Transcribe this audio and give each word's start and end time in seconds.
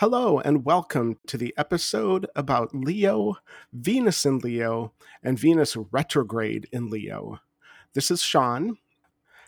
Hello, 0.00 0.40
and 0.40 0.66
welcome 0.66 1.16
to 1.26 1.38
the 1.38 1.54
episode 1.56 2.26
about 2.36 2.74
Leo, 2.74 3.36
Venus 3.72 4.26
in 4.26 4.40
Leo, 4.40 4.92
and 5.22 5.38
Venus 5.38 5.74
retrograde 5.90 6.68
in 6.70 6.90
Leo. 6.90 7.40
This 7.94 8.10
is 8.10 8.20
Shawn, 8.20 8.76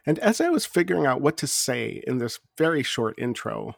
and 0.07 0.19
as 0.21 0.41
I 0.41 0.49
was 0.49 0.65
figuring 0.65 1.05
out 1.05 1.21
what 1.21 1.37
to 1.37 1.47
say 1.47 2.03
in 2.07 2.17
this 2.17 2.41
very 2.57 2.83
short 2.83 3.19
intro, 3.19 3.77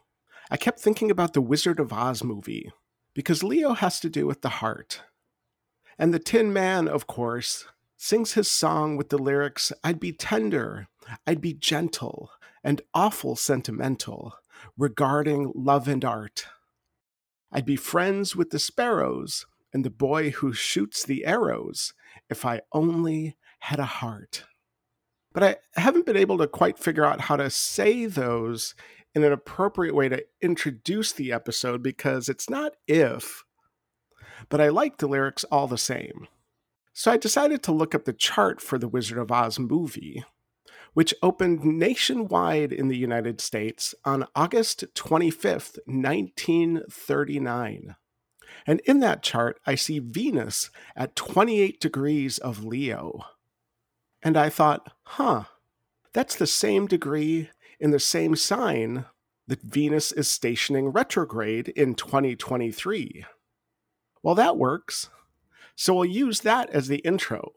I 0.48 0.56
kept 0.56 0.78
thinking 0.78 1.10
about 1.10 1.32
the 1.32 1.40
Wizard 1.40 1.80
of 1.80 1.92
Oz 1.92 2.22
movie, 2.22 2.70
because 3.14 3.42
Leo 3.42 3.72
has 3.72 3.98
to 3.98 4.08
do 4.08 4.24
with 4.28 4.42
the 4.42 4.48
heart. 4.48 5.02
And 5.98 6.14
the 6.14 6.20
Tin 6.20 6.52
Man, 6.52 6.86
of 6.86 7.08
course, 7.08 7.64
sings 7.96 8.34
his 8.34 8.48
song 8.48 8.96
with 8.96 9.08
the 9.08 9.18
lyrics 9.18 9.72
I'd 9.82 9.98
be 9.98 10.12
tender, 10.12 10.86
I'd 11.26 11.40
be 11.40 11.52
gentle, 11.52 12.30
and 12.62 12.80
awful 12.94 13.34
sentimental 13.34 14.34
regarding 14.78 15.50
love 15.56 15.88
and 15.88 16.04
art. 16.04 16.46
I'd 17.52 17.66
be 17.66 17.76
friends 17.76 18.36
with 18.36 18.50
the 18.50 18.58
sparrows 18.58 19.46
and 19.72 19.84
the 19.84 19.90
boy 19.90 20.30
who 20.30 20.52
shoots 20.52 21.04
the 21.04 21.24
arrows 21.24 21.92
if 22.28 22.44
I 22.44 22.62
only 22.72 23.36
had 23.60 23.80
a 23.80 23.84
heart. 23.84 24.44
But 25.32 25.42
I 25.42 25.56
haven't 25.80 26.06
been 26.06 26.16
able 26.16 26.38
to 26.38 26.48
quite 26.48 26.78
figure 26.78 27.04
out 27.04 27.22
how 27.22 27.36
to 27.36 27.50
say 27.50 28.06
those 28.06 28.74
in 29.14 29.24
an 29.24 29.32
appropriate 29.32 29.94
way 29.94 30.08
to 30.08 30.24
introduce 30.40 31.12
the 31.12 31.32
episode 31.32 31.82
because 31.82 32.28
it's 32.28 32.50
not 32.50 32.72
if, 32.86 33.44
but 34.48 34.60
I 34.60 34.68
like 34.68 34.98
the 34.98 35.08
lyrics 35.08 35.44
all 35.44 35.66
the 35.66 35.78
same. 35.78 36.28
So 36.92 37.10
I 37.10 37.16
decided 37.16 37.62
to 37.64 37.72
look 37.72 37.94
up 37.94 38.04
the 38.04 38.12
chart 38.12 38.60
for 38.60 38.78
the 38.78 38.88
Wizard 38.88 39.18
of 39.18 39.30
Oz 39.30 39.58
movie 39.58 40.24
which 40.94 41.14
opened 41.22 41.64
nationwide 41.64 42.72
in 42.72 42.88
the 42.88 42.96
United 42.96 43.40
States 43.40 43.94
on 44.04 44.26
August 44.34 44.84
25th, 44.94 45.78
1939. 45.86 47.96
And 48.66 48.80
in 48.80 49.00
that 49.00 49.22
chart, 49.22 49.60
I 49.66 49.74
see 49.74 49.98
Venus 49.98 50.70
at 50.96 51.16
28 51.16 51.80
degrees 51.80 52.38
of 52.38 52.64
Leo. 52.64 53.20
And 54.22 54.36
I 54.36 54.48
thought, 54.48 54.92
huh, 55.02 55.44
that's 56.12 56.36
the 56.36 56.46
same 56.46 56.86
degree 56.86 57.50
in 57.78 57.90
the 57.90 58.00
same 58.00 58.36
sign 58.36 59.06
that 59.46 59.62
Venus 59.62 60.12
is 60.12 60.28
stationing 60.28 60.88
retrograde 60.88 61.68
in 61.68 61.94
2023. 61.94 63.24
Well, 64.22 64.34
that 64.34 64.56
works. 64.56 65.08
So 65.74 65.94
we'll 65.94 66.04
use 66.04 66.40
that 66.40 66.68
as 66.70 66.88
the 66.88 66.98
intro. 66.98 67.52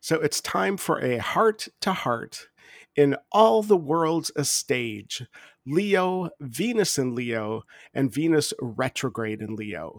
So 0.00 0.16
it's 0.16 0.40
time 0.40 0.76
for 0.76 1.00
a 1.00 1.18
heart 1.18 1.68
to 1.80 1.92
heart 1.92 2.48
in 2.94 3.16
all 3.32 3.62
the 3.62 3.76
world's 3.76 4.30
a 4.36 4.44
stage 4.44 5.24
Leo, 5.66 6.30
Venus 6.40 6.98
in 6.98 7.14
Leo, 7.14 7.62
and 7.92 8.12
Venus 8.12 8.54
retrograde 8.60 9.42
in 9.42 9.54
Leo. 9.54 9.98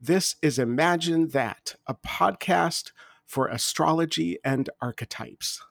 This 0.00 0.36
is 0.40 0.58
Imagine 0.58 1.28
That, 1.28 1.76
a 1.86 1.94
podcast 1.94 2.92
for 3.26 3.48
astrology 3.48 4.38
and 4.44 4.70
archetypes. 4.80 5.62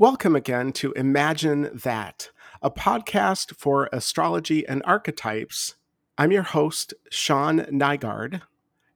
Welcome 0.00 0.34
again 0.34 0.72
to 0.72 0.90
Imagine 0.92 1.68
That, 1.74 2.30
a 2.62 2.70
podcast 2.70 3.54
for 3.54 3.90
astrology 3.92 4.66
and 4.66 4.82
archetypes. 4.86 5.74
I'm 6.16 6.32
your 6.32 6.42
host, 6.42 6.94
Shawn 7.10 7.66
Nygaard, 7.70 8.40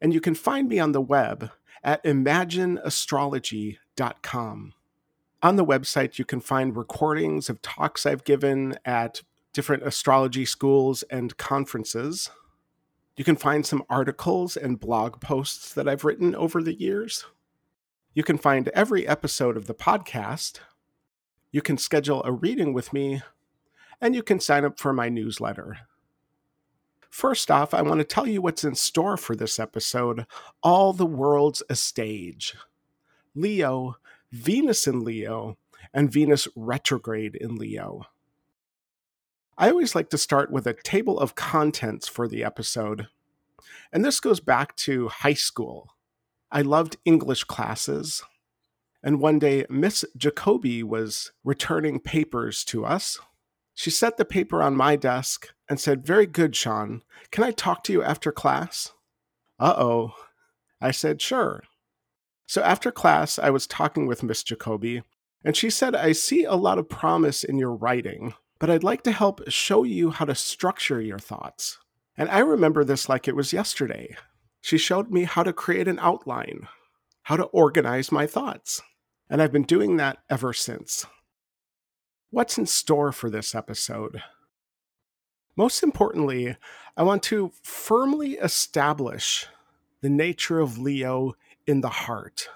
and 0.00 0.14
you 0.14 0.22
can 0.22 0.34
find 0.34 0.66
me 0.66 0.78
on 0.78 0.92
the 0.92 1.02
web 1.02 1.50
at 1.82 2.02
imagineastrology.com. 2.04 4.72
On 5.42 5.56
the 5.56 5.66
website, 5.66 6.18
you 6.18 6.24
can 6.24 6.40
find 6.40 6.74
recordings 6.74 7.50
of 7.50 7.60
talks 7.60 8.06
I've 8.06 8.24
given 8.24 8.78
at 8.86 9.20
different 9.52 9.82
astrology 9.82 10.46
schools 10.46 11.02
and 11.10 11.36
conferences. 11.36 12.30
You 13.18 13.24
can 13.24 13.36
find 13.36 13.66
some 13.66 13.84
articles 13.90 14.56
and 14.56 14.80
blog 14.80 15.20
posts 15.20 15.74
that 15.74 15.86
I've 15.86 16.04
written 16.04 16.34
over 16.34 16.62
the 16.62 16.80
years. 16.80 17.26
You 18.14 18.22
can 18.22 18.38
find 18.38 18.68
every 18.68 19.06
episode 19.06 19.58
of 19.58 19.66
the 19.66 19.74
podcast 19.74 20.60
you 21.54 21.62
can 21.62 21.78
schedule 21.78 22.20
a 22.24 22.32
reading 22.32 22.72
with 22.72 22.92
me, 22.92 23.22
and 24.00 24.12
you 24.12 24.24
can 24.24 24.40
sign 24.40 24.64
up 24.64 24.76
for 24.76 24.92
my 24.92 25.08
newsletter. 25.08 25.78
First 27.08 27.48
off, 27.48 27.72
I 27.72 27.80
want 27.80 28.00
to 28.00 28.04
tell 28.04 28.26
you 28.26 28.42
what's 28.42 28.64
in 28.64 28.74
store 28.74 29.16
for 29.16 29.36
this 29.36 29.60
episode 29.60 30.26
All 30.64 30.92
the 30.92 31.06
World's 31.06 31.62
a 31.70 31.76
Stage. 31.76 32.56
Leo, 33.36 33.98
Venus 34.32 34.88
in 34.88 35.04
Leo, 35.04 35.56
and 35.92 36.10
Venus 36.10 36.48
retrograde 36.56 37.36
in 37.36 37.54
Leo. 37.54 38.02
I 39.56 39.70
always 39.70 39.94
like 39.94 40.10
to 40.10 40.18
start 40.18 40.50
with 40.50 40.66
a 40.66 40.74
table 40.74 41.20
of 41.20 41.36
contents 41.36 42.08
for 42.08 42.26
the 42.26 42.42
episode. 42.42 43.06
And 43.92 44.04
this 44.04 44.18
goes 44.18 44.40
back 44.40 44.74
to 44.78 45.06
high 45.06 45.34
school. 45.34 45.90
I 46.50 46.62
loved 46.62 46.96
English 47.04 47.44
classes. 47.44 48.24
And 49.06 49.20
one 49.20 49.38
day, 49.38 49.66
Miss 49.68 50.02
Jacoby 50.16 50.82
was 50.82 51.30
returning 51.44 52.00
papers 52.00 52.64
to 52.64 52.86
us. 52.86 53.18
She 53.74 53.90
set 53.90 54.16
the 54.16 54.24
paper 54.24 54.62
on 54.62 54.76
my 54.76 54.96
desk 54.96 55.52
and 55.68 55.78
said, 55.78 56.06
Very 56.06 56.24
good, 56.24 56.56
Shawn. 56.56 57.02
Can 57.30 57.44
I 57.44 57.50
talk 57.50 57.84
to 57.84 57.92
you 57.92 58.02
after 58.02 58.32
class? 58.32 58.94
Uh 59.60 59.74
oh. 59.76 60.14
I 60.80 60.90
said, 60.90 61.20
Sure. 61.20 61.62
So 62.46 62.62
after 62.62 62.90
class, 62.90 63.38
I 63.38 63.50
was 63.50 63.66
talking 63.66 64.06
with 64.06 64.22
Miss 64.22 64.42
Jacoby, 64.42 65.02
and 65.44 65.54
she 65.54 65.68
said, 65.68 65.94
I 65.94 66.12
see 66.12 66.44
a 66.44 66.54
lot 66.54 66.78
of 66.78 66.88
promise 66.88 67.44
in 67.44 67.58
your 67.58 67.74
writing, 67.74 68.32
but 68.58 68.70
I'd 68.70 68.82
like 68.82 69.02
to 69.02 69.12
help 69.12 69.42
show 69.50 69.82
you 69.82 70.12
how 70.12 70.24
to 70.24 70.34
structure 70.34 71.00
your 71.02 71.18
thoughts. 71.18 71.78
And 72.16 72.30
I 72.30 72.38
remember 72.38 72.84
this 72.84 73.10
like 73.10 73.28
it 73.28 73.36
was 73.36 73.52
yesterday. 73.52 74.16
She 74.62 74.78
showed 74.78 75.10
me 75.10 75.24
how 75.24 75.42
to 75.42 75.52
create 75.52 75.88
an 75.88 75.98
outline, 75.98 76.68
how 77.24 77.36
to 77.36 77.44
organize 77.44 78.10
my 78.10 78.26
thoughts. 78.26 78.80
And 79.28 79.40
I've 79.40 79.52
been 79.52 79.62
doing 79.62 79.96
that 79.96 80.18
ever 80.28 80.52
since. 80.52 81.06
What's 82.30 82.58
in 82.58 82.66
store 82.66 83.12
for 83.12 83.30
this 83.30 83.54
episode? 83.54 84.22
Most 85.56 85.82
importantly, 85.82 86.56
I 86.96 87.02
want 87.02 87.22
to 87.24 87.52
firmly 87.62 88.34
establish 88.34 89.46
the 90.00 90.10
nature 90.10 90.60
of 90.60 90.78
Leo 90.78 91.34
in 91.66 91.80
the 91.80 91.88
heart. 91.88 92.48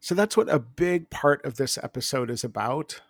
So 0.00 0.14
that's 0.14 0.36
what 0.36 0.48
a 0.48 0.58
big 0.58 1.10
part 1.10 1.44
of 1.44 1.56
this 1.56 1.78
episode 1.78 2.30
is 2.30 2.44
about. 2.44 3.00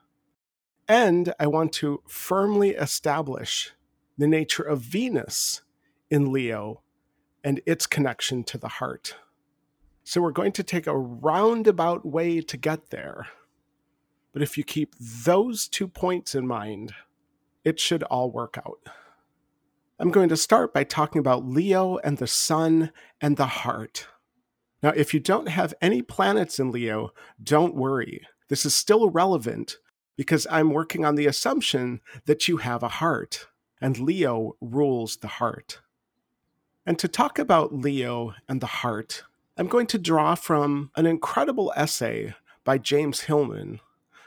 And 0.88 1.34
I 1.38 1.46
want 1.46 1.72
to 1.74 2.02
firmly 2.08 2.70
establish 2.70 3.72
the 4.16 4.26
nature 4.26 4.62
of 4.62 4.80
Venus 4.80 5.62
in 6.10 6.32
Leo 6.32 6.82
and 7.44 7.60
its 7.66 7.86
connection 7.86 8.42
to 8.44 8.58
the 8.58 8.68
heart. 8.68 9.16
So 10.08 10.22
we're 10.22 10.30
going 10.30 10.52
to 10.52 10.62
take 10.62 10.86
a 10.86 10.96
roundabout 10.96 12.06
way 12.06 12.40
to 12.40 12.56
get 12.56 12.88
there. 12.88 13.26
But 14.32 14.40
if 14.40 14.56
you 14.56 14.64
keep 14.64 14.94
those 14.98 15.68
two 15.68 15.86
points 15.86 16.34
in 16.34 16.46
mind, 16.46 16.94
it 17.62 17.78
should 17.78 18.02
all 18.04 18.30
work 18.30 18.56
out. 18.56 18.78
I'm 19.98 20.10
going 20.10 20.30
to 20.30 20.36
start 20.38 20.72
by 20.72 20.84
talking 20.84 21.18
about 21.18 21.44
Leo 21.44 21.98
and 21.98 22.16
the 22.16 22.26
sun 22.26 22.90
and 23.20 23.36
the 23.36 23.48
heart. 23.48 24.08
Now, 24.82 24.94
if 24.96 25.12
you 25.12 25.20
don't 25.20 25.50
have 25.50 25.74
any 25.82 26.00
planets 26.00 26.58
in 26.58 26.72
Leo, 26.72 27.10
don't 27.42 27.74
worry. 27.74 28.26
This 28.48 28.64
is 28.64 28.74
still 28.74 29.10
relevant 29.10 29.76
because 30.16 30.46
I'm 30.50 30.70
working 30.70 31.04
on 31.04 31.16
the 31.16 31.26
assumption 31.26 32.00
that 32.24 32.48
you 32.48 32.56
have 32.56 32.82
a 32.82 32.88
heart, 32.88 33.48
and 33.78 33.98
Leo 33.98 34.56
rules 34.62 35.18
the 35.18 35.28
heart. 35.28 35.82
And 36.86 36.98
to 36.98 37.08
talk 37.08 37.38
about 37.38 37.74
Leo 37.74 38.32
and 38.48 38.62
the 38.62 38.66
heart, 38.66 39.24
I'm 39.60 39.66
going 39.66 39.88
to 39.88 39.98
draw 39.98 40.36
from 40.36 40.92
an 40.94 41.04
incredible 41.04 41.72
essay 41.74 42.36
by 42.62 42.78
James 42.78 43.22
Hillman 43.22 43.80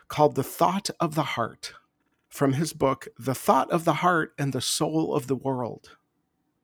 called 0.10 0.36
The 0.36 0.44
Thought 0.44 0.89
of 1.00 1.16
the 1.16 1.24
Heart 1.24 1.74
from 2.28 2.51
his 2.54 2.74
book, 2.74 3.07
The 3.18 3.33
Thought 3.33 3.72
of 3.72 3.86
the 3.86 3.94
Heart 3.94 4.33
and 4.38 4.51
the 4.51 4.60
Soul 4.60 5.16
of 5.16 5.28
the 5.28 5.36
World. 5.38 5.95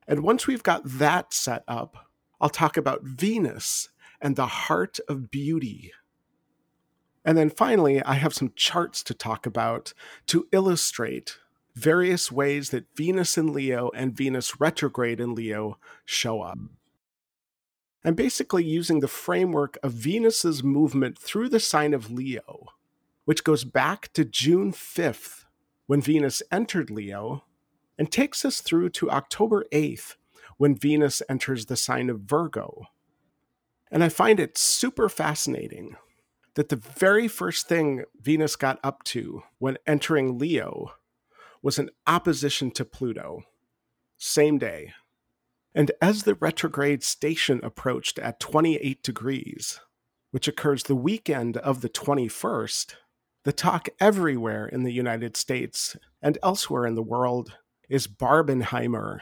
And 0.06 0.22
once 0.22 0.48
we've 0.48 0.64
got 0.64 0.81
that 0.84 1.34
set 1.34 1.64
up, 1.66 2.10
I'll 2.42 2.50
talk 2.50 2.75
about 2.75 3.06
Venus 3.06 3.88
and 4.19 4.36
the 4.36 4.48
heart 4.48 5.00
of 5.08 5.31
beauty. 5.31 5.94
And 7.24 7.38
then 7.38 7.50
finally, 7.50 8.04
I 8.04 8.16
have 8.16 8.34
some 8.34 8.52
charts 8.54 9.02
to 9.04 9.14
talk 9.14 9.46
about 9.46 9.94
to 10.25 10.46
illustrate 10.52 11.38
various 11.74 12.34
ways 12.34 12.72
that 12.72 12.94
Venus 12.98 13.38
in 13.38 13.54
Leo 13.54 13.92
and 13.96 14.14
Venus 14.14 14.60
retrograde 14.60 15.22
in 15.22 15.36
Leo 15.36 15.78
show 16.04 16.42
up. 16.42 16.58
I'm 18.07 18.15
basically 18.15 18.63
using 18.63 19.01
the 19.01 19.09
framework 19.09 19.77
of 19.83 19.92
Venus's 19.92 20.63
movement 20.63 21.19
through 21.19 21.50
the 21.50 21.59
sign 21.59 21.94
of 21.94 22.09
Leo, 22.09 22.68
which 23.25 23.44
goes 23.44 23.65
back 23.65 24.13
to 24.13 24.24
June 24.24 24.71
5th 24.71 25.44
when 25.88 26.00
Venus 26.00 26.42
entered 26.50 26.89
Leo 26.89 27.44
and 27.98 28.09
takes 28.09 28.45
us 28.45 28.62
through 28.62 28.92
to 28.92 29.12
October 29.12 29.65
8th 29.74 30.15
when 30.56 30.74
Venus 30.74 31.21
enters 31.27 31.65
the 31.65 31.75
sign 31.75 32.09
of 32.09 32.21
Virgo. 32.21 32.86
And 33.92 34.06
I 34.06 34.07
find 34.07 34.39
it 34.39 34.57
super 34.57 35.09
fascinating 35.09 35.98
that 36.54 36.69
the 36.69 36.77
very 36.77 37.27
first 37.27 37.68
thing 37.68 38.06
Venus 38.21 38.56
got 38.56 38.80
up 38.86 39.04
to 39.04 39.44
when 39.57 39.80
entering 39.86 40.38
Leo 40.38 40.94
was 41.62 41.77
an 41.77 41.89
opposition 42.07 42.71
to 42.71 42.86
Pluto. 42.86 43.42
Same 44.15 44.57
day. 44.57 44.94
And 45.77 45.91
as 46.01 46.24
the 46.24 46.33
retrograde 46.33 47.03
station 47.03 47.59
approached 47.62 48.18
at 48.18 48.39
28 48.39 49.03
degrees, 49.03 49.79
which 50.31 50.47
occurs 50.47 50.81
the 50.81 50.95
weekend 50.95 51.56
of 51.57 51.81
the 51.81 51.89
21st, 51.89 52.95
the 53.44 53.53
talk 53.53 53.88
everywhere 54.00 54.65
in 54.65 54.81
the 54.81 54.91
United 54.91 55.38
States 55.38 55.95
and 56.19 56.39
elsewhere 56.41 56.88
in 56.88 56.95
the 56.95 57.03
world 57.03 57.59
is 57.89 58.07
Barbenheimer, 58.07 59.19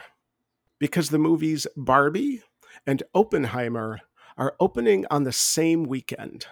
because 0.78 1.10
the 1.10 1.18
movies 1.18 1.66
Barbie 1.76 2.42
and 2.86 3.02
Oppenheimer 3.14 4.00
are 4.38 4.56
opening 4.58 5.04
on 5.10 5.24
the 5.24 5.32
same 5.32 5.84
weekend. 5.84 6.46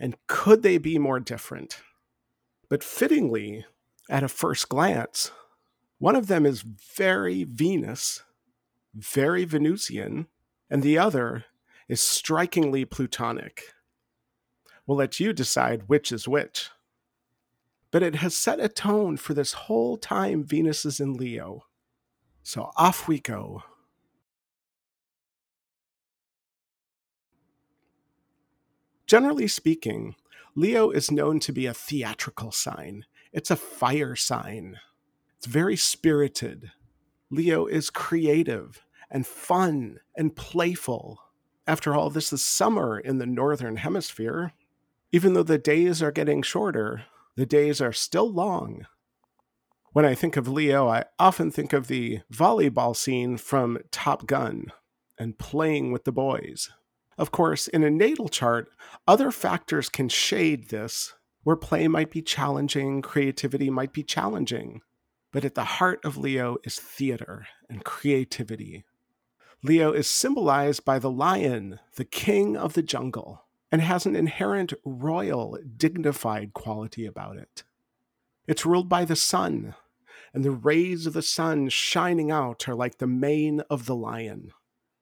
And 0.00 0.16
could 0.26 0.64
they 0.64 0.76
be 0.76 0.98
more 0.98 1.20
different? 1.20 1.82
But 2.68 2.82
fittingly, 2.82 3.64
at 4.10 4.24
a 4.24 4.28
first 4.28 4.68
glance, 4.68 5.30
one 5.98 6.16
of 6.16 6.26
them 6.26 6.44
is 6.46 6.62
very 6.96 7.44
Venus, 7.44 8.24
very 8.96 9.44
Venusian, 9.44 10.26
and 10.70 10.82
the 10.82 10.98
other 10.98 11.44
is 11.88 12.00
strikingly 12.00 12.84
Plutonic. 12.84 13.74
We'll 14.86 14.98
let 14.98 15.20
you 15.20 15.32
decide 15.32 15.88
which 15.88 16.10
is 16.10 16.26
which. 16.26 16.70
But 17.90 18.02
it 18.02 18.16
has 18.16 18.34
set 18.34 18.60
a 18.60 18.68
tone 18.68 19.16
for 19.16 19.34
this 19.34 19.52
whole 19.52 19.96
time 19.96 20.44
Venus 20.44 20.84
is 20.84 21.00
in 21.00 21.14
Leo. 21.14 21.64
So 22.42 22.70
off 22.76 23.06
we 23.06 23.20
go. 23.20 23.62
Generally 29.06 29.48
speaking, 29.48 30.16
Leo 30.54 30.90
is 30.90 31.10
known 31.10 31.38
to 31.40 31.52
be 31.52 31.66
a 31.66 31.74
theatrical 31.74 32.50
sign. 32.50 33.04
It's 33.32 33.50
a 33.50 33.56
fire 33.56 34.16
sign. 34.16 34.78
It's 35.36 35.46
very 35.46 35.76
spirited. 35.76 36.72
Leo 37.30 37.66
is 37.66 37.90
creative 37.90 38.85
and 39.10 39.26
fun 39.26 39.98
and 40.16 40.34
playful. 40.36 41.20
After 41.66 41.94
all, 41.94 42.10
this 42.10 42.32
is 42.32 42.42
summer 42.42 42.98
in 42.98 43.18
the 43.18 43.26
Northern 43.26 43.76
Hemisphere. 43.76 44.52
Even 45.12 45.34
though 45.34 45.42
the 45.42 45.58
days 45.58 46.02
are 46.02 46.12
getting 46.12 46.42
shorter, 46.42 47.04
the 47.36 47.46
days 47.46 47.80
are 47.80 47.92
still 47.92 48.30
long. 48.30 48.86
When 49.92 50.04
I 50.04 50.14
think 50.14 50.36
of 50.36 50.46
Leo, 50.46 50.88
I 50.88 51.04
often 51.18 51.50
think 51.50 51.72
of 51.72 51.86
the 51.86 52.20
volleyball 52.32 52.94
scene 52.94 53.36
from 53.36 53.78
Top 53.90 54.26
Gun 54.26 54.72
and 55.18 55.38
playing 55.38 55.90
with 55.92 56.04
the 56.04 56.12
boys. 56.12 56.70
Of 57.16 57.30
course, 57.30 57.66
in 57.66 57.82
a 57.82 57.90
natal 57.90 58.28
chart, 58.28 58.68
other 59.08 59.30
factors 59.30 59.88
can 59.88 60.10
shade 60.10 60.68
this, 60.68 61.14
where 61.44 61.56
play 61.56 61.88
might 61.88 62.10
be 62.10 62.20
challenging, 62.20 63.00
creativity 63.00 63.70
might 63.70 63.92
be 63.92 64.02
challenging. 64.02 64.82
But 65.32 65.44
at 65.44 65.54
the 65.54 65.64
heart 65.64 66.04
of 66.04 66.18
Leo 66.18 66.58
is 66.64 66.78
theater 66.78 67.46
and 67.70 67.84
creativity. 67.84 68.84
Leo 69.62 69.92
is 69.92 70.06
symbolized 70.06 70.84
by 70.84 70.98
the 70.98 71.10
lion, 71.10 71.80
the 71.96 72.04
king 72.04 72.56
of 72.56 72.74
the 72.74 72.82
jungle, 72.82 73.44
and 73.72 73.80
has 73.80 74.06
an 74.06 74.14
inherent 74.14 74.72
royal, 74.84 75.58
dignified 75.76 76.52
quality 76.52 77.06
about 77.06 77.36
it. 77.36 77.64
It's 78.46 78.66
ruled 78.66 78.88
by 78.88 79.04
the 79.04 79.16
sun, 79.16 79.74
and 80.32 80.44
the 80.44 80.50
rays 80.50 81.06
of 81.06 81.14
the 81.14 81.22
sun 81.22 81.68
shining 81.68 82.30
out 82.30 82.68
are 82.68 82.74
like 82.74 82.98
the 82.98 83.06
mane 83.06 83.60
of 83.70 83.86
the 83.86 83.96
lion. 83.96 84.52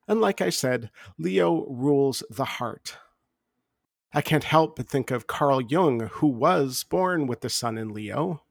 And 0.07 0.21
like 0.21 0.41
I 0.41 0.51
said, 0.51 0.91
Leo 1.19 1.67
rules 1.67 2.23
the 2.31 2.45
heart. 2.45 2.97
I 4.13 4.23
can't 4.23 4.45
help 4.45 4.77
but 4.77 4.89
think 4.89 5.11
of 5.11 5.27
Carl 5.27 5.61
Jung, 5.61 6.09
who 6.13 6.29
was 6.29 6.85
born 6.85 7.27
with 7.27 7.41
the 7.41 7.51
sun 7.51 7.77
in 7.77 7.89
Leo, 7.89 8.43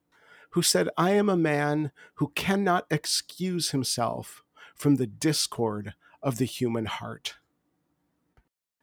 who 0.51 0.61
said, 0.61 0.89
I 0.97 1.11
am 1.11 1.29
a 1.29 1.37
man 1.37 1.91
who 2.15 2.33
cannot 2.35 2.85
excuse 2.91 3.71
himself 3.71 4.43
from 4.75 4.95
the 4.95 5.07
discord 5.07 5.93
of 6.21 6.37
the 6.37 6.45
human 6.45 6.85
heart. 6.85 7.35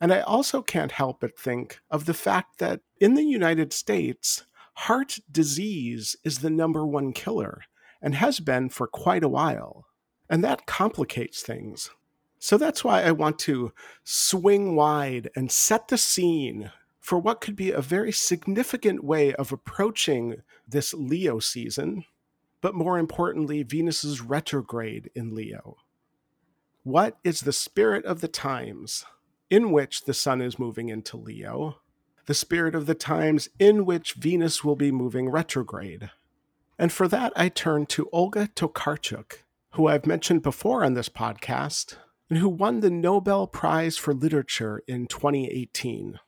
And 0.01 0.13
I 0.13 0.21
also 0.21 0.63
can't 0.63 0.93
help 0.93 1.21
but 1.21 1.39
think 1.39 1.81
of 1.91 2.07
the 2.07 2.15
fact 2.15 2.59
that 2.59 2.81
in 2.99 3.15
the 3.15 3.25
United 3.25 3.73
States, 3.73 4.45
heart 4.75 5.19
disease 5.31 6.17
is 6.25 6.39
the 6.39 6.51
number 6.51 6.87
one 6.87 7.13
killer 7.13 7.63
and 8.01 8.15
has 8.15 8.41
been 8.41 8.71
for 8.71 8.87
quite 8.87 9.23
a 9.23 9.29
while. 9.29 9.87
And 10.29 10.43
that 10.43 10.67
complicates 10.67 11.43
things. 11.43 11.91
So 12.39 12.57
that's 12.57 12.83
why 12.83 13.03
I 13.03 13.11
want 13.11 13.39
to 13.41 13.73
swing 14.03 14.75
wide 14.75 15.29
and 15.37 15.53
set 15.53 15.89
the 15.89 15.99
scene 15.99 16.71
for 16.99 17.19
what 17.19 17.41
could 17.41 17.57
be 17.57 17.71
a 17.71 17.83
very 17.83 18.13
significant 18.13 19.05
way 19.05 19.35
of 19.35 19.53
approaching 19.53 20.37
this 20.67 20.95
Leo 20.95 21.39
season, 21.39 22.05
but 22.61 22.75
more 22.75 22.99
importantly, 22.99 23.63
Venus's 23.63 24.21
retrograde 24.21 25.11
in 25.15 25.35
Leo. 25.35 25.77
What 26.83 27.19
is 27.25 27.41
the 27.41 27.53
spirit 27.53 28.05
of 28.05 28.21
the 28.21 28.29
times 28.29 29.05
in 29.49 29.71
which 29.71 30.05
the 30.05 30.15
sun 30.15 30.41
is 30.41 30.59
moving 30.59 30.89
into 30.89 31.17
Leo? 31.17 31.79
The 32.27 32.35
spirit 32.35 32.75
of 32.75 32.87
the 32.87 32.95
times 32.95 33.49
in 33.59 33.85
which 33.85 34.15
Venus 34.15 34.63
will 34.63 34.77
be 34.77 34.93
moving 34.93 35.29
retrograde. 35.29 36.11
And 36.79 36.93
for 36.93 37.09
that, 37.09 37.33
I 37.37 37.49
turn 37.49 37.87
to 37.87 38.09
Olga 38.13 38.49
Tokarczuk, 38.49 39.43
who 39.73 39.89
I've 39.89 40.07
mentioned 40.07 40.43
before 40.43 40.85
on 40.85 40.95
this 40.95 41.09
podcast, 41.09 41.97
and 42.29 42.39
who 42.39 42.49
won 42.49 42.81
the 42.81 42.91
Nobel 42.91 43.47
Prize 43.47 43.97
for 43.97 44.15
Literature 44.15 44.83
in 44.87 45.07
2018. 45.07 46.21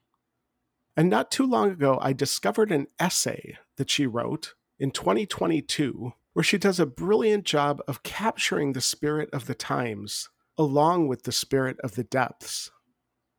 And 0.96 1.08
not 1.08 1.30
too 1.30 1.46
long 1.46 1.70
ago, 1.70 1.98
I 2.02 2.12
discovered 2.12 2.70
an 2.70 2.88
essay 2.98 3.56
that 3.76 3.88
she 3.88 4.06
wrote 4.06 4.54
in 4.78 4.90
2022 4.90 6.12
where 6.32 6.42
she 6.42 6.58
does 6.58 6.80
a 6.80 6.86
brilliant 6.86 7.44
job 7.44 7.80
of 7.86 8.02
capturing 8.02 8.72
the 8.72 8.80
spirit 8.80 9.28
of 9.32 9.46
the 9.46 9.54
times 9.54 10.28
along 10.58 11.08
with 11.08 11.22
the 11.22 11.32
spirit 11.32 11.78
of 11.80 11.94
the 11.94 12.04
depths. 12.04 12.70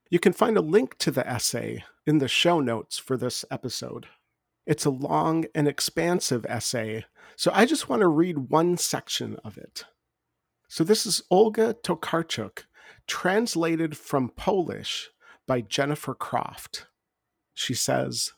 You 0.10 0.20
can 0.20 0.34
find 0.34 0.58
a 0.58 0.62
link 0.62 0.98
to 1.00 1.12
the 1.12 1.28
essay 1.28 1.84
in 2.06 2.18
the 2.18 2.28
show 2.28 2.60
notes 2.60 2.98
for 2.98 3.18
this 3.18 3.46
episode. 3.50 4.08
It's 4.66 4.86
a 4.86 4.92
long 4.92 5.46
and 5.54 5.68
expansive 5.68 6.46
essay, 6.48 7.06
so 7.36 7.52
I 7.54 7.66
just 7.66 7.90
want 7.90 8.02
to 8.02 8.08
read 8.08 8.50
one 8.50 8.78
section 8.78 9.38
of 9.44 9.58
it. 9.58 9.86
So 10.68 10.84
this 10.84 11.06
is 11.06 11.22
Olga 11.30 11.76
Tokarczuk, 11.84 12.64
translated 13.08 13.98
from 13.98 14.30
Polish 14.30 15.10
by 15.48 15.62
Jennifer 15.62 16.14
Croft. 16.14 16.88
She 17.54 17.74
says, 17.74 18.34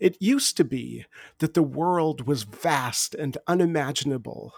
It 0.00 0.20
used 0.20 0.56
to 0.56 0.64
be 0.64 1.06
that 1.38 1.54
the 1.54 1.62
world 1.62 2.26
was 2.26 2.42
vast 2.42 3.14
and 3.14 3.38
unimaginable. 3.46 4.52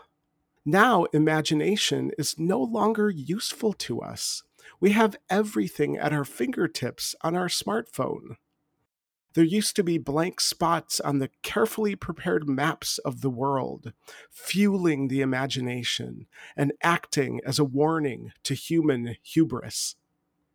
Now, 0.65 1.05
imagination 1.13 2.11
is 2.19 2.39
no 2.39 2.61
longer 2.61 3.11
useful 3.11 3.73
to 3.75 4.01
us. 4.01 4.43
We 4.81 4.91
have 4.91 5.17
everything 5.31 5.97
at 5.97 6.13
our 6.13 6.25
fingertips 6.25 7.15
on 7.23 7.37
our 7.37 7.49
smartphone. 7.49 8.37
There 9.35 9.45
used 9.45 9.77
to 9.77 9.85
be 9.85 9.99
blank 9.99 10.41
spots 10.41 10.99
on 10.99 11.19
the 11.19 11.31
carefully 11.43 11.95
prepared 11.95 12.49
maps 12.49 12.97
of 12.99 13.21
the 13.21 13.31
world, 13.31 13.93
fueling 14.31 15.09
the 15.09 15.21
imagination 15.21 16.27
and 16.57 16.73
acting 16.83 17.43
as 17.45 17.59
a 17.59 17.65
warning 17.65 18.33
to 18.45 18.55
human 18.55 19.17
hubris. 19.23 19.97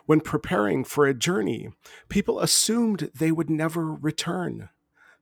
When 0.05 0.22
preparing 0.22 0.84
for 0.84 1.05
a 1.05 1.13
journey, 1.13 1.70
people 2.10 2.39
assumed 2.39 3.12
they 3.13 3.31
would 3.31 3.50
never 3.50 3.93
return 3.93 4.70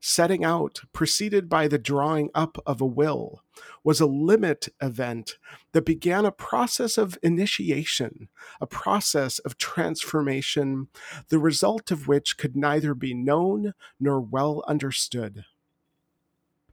setting 0.02 0.44
out, 0.46 0.82
preceded 0.94 1.50
by 1.50 1.68
the 1.68 1.78
drawing 1.78 2.30
up 2.34 2.58
of 2.66 2.80
a 2.82 2.86
will, 2.86 3.44
was 3.84 4.00
a 4.00 4.06
limit 4.06 4.70
event 4.82 5.38
that 5.74 5.86
began 5.86 6.26
a 6.26 6.32
process 6.32 6.98
of 6.98 7.18
initiation, 7.22 8.30
a 8.62 8.68
process 8.68 9.40
of 9.40 9.58
transformation, 9.58 10.88
the 11.30 11.40
result 11.40 11.92
of 11.92 12.08
which 12.08 12.38
could 12.38 12.56
neither 12.56 12.94
be 12.94 13.14
known 13.14 13.74
nor 14.00 14.20
well 14.22 14.64
understood. 14.68 15.46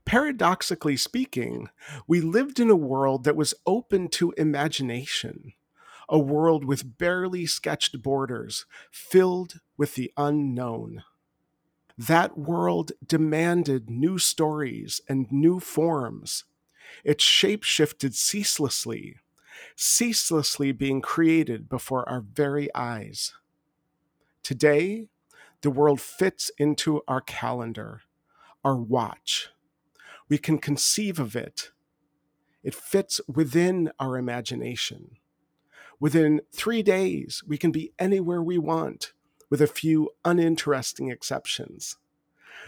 Paradoxically 0.05 0.95
speaking, 0.95 1.67
we 2.07 2.21
lived 2.21 2.61
in 2.61 2.69
a 2.69 2.75
world 2.75 3.25
that 3.25 3.35
was 3.35 3.53
open 3.65 4.07
to 4.07 4.33
imagination, 4.37 5.51
a 6.09 6.19
world 6.19 6.65
with 6.65 6.97
barely 6.97 7.45
sketched 7.45 8.01
borders, 8.01 8.65
filled 8.91 9.59
with 9.77 9.95
the 9.95 10.11
unknown. 10.17 11.03
That 11.97 12.37
world 12.37 12.91
demanded 13.05 13.89
new 13.89 14.17
stories 14.17 15.01
and 15.09 15.31
new 15.31 15.59
forms. 15.59 16.45
It 17.03 17.19
shape 17.19 17.63
shifted 17.63 18.15
ceaselessly, 18.15 19.17
ceaselessly 19.75 20.71
being 20.71 21.01
created 21.01 21.67
before 21.67 22.07
our 22.07 22.21
very 22.21 22.73
eyes. 22.75 23.33
Today, 24.43 25.07
the 25.61 25.71
world 25.71 25.99
fits 25.99 26.51
into 26.57 27.01
our 27.07 27.21
calendar, 27.21 28.01
our 28.63 28.77
watch. 28.77 29.49
We 30.29 30.37
can 30.37 30.59
conceive 30.59 31.19
of 31.19 31.35
it. 31.35 31.71
It 32.63 32.75
fits 32.75 33.19
within 33.27 33.91
our 33.99 34.17
imagination. 34.17 35.17
Within 35.99 36.41
three 36.51 36.83
days, 36.83 37.43
we 37.47 37.57
can 37.57 37.71
be 37.71 37.91
anywhere 37.97 38.41
we 38.43 38.57
want, 38.57 39.13
with 39.49 39.61
a 39.61 39.67
few 39.67 40.11
uninteresting 40.23 41.09
exceptions. 41.09 41.97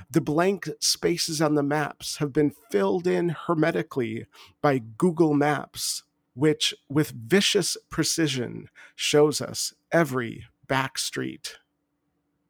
The 0.10 0.22
blank 0.22 0.70
spaces 0.80 1.42
on 1.42 1.56
the 1.56 1.64
maps 1.64 2.18
have 2.18 2.34
been 2.34 2.54
filled 2.72 3.06
in 3.06 3.30
hermetically 3.30 4.26
by 4.62 4.80
Google 4.80 5.34
Maps, 5.34 6.04
which, 6.34 6.74
with 6.88 7.12
vicious 7.12 7.78
precision, 7.90 8.70
shows 8.96 9.42
us 9.42 9.74
every 9.92 10.46
back 10.68 10.98
street. 10.98 11.58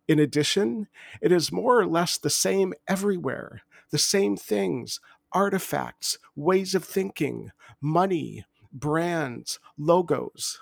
In 0.07 0.19
addition, 0.19 0.87
it 1.21 1.31
is 1.31 1.51
more 1.51 1.79
or 1.79 1.85
less 1.87 2.17
the 2.17 2.29
same 2.29 2.73
everywhere, 2.87 3.63
the 3.89 3.97
same 3.97 4.37
things, 4.37 4.99
artifacts, 5.31 6.17
ways 6.35 6.73
of 6.73 6.83
thinking, 6.83 7.51
money, 7.81 8.45
brands, 8.71 9.59
logos. 9.77 10.61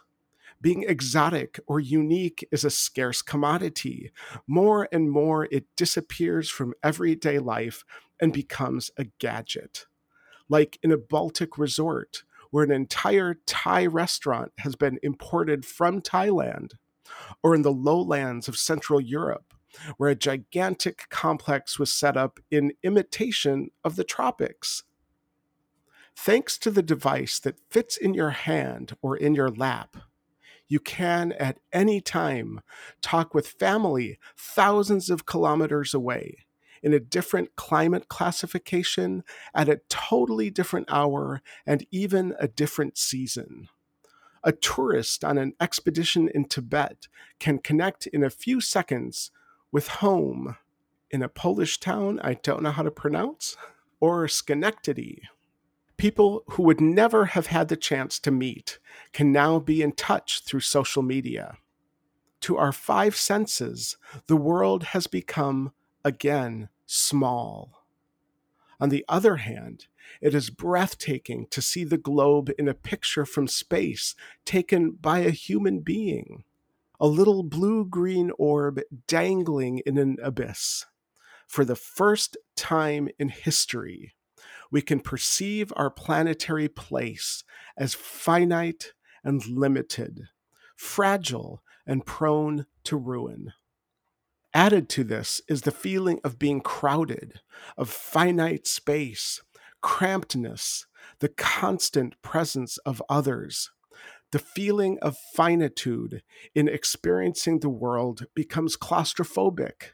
Being 0.60 0.84
exotic 0.84 1.60
or 1.68 1.80
unique 1.80 2.48
is 2.52 2.64
a 2.66 2.70
scarce 2.70 3.22
commodity. 3.22 4.12
More 4.48 4.88
and 4.92 5.12
more, 5.12 5.48
it 5.52 5.66
disappears 5.76 6.50
from 6.50 6.74
everyday 6.82 7.40
life 7.40 7.84
and 8.20 8.34
becomes 8.34 8.90
a 8.98 9.06
gadget. 9.20 9.86
Like 10.50 10.80
in 10.82 10.92
a 10.92 10.98
Baltic 10.98 11.58
resort, 11.58 12.24
where 12.50 12.64
an 12.64 12.72
entire 12.72 13.36
Thai 13.46 13.86
restaurant 13.86 14.52
has 14.60 14.76
been 14.76 15.00
imported 15.04 15.66
from 15.66 16.02
Thailand, 16.02 16.74
or 17.44 17.54
in 17.54 17.62
the 17.62 17.72
lowlands 17.72 18.48
of 18.48 18.58
Central 18.58 19.00
Europe, 19.00 19.54
where 19.98 20.10
a 20.10 20.16
gigantic 20.16 21.08
complex 21.10 21.78
was 21.78 21.94
set 21.94 22.18
up 22.18 22.40
in 22.50 22.74
imitation 22.84 23.70
of 23.84 23.96
the 23.96 24.04
tropics. 24.04 24.84
Thanks 26.16 26.58
to 26.60 26.72
the 26.72 26.82
device 26.82 27.38
that 27.40 27.60
fits 27.70 27.96
in 27.96 28.14
your 28.16 28.32
hand 28.32 28.96
or 29.04 29.16
in 29.16 29.36
your 29.36 29.50
lap, 29.50 29.98
you 30.68 30.80
can 30.80 31.32
at 31.34 31.60
any 31.72 32.02
time 32.02 32.62
talk 33.02 33.34
with 33.34 33.48
family 33.48 34.20
thousands 34.36 35.10
of 35.10 35.26
kilometers 35.26 35.94
away 35.94 36.46
in 36.84 36.94
a 36.94 37.00
different 37.00 37.56
climate 37.56 38.08
classification 38.08 39.24
at 39.54 39.70
a 39.70 39.82
totally 39.90 40.50
different 40.50 40.88
hour 40.92 41.42
and 41.66 41.86
even 41.92 42.36
a 42.40 42.48
different 42.48 42.98
season. 42.98 43.68
A 44.44 44.52
tourist 44.52 45.24
on 45.24 45.38
an 45.38 45.54
expedition 45.60 46.30
in 46.30 46.46
Tibet 46.46 47.08
can 47.40 47.58
connect 47.58 48.08
in 48.08 48.24
a 48.24 48.30
few 48.30 48.62
seconds 48.62 49.32
with 49.72 49.88
home 49.88 50.56
in 51.10 51.24
a 51.24 51.30
Polish 51.30 51.80
town 51.80 52.20
I 52.22 52.36
don't 52.36 52.64
know 52.64 52.72
how 52.72 52.84
to 52.84 52.92
pronounce, 52.92 53.58
or 54.00 54.28
Schenectady. 54.28 55.24
People 55.98 56.44
who 56.52 56.64
would 56.64 56.80
never 56.80 57.26
have 57.26 57.48
had 57.48 57.70
the 57.70 57.76
chance 57.76 58.20
to 58.20 58.32
meet 58.32 58.80
can 59.14 59.32
now 59.32 59.60
be 59.60 59.82
in 59.82 59.94
touch 59.94 60.42
through 60.44 60.60
social 60.60 61.02
media. 61.02 61.58
To 62.42 62.58
our 62.58 62.72
five 62.72 63.16
senses, 63.16 63.98
the 64.28 64.38
world 64.38 64.84
has 64.86 65.08
become, 65.08 65.74
again, 66.06 66.70
small. 66.86 67.84
On 68.80 68.90
the 68.90 69.04
other 69.10 69.38
hand, 69.38 69.88
it 70.22 70.36
is 70.36 70.52
breathtaking 70.52 71.48
to 71.50 71.62
see 71.62 71.84
the 71.84 71.98
globe 71.98 72.52
in 72.60 72.68
a 72.68 72.76
picture 72.76 73.26
from 73.26 73.48
space 73.48 74.14
taken 74.46 74.92
by 74.92 75.20
a 75.20 75.32
human 75.32 75.80
being 75.80 76.44
a 77.00 77.08
little 77.08 77.44
blue 77.44 77.86
green 77.86 78.32
orb 78.38 78.82
dangling 79.08 79.80
in 79.80 79.98
an 79.98 80.18
abyss. 80.22 80.86
For 81.48 81.64
the 81.64 81.76
first 81.76 82.38
time 82.56 83.08
in 83.20 83.30
history, 83.30 84.16
we 84.72 84.82
can 84.82 85.00
perceive 85.00 85.72
our 85.76 85.90
planetary 85.90 86.68
place 86.68 87.44
as 87.78 87.94
finite 87.94 88.94
and 89.24 89.46
limited, 89.48 90.28
fragile 90.76 91.64
and 91.86 92.06
prone 92.06 92.66
to 92.84 92.98
ruin. 92.98 93.54
Added 94.54 94.90
to 94.90 95.04
this 95.04 95.42
is 95.48 95.62
the 95.62 95.72
feeling 95.72 96.20
of 96.24 96.40
being 96.40 96.62
crowded, 96.62 97.42
of 97.78 97.90
finite 97.90 98.66
space, 98.66 99.42
crampedness, 99.84 100.86
the 101.20 101.30
constant 101.30 102.20
presence 102.22 102.78
of 102.80 103.02
others, 103.10 103.72
the 104.32 104.40
feeling 104.40 104.98
of 105.02 105.18
finitude 105.36 106.22
in 106.54 106.68
experiencing 106.68 107.60
the 107.60 107.70
world 107.70 108.26
becomes 108.36 108.76
claustrophobic. 108.76 109.94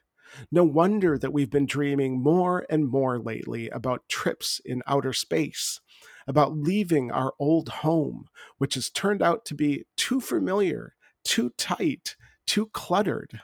No 0.51 0.63
wonder 0.63 1.17
that 1.17 1.33
we've 1.33 1.49
been 1.49 1.65
dreaming 1.65 2.21
more 2.21 2.65
and 2.69 2.87
more 2.87 3.19
lately 3.19 3.69
about 3.69 4.07
trips 4.09 4.61
in 4.65 4.81
outer 4.87 5.13
space, 5.13 5.79
about 6.27 6.57
leaving 6.57 7.11
our 7.11 7.33
old 7.39 7.69
home, 7.69 8.27
which 8.57 8.75
has 8.75 8.89
turned 8.89 9.21
out 9.21 9.45
to 9.45 9.55
be 9.55 9.85
too 9.97 10.19
familiar, 10.21 10.95
too 11.23 11.51
tight, 11.57 12.15
too 12.45 12.67
cluttered. 12.67 13.41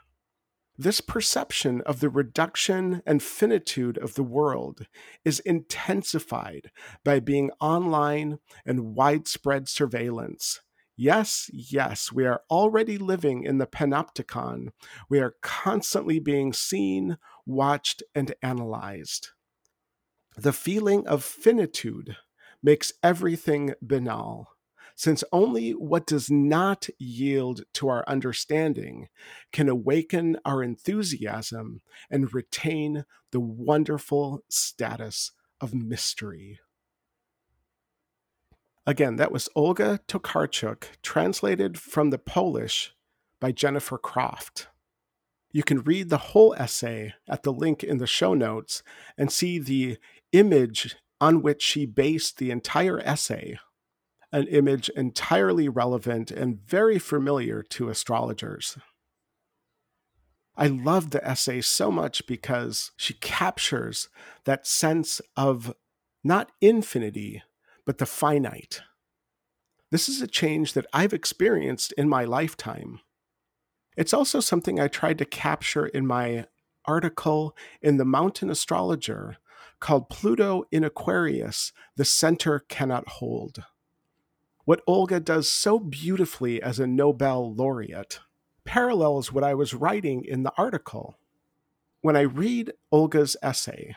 This 0.78 1.02
perception 1.02 1.82
of 1.82 2.00
the 2.00 2.10
reduction 2.10 3.02
and 3.06 3.22
finitude 3.22 3.98
of 3.98 4.14
the 4.14 4.24
world 4.24 4.88
is 5.26 5.42
intensified 5.42 6.72
by 7.04 7.20
being 7.20 7.52
online 7.60 8.40
and 8.66 8.96
widespread 8.96 9.68
surveillance, 9.68 10.62
Yes, 11.02 11.50
yes, 11.54 12.12
we 12.12 12.26
are 12.26 12.42
already 12.52 12.98
living 12.98 13.44
in 13.46 13.58
the 13.58 13.66
panopticon. 13.66 14.74
We 15.08 15.22
are 15.22 15.38
constantly 15.42 16.20
being 16.20 16.52
seen, 16.52 17.18
watched, 17.46 18.04
and 18.14 18.36
analyzed. 18.44 19.30
The 20.36 20.52
feeling 20.52 21.08
of 21.08 21.24
finitude 21.24 22.18
makes 22.62 22.92
everything 23.02 23.76
banal, 23.82 24.50
since 24.94 25.24
only 25.32 25.72
what 25.72 26.06
does 26.06 26.30
not 26.30 26.90
yield 26.98 27.64
to 27.76 27.88
our 27.88 28.04
understanding 28.06 29.08
can 29.54 29.70
awaken 29.70 30.36
our 30.44 30.62
enthusiasm 30.62 31.80
and 32.12 32.34
retain 32.34 33.06
the 33.32 33.40
wonderful 33.40 34.44
status 34.50 35.32
of 35.62 35.74
mystery. 35.74 36.60
Again, 38.90 39.18
that 39.18 39.32
was 39.32 39.50
Olga 39.56 40.00
Tokarczuk, 40.08 40.86
translated 41.04 41.78
from 41.78 42.10
the 42.10 42.18
Polish 42.18 42.96
by 43.40 43.52
Jennifer 43.52 44.00
Croft. 44.00 44.66
You 45.52 45.62
can 45.62 45.84
read 45.84 46.10
the 46.10 46.18
whole 46.18 46.56
essay 46.58 47.14
at 47.28 47.44
the 47.44 47.54
link 47.54 47.84
in 47.84 48.00
the 48.00 48.08
show 48.08 48.34
notes 48.34 48.82
and 49.16 49.32
see 49.32 49.60
the 49.60 50.00
image 50.32 50.96
on 51.22 51.44
which 51.44 51.62
she 51.62 51.86
based 51.86 52.40
the 52.40 52.50
entire 52.50 53.00
essay, 53.02 53.60
an 54.32 54.48
image 54.48 54.90
entirely 54.96 55.70
relevant 55.70 56.32
and 56.32 56.60
very 56.60 56.98
familiar 56.98 57.62
to 57.62 57.90
astrologers. 57.90 58.80
I 60.58 60.66
love 60.66 61.12
the 61.12 61.24
essay 61.24 61.62
so 61.62 61.92
much 61.92 62.26
because 62.26 62.90
she 62.98 63.14
captures 63.14 64.10
that 64.46 64.66
sense 64.66 65.22
of 65.38 65.76
not 66.24 66.52
infinity, 66.60 67.44
but 67.90 67.98
the 67.98 68.06
finite. 68.06 68.84
This 69.90 70.08
is 70.08 70.22
a 70.22 70.28
change 70.28 70.74
that 70.74 70.86
I've 70.94 71.12
experienced 71.12 71.92
in 71.94 72.08
my 72.08 72.24
lifetime. 72.24 73.00
It's 73.98 74.14
also 74.14 74.42
something 74.42 74.80
I 74.80 74.88
tried 74.88 75.18
to 75.18 75.26
capture 75.26 75.88
in 75.88 76.06
my 76.06 76.46
article 76.86 77.58
in 77.82 77.98
the 77.98 78.06
Mountain 78.06 78.52
Astrologer 78.52 79.38
called 79.80 80.08
Pluto 80.08 80.66
in 80.72 80.84
Aquarius 80.84 81.74
The 81.96 82.06
Center 82.06 82.60
Cannot 82.60 83.10
Hold. 83.10 83.64
What 84.66 84.84
Olga 84.86 85.20
does 85.20 85.50
so 85.50 85.80
beautifully 85.80 86.62
as 86.62 86.78
a 86.78 86.86
Nobel 86.86 87.52
laureate 87.56 88.20
parallels 88.66 89.34
what 89.34 89.44
I 89.44 89.56
was 89.56 89.74
writing 89.74 90.24
in 90.24 90.44
the 90.44 90.54
article. 90.60 91.18
When 92.02 92.16
I 92.16 92.22
read 92.22 92.72
Olga's 92.92 93.36
essay, 93.42 93.96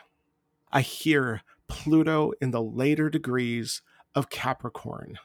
I 0.71 0.81
hear 0.81 1.43
Pluto 1.73 2.33
in 2.39 2.51
the 2.51 2.61
later 2.61 3.09
degrees 3.09 3.81
of 4.13 4.29
Capricorn. 4.29 5.17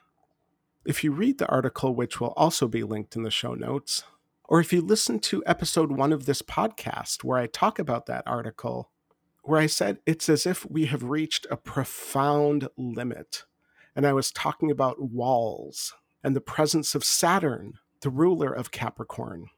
If 0.87 1.05
you 1.05 1.13
read 1.13 1.37
the 1.37 1.47
article, 1.47 1.95
which 1.95 2.23
will 2.23 2.33
also 2.39 2.67
be 2.67 2.83
linked 2.83 3.15
in 3.17 3.23
the 3.23 3.31
show 3.31 3.53
notes, 3.53 4.05
or 4.45 4.59
if 4.59 4.73
you 4.73 4.81
listen 4.81 5.21
to 5.21 5.43
episode 5.45 5.93
one 5.93 6.11
of 6.11 6.25
this 6.25 6.41
podcast 6.41 7.23
where 7.23 7.39
I 7.39 7.49
talk 7.49 7.79
about 7.79 8.07
that 8.07 8.23
article, 8.27 8.89
where 9.43 9.61
I 9.61 9.67
said 9.67 9.99
it's 10.07 10.31
as 10.31 10.47
if 10.47 10.65
we 10.71 10.87
have 10.87 11.03
reached 11.03 11.47
a 11.51 11.57
profound 11.59 12.69
limit. 12.79 13.45
And 13.95 14.07
I 14.07 14.15
was 14.15 14.33
talking 14.33 14.71
about 14.71 15.03
walls 15.03 15.95
and 16.25 16.35
the 16.35 16.41
presence 16.41 16.95
of 16.95 17.05
Saturn, 17.05 17.75
the 18.01 18.09
ruler 18.09 18.51
of 18.51 18.71
Capricorn. 18.71 19.49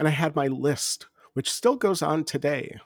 And 0.00 0.08
I 0.08 0.10
had 0.10 0.34
my 0.34 0.48
list, 0.48 1.06
which 1.34 1.52
still 1.52 1.76
goes 1.76 2.02
on 2.02 2.24
today, 2.24 2.80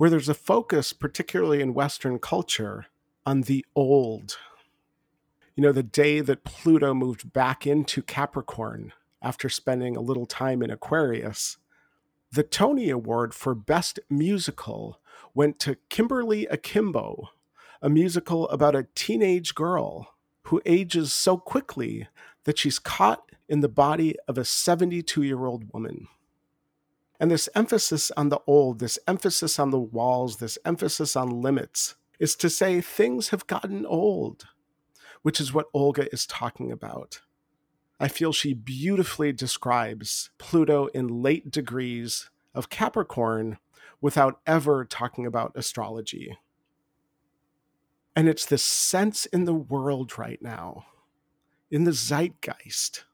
where 0.00 0.08
there's 0.08 0.30
a 0.30 0.34
focus, 0.34 0.94
particularly 0.94 1.60
in 1.60 1.74
Western 1.74 2.18
culture, 2.18 2.86
on 3.26 3.42
the 3.42 3.62
old. 3.76 4.38
You 5.54 5.62
know, 5.62 5.72
the 5.72 5.82
day 5.82 6.22
that 6.22 6.42
Pluto 6.42 6.94
moved 6.94 7.34
back 7.34 7.66
into 7.66 8.00
Capricorn 8.00 8.94
after 9.20 9.50
spending 9.50 9.96
a 9.96 10.00
little 10.00 10.24
time 10.24 10.62
in 10.62 10.70
Aquarius, 10.70 11.58
the 12.32 12.42
Tony 12.42 12.88
Award 12.88 13.34
for 13.34 13.54
Best 13.54 14.00
Musical 14.08 15.02
went 15.34 15.58
to 15.58 15.76
Kimberly 15.90 16.46
Akimbo, 16.46 17.28
a 17.82 17.90
musical 17.90 18.48
about 18.48 18.74
a 18.74 18.86
teenage 18.94 19.54
girl 19.54 20.14
who 20.44 20.62
ages 20.64 21.12
so 21.12 21.36
quickly 21.36 22.08
that 22.44 22.56
she's 22.56 22.78
caught 22.78 23.30
in 23.50 23.60
the 23.60 23.68
body 23.68 24.16
of 24.26 24.38
a 24.38 24.46
72 24.46 25.22
year 25.22 25.44
old 25.44 25.70
woman. 25.74 26.08
And 27.20 27.30
this 27.30 27.50
emphasis 27.54 28.10
on 28.16 28.30
the 28.30 28.40
old, 28.46 28.78
this 28.78 28.98
emphasis 29.06 29.58
on 29.58 29.70
the 29.70 29.78
walls, 29.78 30.38
this 30.38 30.58
emphasis 30.64 31.14
on 31.14 31.42
limits 31.42 31.94
is 32.18 32.34
to 32.36 32.48
say 32.48 32.80
things 32.80 33.28
have 33.28 33.46
gotten 33.46 33.84
old, 33.84 34.44
which 35.20 35.38
is 35.38 35.52
what 35.52 35.66
Olga 35.74 36.10
is 36.12 36.26
talking 36.26 36.72
about. 36.72 37.20
I 38.00 38.08
feel 38.08 38.32
she 38.32 38.54
beautifully 38.54 39.32
describes 39.32 40.30
Pluto 40.38 40.86
in 40.88 41.22
late 41.22 41.50
degrees 41.50 42.30
of 42.54 42.70
Capricorn 42.70 43.58
without 44.00 44.40
ever 44.46 44.86
talking 44.86 45.26
about 45.26 45.52
astrology. 45.54 46.38
And 48.16 48.30
it's 48.30 48.46
this 48.46 48.62
sense 48.62 49.26
in 49.26 49.44
the 49.44 49.54
world 49.54 50.18
right 50.18 50.40
now, 50.40 50.86
in 51.70 51.84
the 51.84 51.92
zeitgeist, 51.92 53.04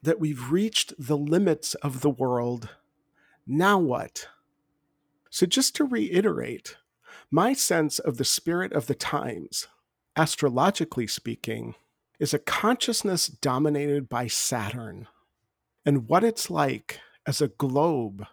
that 0.00 0.20
we've 0.20 0.52
reached 0.52 0.94
the 0.96 1.18
limits 1.18 1.74
of 1.76 2.02
the 2.02 2.10
world 2.10 2.70
now 3.46 3.78
what? 3.78 4.28
So, 5.30 5.46
just 5.46 5.74
to 5.76 5.84
reiterate, 5.84 6.76
my 7.30 7.52
sense 7.54 7.98
of 7.98 8.18
the 8.18 8.24
spirit 8.24 8.72
of 8.72 8.86
the 8.86 8.94
times, 8.94 9.66
astrologically 10.16 11.06
speaking, 11.06 11.74
is 12.18 12.34
a 12.34 12.38
consciousness 12.38 13.26
dominated 13.26 14.08
by 14.08 14.26
Saturn 14.26 15.08
and 15.84 16.08
what 16.08 16.22
it's 16.22 16.50
like 16.50 17.00
as 17.26 17.40
a 17.40 17.48
globe 17.48 18.26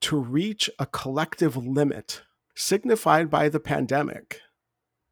to 0.00 0.16
reach 0.16 0.70
a 0.78 0.86
collective 0.86 1.56
limit 1.56 2.22
signified 2.54 3.30
by 3.30 3.48
the 3.48 3.60
pandemic, 3.60 4.40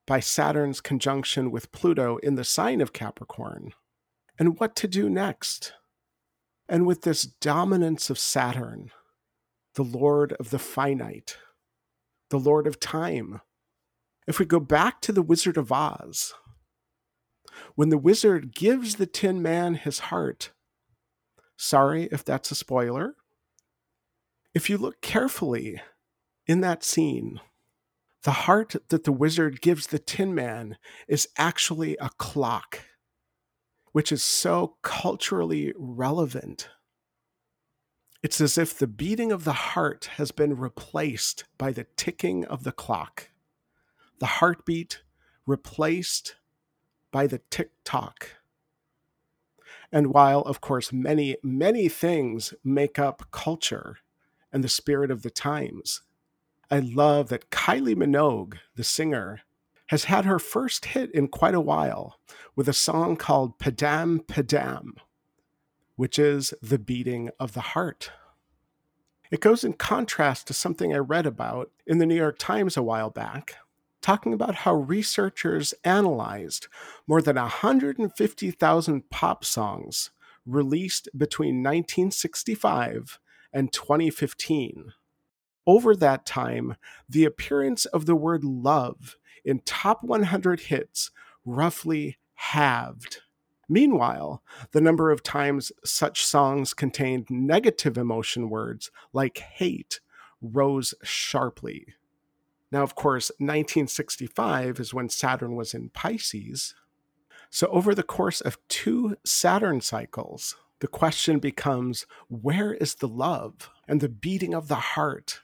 by 0.07 0.21
Saturn's 0.21 0.81
conjunction 0.81 1.51
with 1.51 1.73
Pluto 1.73 2.19
in 2.19 2.35
the 2.35 2.45
sign 2.45 2.81
of 2.81 2.93
Capricorn, 2.93 3.73
and 4.39 4.61
what 4.61 4.77
to 4.77 4.87
do 4.87 5.09
next. 5.09 5.73
And 6.69 6.87
with 6.87 7.03
this 7.03 7.23
dominance 7.23 8.11
of 8.11 8.19
Saturn, 8.19 8.91
the 9.75 9.85
Lord 9.85 10.33
of 10.35 10.51
the 10.51 10.59
finite, 10.59 11.37
the 12.31 12.39
Lord 12.39 12.67
of 12.67 12.81
time. 12.81 13.41
If 14.27 14.39
we 14.39 14.47
go 14.47 14.61
back 14.61 15.01
to 15.03 15.13
the 15.13 15.23
Wizard 15.23 15.57
of 15.57 15.73
Oz, 15.73 16.35
when 17.75 17.89
the 17.89 17.99
wizard 17.99 18.55
gives 18.55 18.97
the 18.97 19.07
Tin 19.07 19.43
Man 19.43 19.75
his 19.75 20.01
heart, 20.01 20.53
sorry 21.57 22.05
if 22.13 22.25
that's 22.25 22.51
a 22.51 22.55
spoiler, 22.55 23.15
if 24.55 24.69
you 24.69 24.79
look 24.79 25.01
carefully 25.01 25.81
in 26.47 26.61
that 26.61 26.85
scene, 26.85 27.41
the 28.25 28.33
heart 28.33 28.77
that 28.89 29.05
the 29.05 29.13
wizard 29.13 29.61
gives 29.61 29.89
the 29.89 29.99
Tin 29.99 30.35
Man 30.35 30.77
is 31.09 31.29
actually 31.37 31.97
a 32.01 32.11
clock, 32.19 32.81
which 33.93 34.13
is 34.13 34.23
so 34.23 34.77
culturally 34.83 35.73
relevant 35.77 36.69
it's 38.23 38.41
as 38.41 38.57
if 38.57 38.79
the 38.79 38.87
beating 38.87 39.33
of 39.33 39.45
the 39.45 39.53
heart 39.53 40.11
has 40.17 40.31
been 40.31 40.57
replaced 40.57 41.45
by 41.59 41.73
the 41.73 41.87
ticking 41.97 42.45
of 42.45 42.63
the 42.63 42.71
clock. 42.71 43.31
The 44.21 44.27
heartbeat 44.27 45.03
replaced 45.45 46.37
by 47.11 47.27
the 47.27 47.41
tick 47.51 47.71
tock. 47.85 48.31
And 49.91 50.15
while, 50.15 50.43
of 50.43 50.61
course, 50.61 50.93
many, 50.93 51.37
many 51.43 51.89
things 51.89 52.55
make 52.65 52.99
up 52.99 53.27
culture 53.33 53.99
and 54.53 54.63
the 54.63 54.69
spirit 54.69 55.11
of 55.11 55.23
the 55.23 55.31
times, 55.31 56.03
I 56.71 56.79
love 56.79 57.29
that 57.29 57.51
Kylie 57.51 57.97
Minogue, 57.97 58.55
the 58.77 58.85
singer, 58.85 59.41
has 59.89 60.05
had 60.05 60.25
her 60.25 60.39
first 60.39 60.87
hit 60.87 61.11
in 61.11 61.29
quite 61.29 61.55
a 61.55 61.61
while 61.61 62.21
with 62.55 62.69
a 62.69 62.73
song 62.73 63.17
called 63.17 63.59
Padam 63.59 64.25
Padam 64.25 64.93
which 65.97 66.19
is 66.19 66.55
the 66.63 66.79
beating 66.79 67.31
of 67.39 67.53
the 67.53 67.61
heart. 67.61 68.11
It 69.31 69.41
goes 69.41 69.65
in 69.65 69.73
contrast 69.75 70.47
to 70.47 70.55
something 70.55 70.95
I 70.95 70.99
read 70.99 71.27
about 71.27 71.71
in 71.87 71.99
the 71.99 72.07
New 72.07 72.15
York 72.15 72.39
Times 72.39 72.77
a 72.77 72.83
while 72.83 73.11
back, 73.11 73.57
talking 74.03 74.35
about 74.35 74.57
how 74.57 74.75
researchers 74.75 75.73
analyzed 75.85 76.69
more 77.07 77.23
than 77.23 77.37
150,000 77.37 79.11
pop 79.11 79.45
songs 79.45 80.11
released 80.45 81.09
between 81.17 81.63
1965 81.63 83.19
and 83.53 83.73
2015. 83.73 84.93
Over 85.67 85.95
that 85.97 86.27
time, 86.27 86.77
the 87.09 87.25
appearance 87.25 87.85
of 87.87 88.07
the 88.07 88.17
word 88.17 88.45
love 88.45 89.17
in 89.45 89.61
top 89.61 90.03
100 90.03 90.61
hits 90.61 91.11
roughly 91.45 92.19
halved. 92.35 93.23
Meanwhile, 93.69 94.43
the 94.73 94.81
number 94.81 95.11
of 95.11 95.23
times 95.23 95.73
such 95.85 96.27
songs 96.27 96.75
contained 96.75 97.31
negative 97.31 97.97
emotion 97.97 98.51
words 98.51 98.91
like 99.13 99.39
hate 99.39 100.01
rose 100.41 100.95
sharply. 101.03 101.87
Now, 102.71 102.83
of 102.83 102.95
course, 102.95 103.31
1965 103.39 104.81
is 104.81 104.95
when 104.95 105.09
Saturn 105.09 105.57
was 105.57 105.75
in 105.75 105.91
Pisces. 105.91 106.75
So, 107.51 107.67
over 107.69 107.95
the 107.95 108.03
course 108.03 108.41
of 108.41 108.57
two 108.69 109.17
Saturn 109.25 109.83
cycles, 109.83 110.57
the 110.81 110.89
question 110.89 111.39
becomes 111.39 112.07
where 112.29 112.73
is 112.75 112.97
the 112.97 113.09
love 113.09 113.71
and 113.87 114.01
the 114.01 114.09
beating 114.09 114.55
of 114.55 114.69
the 114.69 114.75
heart? 114.75 115.43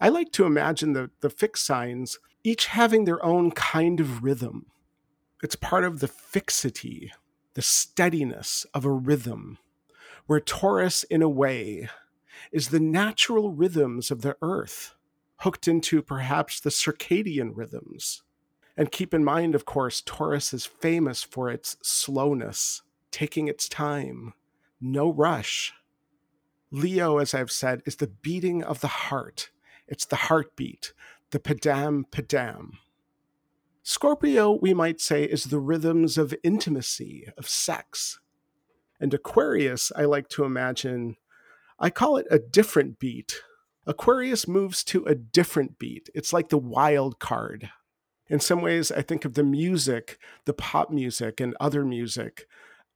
I 0.00 0.08
like 0.08 0.30
to 0.32 0.44
imagine 0.44 0.92
the, 0.92 1.10
the 1.20 1.30
fixed 1.30 1.64
signs 1.64 2.18
each 2.44 2.66
having 2.66 3.04
their 3.04 3.24
own 3.24 3.50
kind 3.50 3.98
of 3.98 4.22
rhythm. 4.22 4.66
It's 5.44 5.56
part 5.56 5.84
of 5.84 6.00
the 6.00 6.08
fixity, 6.08 7.12
the 7.52 7.60
steadiness 7.60 8.64
of 8.72 8.86
a 8.86 8.90
rhythm, 8.90 9.58
where 10.24 10.40
Taurus, 10.40 11.02
in 11.02 11.20
a 11.20 11.28
way, 11.28 11.90
is 12.50 12.70
the 12.70 12.80
natural 12.80 13.52
rhythms 13.52 14.10
of 14.10 14.22
the 14.22 14.38
earth, 14.40 14.94
hooked 15.40 15.68
into 15.68 16.00
perhaps 16.00 16.60
the 16.60 16.70
circadian 16.70 17.52
rhythms. 17.54 18.22
And 18.74 18.90
keep 18.90 19.12
in 19.12 19.22
mind, 19.22 19.54
of 19.54 19.66
course, 19.66 20.00
Taurus 20.00 20.54
is 20.54 20.64
famous 20.64 21.22
for 21.22 21.50
its 21.50 21.76
slowness, 21.82 22.80
taking 23.10 23.46
its 23.46 23.68
time, 23.68 24.32
no 24.80 25.12
rush. 25.12 25.74
Leo, 26.70 27.18
as 27.18 27.34
I've 27.34 27.52
said, 27.52 27.82
is 27.84 27.96
the 27.96 28.06
beating 28.06 28.64
of 28.64 28.80
the 28.80 28.88
heart. 28.88 29.50
It's 29.86 30.06
the 30.06 30.16
heartbeat, 30.16 30.94
the 31.32 31.38
padam 31.38 32.04
padam. 32.10 32.78
Scorpio, 33.86 34.52
we 34.62 34.72
might 34.72 34.98
say, 34.98 35.24
is 35.24 35.44
the 35.44 35.60
rhythms 35.60 36.16
of 36.16 36.34
intimacy, 36.42 37.26
of 37.36 37.46
sex. 37.46 38.18
And 38.98 39.12
Aquarius, 39.12 39.92
I 39.94 40.06
like 40.06 40.30
to 40.30 40.44
imagine, 40.44 41.16
I 41.78 41.90
call 41.90 42.16
it 42.16 42.26
a 42.30 42.38
different 42.38 42.98
beat. 42.98 43.42
Aquarius 43.86 44.48
moves 44.48 44.84
to 44.84 45.04
a 45.04 45.14
different 45.14 45.78
beat. 45.78 46.08
It's 46.14 46.32
like 46.32 46.48
the 46.48 46.56
wild 46.56 47.18
card. 47.18 47.68
In 48.26 48.40
some 48.40 48.62
ways, 48.62 48.90
I 48.90 49.02
think 49.02 49.26
of 49.26 49.34
the 49.34 49.44
music, 49.44 50.18
the 50.46 50.54
pop 50.54 50.90
music 50.90 51.38
and 51.38 51.54
other 51.60 51.84
music, 51.84 52.46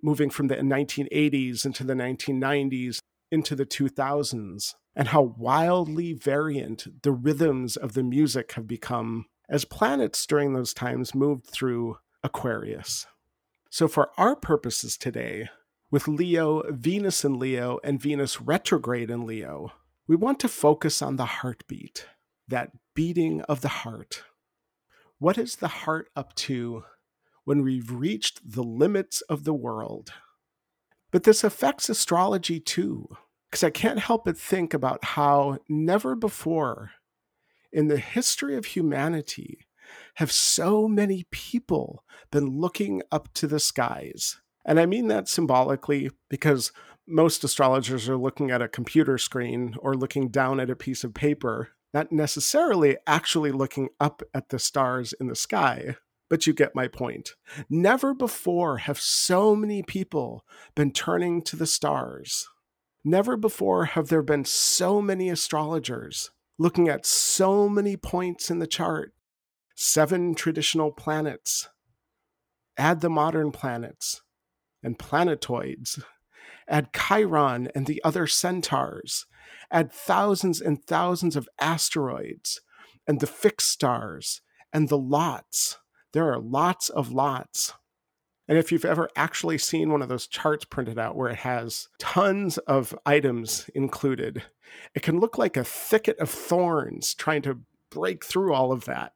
moving 0.02 0.30
from 0.30 0.48
the 0.48 0.56
1980s 0.56 1.66
into 1.66 1.84
the 1.84 1.92
1990s 1.92 3.00
into 3.30 3.54
the 3.54 3.66
2000s, 3.66 4.74
and 4.96 5.08
how 5.08 5.20
wildly 5.20 6.14
variant 6.14 7.02
the 7.02 7.12
rhythms 7.12 7.76
of 7.76 7.92
the 7.92 8.02
music 8.02 8.52
have 8.52 8.66
become 8.66 9.26
as 9.48 9.64
planets 9.64 10.26
during 10.26 10.52
those 10.52 10.74
times 10.74 11.14
moved 11.14 11.46
through 11.46 11.98
Aquarius. 12.22 13.06
So, 13.70 13.88
for 13.88 14.10
our 14.16 14.34
purposes 14.34 14.96
today, 14.96 15.48
with 15.90 16.08
Leo, 16.08 16.62
Venus 16.70 17.24
in 17.24 17.38
Leo, 17.38 17.78
and 17.82 18.00
Venus 18.00 18.40
retrograde 18.40 19.10
in 19.10 19.26
Leo, 19.26 19.72
we 20.06 20.16
want 20.16 20.40
to 20.40 20.48
focus 20.48 21.00
on 21.02 21.16
the 21.16 21.24
heartbeat, 21.26 22.06
that 22.46 22.72
beating 22.94 23.42
of 23.42 23.60
the 23.60 23.68
heart. 23.68 24.24
What 25.18 25.38
is 25.38 25.56
the 25.56 25.68
heart 25.68 26.08
up 26.14 26.34
to 26.36 26.84
when 27.44 27.62
we've 27.62 27.90
reached 27.90 28.52
the 28.52 28.62
limits 28.62 29.20
of 29.22 29.44
the 29.44 29.54
world? 29.54 30.12
But 31.10 31.24
this 31.24 31.42
affects 31.42 31.88
astrology 31.88 32.60
too, 32.60 33.08
because 33.50 33.64
I 33.64 33.70
can't 33.70 33.98
help 33.98 34.26
but 34.26 34.36
think 34.36 34.74
about 34.74 35.04
how 35.04 35.58
never 35.68 36.14
before 36.14 36.92
in 37.72 37.88
the 37.88 37.98
history 37.98 38.56
of 38.56 38.66
humanity 38.66 39.66
have 40.16 40.32
so 40.32 40.88
many 40.88 41.24
people 41.30 42.04
been 42.30 42.60
looking 42.60 43.02
up 43.10 43.32
to 43.34 43.46
the 43.46 43.60
skies. 43.60 44.40
And 44.64 44.78
I 44.78 44.86
mean 44.86 45.08
that 45.08 45.28
symbolically 45.28 46.10
because 46.28 46.72
most 47.06 47.42
astrologers 47.42 48.08
are 48.08 48.16
looking 48.18 48.50
at 48.50 48.60
a 48.60 48.68
computer 48.68 49.16
screen 49.16 49.74
or 49.80 49.94
looking 49.94 50.28
down 50.28 50.60
at 50.60 50.68
a 50.70 50.76
piece 50.76 51.04
of 51.04 51.14
paper 51.14 51.70
Not 51.94 52.12
necessarily 52.12 52.98
actually 53.06 53.50
looking 53.50 53.88
up 53.98 54.22
at 54.34 54.50
the 54.50 54.58
stars 54.58 55.14
in 55.14 55.28
the 55.28 55.34
sky, 55.34 55.96
but 56.28 56.46
you 56.46 56.52
get 56.52 56.74
my 56.74 56.86
point. 56.86 57.30
Never 57.70 58.12
before 58.12 58.78
have 58.78 59.00
so 59.00 59.56
many 59.56 59.82
people 59.82 60.44
been 60.74 60.92
turning 60.92 61.40
to 61.42 61.56
the 61.56 61.66
stars. 61.66 62.46
Never 63.04 63.38
before 63.38 63.86
have 63.86 64.08
there 64.08 64.22
been 64.22 64.44
so 64.44 65.00
many 65.00 65.30
astrologers 65.30 66.30
looking 66.58 66.88
at 66.88 67.06
so 67.06 67.68
many 67.68 67.96
points 67.96 68.50
in 68.50 68.58
the 68.58 68.66
chart 68.66 69.12
seven 69.74 70.34
traditional 70.34 70.90
planets. 70.90 71.68
Add 72.76 73.00
the 73.00 73.08
modern 73.08 73.52
planets 73.52 74.22
and 74.82 74.98
planetoids. 74.98 76.02
Add 76.68 76.92
Chiron 76.92 77.68
and 77.74 77.86
the 77.86 78.02
other 78.04 78.26
centaurs. 78.26 79.26
Add 79.70 79.92
thousands 79.92 80.60
and 80.60 80.84
thousands 80.84 81.36
of 81.36 81.48
asteroids 81.60 82.60
and 83.06 83.20
the 83.20 83.26
fixed 83.26 83.68
stars 83.68 84.40
and 84.72 84.88
the 84.88 84.98
lots. 84.98 85.78
There 86.12 86.32
are 86.32 86.40
lots 86.40 86.88
of 86.88 87.12
lots. 87.12 87.72
And 88.48 88.56
if 88.56 88.72
you've 88.72 88.86
ever 88.86 89.10
actually 89.14 89.58
seen 89.58 89.92
one 89.92 90.00
of 90.00 90.08
those 90.08 90.26
charts 90.26 90.64
printed 90.64 90.98
out 90.98 91.14
where 91.14 91.28
it 91.28 91.40
has 91.40 91.88
tons 91.98 92.56
of 92.58 92.98
items 93.04 93.68
included, 93.74 94.42
it 94.94 95.02
can 95.02 95.20
look 95.20 95.36
like 95.36 95.56
a 95.56 95.64
thicket 95.64 96.18
of 96.18 96.30
thorns 96.30 97.12
trying 97.14 97.42
to 97.42 97.60
break 97.90 98.24
through 98.24 98.54
all 98.54 98.72
of 98.72 98.86
that. 98.86 99.12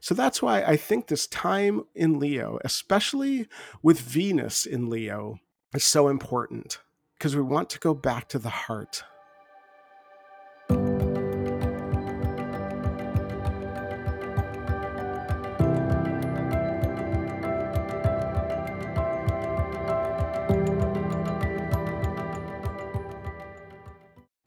So 0.00 0.14
that's 0.14 0.42
why 0.42 0.62
I 0.62 0.76
think 0.76 1.06
this 1.06 1.26
time 1.26 1.84
in 1.94 2.18
Leo, 2.18 2.58
especially 2.64 3.48
with 3.82 4.00
Venus 4.00 4.66
in 4.66 4.90
Leo, 4.90 5.38
is 5.72 5.84
so 5.84 6.08
important 6.08 6.80
because 7.14 7.34
we 7.34 7.42
want 7.42 7.70
to 7.70 7.78
go 7.78 7.94
back 7.94 8.28
to 8.28 8.38
the 8.38 8.50
heart. 8.50 9.04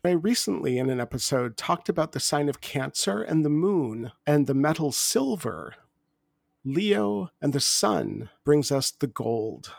I 0.10 0.14
recently, 0.14 0.80
in 0.80 0.90
an 0.90 1.00
episode, 1.00 1.56
talked 1.56 1.88
about 1.88 2.14
the 2.14 2.20
sign 2.20 2.50
of 2.50 2.62
Cancer 2.62 3.22
and 3.22 3.46
the 3.46 3.50
moon 3.50 4.12
and 4.26 4.48
the 4.48 4.56
metal 4.56 4.92
silver. 4.92 5.76
Leo 6.66 7.30
and 7.40 7.54
the 7.54 7.60
sun 7.60 8.32
brings 8.44 8.72
us 8.72 8.90
the 8.90 9.06
gold, 9.06 9.72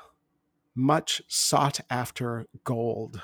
much 0.72 1.20
sought 1.26 1.80
after 1.90 2.46
gold. 2.62 3.20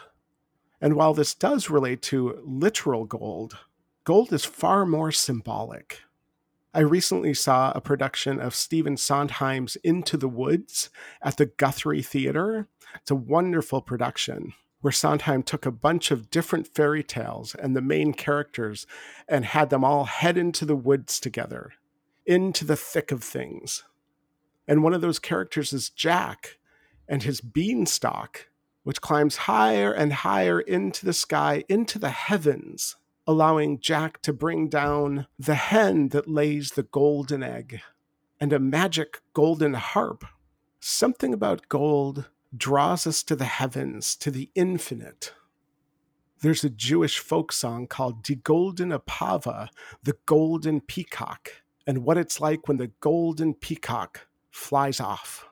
And 0.81 0.97
while 0.97 1.15
this 1.15 1.33
does 1.33 1.71
relate 1.71 2.03
to 2.03 2.43
literal 2.45 3.05
gold, 3.05 3.57
gold 4.03 4.33
is 4.33 4.45
far 4.45 4.85
more 4.85 5.13
symbolic. 5.13 6.01
I 6.75 6.81
recently 6.81 7.35
saw 7.35 7.71
a 7.71 7.81
production 7.81 8.41
of 8.41 8.53
Stephen 8.53 8.97
Sondheim's 8.97 9.77
Into 9.85 10.17
the 10.17 10.29
Woods 10.29 10.91
at 11.23 11.37
the 11.37 11.47
Guthrie 11.47 12.03
Theater. 12.03 12.67
It's 12.97 13.13
a 13.13 13.15
wonderful 13.15 13.81
production 13.81 14.55
where 14.81 14.93
Sondheim 14.93 15.43
took 15.43 15.67
a 15.67 15.71
bunch 15.71 16.11
of 16.11 16.31
different 16.31 16.69
fairy 16.69 17.03
tales 17.03 17.55
and 17.55 17.75
the 17.75 17.81
main 17.81 18.13
characters 18.13 18.87
and 19.29 19.45
had 19.45 19.71
them 19.71 19.85
all 19.85 20.05
head 20.05 20.37
into 20.37 20.65
the 20.65 20.77
woods 20.77 21.19
together, 21.19 21.73
into 22.25 22.65
the 22.65 22.77
thick 22.77 23.11
of 23.11 23.25
things. 23.25 23.85
And 24.69 24.83
one 24.83 24.95
of 24.95 25.01
those 25.01 25.19
characters 25.19 25.73
is 25.73 25.91
Jack 25.91 26.59
and 27.09 27.23
his 27.23 27.41
beanstalk, 27.41 28.49
which 28.83 29.01
climbs 29.01 29.37
higher 29.37 29.93
and 29.93 30.13
higher 30.13 30.61
into 30.61 31.05
the 31.05 31.13
sky, 31.13 31.65
into 31.69 31.99
the 31.99 32.11
heavens, 32.11 32.97
allowing 33.27 33.81
Jack 33.81 34.23
to 34.23 34.33
bring 34.33 34.69
down 34.69 35.27
the 35.39 35.55
hen 35.55 36.09
that 36.09 36.29
lays 36.29 36.73
the 36.73 36.85
golden 36.85 37.43
egg 37.43 37.81
and 38.41 38.53
a 38.53 38.59
magic 38.59 39.21
golden 39.33 39.75
harp. 39.75 40.25
Something 40.79 41.33
about 41.33 41.69
gold 41.69 42.29
draws 42.57 43.07
us 43.07 43.23
to 43.25 43.37
the 43.37 43.45
heavens, 43.45 44.17
to 44.17 44.31
the 44.31 44.51
infinite. 44.55 45.33
There's 46.41 46.65
a 46.65 46.71
Jewish 46.71 47.19
folk 47.19 47.53
song 47.53 47.87
called 47.87 48.23
Die 48.23 48.35
Goldene 48.35 48.99
Pava, 48.99 49.69
the 50.03 50.17
golden 50.27 50.81
peacock, 50.81 51.63
and 51.87 52.05
what 52.05 52.19
it's 52.19 52.41
like 52.41 52.69
when 52.69 52.77
the 52.77 52.93
golden 53.01 53.55
peacock 53.55 54.27
flies 54.51 55.01
off. 55.01 55.49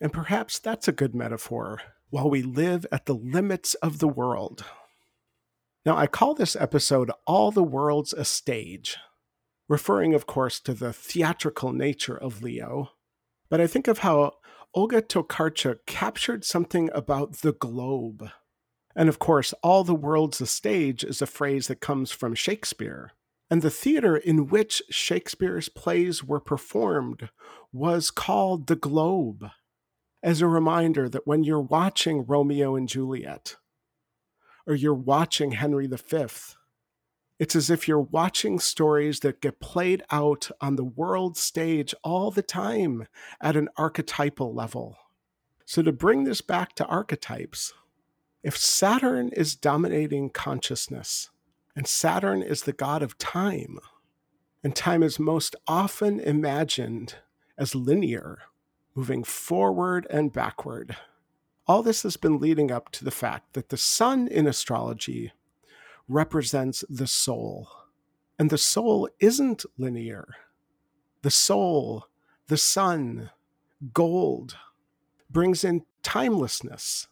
And 0.00 0.12
perhaps 0.12 0.58
that's 0.58 0.88
a 0.88 0.92
good 0.92 1.14
metaphor 1.14 1.80
while 2.10 2.28
we 2.28 2.42
live 2.42 2.86
at 2.90 3.06
the 3.06 3.14
limits 3.14 3.74
of 3.76 3.98
the 3.98 4.08
world. 4.08 4.64
Now, 5.84 5.96
I 5.96 6.06
call 6.06 6.34
this 6.34 6.56
episode 6.56 7.10
All 7.26 7.50
the 7.50 7.62
World's 7.62 8.12
a 8.12 8.24
Stage, 8.24 8.96
referring, 9.68 10.14
of 10.14 10.26
course, 10.26 10.60
to 10.60 10.74
the 10.74 10.92
theatrical 10.92 11.72
nature 11.72 12.16
of 12.16 12.42
Leo. 12.42 12.92
But 13.48 13.60
I 13.60 13.66
think 13.66 13.88
of 13.88 13.98
how 13.98 14.34
Olga 14.74 15.02
Tokarczuk 15.02 15.80
captured 15.86 16.44
something 16.44 16.88
about 16.94 17.38
the 17.38 17.52
globe. 17.52 18.30
And 18.96 19.08
of 19.08 19.18
course, 19.18 19.52
all 19.62 19.84
the 19.84 19.94
world's 19.94 20.40
a 20.40 20.46
stage 20.46 21.04
is 21.04 21.20
a 21.20 21.26
phrase 21.26 21.68
that 21.68 21.80
comes 21.80 22.10
from 22.10 22.34
Shakespeare. 22.34 23.12
And 23.50 23.60
the 23.60 23.70
theater 23.70 24.16
in 24.16 24.46
which 24.46 24.82
Shakespeare's 24.88 25.68
plays 25.68 26.24
were 26.24 26.40
performed 26.40 27.28
was 27.70 28.10
called 28.10 28.66
the 28.66 28.76
Globe, 28.76 29.50
as 30.22 30.40
a 30.40 30.46
reminder 30.46 31.06
that 31.06 31.26
when 31.26 31.44
you're 31.44 31.60
watching 31.60 32.24
Romeo 32.24 32.74
and 32.74 32.88
Juliet, 32.88 33.56
or 34.66 34.74
you're 34.74 34.94
watching 34.94 35.52
Henry 35.52 35.86
V, 35.86 36.26
it's 37.42 37.56
as 37.56 37.70
if 37.70 37.88
you're 37.88 37.98
watching 37.98 38.60
stories 38.60 39.18
that 39.18 39.40
get 39.40 39.58
played 39.58 40.04
out 40.12 40.48
on 40.60 40.76
the 40.76 40.84
world 40.84 41.36
stage 41.36 41.92
all 42.04 42.30
the 42.30 42.40
time 42.40 43.08
at 43.40 43.56
an 43.56 43.68
archetypal 43.76 44.54
level. 44.54 44.96
So, 45.64 45.82
to 45.82 45.90
bring 45.90 46.22
this 46.22 46.40
back 46.40 46.76
to 46.76 46.86
archetypes, 46.86 47.72
if 48.44 48.56
Saturn 48.56 49.30
is 49.30 49.56
dominating 49.56 50.30
consciousness, 50.30 51.30
and 51.74 51.88
Saturn 51.88 52.44
is 52.44 52.62
the 52.62 52.72
god 52.72 53.02
of 53.02 53.18
time, 53.18 53.80
and 54.62 54.76
time 54.76 55.02
is 55.02 55.18
most 55.18 55.56
often 55.66 56.20
imagined 56.20 57.16
as 57.58 57.74
linear, 57.74 58.38
moving 58.94 59.24
forward 59.24 60.06
and 60.10 60.32
backward. 60.32 60.96
All 61.66 61.82
this 61.82 62.04
has 62.04 62.16
been 62.16 62.38
leading 62.38 62.70
up 62.70 62.92
to 62.92 63.04
the 63.04 63.10
fact 63.10 63.54
that 63.54 63.70
the 63.70 63.76
sun 63.76 64.28
in 64.28 64.46
astrology 64.46 65.32
represents 66.08 66.84
the 66.88 67.06
soul. 67.06 67.68
And 68.38 68.50
the 68.50 68.58
soul 68.58 69.08
isn't 69.20 69.64
linear. 69.78 70.28
The 71.22 71.30
soul, 71.30 72.06
the 72.48 72.56
sun, 72.56 73.30
gold, 73.92 74.56
brings 75.30 75.64
in 75.64 75.84
timelessness. 76.02 77.08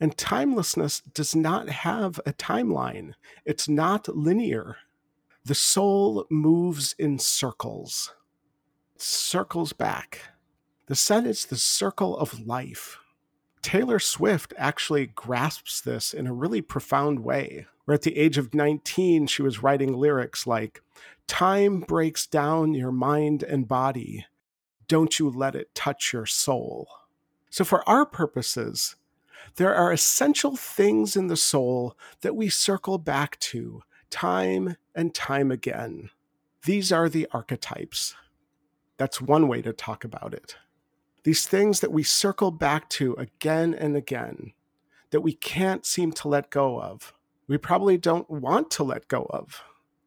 And 0.00 0.16
timelessness 0.16 1.00
does 1.14 1.36
not 1.36 1.68
have 1.68 2.18
a 2.26 2.32
timeline, 2.32 3.14
it's 3.44 3.68
not 3.68 4.08
linear. 4.08 4.78
The 5.44 5.54
soul 5.54 6.26
moves 6.30 6.94
in 6.98 7.18
circles, 7.18 8.12
circles 8.96 9.72
back. 9.72 10.20
The 10.86 10.96
sun 10.96 11.26
is 11.26 11.46
the 11.46 11.56
circle 11.56 12.16
of 12.16 12.46
life. 12.46 12.98
Taylor 13.62 14.00
Swift 14.00 14.52
actually 14.58 15.06
grasps 15.06 15.80
this 15.80 16.12
in 16.12 16.26
a 16.26 16.32
really 16.32 16.60
profound 16.60 17.20
way. 17.20 17.66
Where 17.84 17.94
at 17.94 18.02
the 18.02 18.16
age 18.16 18.38
of 18.38 18.54
19, 18.54 19.26
she 19.26 19.42
was 19.42 19.62
writing 19.62 19.94
lyrics 19.94 20.46
like, 20.46 20.82
Time 21.26 21.80
breaks 21.80 22.26
down 22.26 22.74
your 22.74 22.92
mind 22.92 23.42
and 23.42 23.66
body. 23.66 24.26
Don't 24.88 25.18
you 25.18 25.30
let 25.30 25.54
it 25.54 25.74
touch 25.74 26.12
your 26.12 26.26
soul. 26.26 26.88
So, 27.50 27.64
for 27.64 27.88
our 27.88 28.04
purposes, 28.04 28.96
there 29.56 29.74
are 29.74 29.92
essential 29.92 30.56
things 30.56 31.16
in 31.16 31.26
the 31.26 31.36
soul 31.36 31.96
that 32.20 32.36
we 32.36 32.48
circle 32.48 32.98
back 32.98 33.38
to 33.40 33.82
time 34.10 34.76
and 34.94 35.14
time 35.14 35.50
again. 35.50 36.10
These 36.64 36.92
are 36.92 37.08
the 37.08 37.26
archetypes. 37.32 38.14
That's 38.96 39.20
one 39.20 39.48
way 39.48 39.62
to 39.62 39.72
talk 39.72 40.04
about 40.04 40.32
it. 40.34 40.56
These 41.24 41.46
things 41.46 41.80
that 41.80 41.92
we 41.92 42.02
circle 42.02 42.50
back 42.50 42.88
to 42.90 43.14
again 43.14 43.74
and 43.74 43.96
again, 43.96 44.52
that 45.10 45.20
we 45.20 45.32
can't 45.32 45.84
seem 45.84 46.12
to 46.12 46.28
let 46.28 46.50
go 46.50 46.80
of, 46.80 47.12
we 47.48 47.58
probably 47.58 47.96
don't 47.96 48.30
want 48.30 48.70
to 48.72 48.84
let 48.84 49.08
go 49.08 49.26
of, 49.30 49.62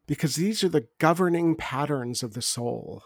because 0.08 0.36
these 0.36 0.64
are 0.64 0.70
the 0.70 0.88
governing 1.00 1.56
patterns 1.56 2.24
of 2.24 2.34
the 2.34 2.42
soul. 2.42 3.04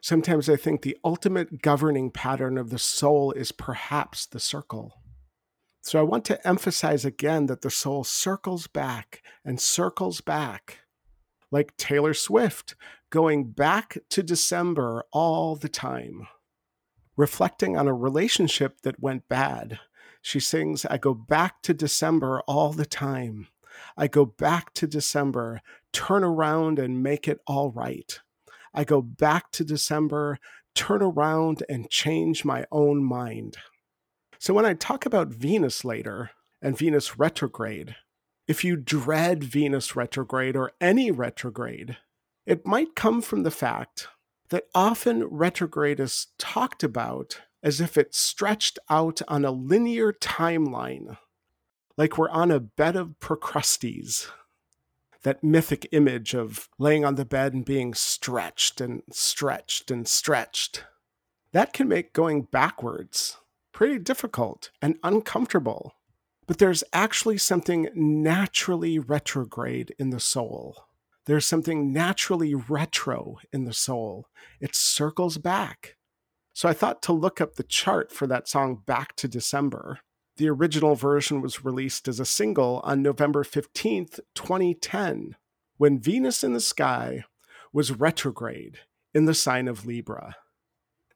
Sometimes 0.00 0.48
I 0.48 0.56
think 0.56 0.82
the 0.82 0.96
ultimate 1.04 1.62
governing 1.62 2.10
pattern 2.10 2.58
of 2.58 2.70
the 2.70 2.78
soul 2.78 3.32
is 3.32 3.52
perhaps 3.52 4.26
the 4.26 4.40
circle. 4.40 5.00
So 5.82 5.98
I 5.98 6.02
want 6.02 6.24
to 6.26 6.46
emphasize 6.46 7.04
again 7.04 7.46
that 7.46 7.62
the 7.62 7.70
soul 7.70 8.04
circles 8.04 8.66
back 8.66 9.22
and 9.44 9.60
circles 9.60 10.20
back, 10.20 10.80
like 11.50 11.76
Taylor 11.76 12.14
Swift, 12.14 12.74
going 13.10 13.50
back 13.50 13.98
to 14.10 14.22
December 14.22 15.04
all 15.12 15.56
the 15.56 15.68
time 15.68 16.26
reflecting 17.16 17.76
on 17.76 17.86
a 17.86 17.94
relationship 17.94 18.80
that 18.82 19.00
went 19.00 19.28
bad. 19.28 19.78
She 20.20 20.40
sings, 20.40 20.84
I 20.84 20.98
go 20.98 21.14
back 21.14 21.62
to 21.62 21.74
December 21.74 22.42
all 22.46 22.72
the 22.72 22.86
time. 22.86 23.48
I 23.96 24.08
go 24.08 24.24
back 24.24 24.74
to 24.74 24.86
December, 24.86 25.60
turn 25.92 26.24
around 26.24 26.78
and 26.78 27.02
make 27.02 27.28
it 27.28 27.40
all 27.46 27.70
right. 27.70 28.20
I 28.72 28.84
go 28.84 29.00
back 29.00 29.52
to 29.52 29.64
December, 29.64 30.38
turn 30.74 31.02
around 31.02 31.62
and 31.68 31.90
change 31.90 32.44
my 32.44 32.66
own 32.72 33.04
mind. 33.04 33.56
So 34.38 34.52
when 34.52 34.66
I 34.66 34.74
talk 34.74 35.06
about 35.06 35.28
Venus 35.28 35.84
later 35.84 36.30
and 36.60 36.76
Venus 36.76 37.18
retrograde, 37.18 37.96
if 38.46 38.64
you 38.64 38.76
dread 38.76 39.42
Venus 39.42 39.96
retrograde 39.96 40.56
or 40.56 40.72
any 40.80 41.10
retrograde, 41.10 41.96
it 42.44 42.66
might 42.66 42.94
come 42.94 43.22
from 43.22 43.42
the 43.42 43.50
fact 43.50 44.08
that 44.50 44.66
often 44.74 45.24
retrograde 45.24 45.98
is 45.98 46.26
talked 46.38 46.82
about 46.82 47.40
as 47.62 47.80
if 47.80 47.96
it 47.96 48.14
stretched 48.14 48.78
out 48.90 49.22
on 49.26 49.44
a 49.44 49.50
linear 49.50 50.12
timeline, 50.12 51.16
like 51.96 52.18
we're 52.18 52.30
on 52.30 52.50
a 52.50 52.60
bed 52.60 52.96
of 52.96 53.18
Procrustes. 53.20 54.28
That 55.22 55.42
mythic 55.42 55.88
image 55.92 56.34
of 56.34 56.68
laying 56.78 57.04
on 57.04 57.14
the 57.14 57.24
bed 57.24 57.54
and 57.54 57.64
being 57.64 57.94
stretched 57.94 58.80
and 58.80 59.02
stretched 59.10 59.90
and 59.90 60.06
stretched. 60.06 60.84
That 61.52 61.72
can 61.72 61.88
make 61.88 62.12
going 62.12 62.42
backwards 62.42 63.38
pretty 63.72 63.98
difficult 63.98 64.70
and 64.80 64.98
uncomfortable. 65.02 65.96
But 66.46 66.58
there's 66.58 66.84
actually 66.92 67.38
something 67.38 67.88
naturally 67.94 68.98
retrograde 68.98 69.94
in 69.98 70.10
the 70.10 70.20
soul. 70.20 70.86
There's 71.26 71.46
something 71.46 71.92
naturally 71.92 72.54
retro 72.54 73.38
in 73.52 73.64
the 73.64 73.72
soul. 73.72 74.28
It 74.60 74.74
circles 74.74 75.38
back. 75.38 75.96
So 76.52 76.68
I 76.68 76.74
thought 76.74 77.02
to 77.02 77.12
look 77.12 77.40
up 77.40 77.54
the 77.54 77.62
chart 77.62 78.12
for 78.12 78.26
that 78.26 78.46
song 78.46 78.82
Back 78.84 79.16
to 79.16 79.26
December. 79.26 80.00
The 80.36 80.48
original 80.48 80.96
version 80.96 81.40
was 81.40 81.64
released 81.64 82.08
as 82.08 82.18
a 82.18 82.24
single 82.24 82.80
on 82.82 83.02
November 83.02 83.44
15th, 83.44 84.18
2010, 84.34 85.36
when 85.76 86.00
Venus 86.00 86.42
in 86.42 86.54
the 86.54 86.60
sky 86.60 87.24
was 87.72 87.92
retrograde 87.92 88.80
in 89.12 89.26
the 89.26 89.34
sign 89.34 89.68
of 89.68 89.86
Libra. 89.86 90.34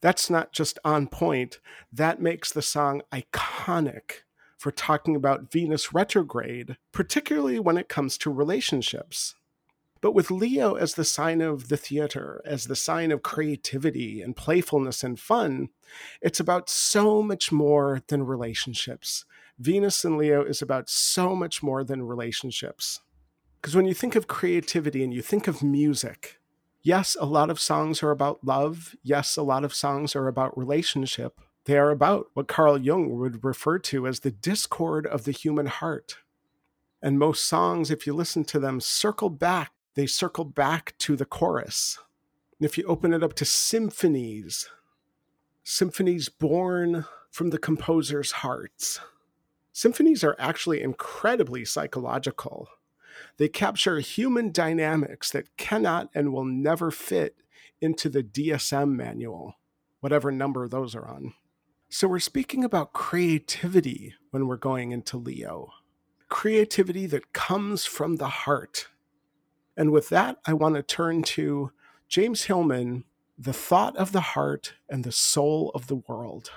That's 0.00 0.30
not 0.30 0.52
just 0.52 0.78
on 0.84 1.08
point, 1.08 1.58
that 1.92 2.20
makes 2.22 2.52
the 2.52 2.62
song 2.62 3.02
iconic 3.12 4.22
for 4.56 4.70
talking 4.70 5.16
about 5.16 5.50
Venus 5.50 5.92
retrograde, 5.92 6.76
particularly 6.92 7.58
when 7.58 7.76
it 7.76 7.88
comes 7.88 8.18
to 8.18 8.30
relationships. 8.30 9.34
But 10.00 10.12
with 10.12 10.30
Leo 10.30 10.74
as 10.74 10.94
the 10.94 11.04
sign 11.04 11.40
of 11.40 11.68
the 11.68 11.76
theater, 11.76 12.40
as 12.44 12.64
the 12.64 12.76
sign 12.76 13.10
of 13.10 13.22
creativity 13.22 14.22
and 14.22 14.36
playfulness 14.36 15.02
and 15.02 15.18
fun, 15.18 15.70
it's 16.22 16.40
about 16.40 16.68
so 16.68 17.22
much 17.22 17.50
more 17.50 18.02
than 18.06 18.22
relationships. 18.22 19.24
Venus 19.58 20.04
and 20.04 20.16
Leo 20.16 20.44
is 20.44 20.62
about 20.62 20.88
so 20.88 21.34
much 21.34 21.62
more 21.62 21.82
than 21.82 22.02
relationships. 22.02 23.00
Because 23.60 23.74
when 23.74 23.86
you 23.86 23.94
think 23.94 24.14
of 24.14 24.28
creativity 24.28 25.02
and 25.02 25.12
you 25.12 25.20
think 25.20 25.48
of 25.48 25.64
music, 25.64 26.38
yes, 26.82 27.16
a 27.18 27.26
lot 27.26 27.50
of 27.50 27.58
songs 27.58 28.02
are 28.02 28.12
about 28.12 28.44
love. 28.44 28.94
Yes, 29.02 29.36
a 29.36 29.42
lot 29.42 29.64
of 29.64 29.74
songs 29.74 30.14
are 30.14 30.28
about 30.28 30.56
relationship. 30.56 31.40
They 31.64 31.76
are 31.76 31.90
about 31.90 32.28
what 32.34 32.46
Carl 32.46 32.78
Jung 32.78 33.18
would 33.18 33.44
refer 33.44 33.80
to 33.80 34.06
as 34.06 34.20
the 34.20 34.30
discord 34.30 35.06
of 35.06 35.24
the 35.24 35.32
human 35.32 35.66
heart. 35.66 36.18
And 37.02 37.18
most 37.18 37.44
songs, 37.44 37.90
if 37.90 38.06
you 38.06 38.14
listen 38.14 38.44
to 38.44 38.60
them, 38.60 38.80
circle 38.80 39.28
back 39.28 39.72
they 39.98 40.06
circle 40.06 40.44
back 40.44 40.94
to 40.98 41.16
the 41.16 41.24
chorus. 41.24 41.98
And 42.58 42.66
if 42.66 42.78
you 42.78 42.84
open 42.84 43.12
it 43.12 43.24
up 43.24 43.34
to 43.34 43.44
symphonies, 43.44 44.68
symphonies 45.64 46.28
born 46.28 47.04
from 47.30 47.50
the 47.50 47.58
composer's 47.58 48.30
hearts, 48.30 49.00
symphonies 49.72 50.22
are 50.22 50.36
actually 50.38 50.82
incredibly 50.82 51.64
psychological. 51.64 52.68
They 53.38 53.48
capture 53.48 53.98
human 53.98 54.52
dynamics 54.52 55.30
that 55.32 55.56
cannot 55.56 56.10
and 56.14 56.32
will 56.32 56.44
never 56.44 56.92
fit 56.92 57.36
into 57.80 58.08
the 58.08 58.22
DSM 58.22 58.94
manual, 58.94 59.54
whatever 60.00 60.30
number 60.30 60.68
those 60.68 60.94
are 60.94 61.08
on. 61.08 61.34
So, 61.90 62.06
we're 62.06 62.18
speaking 62.18 62.64
about 62.64 62.92
creativity 62.92 64.14
when 64.30 64.46
we're 64.46 64.58
going 64.58 64.92
into 64.92 65.16
Leo. 65.16 65.70
Creativity 66.28 67.06
that 67.06 67.32
comes 67.32 67.86
from 67.86 68.16
the 68.16 68.28
heart, 68.28 68.88
and 69.78 69.92
with 69.92 70.08
that, 70.08 70.38
I 70.44 70.54
want 70.54 70.74
to 70.74 70.82
turn 70.82 71.22
to 71.22 71.70
James 72.08 72.44
Hillman, 72.44 73.04
The 73.38 73.52
Thought 73.52 73.96
of 73.96 74.10
the 74.10 74.20
Heart 74.20 74.74
and 74.88 75.04
the 75.04 75.12
Soul 75.12 75.70
of 75.72 75.86
the 75.86 76.02
World. 76.08 76.50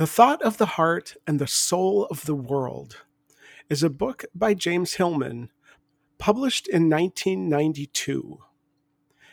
The 0.00 0.06
Thought 0.06 0.40
of 0.40 0.56
the 0.56 0.64
Heart 0.64 1.16
and 1.26 1.38
the 1.38 1.46
Soul 1.46 2.06
of 2.06 2.24
the 2.24 2.34
World 2.34 3.02
is 3.68 3.82
a 3.82 3.90
book 3.90 4.24
by 4.34 4.54
James 4.54 4.94
Hillman, 4.94 5.50
published 6.16 6.66
in 6.66 6.88
1992. 6.88 8.38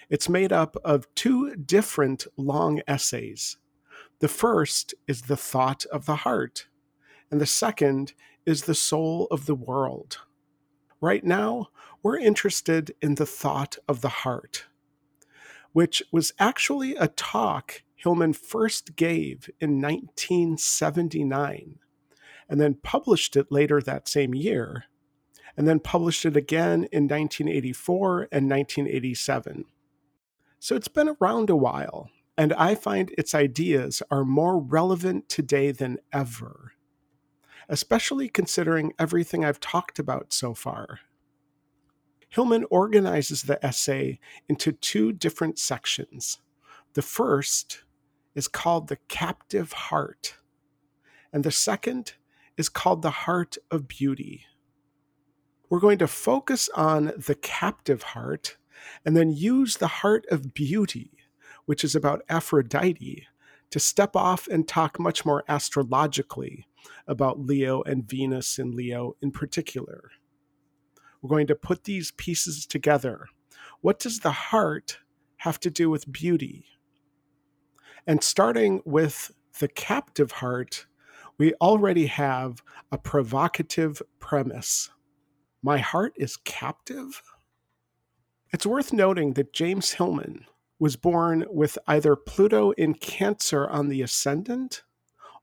It's 0.09 0.27
made 0.27 0.51
up 0.51 0.75
of 0.83 1.07
two 1.15 1.55
different 1.55 2.27
long 2.35 2.81
essays. 2.85 3.55
The 4.19 4.27
first 4.27 4.93
is 5.07 5.21
The 5.21 5.37
Thought 5.37 5.85
of 5.85 6.05
the 6.05 6.17
Heart, 6.17 6.67
and 7.31 7.39
the 7.39 7.45
second 7.45 8.11
is 8.45 8.63
The 8.63 8.75
Soul 8.75 9.29
of 9.31 9.45
the 9.45 9.55
World. 9.55 10.17
Right 10.99 11.23
now, 11.23 11.69
we're 12.03 12.19
interested 12.19 12.93
in 13.01 13.15
The 13.15 13.25
Thought 13.25 13.77
of 13.87 14.01
the 14.01 14.09
Heart, 14.09 14.65
which 15.71 16.03
was 16.11 16.33
actually 16.37 16.97
a 16.97 17.07
talk 17.07 17.83
Hillman 17.97 18.33
first 18.33 18.95
gave 18.95 19.49
in 19.59 19.81
1979 19.81 21.79
and 22.47 22.61
then 22.61 22.75
published 22.75 23.35
it 23.35 23.51
later 23.51 23.81
that 23.81 24.07
same 24.07 24.33
year, 24.33 24.85
and 25.57 25.67
then 25.67 25.79
published 25.79 26.25
it 26.25 26.37
again 26.37 26.87
in 26.91 27.03
1984 27.03 28.29
and 28.31 28.49
1987. 28.49 29.65
So 30.59 30.75
it's 30.75 30.87
been 30.87 31.17
around 31.19 31.49
a 31.49 31.55
while, 31.55 32.09
and 32.37 32.53
I 32.53 32.75
find 32.75 33.11
its 33.17 33.35
ideas 33.35 34.01
are 34.09 34.23
more 34.23 34.59
relevant 34.59 35.27
today 35.27 35.71
than 35.71 35.97
ever, 36.13 36.73
especially 37.67 38.29
considering 38.29 38.93
everything 38.97 39.43
I've 39.43 39.59
talked 39.59 39.99
about 39.99 40.31
so 40.31 40.53
far. 40.53 40.99
Hillman 42.29 42.65
organizes 42.69 43.43
the 43.43 43.63
essay 43.65 44.19
into 44.47 44.71
two 44.71 45.11
different 45.11 45.59
sections. 45.59 46.39
The 46.93 47.01
first 47.01 47.83
is 48.37 48.47
called 48.47 48.87
the 48.87 48.99
captive 49.07 49.73
heart, 49.73 50.35
and 51.33 51.43
the 51.43 51.49
second 51.49 52.13
is 52.55 52.69
called 52.69 53.01
the 53.01 53.09
heart 53.09 53.57
of 53.71 53.87
beauty. 53.87 54.45
We're 55.69 55.79
going 55.79 55.97
to 55.97 56.07
focus 56.07 56.69
on 56.75 57.13
the 57.17 57.33
captive 57.33 58.03
heart 58.03 58.57
and 59.03 59.17
then 59.17 59.31
use 59.31 59.77
the 59.77 59.87
heart 59.87 60.27
of 60.29 60.53
beauty, 60.53 61.13
which 61.65 61.83
is 61.83 61.95
about 61.95 62.21
Aphrodite, 62.29 63.25
to 63.71 63.79
step 63.79 64.15
off 64.15 64.47
and 64.47 64.67
talk 64.67 64.99
much 64.99 65.25
more 65.25 65.43
astrologically 65.47 66.67
about 67.07 67.39
Leo 67.39 67.81
and 67.81 68.07
Venus 68.07 68.59
in 68.59 68.69
Leo 68.69 69.17
in 69.19 69.31
particular. 69.31 70.11
We're 71.23 71.29
going 71.29 71.47
to 71.47 71.55
put 71.55 71.85
these 71.85 72.11
pieces 72.11 72.67
together. 72.67 73.25
What 73.81 73.97
does 73.97 74.19
the 74.19 74.31
heart 74.31 74.99
have 75.37 75.59
to 75.61 75.71
do 75.71 75.89
with 75.89 76.11
beauty? 76.11 76.65
And 78.07 78.23
starting 78.23 78.81
with 78.85 79.33
the 79.59 79.67
captive 79.67 80.31
heart, 80.31 80.85
we 81.37 81.53
already 81.55 82.07
have 82.07 82.63
a 82.89 82.97
provocative 82.97 84.01
premise. 84.19 84.89
My 85.61 85.79
heart 85.79 86.13
is 86.15 86.37
captive? 86.37 87.21
It's 88.53 88.65
worth 88.65 88.93
noting 88.93 89.33
that 89.33 89.51
James 89.51 89.91
Hillman 89.91 90.45
was 90.79 90.95
born 90.95 91.45
with 91.49 91.77
either 91.85 92.15
Pluto 92.15 92.71
in 92.71 92.93
Cancer 92.93 93.67
on 93.67 93.89
the 93.89 94.01
ascendant 94.01 94.83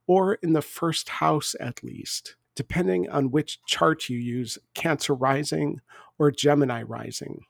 or 0.07 0.35
in 0.35 0.55
the 0.55 0.63
first 0.63 1.11
house 1.11 1.55
at 1.61 1.85
least, 1.85 2.37
depending 2.55 3.11
on 3.11 3.31
which 3.31 3.63
chart 3.67 4.09
you 4.09 4.17
use 4.17 4.59
Cancer 4.73 5.15
rising 5.15 5.83
or 6.19 6.31
Gemini 6.31 6.83
rising 6.83 7.45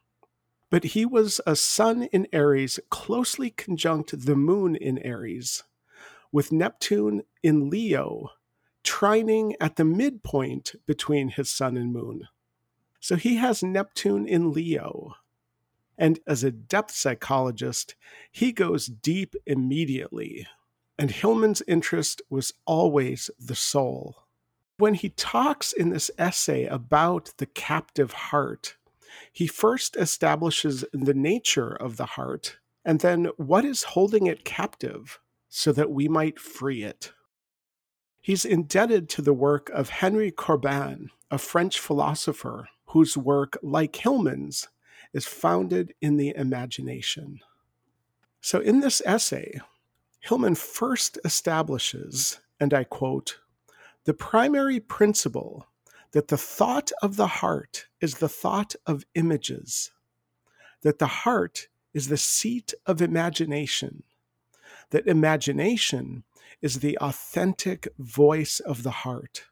but 0.71 0.85
he 0.85 1.05
was 1.05 1.41
a 1.47 1.57
sun 1.57 2.05
in 2.05 2.27
Aries 2.33 2.81
closely 2.91 3.51
conjunct 3.51 4.25
the 4.25 4.37
moon 4.37 4.77
in 4.77 4.99
Aries, 4.99 5.63
with 6.33 6.53
Neptune 6.53 7.23
in 7.43 7.71
Leo 7.71 8.31
trining 8.85 9.55
at 9.61 9.77
the 9.77 9.85
midpoint 9.85 10.75
between 10.87 11.31
his 11.31 11.51
sun 11.51 11.77
and 11.77 11.93
moon. 11.93 12.29
So 13.01 13.17
he 13.17 13.37
has 13.37 13.63
Neptune 13.63 14.27
in 14.27 14.53
Leo. 14.53 15.15
And 15.99 16.21
as 16.27 16.45
a 16.45 16.51
depth 16.51 16.93
psychologist, 16.93 17.97
he 18.31 18.53
goes 18.53 18.87
deep 18.87 19.35
immediately. 19.47 20.47
And 20.99 21.11
Hillman's 21.11 21.63
interest 21.67 22.23
was 22.31 22.53
always 22.67 23.31
the 23.39 23.55
soul. 23.55 24.27
When 24.77 24.95
he 24.95 25.11
talks 25.11 25.73
in 25.73 25.91
this 25.91 26.11
essay 26.19 26.67
about 26.67 27.33
the 27.39 27.47
captive 27.47 28.13
heart, 28.13 28.77
he 29.33 29.47
first 29.47 29.97
establishes 29.97 30.85
the 30.93 31.15
nature 31.15 31.73
of 31.73 31.97
the 31.97 32.07
heart 32.07 32.59
and 32.85 33.01
then 33.01 33.27
what 33.37 33.65
is 33.65 33.83
holding 33.83 34.27
it 34.27 34.45
captive 34.45 35.21
so 35.49 35.73
that 35.73 35.91
we 35.91 36.09
might 36.09 36.39
free 36.39 36.83
it. 36.83 37.13
He's 38.21 38.45
indebted 38.45 39.09
to 39.11 39.23
the 39.23 39.33
work 39.35 39.71
of 39.71 39.91
Henry 39.91 40.31
Corbin, 40.31 41.11
a 41.31 41.39
French 41.39 41.79
philosopher 41.79 42.69
whose 42.87 43.17
work, 43.17 43.59
like 43.63 43.97
Hillman's, 43.97 44.69
is 45.13 45.27
founded 45.27 45.95
in 46.01 46.17
the 46.17 46.35
imagination. 46.35 47.41
So, 48.41 48.61
in 48.61 48.81
this 48.81 49.01
essay, 49.05 49.61
Hillman 50.21 50.55
first 50.55 51.19
establishes, 51.25 52.41
and 52.59 52.73
I 52.75 52.85
quote, 52.85 53.41
the 54.05 54.15
primary 54.15 54.81
principle 54.81 55.67
that 56.15 56.29
the 56.29 56.39
thought 56.39 56.93
of 57.03 57.17
the 57.17 57.27
heart 57.27 57.87
is 58.01 58.19
the 58.19 58.29
thought 58.29 58.77
of 58.87 59.05
images, 59.17 59.91
that 60.83 61.01
the 61.01 61.09
heart 61.09 61.67
is 61.93 62.07
the 62.07 62.17
seat 62.17 62.73
of 62.87 63.03
imagination, 63.03 64.05
that 64.91 65.09
imagination 65.09 66.23
is 66.63 66.79
the 66.79 66.97
authentic 66.99 67.89
voice 67.99 68.61
of 68.61 68.85
the 68.85 68.93
heart, 69.03 69.47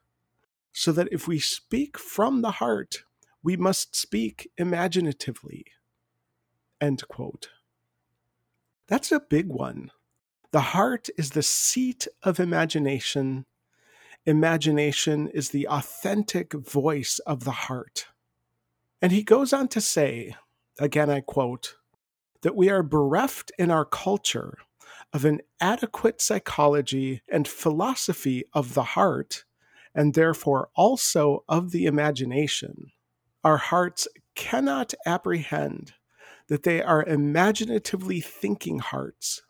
so 0.71 0.93
that 0.93 1.09
if 1.11 1.27
we 1.27 1.37
speak 1.37 1.99
from 1.99 2.41
the 2.41 2.51
heart, 2.51 3.03
we 3.43 3.57
must 3.57 3.93
speak 3.93 4.49
imaginatively. 4.57 5.65
End 6.79 7.05
quote. 7.09 7.49
That's 8.87 9.11
a 9.11 9.19
big 9.19 9.49
one. 9.49 9.91
The 10.51 10.61
heart 10.61 11.09
is 11.17 11.31
the 11.31 11.43
seat 11.43 12.07
of 12.23 12.39
imagination. 12.39 13.47
Imagination 14.25 15.27
is 15.27 15.49
the 15.49 15.67
authentic 15.67 16.53
voice 16.53 17.19
of 17.19 17.43
the 17.43 17.51
heart. 17.51 18.07
And 19.01 19.11
he 19.11 19.21
goes 19.21 19.51
on 19.51 19.67
to 19.69 19.81
say, 19.81 20.35
again, 20.79 21.09
I 21.09 21.19
quote, 21.19 21.75
that 22.41 22.55
we 22.55 22.69
are 22.69 22.83
bereft 22.83 23.51
in 23.57 23.69
our 23.69 23.83
culture 23.83 24.57
of 25.11 25.25
an 25.25 25.41
adequate 25.59 26.21
psychology 26.21 27.21
and 27.27 27.47
philosophy 27.47 28.45
of 28.53 28.73
the 28.73 28.83
heart, 28.83 29.43
and 29.93 30.13
therefore 30.13 30.69
also 30.73 31.43
of 31.49 31.71
the 31.71 31.85
imagination. 31.85 32.91
Our 33.43 33.57
hearts 33.57 34.07
cannot 34.35 34.93
apprehend 35.05 35.93
that 36.47 36.63
they 36.63 36.81
are 36.81 37.03
imaginatively 37.03 38.21
thinking 38.21 38.79
hearts 38.79 39.41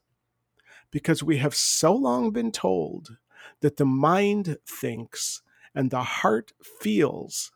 because 0.90 1.24
we 1.24 1.38
have 1.38 1.56
so 1.56 1.96
long 1.96 2.32
been 2.32 2.52
told 2.52 3.18
that 3.64 3.78
the 3.78 3.86
mind 3.86 4.58
thinks 4.68 5.42
and 5.74 5.90
the 5.90 6.04
heart 6.04 6.52
feels, 6.62 7.54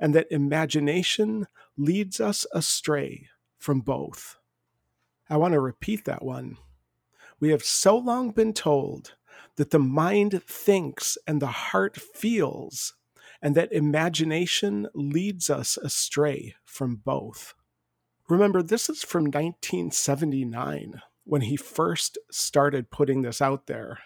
and 0.00 0.14
that 0.14 0.26
imagination 0.30 1.46
leads 1.76 2.18
us 2.18 2.46
astray 2.54 3.28
from 3.58 3.80
both. 3.80 4.38
I 5.28 5.36
want 5.36 5.52
to 5.52 5.60
repeat 5.60 6.06
that 6.06 6.24
one. 6.24 6.56
We 7.40 7.50
have 7.50 7.62
so 7.62 7.94
long 7.94 8.30
been 8.30 8.54
told 8.54 9.16
that 9.56 9.70
the 9.70 9.78
mind 9.78 10.42
thinks 10.44 11.18
and 11.26 11.42
the 11.42 11.46
heart 11.48 11.98
feels, 11.98 12.94
and 13.42 13.54
that 13.54 13.70
imagination 13.70 14.88
leads 14.94 15.50
us 15.50 15.76
astray 15.76 16.54
from 16.64 16.96
both. 16.96 17.52
Remember, 18.30 18.62
this 18.62 18.88
is 18.88 19.04
from 19.04 19.24
1979 19.24 21.02
when 21.24 21.42
he 21.42 21.56
first 21.56 22.16
started 22.30 22.90
putting 22.90 23.20
this 23.20 23.42
out 23.42 23.66
there. 23.66 23.98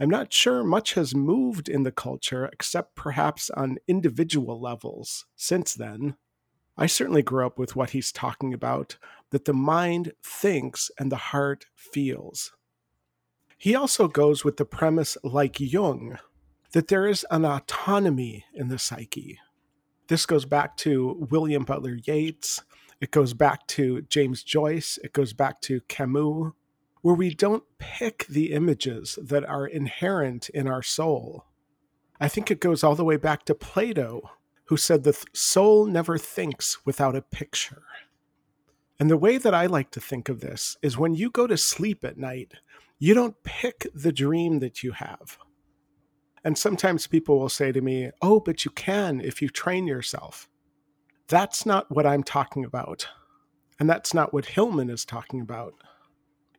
I'm 0.00 0.10
not 0.10 0.32
sure 0.32 0.64
much 0.64 0.94
has 0.94 1.14
moved 1.14 1.68
in 1.68 1.84
the 1.84 1.92
culture 1.92 2.46
except 2.46 2.96
perhaps 2.96 3.48
on 3.50 3.78
individual 3.86 4.60
levels 4.60 5.26
since 5.36 5.74
then. 5.74 6.16
I 6.76 6.86
certainly 6.86 7.22
grew 7.22 7.46
up 7.46 7.58
with 7.58 7.76
what 7.76 7.90
he's 7.90 8.10
talking 8.10 8.52
about 8.52 8.96
that 9.30 9.44
the 9.44 9.52
mind 9.52 10.12
thinks 10.22 10.90
and 10.98 11.12
the 11.12 11.16
heart 11.16 11.66
feels. 11.76 12.52
He 13.56 13.76
also 13.76 14.08
goes 14.08 14.44
with 14.44 14.56
the 14.56 14.64
premise, 14.64 15.16
like 15.22 15.60
Jung, 15.60 16.18
that 16.72 16.88
there 16.88 17.06
is 17.06 17.24
an 17.30 17.44
autonomy 17.44 18.44
in 18.52 18.68
the 18.68 18.78
psyche. 18.78 19.38
This 20.08 20.26
goes 20.26 20.44
back 20.44 20.76
to 20.78 21.26
William 21.30 21.64
Butler 21.64 21.98
Yeats, 22.04 22.62
it 23.00 23.12
goes 23.12 23.32
back 23.32 23.66
to 23.68 24.02
James 24.02 24.42
Joyce, 24.42 24.98
it 25.04 25.12
goes 25.12 25.32
back 25.32 25.60
to 25.62 25.80
Camus, 25.82 26.52
where 27.04 27.14
we 27.14 27.34
don't 27.34 27.64
pick 27.76 28.26
the 28.28 28.50
images 28.50 29.18
that 29.20 29.44
are 29.44 29.66
inherent 29.66 30.48
in 30.48 30.66
our 30.66 30.82
soul. 30.82 31.44
I 32.18 32.28
think 32.28 32.50
it 32.50 32.62
goes 32.62 32.82
all 32.82 32.94
the 32.94 33.04
way 33.04 33.18
back 33.18 33.44
to 33.44 33.54
Plato, 33.54 34.22
who 34.68 34.78
said 34.78 35.04
the 35.04 35.22
soul 35.34 35.84
never 35.84 36.16
thinks 36.16 36.86
without 36.86 37.14
a 37.14 37.20
picture. 37.20 37.82
And 38.98 39.10
the 39.10 39.18
way 39.18 39.36
that 39.36 39.52
I 39.52 39.66
like 39.66 39.90
to 39.90 40.00
think 40.00 40.30
of 40.30 40.40
this 40.40 40.78
is 40.80 40.96
when 40.96 41.14
you 41.14 41.28
go 41.28 41.46
to 41.46 41.58
sleep 41.58 42.06
at 42.06 42.16
night, 42.16 42.54
you 42.98 43.12
don't 43.12 43.42
pick 43.42 43.86
the 43.94 44.10
dream 44.10 44.60
that 44.60 44.82
you 44.82 44.92
have. 44.92 45.36
And 46.42 46.56
sometimes 46.56 47.06
people 47.06 47.38
will 47.38 47.50
say 47.50 47.70
to 47.70 47.82
me, 47.82 48.12
Oh, 48.22 48.40
but 48.40 48.64
you 48.64 48.70
can 48.70 49.20
if 49.20 49.42
you 49.42 49.50
train 49.50 49.86
yourself. 49.86 50.48
That's 51.28 51.66
not 51.66 51.94
what 51.94 52.06
I'm 52.06 52.22
talking 52.22 52.64
about. 52.64 53.08
And 53.78 53.90
that's 53.90 54.14
not 54.14 54.32
what 54.32 54.46
Hillman 54.46 54.88
is 54.88 55.04
talking 55.04 55.42
about. 55.42 55.74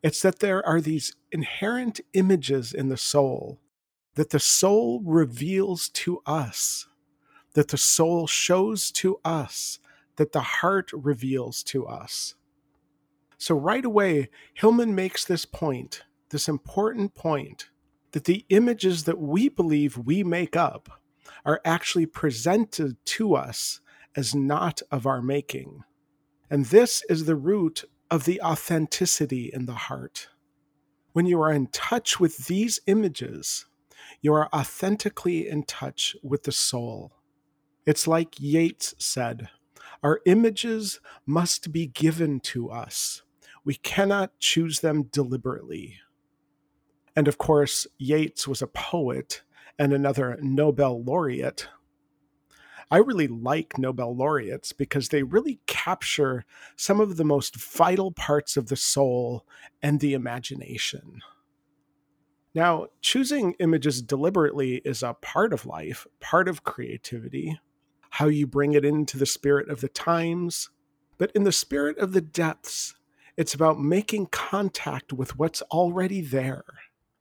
It's 0.05 0.21
that 0.21 0.39
there 0.39 0.65
are 0.65 0.79
these 0.79 1.15
inherent 1.31 1.99
images 2.13 2.73
in 2.73 2.89
the 2.89 2.97
soul 2.97 3.59
that 4.13 4.29
the 4.29 4.39
soul 4.39 5.01
reveals 5.03 5.89
to 5.89 6.21
us 6.25 6.87
that 7.55 7.69
the 7.69 7.77
soul 7.77 8.27
shows 8.27 8.91
to 8.91 9.19
us, 9.25 9.79
that 10.17 10.31
the 10.33 10.41
heart 10.41 10.91
reveals 10.93 11.63
to 11.63 11.87
us. 11.87 12.35
So, 13.37 13.55
right 13.55 13.83
away, 13.83 14.29
Hillman 14.53 14.93
makes 14.93 15.25
this 15.25 15.45
point, 15.45 16.03
this 16.29 16.47
important 16.47 17.15
point, 17.15 17.69
that 18.11 18.25
the 18.25 18.45
images 18.49 19.05
that 19.05 19.19
we 19.19 19.49
believe 19.49 19.97
we 19.97 20.23
make 20.23 20.55
up 20.55 21.01
are 21.45 21.61
actually 21.65 22.05
presented 22.05 22.97
to 23.05 23.35
us 23.35 23.81
as 24.15 24.35
not 24.35 24.81
of 24.91 25.05
our 25.05 25.21
making. 25.21 25.83
And 26.49 26.65
this 26.65 27.03
is 27.09 27.25
the 27.25 27.35
root 27.35 27.85
of 28.09 28.25
the 28.25 28.41
authenticity 28.41 29.49
in 29.53 29.65
the 29.65 29.73
heart. 29.73 30.29
When 31.13 31.25
you 31.25 31.41
are 31.41 31.51
in 31.51 31.67
touch 31.67 32.19
with 32.19 32.47
these 32.47 32.79
images, 32.87 33.65
you 34.21 34.33
are 34.33 34.49
authentically 34.53 35.47
in 35.47 35.63
touch 35.63 36.15
with 36.21 36.43
the 36.43 36.51
soul. 36.51 37.13
It's 37.85 38.07
like 38.07 38.39
Yeats 38.39 38.95
said 38.97 39.49
our 40.03 40.21
images 40.25 40.99
must 41.25 41.71
be 41.71 41.87
given 41.87 42.39
to 42.39 42.69
us. 42.69 43.23
We 43.63 43.75
cannot 43.75 44.37
choose 44.39 44.81
them 44.81 45.03
deliberately. 45.03 45.97
And 47.15 47.27
of 47.27 47.37
course, 47.37 47.87
Yeats 47.97 48.47
was 48.47 48.61
a 48.61 48.67
poet 48.67 49.41
and 49.79 49.93
another 49.93 50.37
Nobel 50.41 51.01
laureate. 51.01 51.67
I 52.91 52.97
really 52.97 53.27
like 53.27 53.77
Nobel 53.77 54.15
laureates 54.15 54.73
because 54.73 55.09
they 55.09 55.23
really 55.23 55.59
capture 55.65 56.45
some 56.75 56.99
of 56.99 57.17
the 57.17 57.25
most 57.25 57.55
vital 57.55 58.11
parts 58.11 58.57
of 58.57 58.67
the 58.67 58.75
soul 58.75 59.45
and 59.81 59.99
the 59.99 60.13
imagination. 60.13 61.21
Now, 62.53 62.87
choosing 63.01 63.55
images 63.59 64.01
deliberately 64.01 64.81
is 64.85 65.03
a 65.03 65.13
part 65.13 65.51
of 65.51 65.65
life, 65.65 66.07
part 66.19 66.47
of 66.47 66.63
creativity 66.63 67.59
how 68.15 68.27
you 68.27 68.47
bring 68.47 68.71
it 68.71 68.85
into 68.85 69.17
the 69.17 69.25
spirit 69.25 69.67
of 69.67 69.81
the 69.81 69.89
times. 69.89 70.69
But 71.17 71.33
in 71.35 71.43
the 71.43 71.51
spirit 71.51 71.97
of 71.97 72.13
the 72.13 72.21
depths, 72.21 72.95
it's 73.35 73.53
about 73.53 73.81
making 73.81 74.27
contact 74.27 75.11
with 75.11 75.37
what's 75.37 75.61
already 75.63 76.21
there, 76.21 76.63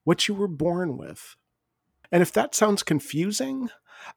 what 0.04 0.28
you 0.28 0.34
were 0.34 0.46
born 0.46 0.96
with. 0.96 1.34
And 2.12 2.22
if 2.22 2.32
that 2.34 2.54
sounds 2.54 2.84
confusing, 2.84 3.70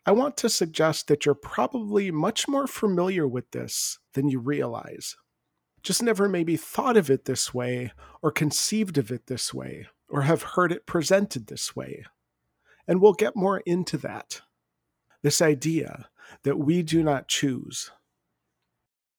I 0.05 0.11
want 0.11 0.37
to 0.37 0.49
suggest 0.49 1.07
that 1.07 1.25
you're 1.25 1.35
probably 1.35 2.11
much 2.11 2.47
more 2.47 2.67
familiar 2.67 3.27
with 3.27 3.51
this 3.51 3.99
than 4.13 4.29
you 4.29 4.39
realize. 4.39 5.15
Just 5.83 6.03
never 6.03 6.27
maybe 6.27 6.57
thought 6.57 6.97
of 6.97 7.09
it 7.09 7.25
this 7.25 7.53
way, 7.53 7.91
or 8.21 8.31
conceived 8.31 8.97
of 8.97 9.11
it 9.11 9.27
this 9.27 9.53
way, 9.53 9.87
or 10.09 10.23
have 10.23 10.41
heard 10.41 10.71
it 10.71 10.85
presented 10.85 11.47
this 11.47 11.75
way. 11.75 12.05
And 12.87 13.01
we'll 13.01 13.13
get 13.13 13.35
more 13.35 13.59
into 13.65 13.97
that. 13.97 14.41
This 15.21 15.41
idea 15.41 16.09
that 16.43 16.57
we 16.57 16.83
do 16.83 17.03
not 17.03 17.27
choose. 17.27 17.91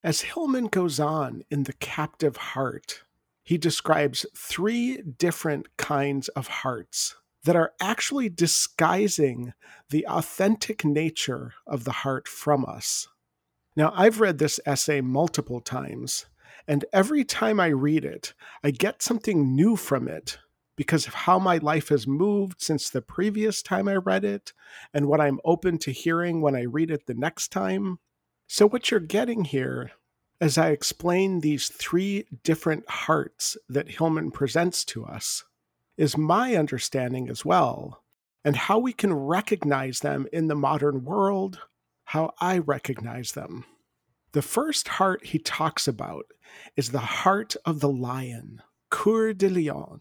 As 0.05 0.23
Hillman 0.23 0.67
goes 0.67 1.01
on 1.01 1.43
in 1.51 1.65
The 1.65 1.73
Captive 1.73 2.37
Heart, 2.37 3.03
he 3.43 3.59
describes 3.59 4.27
three 4.37 5.03
different 5.03 5.77
kinds 5.77 6.29
of 6.29 6.49
hearts 6.49 7.17
that 7.45 7.57
are 7.57 7.73
actually 7.81 8.29
disguising 8.29 9.53
the 9.91 10.07
authentic 10.07 10.85
nature 10.85 11.55
of 11.67 11.85
the 11.85 11.93
heart 11.93 12.29
from 12.29 12.65
us. 12.67 13.09
Now, 13.77 13.93
I've 13.95 14.21
read 14.21 14.39
this 14.39 14.59
essay 14.67 15.01
multiple 15.01 15.61
times, 15.61 16.27
and 16.67 16.85
every 16.93 17.25
time 17.25 17.61
I 17.61 17.69
read 17.69 18.05
it, 18.05 18.35
I 18.63 18.71
get 18.71 19.03
something 19.03 19.55
new 19.55 19.77
from 19.77 20.09
it 20.09 20.39
because 20.77 21.07
of 21.07 21.15
how 21.15 21.39
my 21.39 21.59
life 21.59 21.89
has 21.89 22.07
moved 22.07 22.61
since 22.61 22.89
the 22.89 23.03
previous 23.03 23.63
time 23.63 23.89
I 23.89 23.97
read 23.97 24.25
it 24.25 24.53
and 24.95 25.07
what 25.07 25.21
I'm 25.21 25.41
open 25.45 25.79
to 25.79 25.91
hearing 25.91 26.41
when 26.41 26.55
I 26.55 26.63
read 26.63 26.91
it 26.91 27.07
the 27.07 27.15
next 27.15 27.49
time. 27.49 27.99
So, 28.47 28.69
what 28.69 28.91
you're 28.91 29.01
getting 29.01 29.45
here, 29.45 29.91
as 30.41 30.57
I 30.57 30.71
explain 30.71 31.41
these 31.41 31.69
three 31.69 32.27
different 32.45 32.89
hearts 32.89 33.57
that 33.69 33.89
Hillman 33.89 34.31
presents 34.31 34.85
to 34.87 35.05
us, 35.05 35.45
is 35.99 36.17
my 36.17 36.55
understanding 36.55 37.29
as 37.29 37.45
well, 37.45 38.03
and 38.45 38.57
how 38.57 38.79
we 38.79 38.93
can 38.93 39.13
recognize 39.13 40.01
them 40.01 40.27
in 40.33 40.47
the 40.47 40.55
modern 40.55 41.05
world, 41.05 41.61
how 42.05 42.33
I 42.41 42.59
recognize 42.59 43.33
them. 43.33 43.65
The 44.33 44.43
first 44.43 44.89
heart 44.89 45.27
he 45.27 45.39
talks 45.39 45.89
about 45.89 46.27
is 46.77 46.91
the 46.91 46.99
heart 46.99 47.57
of 47.67 47.81
the 47.81 47.91
lion, 47.91 48.63
Coeur 48.91 49.35
de 49.35 49.49
Lion. 49.51 50.01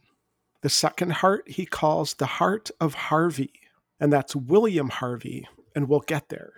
The 0.62 0.70
second 0.70 1.14
heart 1.14 1.50
he 1.50 1.66
calls 1.66 2.14
the 2.14 2.26
heart 2.26 2.70
of 2.80 2.94
Harvey, 2.94 3.54
and 4.00 4.14
that's 4.14 4.36
William 4.36 4.90
Harvey, 4.90 5.48
and 5.76 5.90
we'll 5.90 6.02
get 6.02 6.30
there. 6.30 6.54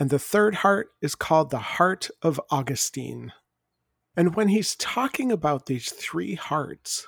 And 0.00 0.10
the 0.10 0.18
third 0.18 0.56
heart 0.56 0.88
is 1.00 1.14
called 1.14 1.50
the 1.50 1.58
heart 1.58 2.10
of 2.20 2.40
Augustine. 2.50 3.32
And 4.16 4.34
when 4.34 4.48
he's 4.48 4.74
talking 4.76 5.30
about 5.30 5.66
these 5.66 5.90
three 5.90 6.34
hearts, 6.34 7.06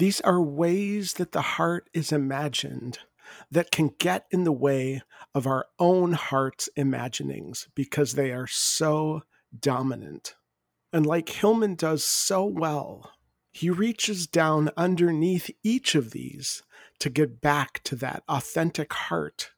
these 0.00 0.22
are 0.22 0.40
ways 0.40 1.12
that 1.14 1.32
the 1.32 1.42
heart 1.42 1.90
is 1.92 2.10
imagined 2.10 3.00
that 3.50 3.70
can 3.70 3.90
get 3.98 4.24
in 4.30 4.44
the 4.44 4.50
way 4.50 5.02
of 5.34 5.46
our 5.46 5.66
own 5.78 6.12
heart's 6.12 6.70
imaginings 6.74 7.68
because 7.74 8.14
they 8.14 8.32
are 8.32 8.46
so 8.46 9.20
dominant. 9.60 10.36
And 10.90 11.04
like 11.04 11.28
Hillman 11.28 11.74
does 11.74 12.02
so 12.02 12.46
well, 12.46 13.12
he 13.52 13.68
reaches 13.68 14.26
down 14.26 14.70
underneath 14.74 15.50
each 15.62 15.94
of 15.94 16.12
these 16.12 16.62
to 17.00 17.10
get 17.10 17.42
back 17.42 17.82
to 17.84 17.94
that 17.96 18.22
authentic 18.26 18.94
heart. 18.94 19.50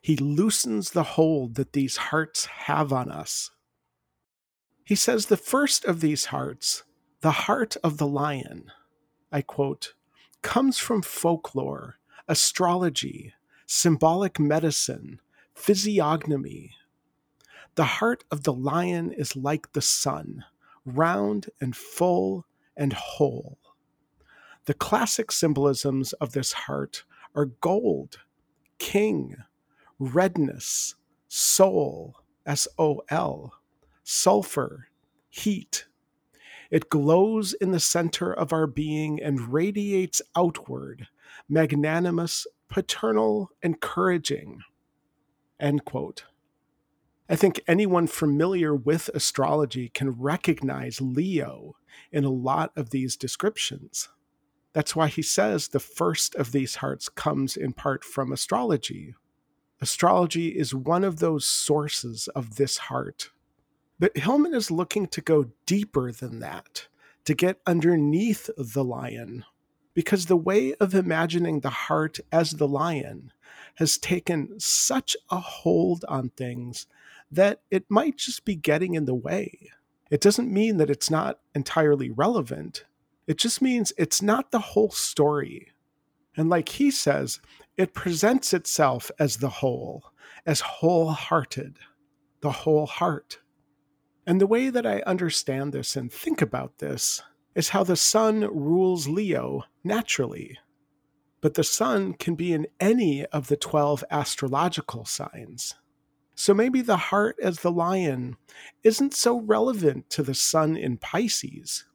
He 0.00 0.16
loosens 0.16 0.90
the 0.90 1.04
hold 1.04 1.54
that 1.54 1.72
these 1.72 1.98
hearts 1.98 2.46
have 2.46 2.92
on 2.92 3.12
us. 3.12 3.52
He 4.84 4.96
says 4.96 5.26
the 5.26 5.36
first 5.36 5.84
of 5.84 6.00
these 6.00 6.24
hearts, 6.26 6.82
the 7.20 7.30
heart 7.30 7.76
of 7.84 7.98
the 7.98 8.08
lion, 8.08 8.72
I 9.30 9.42
quote, 9.42 9.94
comes 10.42 10.78
from 10.78 11.02
folklore, 11.02 11.98
astrology, 12.26 13.34
symbolic 13.66 14.38
medicine, 14.38 15.20
physiognomy. 15.54 16.72
The 17.74 17.84
heart 17.84 18.24
of 18.30 18.44
the 18.44 18.52
lion 18.52 19.12
is 19.12 19.36
like 19.36 19.72
the 19.72 19.82
sun, 19.82 20.44
round 20.84 21.50
and 21.60 21.76
full 21.76 22.46
and 22.76 22.92
whole. 22.92 23.58
The 24.64 24.74
classic 24.74 25.32
symbolisms 25.32 26.12
of 26.14 26.32
this 26.32 26.52
heart 26.52 27.04
are 27.34 27.46
gold, 27.46 28.20
king, 28.78 29.36
redness, 29.98 30.94
soul, 31.28 32.16
S 32.46 32.68
O 32.78 33.02
L, 33.08 33.54
sulfur, 34.04 34.88
heat, 35.28 35.87
it 36.70 36.90
glows 36.90 37.54
in 37.54 37.70
the 37.72 37.80
center 37.80 38.32
of 38.32 38.52
our 38.52 38.66
being 38.66 39.22
and 39.22 39.52
radiates 39.52 40.20
outward, 40.36 41.08
magnanimous, 41.48 42.46
paternal, 42.68 43.50
encouraging. 43.62 44.60
End 45.58 45.84
quote. 45.84 46.24
I 47.28 47.36
think 47.36 47.60
anyone 47.66 48.06
familiar 48.06 48.74
with 48.74 49.10
astrology 49.12 49.90
can 49.90 50.10
recognize 50.10 51.00
Leo 51.00 51.76
in 52.10 52.24
a 52.24 52.30
lot 52.30 52.72
of 52.76 52.90
these 52.90 53.16
descriptions. 53.16 54.08
That's 54.72 54.94
why 54.94 55.08
he 55.08 55.22
says 55.22 55.68
the 55.68 55.80
first 55.80 56.34
of 56.36 56.52
these 56.52 56.76
hearts 56.76 57.08
comes 57.08 57.56
in 57.56 57.72
part 57.72 58.04
from 58.04 58.32
astrology. 58.32 59.14
Astrology 59.80 60.48
is 60.48 60.74
one 60.74 61.04
of 61.04 61.18
those 61.18 61.46
sources 61.46 62.28
of 62.28 62.56
this 62.56 62.78
heart. 62.78 63.30
But 63.98 64.16
Hillman 64.16 64.54
is 64.54 64.70
looking 64.70 65.06
to 65.08 65.20
go 65.20 65.50
deeper 65.66 66.12
than 66.12 66.38
that, 66.40 66.86
to 67.24 67.34
get 67.34 67.60
underneath 67.66 68.48
the 68.56 68.84
lion, 68.84 69.44
because 69.94 70.26
the 70.26 70.36
way 70.36 70.74
of 70.74 70.94
imagining 70.94 71.60
the 71.60 71.70
heart 71.70 72.20
as 72.30 72.52
the 72.52 72.68
lion 72.68 73.32
has 73.74 73.98
taken 73.98 74.58
such 74.60 75.16
a 75.30 75.38
hold 75.38 76.04
on 76.08 76.30
things 76.30 76.86
that 77.30 77.60
it 77.70 77.84
might 77.88 78.16
just 78.16 78.44
be 78.44 78.54
getting 78.54 78.94
in 78.94 79.04
the 79.04 79.14
way. 79.14 79.70
It 80.10 80.20
doesn't 80.20 80.52
mean 80.52 80.76
that 80.78 80.90
it's 80.90 81.10
not 81.10 81.40
entirely 81.54 82.10
relevant. 82.10 82.84
It 83.26 83.36
just 83.36 83.60
means 83.60 83.92
it's 83.98 84.22
not 84.22 84.52
the 84.52 84.60
whole 84.60 84.90
story. 84.90 85.72
And 86.36 86.48
like 86.48 86.68
he 86.70 86.90
says, 86.90 87.40
it 87.76 87.94
presents 87.94 88.54
itself 88.54 89.10
as 89.18 89.36
the 89.36 89.48
whole, 89.48 90.04
as 90.46 90.60
wholehearted, 90.60 91.78
the 92.40 92.52
whole 92.52 92.86
heart. 92.86 93.40
And 94.28 94.42
the 94.42 94.46
way 94.46 94.68
that 94.68 94.84
I 94.84 95.00
understand 95.06 95.72
this 95.72 95.96
and 95.96 96.12
think 96.12 96.42
about 96.42 96.80
this 96.80 97.22
is 97.54 97.70
how 97.70 97.82
the 97.82 97.96
sun 97.96 98.40
rules 98.40 99.08
Leo 99.08 99.62
naturally. 99.82 100.58
But 101.40 101.54
the 101.54 101.64
sun 101.64 102.12
can 102.12 102.34
be 102.34 102.52
in 102.52 102.66
any 102.78 103.24
of 103.24 103.48
the 103.48 103.56
12 103.56 104.04
astrological 104.10 105.06
signs. 105.06 105.76
So 106.34 106.52
maybe 106.52 106.82
the 106.82 106.98
heart 106.98 107.36
as 107.42 107.60
the 107.60 107.72
lion 107.72 108.36
isn't 108.84 109.14
so 109.14 109.40
relevant 109.40 110.10
to 110.10 110.22
the 110.22 110.34
sun 110.34 110.76
in 110.76 110.98
Pisces, 110.98 111.86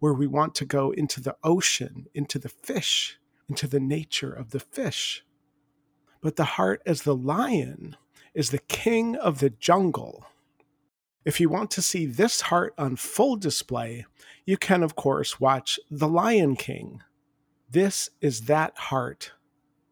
where 0.00 0.12
we 0.12 0.26
want 0.26 0.56
to 0.56 0.64
go 0.64 0.90
into 0.90 1.20
the 1.20 1.36
ocean, 1.44 2.06
into 2.14 2.40
the 2.40 2.48
fish, 2.48 3.20
into 3.48 3.68
the 3.68 3.78
nature 3.78 4.32
of 4.32 4.50
the 4.50 4.58
fish. 4.58 5.24
But 6.20 6.34
the 6.34 6.44
heart 6.44 6.82
as 6.84 7.02
the 7.02 7.14
lion 7.14 7.96
is 8.34 8.50
the 8.50 8.58
king 8.58 9.14
of 9.14 9.38
the 9.38 9.50
jungle 9.50 10.26
if 11.24 11.38
you 11.38 11.48
want 11.50 11.70
to 11.72 11.82
see 11.82 12.06
this 12.06 12.42
heart 12.42 12.72
on 12.78 12.96
full 12.96 13.36
display, 13.36 14.06
you 14.46 14.56
can, 14.56 14.82
of 14.82 14.96
course, 14.96 15.38
watch 15.38 15.78
The 15.90 16.08
Lion 16.08 16.56
King. 16.56 17.02
This 17.70 18.10
is 18.20 18.42
that 18.42 18.76
heart. 18.76 19.32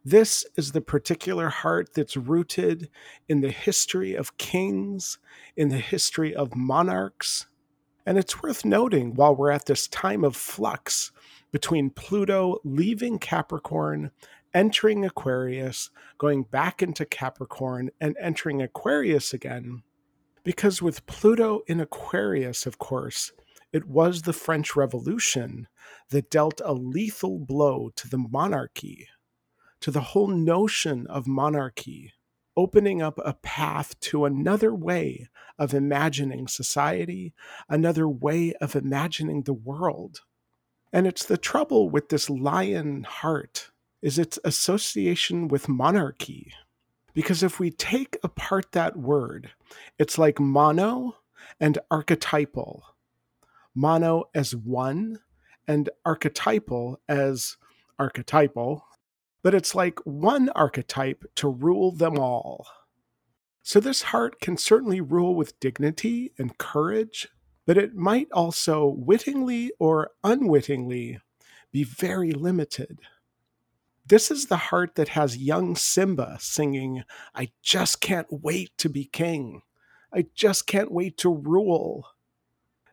This 0.05 0.47
is 0.57 0.73
the 0.73 0.81
particular 0.81 1.51
heart 1.51 1.93
that's 1.93 2.17
rooted 2.17 2.89
in 3.29 3.43
the 3.43 3.51
history 3.51 4.15
of 4.15 4.39
kings, 4.39 5.19
in 5.55 5.69
the 5.69 5.79
history 5.79 6.35
of 6.35 6.57
monarchs. 6.57 7.47
And 8.07 8.17
it's 8.17 8.43
worth 8.43 8.65
noting 8.65 9.15
while 9.15 9.37
we're 9.37 9.51
at 9.51 9.67
this 9.67 9.87
time 9.87 10.25
of 10.25 10.35
flux 10.35 11.13
between 11.53 11.91
Pluto 11.91 12.59
leaving 12.65 13.19
Capricorn, 13.19 14.13
entering 14.55 15.05
Aquarius, 15.05 15.91
going 16.17 16.45
back 16.45 16.83
into 16.83 17.05
Capricorn, 17.05 17.91
and 18.01 18.17
entering 18.19 18.63
Aquarius 18.63 19.35
again 19.35 19.83
because 20.49 20.81
with 20.81 21.05
Pluto 21.05 21.61
in 21.67 21.79
Aquarius, 21.79 22.65
of 22.65 22.79
course, 22.79 23.33
it 23.71 23.85
was 23.85 24.23
the 24.23 24.33
French 24.33 24.75
Revolution 24.75 25.69
that 26.09 26.31
dealt 26.31 26.63
a 26.65 26.73
lethal 26.73 27.39
blow 27.39 27.91
to 27.97 28.09
the 28.09 28.17
monarchy, 28.17 29.07
to 29.83 29.91
the 29.91 30.01
whole 30.01 30.29
notion 30.29 31.07
of 31.09 31.27
monarchy, 31.27 32.15
opening 32.57 33.03
up 33.03 33.21
a 33.23 33.35
path 33.35 34.01
to 34.01 34.25
another 34.25 34.75
way 34.75 35.29
of 35.59 35.75
imagining 35.75 36.49
society, 36.49 37.35
another 37.69 38.09
way 38.09 38.55
of 38.55 38.75
imagining 38.75 39.43
the 39.43 39.53
world. 39.53 40.23
And 40.95 41.07
it's 41.07 41.27
the 41.27 41.37
trouble 41.37 41.91
with 41.91 42.09
this 42.09 42.31
lion 42.31 43.03
heart 43.03 43.71
is 44.01 44.19
its 44.19 44.39
association 44.47 45.49
with 45.49 45.69
monarchy. 45.69 46.55
Because 47.19 47.43
if 47.43 47.59
we 47.59 47.73
take 47.73 48.17
apart 48.23 48.71
that 48.71 48.97
word, 48.97 49.51
it's 49.99 50.19
like 50.19 50.39
mono 50.39 51.17
and 51.59 51.77
archetypal. 51.91 52.95
Mono 53.75 54.27
as 54.37 54.55
one 54.55 55.19
and 55.67 55.91
archetypal 56.05 57.01
as 57.09 57.57
archetypal, 57.99 58.85
but 59.43 59.53
it's 59.53 59.75
like 59.75 59.99
one 60.07 60.49
archetype 60.51 61.25
to 61.35 61.49
rule 61.49 61.91
them 61.91 62.21
all. 62.21 62.69
So 63.65 63.81
this 63.81 64.03
heart 64.03 64.41
can 64.41 64.57
certainly 64.57 65.01
rule 65.01 65.35
with 65.35 65.59
dignity 65.59 66.31
and 66.39 66.57
courage, 66.57 67.27
but 67.67 67.77
it 67.77 67.97
might 67.97 68.29
also 68.31 68.87
wittingly 68.87 69.73
or 69.81 70.13
unwittingly 70.23 71.19
be 71.73 71.83
very 71.83 72.31
limited. 72.31 73.01
This 74.09 74.31
is 74.31 74.47
the 74.47 74.57
heart 74.57 74.95
that 74.95 75.09
has 75.11 75.37
young 75.37 75.77
Simba 75.77 76.39
singing, 76.41 77.05
I 77.35 77.51
just 77.63 78.01
can't 78.01 78.27
wait 78.31 78.71
to 78.79 78.89
be 78.89 79.05
king. 79.05 79.61
I 80.11 80.29
just 80.35 80.67
can't 80.67 80.91
wait 80.91 81.19
to 81.19 81.29
rule. 81.29 82.07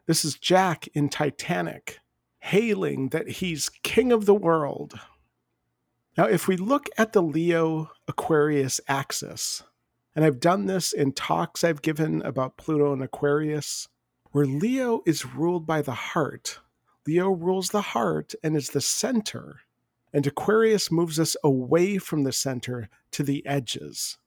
This 0.07 0.26
is 0.26 0.38
Jack 0.38 0.89
in 0.93 1.07
Titanic, 1.07 1.99
hailing 2.39 3.09
that 3.09 3.30
he's 3.30 3.70
king 3.82 4.11
of 4.11 4.26
the 4.26 4.36
world. 4.36 4.99
Now, 6.18 6.26
if 6.26 6.49
we 6.49 6.57
look 6.57 6.89
at 6.97 7.13
the 7.13 7.24
Leo 7.24 7.91
Aquarius 8.09 8.82
axis, 8.89 9.63
and 10.18 10.26
I've 10.26 10.41
done 10.41 10.66
this 10.66 10.91
in 10.91 11.13
talks 11.13 11.63
I've 11.63 11.82
given 11.82 12.22
about 12.24 12.57
Pluto 12.57 12.91
and 12.91 13.01
Aquarius, 13.01 13.88
where 14.32 14.45
Leo 14.45 15.01
is 15.05 15.26
ruled 15.26 15.66
by 15.66 15.82
the 15.82 15.93
heart, 15.93 16.59
Leo 17.07 17.30
rules 17.30 17.70
the 17.70 17.82
heart 17.82 18.36
and 18.43 18.57
is 18.57 18.72
the 18.72 18.82
center, 18.82 19.61
and 20.16 20.26
Aquarius 20.26 20.89
moves 20.89 21.20
us 21.20 21.36
away 21.43 21.97
from 21.97 22.24
the 22.24 22.32
center 22.32 22.88
to 23.11 23.22
the 23.22 23.45
edges. 23.45 24.18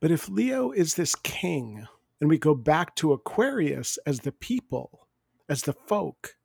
But 0.00 0.10
if 0.10 0.28
Leo 0.28 0.70
is 0.70 0.96
this 0.96 1.14
king, 1.14 1.86
and 2.20 2.28
we 2.28 2.36
go 2.36 2.54
back 2.54 2.94
to 2.96 3.14
Aquarius 3.14 3.98
as 4.04 4.20
the 4.20 4.32
people, 4.32 5.08
as 5.48 5.62
the 5.62 5.72
folk, 5.72 6.36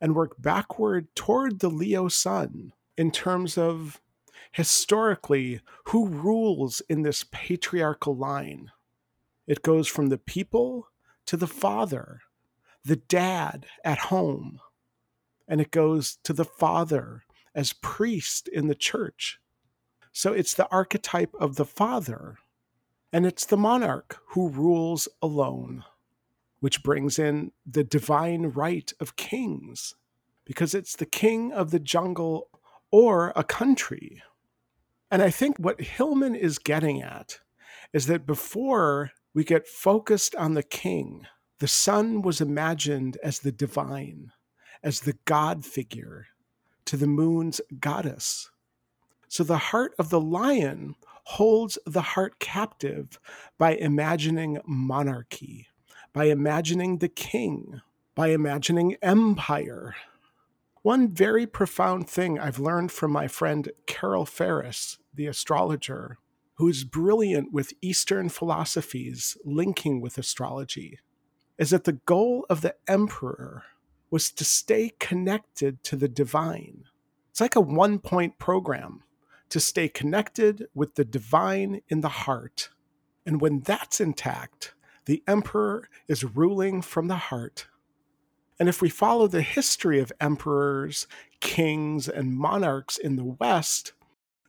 and 0.00 0.14
work 0.14 0.36
backward 0.38 1.12
toward 1.16 1.58
the 1.58 1.68
Leo 1.68 2.06
sun 2.06 2.72
in 2.96 3.10
terms 3.10 3.58
of 3.58 4.00
historically 4.52 5.60
who 5.86 6.06
rules 6.06 6.80
in 6.88 7.02
this 7.02 7.24
patriarchal 7.32 8.16
line. 8.16 8.70
It 9.48 9.62
goes 9.62 9.88
from 9.88 10.10
the 10.10 10.18
people 10.18 10.86
to 11.26 11.36
the 11.36 11.48
father, 11.48 12.20
the 12.84 12.96
dad 12.96 13.66
at 13.84 13.98
home, 13.98 14.60
and 15.48 15.60
it 15.60 15.72
goes 15.72 16.18
to 16.22 16.32
the 16.32 16.44
father 16.44 17.24
as 17.54 17.72
priest 17.72 18.48
in 18.48 18.66
the 18.66 18.74
church. 18.74 19.38
So 20.12 20.32
it's 20.32 20.54
the 20.54 20.68
archetype 20.70 21.34
of 21.40 21.56
the 21.56 21.64
father, 21.64 22.38
and 23.12 23.26
it's 23.26 23.46
the 23.46 23.56
monarch 23.56 24.20
who 24.28 24.48
rules 24.48 25.08
alone, 25.20 25.84
which 26.60 26.82
brings 26.82 27.18
in 27.18 27.52
the 27.66 27.84
divine 27.84 28.44
right 28.50 28.92
of 29.00 29.16
kings, 29.16 29.94
because 30.44 30.74
it's 30.74 30.96
the 30.96 31.06
king 31.06 31.52
of 31.52 31.70
the 31.70 31.80
jungle 31.80 32.48
or 32.90 33.32
a 33.34 33.44
country. 33.44 34.22
And 35.10 35.22
I 35.22 35.30
think 35.30 35.58
what 35.58 35.80
Hillman 35.80 36.34
is 36.34 36.58
getting 36.58 37.02
at 37.02 37.40
is 37.92 38.06
that 38.06 38.26
before 38.26 39.12
we 39.34 39.44
get 39.44 39.66
focused 39.66 40.34
on 40.36 40.54
the 40.54 40.62
king, 40.62 41.26
the 41.58 41.68
sun 41.68 42.22
was 42.22 42.40
imagined 42.40 43.16
as 43.22 43.38
the 43.38 43.52
divine, 43.52 44.32
as 44.82 45.00
the 45.00 45.16
god 45.24 45.64
figure 45.64 46.26
to 46.86 46.96
the 46.96 47.06
moon's 47.06 47.60
goddess. 47.80 48.50
So 49.28 49.44
the 49.44 49.58
heart 49.58 49.94
of 49.98 50.10
the 50.10 50.20
lion 50.20 50.94
holds 51.24 51.78
the 51.86 52.02
heart 52.02 52.38
captive 52.38 53.18
by 53.58 53.74
imagining 53.74 54.58
monarchy, 54.66 55.68
by 56.12 56.24
imagining 56.24 56.98
the 56.98 57.08
king, 57.08 57.80
by 58.14 58.28
imagining 58.28 58.96
empire. 59.02 59.94
One 60.82 61.08
very 61.08 61.46
profound 61.46 62.10
thing 62.10 62.38
I've 62.38 62.58
learned 62.58 62.92
from 62.92 63.12
my 63.12 63.28
friend 63.28 63.70
Carol 63.86 64.26
Ferris, 64.26 64.98
the 65.14 65.26
astrologer, 65.26 66.18
who 66.56 66.68
is 66.68 66.84
brilliant 66.84 67.52
with 67.52 67.72
Eastern 67.80 68.28
philosophies 68.28 69.36
linking 69.44 70.00
with 70.00 70.18
astrology, 70.18 70.98
is 71.56 71.70
that 71.70 71.84
the 71.84 71.92
goal 71.92 72.44
of 72.50 72.60
the 72.60 72.74
emperor 72.88 73.64
was 74.12 74.30
to 74.30 74.44
stay 74.44 74.92
connected 75.00 75.82
to 75.82 75.96
the 75.96 76.06
divine. 76.06 76.84
It's 77.30 77.40
like 77.40 77.56
a 77.56 77.60
one 77.60 77.98
point 77.98 78.38
program 78.38 79.02
to 79.48 79.58
stay 79.58 79.88
connected 79.88 80.68
with 80.74 80.94
the 80.94 81.04
divine 81.04 81.80
in 81.88 82.02
the 82.02 82.08
heart. 82.08 82.68
And 83.26 83.40
when 83.40 83.60
that's 83.60 84.00
intact, 84.00 84.74
the 85.06 85.22
emperor 85.26 85.88
is 86.08 86.22
ruling 86.36 86.82
from 86.82 87.08
the 87.08 87.16
heart. 87.16 87.66
And 88.60 88.68
if 88.68 88.82
we 88.82 88.90
follow 88.90 89.26
the 89.26 89.42
history 89.42 89.98
of 89.98 90.12
emperors, 90.20 91.08
kings, 91.40 92.06
and 92.06 92.36
monarchs 92.36 92.98
in 92.98 93.16
the 93.16 93.24
West, 93.24 93.94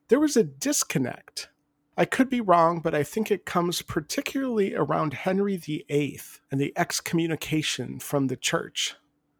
there 0.09 0.19
was 0.19 0.37
a 0.37 0.43
disconnect 0.43 1.47
I 1.95 2.05
could 2.05 2.27
be 2.27 2.41
wrong, 2.41 2.79
but 2.79 2.95
I 2.95 3.03
think 3.03 3.29
it 3.29 3.45
comes 3.45 3.83
particularly 3.83 4.73
around 4.73 5.13
Henry 5.13 5.57
VIII 5.57 6.21
and 6.51 6.59
the 6.59 6.73
excommunication 6.75 7.99
from 7.99 8.27
the 8.27 8.35
church. 8.35 8.95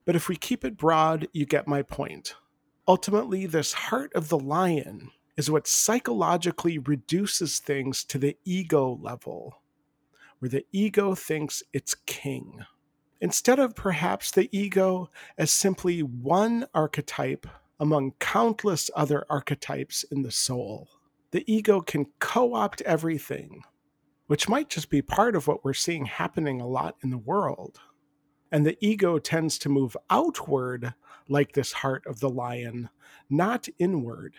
But 0.06 0.16
if 0.16 0.28
we 0.28 0.36
keep 0.36 0.66
it 0.66 0.78
broad, 0.78 1.28
you 1.34 1.46
get 1.46 1.68
my 1.68 1.82
point. 1.82 2.36
Ultimately, 2.88 3.46
this 3.46 3.74
heart 3.74 4.12
of 4.14 4.30
the 4.30 4.40
lion 4.40 5.12
is 5.38 5.50
what 5.50 5.68
psychologically 5.68 6.78
reduces 6.78 7.60
things 7.60 8.04
to 8.06 8.18
the 8.18 8.38
ego 8.44 9.00
level, 9.02 9.62
where 10.40 10.50
the 10.50 10.66
ego 10.72 11.16
thinks 11.16 11.64
it's 11.72 11.96
king. 12.06 12.60
Instead 13.22 13.60
of 13.60 13.76
perhaps 13.76 14.32
the 14.32 14.50
ego 14.52 15.10
as 15.38 15.52
simply 15.52 16.04
one 16.04 16.66
archetype 16.74 17.48
among 17.80 18.12
countless 18.20 18.92
other 18.96 19.26
archetypes 19.30 20.04
in 20.12 20.22
the 20.22 20.32
soul 20.32 20.90
the 21.34 21.52
ego 21.52 21.82
can 21.82 22.06
co 22.20 22.54
opt 22.54 22.82
everything, 22.84 23.64
which 24.28 24.48
might 24.48 24.70
just 24.70 24.92
be 24.92 25.02
part 25.02 25.36
of 25.36 25.48
what 25.48 25.66
we're 25.66 25.74
seeing 25.74 26.06
happening 26.06 26.62
a 26.62 26.68
lot 26.68 26.96
in 27.04 27.10
the 27.10 27.18
world. 27.18 27.80
And 28.54 28.68
the 28.68 28.78
ego 28.80 29.18
tends 29.18 29.58
to 29.58 29.68
move 29.68 29.98
outward 30.12 30.94
like 31.28 31.54
this 31.54 31.74
heart 31.74 32.04
of 32.06 32.20
the 32.20 32.30
lion, 32.30 32.90
not 33.28 33.68
inward. 33.80 34.36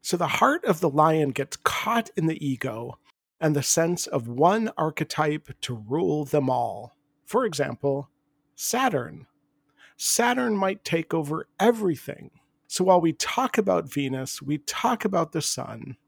So 0.00 0.16
the 0.16 0.26
heart 0.26 0.64
of 0.64 0.80
the 0.80 0.88
lion 0.88 1.30
gets 1.32 1.58
caught 1.58 2.08
in 2.16 2.26
the 2.26 2.44
ego 2.44 2.98
and 3.38 3.54
the 3.54 3.62
sense 3.62 4.06
of 4.06 4.26
one 4.26 4.72
archetype 4.78 5.50
to 5.60 5.84
rule 5.86 6.24
them 6.24 6.48
all. 6.48 6.96
For 7.26 7.44
example, 7.44 8.08
Saturn. 8.56 9.26
Saturn 9.98 10.56
might 10.56 10.82
take 10.82 11.12
over 11.12 11.46
everything. 11.60 12.30
So 12.68 12.84
while 12.84 13.02
we 13.02 13.12
talk 13.12 13.58
about 13.58 13.92
Venus, 13.92 14.40
we 14.40 14.58
talk 14.58 15.04
about 15.04 15.32
the 15.32 15.42
sun, 15.42 15.98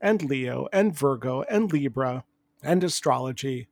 and 0.00 0.20
Leo 0.22 0.66
and 0.72 0.98
Virgo 0.98 1.42
and 1.48 1.72
Libra 1.72 2.24
and 2.62 2.82
astrology, 2.82 3.68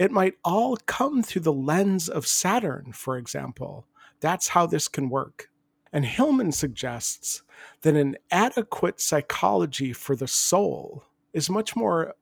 it 0.00 0.10
might 0.10 0.38
all 0.42 0.78
come 0.86 1.22
through 1.22 1.42
the 1.42 1.52
lens 1.52 2.08
of 2.08 2.26
Saturn, 2.26 2.90
for 2.94 3.18
example. 3.18 3.86
That's 4.20 4.48
how 4.48 4.64
this 4.64 4.88
can 4.88 5.10
work. 5.10 5.50
And 5.92 6.06
Hillman 6.06 6.52
suggests 6.52 7.42
that 7.82 7.94
an 7.94 8.16
adequate 8.30 8.98
psychology 8.98 9.92
for 9.92 10.16
the 10.16 10.26
soul 10.26 11.04
is 11.34 11.50
much 11.50 11.76
more 11.76 12.14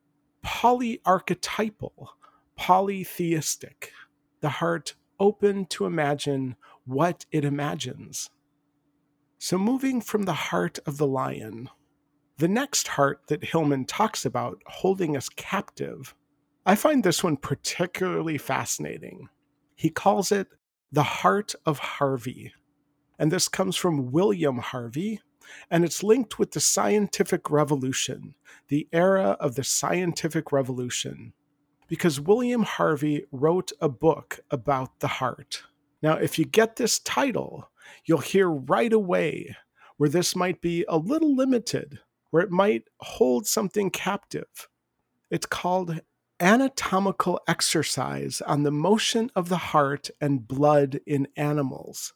polyarchetypal, 0.44 2.08
polytheistic, 2.56 3.92
the 4.40 4.48
heart 4.48 4.96
open 5.20 5.64
to 5.66 5.86
imagine 5.86 6.56
what 6.84 7.26
it 7.30 7.44
imagines. 7.44 8.28
So, 9.38 9.56
moving 9.56 10.00
from 10.00 10.24
the 10.24 10.32
heart 10.32 10.80
of 10.84 10.96
the 10.96 11.06
lion, 11.06 11.70
the 12.38 12.48
next 12.48 12.88
heart 12.88 13.28
that 13.28 13.44
Hillman 13.44 13.84
talks 13.84 14.24
about, 14.24 14.60
holding 14.66 15.16
us 15.16 15.28
captive, 15.28 16.16
I 16.68 16.74
find 16.74 17.02
this 17.02 17.24
one 17.24 17.38
particularly 17.38 18.36
fascinating. 18.36 19.30
He 19.74 19.88
calls 19.88 20.30
it 20.30 20.48
the 20.92 21.02
heart 21.02 21.54
of 21.64 21.78
Harvey. 21.78 22.52
And 23.18 23.32
this 23.32 23.48
comes 23.48 23.74
from 23.74 24.12
William 24.12 24.58
Harvey, 24.58 25.22
and 25.70 25.82
it's 25.82 26.02
linked 26.02 26.38
with 26.38 26.50
the 26.50 26.60
scientific 26.60 27.50
revolution, 27.50 28.34
the 28.68 28.86
era 28.92 29.38
of 29.40 29.54
the 29.54 29.64
scientific 29.64 30.52
revolution, 30.52 31.32
because 31.86 32.20
William 32.20 32.64
Harvey 32.64 33.24
wrote 33.32 33.72
a 33.80 33.88
book 33.88 34.40
about 34.50 35.00
the 35.00 35.08
heart. 35.08 35.62
Now, 36.02 36.18
if 36.18 36.38
you 36.38 36.44
get 36.44 36.76
this 36.76 36.98
title, 36.98 37.70
you'll 38.04 38.18
hear 38.18 38.50
right 38.50 38.92
away 38.92 39.56
where 39.96 40.10
this 40.10 40.36
might 40.36 40.60
be 40.60 40.84
a 40.86 40.98
little 40.98 41.34
limited 41.34 42.00
where 42.28 42.42
it 42.42 42.50
might 42.50 42.84
hold 43.00 43.46
something 43.46 43.88
captive. 43.88 44.68
It's 45.30 45.46
called 45.46 46.02
Anatomical 46.40 47.40
Exercise 47.48 48.40
on 48.42 48.62
the 48.62 48.70
Motion 48.70 49.28
of 49.34 49.48
the 49.48 49.56
Heart 49.56 50.10
and 50.20 50.46
Blood 50.46 51.00
in 51.04 51.26
Animals, 51.36 52.12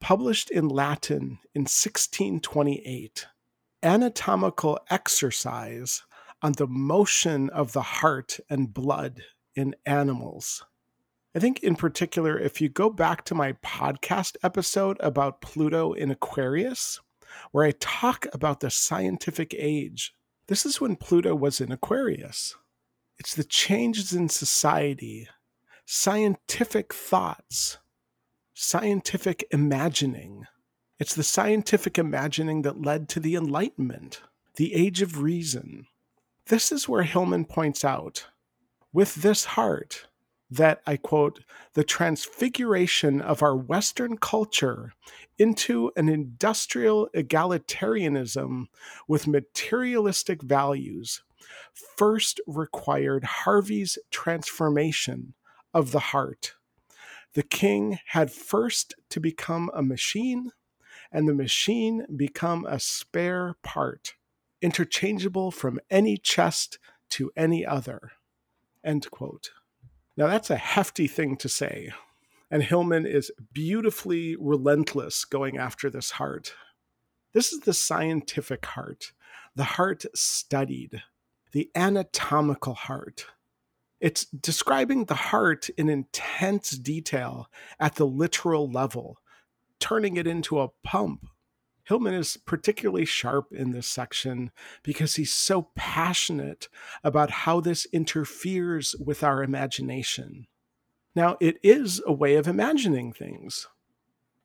published 0.00 0.52
in 0.52 0.68
Latin 0.68 1.40
in 1.52 1.62
1628. 1.62 3.26
Anatomical 3.82 4.78
Exercise 4.88 6.04
on 6.40 6.52
the 6.52 6.68
Motion 6.68 7.50
of 7.50 7.72
the 7.72 7.82
Heart 7.82 8.38
and 8.48 8.72
Blood 8.72 9.24
in 9.56 9.74
Animals. 9.84 10.64
I 11.34 11.40
think, 11.40 11.58
in 11.58 11.74
particular, 11.74 12.38
if 12.38 12.60
you 12.60 12.68
go 12.68 12.88
back 12.88 13.24
to 13.24 13.34
my 13.34 13.54
podcast 13.54 14.36
episode 14.44 14.96
about 15.00 15.40
Pluto 15.40 15.92
in 15.92 16.12
Aquarius, 16.12 17.00
where 17.50 17.64
I 17.64 17.72
talk 17.80 18.26
about 18.32 18.60
the 18.60 18.70
scientific 18.70 19.52
age. 19.58 20.14
This 20.46 20.64
is 20.64 20.80
when 20.80 20.94
Pluto 20.94 21.34
was 21.34 21.60
in 21.60 21.72
Aquarius. 21.72 22.54
It's 23.20 23.34
the 23.34 23.44
changes 23.44 24.14
in 24.14 24.30
society, 24.30 25.28
scientific 25.84 26.94
thoughts, 26.94 27.76
scientific 28.54 29.44
imagining. 29.50 30.46
It's 30.98 31.14
the 31.14 31.22
scientific 31.22 31.98
imagining 31.98 32.62
that 32.62 32.80
led 32.80 33.10
to 33.10 33.20
the 33.20 33.36
Enlightenment, 33.36 34.22
the 34.56 34.72
Age 34.72 35.02
of 35.02 35.20
Reason. 35.20 35.86
This 36.46 36.72
is 36.72 36.88
where 36.88 37.02
Hillman 37.02 37.44
points 37.44 37.84
out 37.84 38.28
with 38.90 39.16
this 39.16 39.44
heart, 39.44 40.06
that 40.50 40.80
I 40.86 40.96
quote, 40.96 41.44
the 41.74 41.84
transfiguration 41.84 43.20
of 43.20 43.42
our 43.42 43.54
Western 43.54 44.16
culture 44.16 44.94
into 45.38 45.92
an 45.94 46.08
industrial 46.08 47.10
egalitarianism 47.14 48.68
with 49.06 49.28
materialistic 49.28 50.40
values 50.40 51.20
first 51.96 52.40
required 52.46 53.24
Harvey's 53.24 53.98
transformation 54.10 55.34
of 55.72 55.92
the 55.92 56.00
heart, 56.00 56.54
The 57.34 57.42
king 57.42 57.98
had 58.06 58.32
first 58.32 58.94
to 59.10 59.20
become 59.20 59.70
a 59.72 59.82
machine, 59.82 60.50
and 61.12 61.28
the 61.28 61.34
machine 61.34 62.04
become 62.16 62.66
a 62.66 62.80
spare 62.80 63.54
part, 63.62 64.14
interchangeable 64.60 65.50
from 65.50 65.78
any 65.90 66.16
chest 66.16 66.78
to 67.10 67.30
any 67.36 67.64
other. 67.64 68.12
End 68.82 69.10
quote. 69.10 69.50
Now, 70.16 70.26
that's 70.26 70.50
a 70.50 70.56
hefty 70.56 71.06
thing 71.06 71.36
to 71.38 71.48
say. 71.48 71.92
And 72.50 72.64
Hillman 72.64 73.06
is 73.06 73.30
beautifully 73.52 74.36
relentless 74.36 75.24
going 75.24 75.56
after 75.56 75.88
this 75.88 76.12
heart. 76.12 76.54
This 77.32 77.52
is 77.52 77.60
the 77.60 77.72
scientific 77.72 78.66
heart, 78.66 79.12
the 79.54 79.62
heart 79.64 80.04
studied, 80.16 81.02
the 81.52 81.70
anatomical 81.74 82.74
heart. 82.74 83.26
It's 84.00 84.24
describing 84.24 85.04
the 85.04 85.14
heart 85.14 85.68
in 85.70 85.88
intense 85.88 86.70
detail 86.70 87.48
at 87.78 87.96
the 87.96 88.06
literal 88.06 88.70
level, 88.70 89.18
turning 89.78 90.16
it 90.16 90.26
into 90.26 90.60
a 90.60 90.70
pump. 90.82 91.26
Hillman 91.84 92.14
is 92.14 92.36
particularly 92.36 93.04
sharp 93.04 93.52
in 93.52 93.72
this 93.72 93.86
section 93.86 94.52
because 94.82 95.16
he's 95.16 95.32
so 95.32 95.70
passionate 95.74 96.68
about 97.02 97.30
how 97.30 97.60
this 97.60 97.86
interferes 97.86 98.94
with 99.04 99.24
our 99.24 99.42
imagination. 99.42 100.46
Now, 101.14 101.36
it 101.40 101.58
is 101.62 102.00
a 102.06 102.12
way 102.12 102.36
of 102.36 102.46
imagining 102.46 103.12
things. 103.12 103.66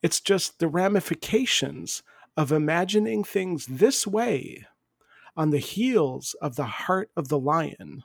It's 0.02 0.20
just 0.20 0.60
the 0.60 0.68
ramifications 0.68 2.02
of 2.36 2.52
imagining 2.52 3.24
things 3.24 3.68
this 3.68 4.06
way 4.06 4.66
on 5.36 5.50
the 5.50 5.60
heels 5.60 6.36
of 6.42 6.56
the 6.56 6.66
heart 6.66 7.10
of 7.16 7.28
the 7.28 7.40
lion. 7.40 8.04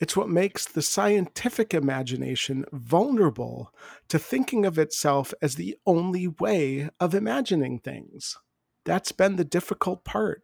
It's 0.00 0.16
what 0.16 0.28
makes 0.28 0.66
the 0.66 0.82
scientific 0.82 1.72
imagination 1.72 2.64
vulnerable 2.72 3.72
to 4.08 4.18
thinking 4.18 4.66
of 4.66 4.78
itself 4.78 5.32
as 5.40 5.54
the 5.54 5.76
only 5.86 6.28
way 6.28 6.90
of 6.98 7.14
imagining 7.14 7.78
things. 7.78 8.36
That's 8.84 9.12
been 9.12 9.36
the 9.36 9.44
difficult 9.44 10.04
part. 10.04 10.42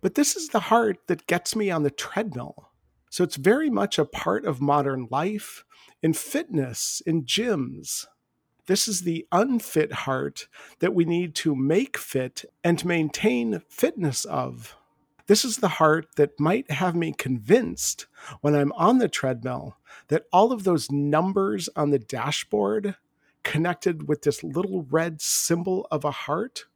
But 0.00 0.14
this 0.14 0.36
is 0.36 0.48
the 0.48 0.60
heart 0.60 0.98
that 1.08 1.26
gets 1.26 1.54
me 1.54 1.70
on 1.70 1.82
the 1.82 1.90
treadmill. 1.90 2.70
So 3.10 3.22
it's 3.22 3.36
very 3.36 3.70
much 3.70 3.98
a 3.98 4.04
part 4.04 4.44
of 4.44 4.60
modern 4.60 5.06
life, 5.10 5.64
in 6.02 6.12
fitness, 6.12 7.02
in 7.04 7.24
gyms. 7.24 8.06
This 8.66 8.88
is 8.88 9.02
the 9.02 9.26
unfit 9.30 9.92
heart 9.92 10.48
that 10.78 10.94
we 10.94 11.04
need 11.04 11.34
to 11.36 11.54
make 11.54 11.98
fit 11.98 12.44
and 12.64 12.84
maintain 12.84 13.62
fitness 13.68 14.24
of. 14.24 14.76
This 15.32 15.46
is 15.46 15.56
the 15.56 15.68
heart 15.68 16.08
that 16.16 16.38
might 16.38 16.70
have 16.70 16.94
me 16.94 17.14
convinced 17.16 18.06
when 18.42 18.54
I'm 18.54 18.70
on 18.72 18.98
the 18.98 19.08
treadmill 19.08 19.78
that 20.08 20.26
all 20.30 20.52
of 20.52 20.64
those 20.64 20.90
numbers 20.90 21.70
on 21.74 21.88
the 21.88 21.98
dashboard 21.98 22.96
connected 23.42 24.06
with 24.06 24.20
this 24.20 24.44
little 24.44 24.82
red 24.90 25.22
symbol 25.22 25.88
of 25.90 26.04
a 26.04 26.10
heart 26.10 26.66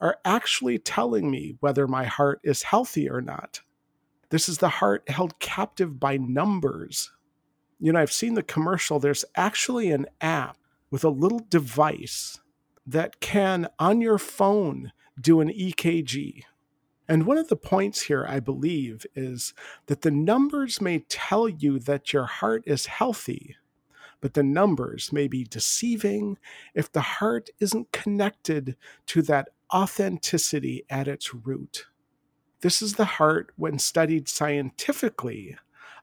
are 0.00 0.18
actually 0.24 0.80
telling 0.80 1.30
me 1.30 1.54
whether 1.60 1.86
my 1.86 2.02
heart 2.02 2.40
is 2.42 2.64
healthy 2.64 3.08
or 3.08 3.20
not. 3.20 3.60
This 4.30 4.48
is 4.48 4.58
the 4.58 4.68
heart 4.68 5.08
held 5.08 5.38
captive 5.38 6.00
by 6.00 6.16
numbers. 6.16 7.12
You 7.78 7.92
know, 7.92 8.00
I've 8.00 8.10
seen 8.10 8.34
the 8.34 8.42
commercial. 8.42 8.98
There's 8.98 9.24
actually 9.36 9.92
an 9.92 10.06
app 10.20 10.58
with 10.90 11.04
a 11.04 11.08
little 11.08 11.46
device 11.48 12.40
that 12.84 13.20
can, 13.20 13.68
on 13.78 14.00
your 14.00 14.18
phone, 14.18 14.90
do 15.20 15.40
an 15.40 15.50
EKG. 15.50 16.42
And 17.08 17.26
one 17.26 17.38
of 17.38 17.48
the 17.48 17.56
points 17.56 18.02
here, 18.02 18.24
I 18.28 18.40
believe, 18.40 19.04
is 19.14 19.54
that 19.86 20.02
the 20.02 20.10
numbers 20.10 20.80
may 20.80 21.00
tell 21.00 21.48
you 21.48 21.78
that 21.80 22.12
your 22.12 22.26
heart 22.26 22.62
is 22.66 22.86
healthy, 22.86 23.56
but 24.20 24.34
the 24.34 24.42
numbers 24.42 25.12
may 25.12 25.26
be 25.26 25.44
deceiving 25.44 26.38
if 26.74 26.90
the 26.90 27.00
heart 27.00 27.50
isn't 27.58 27.92
connected 27.92 28.76
to 29.06 29.22
that 29.22 29.48
authenticity 29.74 30.84
at 30.88 31.08
its 31.08 31.34
root. 31.34 31.86
This 32.60 32.80
is 32.80 32.94
the 32.94 33.04
heart 33.04 33.50
when 33.56 33.80
studied 33.80 34.28
scientifically. 34.28 35.56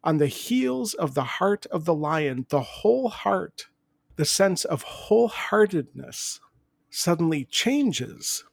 On 0.04 0.18
the 0.18 0.28
heels 0.28 0.94
of 0.94 1.14
the 1.14 1.24
heart 1.24 1.66
of 1.68 1.86
the 1.86 1.94
lion, 1.94 2.46
the 2.50 2.62
whole 2.62 3.10
heart, 3.10 3.68
the 4.18 4.26
sense 4.26 4.66
of 4.66 4.84
wholeheartedness 4.84 6.42
suddenly 6.90 7.46
changes 7.46 8.44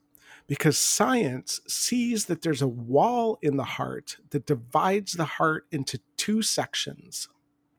because 0.46 0.78
science 0.78 1.60
sees 1.66 2.26
that 2.26 2.42
there's 2.42 2.62
a 2.62 2.68
wall 2.68 3.38
in 3.42 3.56
the 3.56 3.64
heart 3.64 4.18
that 4.30 4.46
divides 4.46 5.12
the 5.12 5.24
heart 5.24 5.66
into 5.72 6.00
two 6.16 6.42
sections. 6.42 7.28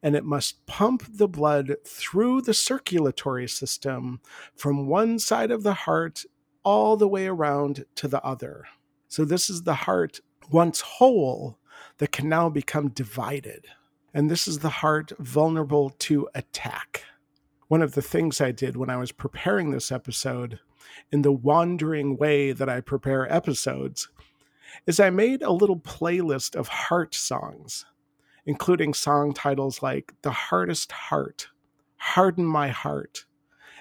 And 0.03 0.15
it 0.15 0.26
must 0.26 0.65
pump 0.68 1.03
the 1.09 1.28
blood 1.28 1.76
through 1.86 2.41
the 2.41 2.53
circulatory 2.53 3.47
system 3.47 4.22
from 4.55 4.88
one 4.88 5.18
side 5.18 5.49
of 5.49 5.63
the 5.63 5.74
heart 5.74 6.24
all 6.63 6.97
the 6.97 7.07
way 7.07 7.28
around 7.28 7.86
to 7.95 8.07
the 8.07 8.24
other. 8.24 8.65
So, 9.07 9.26
this 9.26 9.49
is 9.49 9.63
the 9.63 9.74
heart 9.74 10.20
once 10.51 10.82
whole 10.82 11.57
that 11.97 12.11
can 12.11 12.30
now 12.30 12.49
become 12.49 12.89
divided. 12.89 13.65
And 14.13 14.30
this 14.30 14.47
is 14.47 14.59
the 14.59 14.70
heart 14.70 15.11
vulnerable 15.20 15.89
to 15.89 16.28
attack. 16.36 17.03
One 17.68 17.82
of 17.82 17.93
the 17.93 18.01
things 18.01 18.39
I 18.39 18.51
did 18.51 18.78
when 18.78 18.89
I 18.89 18.97
was 18.97 19.11
preparing 19.11 19.72
this 19.72 19.91
episode, 19.91 20.59
in 21.11 21.21
the 21.21 21.31
wandering 21.31 22.17
way 22.17 22.51
that 22.51 22.69
I 22.69 22.81
prepare 22.81 23.31
episodes, 23.31 24.09
is 24.85 24.99
I 24.99 25.09
made 25.09 25.41
a 25.41 25.51
little 25.51 25.79
playlist 25.79 26.55
of 26.55 26.67
heart 26.67 27.15
songs, 27.15 27.85
including 28.45 28.93
song 28.93 29.33
titles 29.33 29.81
like 29.81 30.13
The 30.21 30.31
Hardest 30.31 30.91
Heart, 30.91 31.49
Harden 31.97 32.45
My 32.45 32.69
Heart, 32.69 33.25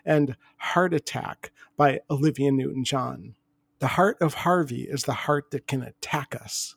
and 0.04 0.36
Heart 0.58 0.94
Attack 0.94 1.52
by 1.76 2.00
Olivia 2.10 2.52
Newton 2.52 2.84
John. 2.84 3.34
The 3.78 3.88
heart 3.88 4.16
of 4.20 4.34
Harvey 4.34 4.82
is 4.82 5.02
the 5.02 5.12
heart 5.12 5.50
that 5.50 5.66
can 5.66 5.82
attack 5.82 6.34
us. 6.34 6.76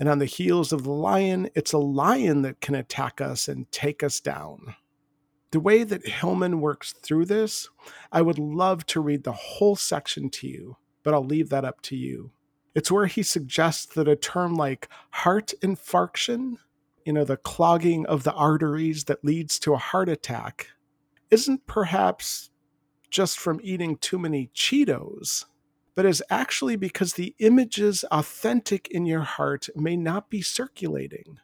And 0.00 0.08
on 0.08 0.18
the 0.18 0.24
heels 0.24 0.72
of 0.72 0.82
the 0.82 0.90
lion, 0.90 1.48
it's 1.54 1.72
a 1.72 1.78
lion 1.78 2.42
that 2.42 2.60
can 2.60 2.74
attack 2.74 3.20
us 3.20 3.46
and 3.46 3.70
take 3.70 4.02
us 4.02 4.18
down. 4.18 4.74
The 5.52 5.60
way 5.60 5.84
that 5.84 6.06
Hillman 6.06 6.62
works 6.62 6.92
through 6.92 7.26
this, 7.26 7.68
I 8.10 8.22
would 8.22 8.38
love 8.38 8.86
to 8.86 9.02
read 9.02 9.24
the 9.24 9.32
whole 9.32 9.76
section 9.76 10.30
to 10.30 10.48
you, 10.48 10.78
but 11.02 11.12
I'll 11.12 11.24
leave 11.24 11.50
that 11.50 11.66
up 11.66 11.82
to 11.82 11.96
you. 11.96 12.32
It's 12.74 12.90
where 12.90 13.04
he 13.04 13.22
suggests 13.22 13.84
that 13.94 14.08
a 14.08 14.16
term 14.16 14.54
like 14.54 14.88
heart 15.10 15.52
infarction, 15.60 16.56
you 17.04 17.12
know, 17.12 17.24
the 17.24 17.36
clogging 17.36 18.06
of 18.06 18.24
the 18.24 18.32
arteries 18.32 19.04
that 19.04 19.22
leads 19.22 19.58
to 19.58 19.74
a 19.74 19.78
heart 19.78 20.08
attack, 20.08 20.68
isn't 21.30 21.66
perhaps 21.66 22.48
just 23.10 23.38
from 23.38 23.60
eating 23.62 23.98
too 23.98 24.18
many 24.18 24.50
Cheetos, 24.54 25.44
but 25.94 26.06
is 26.06 26.24
actually 26.30 26.76
because 26.76 27.12
the 27.12 27.34
images 27.40 28.04
authentic 28.10 28.88
in 28.88 29.04
your 29.04 29.20
heart 29.20 29.68
may 29.76 29.98
not 29.98 30.30
be 30.30 30.40
circulating, 30.40 31.40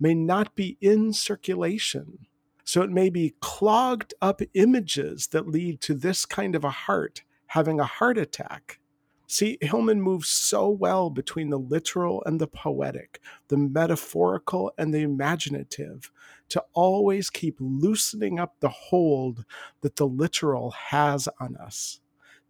may 0.00 0.14
not 0.14 0.54
be 0.54 0.78
in 0.80 1.12
circulation. 1.12 2.26
So 2.64 2.82
it 2.82 2.90
may 2.90 3.10
be 3.10 3.34
clogged 3.40 4.14
up 4.22 4.40
images 4.54 5.28
that 5.28 5.48
lead 5.48 5.80
to 5.82 5.94
this 5.94 6.24
kind 6.24 6.54
of 6.54 6.64
a 6.64 6.70
heart 6.70 7.22
having 7.52 7.78
a 7.78 7.84
heart 7.84 8.16
attack. 8.16 8.78
See, 9.26 9.58
Hillman 9.60 10.00
moves 10.00 10.28
so 10.28 10.68
well 10.68 11.10
between 11.10 11.50
the 11.50 11.58
literal 11.58 12.22
and 12.24 12.40
the 12.40 12.46
poetic, 12.46 13.20
the 13.48 13.56
metaphorical 13.56 14.72
and 14.76 14.92
the 14.92 15.00
imaginative, 15.00 16.10
to 16.50 16.62
always 16.74 17.30
keep 17.30 17.56
loosening 17.58 18.38
up 18.38 18.56
the 18.60 18.68
hold 18.68 19.44
that 19.80 19.96
the 19.96 20.06
literal 20.06 20.70
has 20.72 21.28
on 21.40 21.56
us, 21.56 22.00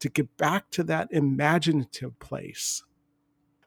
to 0.00 0.08
get 0.08 0.36
back 0.36 0.70
to 0.70 0.82
that 0.84 1.06
imaginative 1.12 2.18
place. 2.18 2.82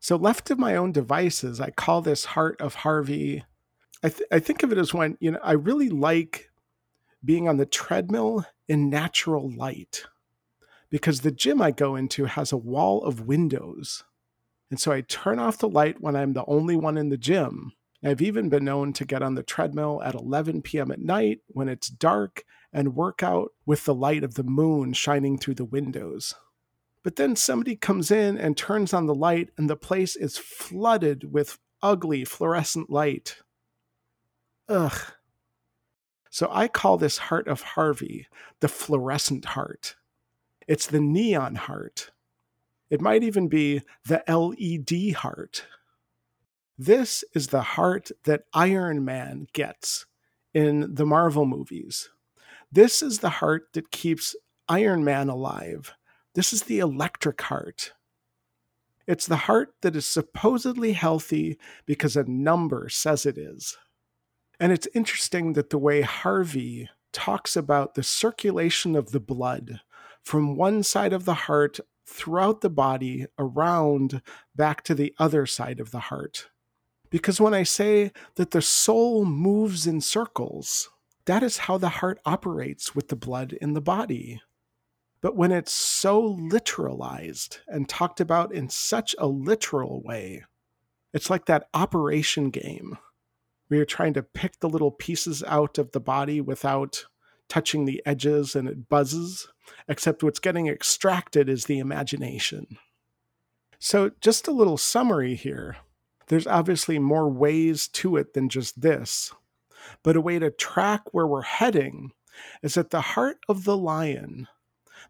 So, 0.02 0.18
left 0.18 0.46
to 0.48 0.56
my 0.56 0.76
own 0.76 0.92
devices, 0.92 1.62
I 1.62 1.72
call 1.72 2.02
this 2.02 2.26
Heart 2.26 2.62
of 2.62 2.76
Harvey. 2.76 3.44
I, 4.06 4.10
th- 4.10 4.30
I 4.32 4.40
think 4.40 4.64
of 4.64 4.72
it 4.72 4.78
as 4.78 4.94
when, 4.94 5.18
you 5.20 5.32
know, 5.32 5.40
I 5.44 5.54
really 5.54 5.90
like 5.90 6.50
being 7.24 7.48
on 7.48 7.58
the 7.58 7.66
treadmill 7.66 8.46
in 8.68 8.90
natural 8.90 9.52
light 9.52 10.06
because 10.90 11.22
the 11.22 11.32
gym 11.32 11.62
I 11.62 11.72
go 11.72 11.96
into 11.96 12.26
has 12.26 12.52
a 12.52 12.58
wall 12.58 13.04
of 13.04 13.28
windows. 13.28 14.04
And 14.70 14.80
so 14.80 14.92
I 14.92 15.02
turn 15.02 15.40
off 15.40 15.58
the 15.58 15.70
light 15.70 16.02
when 16.02 16.16
I'm 16.16 16.34
the 16.34 16.46
only 16.48 16.76
one 16.76 16.98
in 16.98 17.10
the 17.10 17.18
gym 17.18 17.74
I've 18.06 18.22
even 18.22 18.50
been 18.50 18.66
known 18.66 18.94
to 18.94 19.06
get 19.06 19.24
on 19.24 19.34
the 19.34 19.42
treadmill 19.42 20.02
at 20.04 20.14
11 20.14 20.62
p.m. 20.62 20.92
at 20.92 21.00
night 21.00 21.40
when 21.48 21.68
it's 21.68 21.88
dark 21.88 22.44
and 22.72 22.96
work 22.96 23.24
out 23.24 23.50
with 23.66 23.86
the 23.86 23.96
light 23.96 24.24
of 24.24 24.36
the 24.36 24.44
moon 24.44 24.94
shining 24.94 25.40
through 25.40 25.56
the 25.56 25.66
windows. 25.66 26.36
But 27.04 27.16
then 27.16 27.36
somebody 27.36 27.76
comes 27.76 28.12
in 28.12 28.38
and 28.38 28.56
turns 28.56 28.94
on 28.94 29.08
the 29.08 29.16
light, 29.16 29.50
and 29.58 29.70
the 29.70 29.76
place 29.76 30.16
is 30.16 30.38
flooded 30.38 31.32
with 31.34 31.58
ugly 31.82 32.26
fluorescent 32.26 32.90
light. 32.92 33.38
Ugh. 34.68 34.98
So 36.30 36.50
I 36.52 36.68
call 36.68 36.98
this 36.98 37.18
heart 37.18 37.48
of 37.48 37.62
Harvey 37.62 38.28
the 38.60 38.68
fluorescent 38.68 39.46
heart. 39.46 39.96
It's 40.68 40.88
the 40.88 41.00
neon 41.00 41.56
heart. 41.56 42.12
It 42.90 43.02
might 43.02 43.24
even 43.24 43.48
be 43.48 43.82
the 44.06 44.24
LED 44.28 45.16
heart. 45.16 45.66
This 46.78 47.24
is 47.34 47.48
the 47.48 47.62
heart 47.62 48.12
that 48.26 48.46
Iron 48.54 49.06
Man 49.06 49.48
gets 49.54 50.06
in 50.54 50.94
the 50.96 51.06
Marvel 51.06 51.46
movies. 51.46 52.10
This 52.72 53.02
is 53.02 53.20
the 53.20 53.30
heart 53.30 53.70
that 53.74 53.92
keeps 53.92 54.36
Iron 54.68 55.04
Man 55.04 55.30
alive. 55.30 55.94
This 56.34 56.52
is 56.52 56.64
the 56.64 56.80
electric 56.80 57.42
heart. 57.44 57.94
It's 59.08 59.28
the 59.28 59.36
heart 59.36 59.76
that 59.82 59.96
is 59.96 60.06
supposedly 60.06 60.94
healthy 60.94 61.58
because 61.86 62.18
a 62.18 62.24
number 62.24 62.90
says 62.90 63.26
it 63.26 63.38
is. 63.38 63.78
And 64.60 64.72
it's 64.72 64.88
interesting 64.94 65.54
that 65.54 65.70
the 65.70 65.78
way 65.78 66.02
Harvey 66.02 66.90
talks 67.12 67.56
about 67.56 67.96
the 67.96 68.04
circulation 68.04 68.96
of 68.96 69.12
the 69.12 69.20
blood 69.20 69.82
from 70.22 70.56
one 70.56 70.84
side 70.84 71.14
of 71.14 71.26
the 71.26 71.34
heart 71.34 71.80
throughout 72.06 72.62
the 72.62 72.70
body, 72.70 73.26
around, 73.40 74.22
back 74.56 74.84
to 74.84 74.94
the 74.94 75.14
other 75.18 75.46
side 75.46 75.80
of 75.80 75.92
the 75.92 76.00
heart. 76.00 76.50
Because 77.10 77.40
when 77.40 77.54
I 77.54 77.64
say 77.64 78.12
that 78.36 78.52
the 78.52 78.62
soul 78.62 79.26
moves 79.26 79.88
in 79.88 80.02
circles, 80.02 80.90
that 81.26 81.44
is 81.44 81.60
how 81.60 81.78
the 81.78 81.90
heart 81.90 82.20
operates 82.26 82.96
with 82.96 83.08
the 83.08 83.16
blood 83.16 83.54
in 83.54 83.74
the 83.74 83.82
body. 83.82 84.42
But 85.22 85.36
when 85.36 85.52
it's 85.52 85.72
so 85.72 86.36
literalized 86.36 87.60
and 87.68 87.90
talked 87.90 88.20
about 88.20 88.54
in 88.54 88.70
such 88.70 89.16
a 89.18 89.28
literal 89.28 90.04
way, 90.04 90.44
it's 91.14 91.30
like 91.30 91.46
that 91.46 91.70
operation 91.74 92.50
game 92.50 92.98
where 93.68 93.78
you're 93.78 93.86
trying 93.86 94.14
to 94.14 94.24
pick 94.24 94.60
the 94.60 94.70
little 94.70 94.92
pieces 94.92 95.44
out 95.48 95.78
of 95.78 95.92
the 95.92 96.00
body 96.00 96.42
without 96.42 97.06
touching 97.48 97.86
the 97.86 98.02
edges 98.06 98.56
and 98.56 98.68
it 98.68 98.90
buzzes, 98.90 99.48
except 99.88 100.24
what's 100.24 100.40
getting 100.40 100.68
extracted 100.68 101.50
is 101.50 101.66
the 101.66 101.80
imagination. 101.80 102.78
So, 103.80 104.12
just 104.22 104.48
a 104.48 104.52
little 104.52 104.78
summary 104.78 105.36
here. 105.36 105.78
There's 106.28 106.48
obviously 106.48 106.98
more 106.98 107.30
ways 107.30 107.88
to 107.90 108.18
it 108.18 108.34
than 108.34 108.50
just 108.50 108.82
this, 108.82 109.32
but 110.02 110.16
a 110.16 110.22
way 110.22 110.40
to 110.40 110.50
track 110.50 111.02
where 111.12 111.28
we're 111.28 111.44
heading 111.44 112.12
is 112.64 112.74
that 112.74 112.90
the 112.90 113.02
heart 113.02 113.38
of 113.48 113.64
the 113.64 113.78
lion 113.78 114.48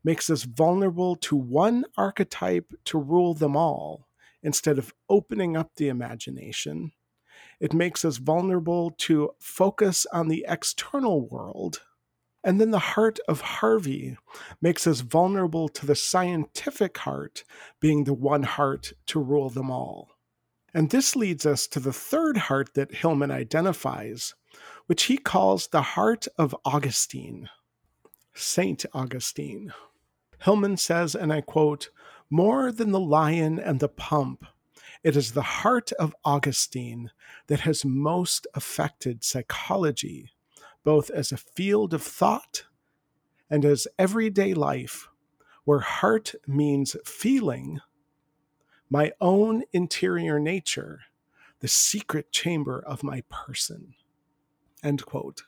makes 0.03 0.29
us 0.29 0.43
vulnerable 0.43 1.15
to 1.15 1.35
one 1.35 1.85
archetype 1.97 2.73
to 2.85 2.97
rule 2.99 3.33
them 3.33 3.55
all 3.55 4.07
instead 4.43 4.77
of 4.77 4.93
opening 5.09 5.55
up 5.55 5.71
the 5.75 5.87
imagination. 5.87 6.91
It 7.59 7.73
makes 7.73 8.03
us 8.03 8.17
vulnerable 8.17 8.91
to 8.99 9.31
focus 9.39 10.05
on 10.11 10.27
the 10.27 10.45
external 10.47 11.27
world 11.27 11.81
and 12.45 12.61
then 12.61 12.69
the 12.69 12.77
heart 12.77 13.17
of 13.27 13.41
Harvey 13.41 14.17
makes 14.61 14.85
us 14.85 14.99
vulnerable 14.99 15.67
to 15.69 15.85
the 15.87 15.95
scientific 15.95 16.99
heart 16.99 17.43
being 17.79 18.03
the 18.03 18.13
one 18.13 18.43
heart 18.43 18.93
to 19.07 19.19
rule 19.19 19.49
them 19.49 19.71
all. 19.71 20.11
And 20.71 20.91
this 20.91 21.15
leads 21.15 21.47
us 21.47 21.65
to 21.67 21.79
the 21.79 21.91
third 21.91 22.37
heart 22.37 22.75
that 22.75 22.93
Hillman 22.93 23.31
identifies, 23.31 24.35
which 24.85 25.03
he 25.05 25.17
calls 25.17 25.67
the 25.67 25.81
heart 25.81 26.27
of 26.37 26.55
Augustine, 26.63 27.49
Saint 28.35 28.85
Augustine. 28.93 29.73
Hillman 30.43 30.77
says, 30.77 31.15
and 31.15 31.33
I 31.33 31.41
quote, 31.41 31.89
more 32.29 32.71
than 32.71 32.91
the 32.91 32.99
lion 32.99 33.57
and 33.57 33.79
the 33.79 33.89
pump, 33.89 34.45
it 35.05 35.15
is 35.15 35.33
the 35.33 35.43
heart 35.43 35.91
of 35.99 36.15
Augustine 36.25 37.11
that 37.45 37.59
has 37.59 37.85
most 37.85 38.47
affected 38.55 39.23
psychology 39.23 40.31
both 40.83 41.11
as 41.11 41.31
a 41.31 41.37
field 41.37 41.93
of 41.93 42.01
thought 42.01 42.63
and 43.47 43.63
as 43.63 43.87
everyday 43.99 44.55
life, 44.55 45.09
where 45.63 45.81
heart 45.81 46.33
means 46.47 46.95
feeling, 47.05 47.81
my 48.89 49.11
own 49.21 49.61
interior 49.73 50.39
nature, 50.39 51.01
the 51.59 51.67
secret 51.67 52.31
chamber 52.31 52.83
of 52.83 53.03
my 53.03 53.21
person. 53.29 53.93
End 54.83 55.05
quote. 55.05 55.43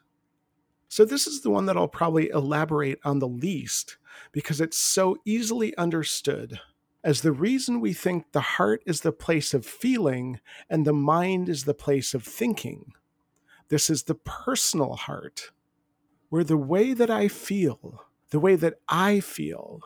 So, 0.87 1.03
this 1.03 1.25
is 1.25 1.41
the 1.41 1.49
one 1.49 1.65
that 1.65 1.75
I'll 1.75 1.87
probably 1.87 2.29
elaborate 2.29 2.99
on 3.03 3.17
the 3.17 3.27
least 3.27 3.97
because 4.31 4.61
it's 4.61 4.77
so 4.77 5.17
easily 5.25 5.75
understood 5.77 6.59
as 7.07 7.21
the 7.21 7.31
reason 7.31 7.79
we 7.79 7.93
think 7.93 8.33
the 8.33 8.41
heart 8.41 8.83
is 8.85 8.99
the 8.99 9.13
place 9.13 9.53
of 9.53 9.65
feeling 9.65 10.41
and 10.69 10.85
the 10.85 10.91
mind 10.91 11.47
is 11.47 11.63
the 11.63 11.73
place 11.73 12.13
of 12.13 12.21
thinking. 12.21 12.91
This 13.69 13.89
is 13.89 14.03
the 14.03 14.15
personal 14.15 14.95
heart, 14.95 15.51
where 16.27 16.43
the 16.43 16.57
way 16.57 16.91
that 16.91 17.09
I 17.09 17.29
feel, 17.29 18.03
the 18.31 18.41
way 18.41 18.57
that 18.57 18.81
I 18.89 19.21
feel, 19.21 19.83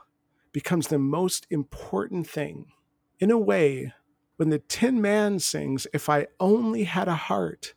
becomes 0.51 0.87
the 0.87 0.97
most 0.97 1.45
important 1.51 2.27
thing. 2.27 2.71
In 3.19 3.29
a 3.29 3.37
way, 3.37 3.93
when 4.37 4.49
the 4.49 4.57
Tin 4.57 4.99
Man 4.99 5.37
sings, 5.37 5.85
If 5.93 6.09
I 6.09 6.25
Only 6.39 6.85
Had 6.85 7.07
a 7.07 7.13
Heart, 7.13 7.75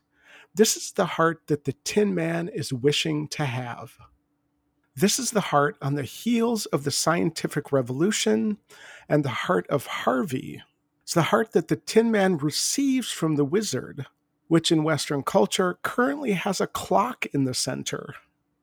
this 0.55 0.75
is 0.75 0.93
the 0.93 1.05
heart 1.05 1.43
that 1.49 1.65
the 1.65 1.75
Tin 1.85 2.15
Man 2.15 2.49
is 2.49 2.73
wishing 2.73 3.29
to 3.29 3.45
have. 3.45 3.99
This 4.97 5.19
is 5.19 5.33
the 5.33 5.41
heart 5.41 5.77
on 5.83 5.95
the 5.95 6.03
heels 6.03 6.67
of 6.67 6.85
the 6.85 6.91
scientific 6.91 7.73
revolution 7.73 8.59
and 9.09 9.25
the 9.25 9.29
heart 9.29 9.67
of 9.69 9.87
Harvey. 9.87 10.63
It's 11.03 11.15
the 11.15 11.23
heart 11.23 11.53
that 11.53 11.69
the 11.69 11.77
Tin 11.77 12.11
Man 12.11 12.39
receives 12.39 13.11
from 13.11 13.37
the 13.37 13.45
wizard 13.45 14.07
which 14.49 14.71
in 14.71 14.85
Western 14.85 15.23
culture 15.23 15.79
currently 15.83 16.33
has 16.33 16.61
a 16.61 16.67
clock 16.67 17.27
in 17.27 17.45
the 17.45 17.55
center. 17.55 18.15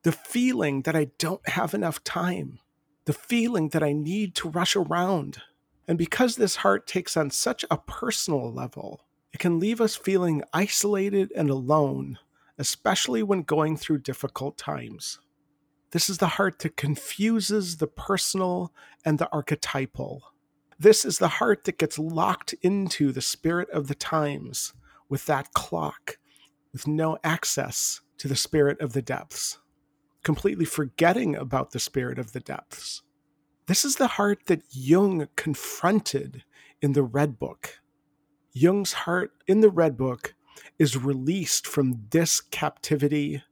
The 0.03 0.11
feeling 0.11 0.83
that 0.83 0.95
I 0.95 1.11
don't 1.17 1.47
have 1.49 1.73
enough 1.73 2.03
time, 2.03 2.59
the 3.05 3.13
feeling 3.13 3.69
that 3.69 3.83
I 3.83 3.91
need 3.91 4.35
to 4.35 4.49
rush 4.49 4.75
around. 4.75 5.41
And 5.87 5.97
because 5.97 6.35
this 6.35 6.57
heart 6.57 6.87
takes 6.87 7.17
on 7.17 7.29
such 7.29 7.65
a 7.69 7.77
personal 7.77 8.51
level, 8.51 9.01
it 9.33 9.39
can 9.39 9.59
leave 9.59 9.81
us 9.81 9.95
feeling 9.95 10.43
isolated 10.53 11.31
and 11.35 11.49
alone, 11.49 12.17
especially 12.57 13.23
when 13.23 13.43
going 13.43 13.77
through 13.77 13.99
difficult 13.99 14.57
times. 14.57 15.19
This 15.91 16.09
is 16.09 16.19
the 16.19 16.27
heart 16.27 16.59
that 16.59 16.77
confuses 16.77 17.77
the 17.77 17.87
personal 17.87 18.73
and 19.03 19.19
the 19.19 19.29
archetypal. 19.31 20.23
This 20.79 21.03
is 21.03 21.17
the 21.17 21.27
heart 21.27 21.65
that 21.65 21.77
gets 21.77 21.99
locked 21.99 22.53
into 22.61 23.11
the 23.11 23.21
spirit 23.21 23.69
of 23.71 23.87
the 23.87 23.95
times 23.95 24.73
with 25.09 25.25
that 25.25 25.51
clock, 25.53 26.17
with 26.71 26.87
no 26.87 27.17
access 27.23 28.01
to 28.19 28.29
the 28.29 28.37
spirit 28.37 28.79
of 28.79 28.93
the 28.93 29.01
depths, 29.01 29.59
completely 30.23 30.63
forgetting 30.63 31.35
about 31.35 31.71
the 31.71 31.79
spirit 31.79 32.17
of 32.17 32.31
the 32.31 32.39
depths. 32.39 33.01
This 33.67 33.83
is 33.83 33.97
the 33.97 34.07
heart 34.07 34.45
that 34.45 34.63
Jung 34.71 35.27
confronted 35.35 36.43
in 36.81 36.93
the 36.93 37.03
Red 37.03 37.37
Book. 37.37 37.79
Jung's 38.53 38.93
heart 38.93 39.33
in 39.45 39.59
the 39.59 39.69
Red 39.69 39.97
Book 39.97 40.35
is 40.79 40.97
released 40.97 41.67
from 41.67 42.05
this 42.11 42.39
captivity 42.39 43.43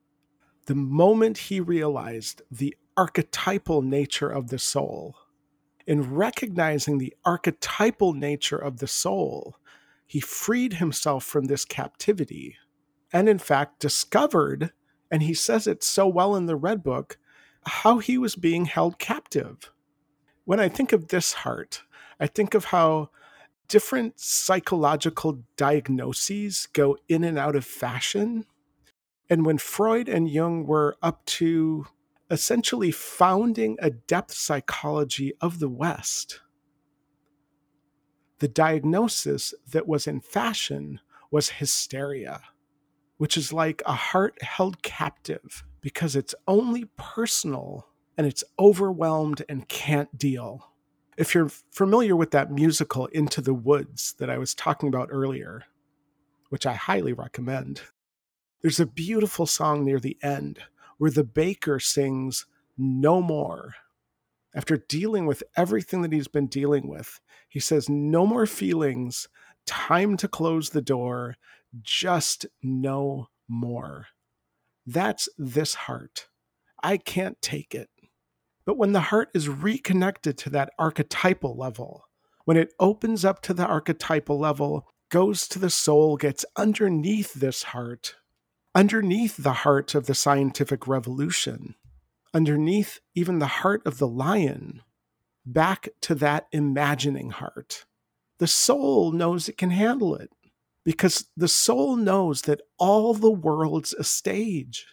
the 0.69 0.75
moment 0.75 1.35
he 1.35 1.59
realized 1.59 2.43
the 2.51 2.77
archetypal 2.95 3.81
nature 3.81 4.29
of 4.29 4.49
the 4.49 4.59
soul. 4.59 5.15
In 5.87 6.13
recognizing 6.13 6.99
the 6.99 7.15
archetypal 7.25 8.13
nature 8.13 8.59
of 8.59 8.77
the 8.77 8.85
soul, 8.85 9.57
he 10.05 10.19
freed 10.19 10.73
himself 10.73 11.23
from 11.23 11.45
this 11.45 11.65
captivity 11.65 12.55
and, 13.11 13.27
in 13.27 13.39
fact, 13.39 13.79
discovered, 13.79 14.71
and 15.09 15.23
he 15.23 15.33
says 15.33 15.65
it 15.65 15.83
so 15.83 16.07
well 16.07 16.35
in 16.35 16.45
the 16.45 16.55
Red 16.55 16.83
Book, 16.83 17.17
how 17.65 17.97
he 17.97 18.19
was 18.19 18.35
being 18.35 18.65
held 18.65 18.99
captive. 18.99 19.71
When 20.45 20.59
I 20.59 20.69
think 20.69 20.93
of 20.93 21.07
this 21.07 21.33
heart, 21.33 21.81
I 22.19 22.27
think 22.27 22.53
of 22.53 22.65
how 22.65 23.09
different 23.67 24.19
psychological 24.19 25.41
diagnoses 25.57 26.67
go 26.73 26.95
in 27.07 27.23
and 27.23 27.39
out 27.39 27.55
of 27.55 27.65
fashion. 27.65 28.45
And 29.29 29.45
when 29.45 29.57
Freud 29.57 30.09
and 30.09 30.29
Jung 30.29 30.65
were 30.65 30.97
up 31.01 31.23
to 31.25 31.85
essentially 32.31 32.91
founding 32.91 33.77
a 33.79 33.89
depth 33.89 34.33
psychology 34.33 35.33
of 35.39 35.59
the 35.59 35.69
West, 35.69 36.41
the 38.39 38.47
diagnosis 38.47 39.53
that 39.71 39.87
was 39.87 40.07
in 40.07 40.21
fashion 40.21 40.99
was 41.29 41.49
hysteria, 41.49 42.41
which 43.17 43.37
is 43.37 43.53
like 43.53 43.81
a 43.85 43.93
heart 43.93 44.41
held 44.41 44.81
captive 44.81 45.63
because 45.81 46.15
it's 46.15 46.35
only 46.47 46.85
personal 46.97 47.87
and 48.17 48.25
it's 48.25 48.43
overwhelmed 48.57 49.43
and 49.47 49.67
can't 49.67 50.17
deal. 50.17 50.71
If 51.17 51.35
you're 51.35 51.49
familiar 51.71 52.15
with 52.15 52.31
that 52.31 52.51
musical 52.51 53.07
Into 53.07 53.41
the 53.41 53.53
Woods 53.53 54.15
that 54.19 54.29
I 54.29 54.37
was 54.37 54.55
talking 54.55 54.89
about 54.89 55.09
earlier, 55.11 55.63
which 56.49 56.65
I 56.65 56.73
highly 56.73 57.13
recommend, 57.13 57.81
there's 58.61 58.79
a 58.79 58.85
beautiful 58.85 59.45
song 59.45 59.85
near 59.85 59.99
the 59.99 60.17
end 60.21 60.59
where 60.97 61.11
the 61.11 61.23
baker 61.23 61.79
sings, 61.79 62.45
No 62.77 63.21
More 63.21 63.75
after 64.55 64.77
dealing 64.77 65.25
with 65.25 65.43
everything 65.55 66.01
that 66.01 66.13
he's 66.13 66.27
been 66.27 66.47
dealing 66.47 66.87
with, 66.87 67.19
he 67.47 67.59
says, 67.59 67.89
No 67.89 68.25
more 68.25 68.45
feelings, 68.45 69.27
time 69.65 70.17
to 70.17 70.27
close 70.27 70.69
the 70.69 70.81
door, 70.81 71.35
just 71.81 72.45
no 72.63 73.27
more. 73.47 74.07
That's 74.85 75.29
this 75.37 75.75
heart. 75.75 76.27
I 76.81 76.97
can't 76.97 77.39
take 77.41 77.75
it. 77.75 77.89
But 78.65 78.77
when 78.77 78.93
the 78.93 79.01
heart 79.01 79.29
is 79.33 79.49
reconnected 79.49 80.37
to 80.39 80.49
that 80.51 80.71
archetypal 80.79 81.55
level, 81.55 82.05
when 82.45 82.57
it 82.57 82.73
opens 82.79 83.23
up 83.23 83.41
to 83.43 83.53
the 83.53 83.65
archetypal 83.65 84.39
level, 84.39 84.87
goes 85.09 85.47
to 85.47 85.59
the 85.59 85.69
soul, 85.69 86.17
gets 86.17 86.45
underneath 86.55 87.33
this 87.33 87.63
heart, 87.63 88.15
underneath 88.79 89.35
the 89.35 89.51
heart 89.51 89.93
of 89.93 90.05
the 90.05 90.15
scientific 90.15 90.87
revolution, 90.87 91.75
underneath 92.33 93.01
even 93.13 93.39
the 93.39 93.45
heart 93.59 93.81
of 93.85 93.97
the 93.97 94.07
lion, 94.07 94.81
back 95.45 95.89
to 95.99 96.15
that 96.15 96.47
imagining 96.53 97.29
heart. 97.29 97.83
The 98.37 98.47
soul 98.47 99.11
knows 99.11 99.49
it 99.49 99.57
can 99.57 99.71
handle 99.71 100.15
it 100.15 100.29
because 100.85 101.25
the 101.35 101.49
soul 101.49 101.97
knows 101.97 102.43
that 102.43 102.61
all 102.77 103.13
the 103.13 103.29
world's 103.29 103.93
a 103.95 104.03
stage 104.05 104.85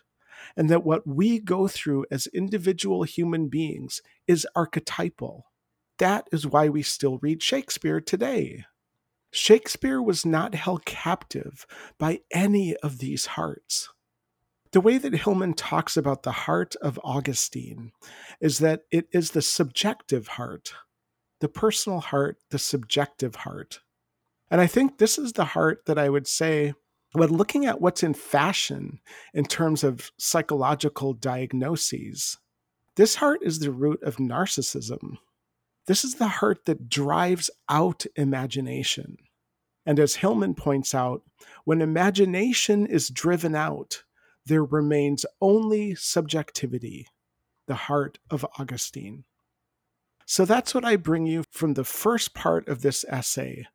and 0.56 0.68
that 0.68 0.82
what 0.82 1.06
we 1.06 1.38
go 1.38 1.68
through 1.68 2.06
as 2.10 2.26
individual 2.34 3.04
human 3.04 3.46
beings 3.46 4.02
is 4.26 4.48
archetypal. 4.56 5.44
That 5.98 6.26
is 6.32 6.44
why 6.44 6.68
we 6.68 6.82
still 6.82 7.18
read 7.18 7.40
Shakespeare 7.40 8.00
today. 8.00 8.64
Shakespeare 9.36 10.00
was 10.00 10.24
not 10.24 10.54
held 10.54 10.86
captive 10.86 11.66
by 11.98 12.20
any 12.32 12.74
of 12.76 12.98
these 12.98 13.26
hearts. 13.26 13.90
The 14.72 14.80
way 14.80 14.96
that 14.96 15.12
Hillman 15.12 15.52
talks 15.52 15.96
about 15.96 16.22
the 16.22 16.32
heart 16.32 16.74
of 16.76 16.98
Augustine 17.04 17.92
is 18.40 18.58
that 18.58 18.82
it 18.90 19.08
is 19.12 19.30
the 19.32 19.42
subjective 19.42 20.26
heart, 20.26 20.72
the 21.40 21.48
personal 21.48 22.00
heart, 22.00 22.38
the 22.50 22.58
subjective 22.58 23.36
heart. 23.36 23.80
And 24.50 24.60
I 24.60 24.66
think 24.66 24.96
this 24.96 25.18
is 25.18 25.34
the 25.34 25.44
heart 25.44 25.84
that 25.84 25.98
I 25.98 26.08
would 26.08 26.26
say, 26.26 26.72
when 27.12 27.28
looking 27.28 27.66
at 27.66 27.80
what's 27.80 28.02
in 28.02 28.14
fashion 28.14 29.00
in 29.34 29.44
terms 29.44 29.84
of 29.84 30.12
psychological 30.18 31.12
diagnoses, 31.12 32.38
this 32.96 33.16
heart 33.16 33.40
is 33.42 33.58
the 33.58 33.70
root 33.70 34.02
of 34.02 34.16
narcissism. 34.16 35.18
This 35.86 36.04
is 36.04 36.14
the 36.14 36.28
heart 36.28 36.64
that 36.64 36.88
drives 36.88 37.50
out 37.68 38.06
imagination. 38.16 39.18
And 39.86 40.00
as 40.00 40.16
Hillman 40.16 40.54
points 40.54 40.94
out, 40.94 41.22
when 41.64 41.80
imagination 41.80 42.86
is 42.86 43.08
driven 43.08 43.54
out, 43.54 44.02
there 44.44 44.64
remains 44.64 45.24
only 45.40 45.94
subjectivity, 45.94 47.06
the 47.66 47.74
heart 47.74 48.18
of 48.28 48.44
Augustine. 48.58 49.24
So 50.26 50.44
that's 50.44 50.74
what 50.74 50.84
I 50.84 50.96
bring 50.96 51.26
you 51.26 51.44
from 51.50 51.74
the 51.74 51.84
first 51.84 52.34
part 52.34 52.68
of 52.68 52.82
this 52.82 53.04
essay 53.08 53.66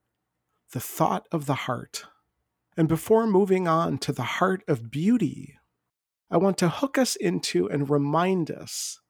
the 0.72 0.80
thought 0.80 1.28
of 1.32 1.47
the 1.47 1.53
heart. 1.53 2.05
And 2.78 2.88
before 2.88 3.28
moving 3.28 3.68
on 3.68 3.97
to 3.99 4.14
the 4.14 4.24
heart 4.24 4.64
of 4.70 4.89
beauty, 4.89 5.57
I 6.30 6.38
want 6.38 6.57
to 6.59 6.70
hook 6.70 6.97
us 6.97 7.18
into 7.18 7.70
and 7.70 7.89
remind 7.89 8.49
us 8.49 9.01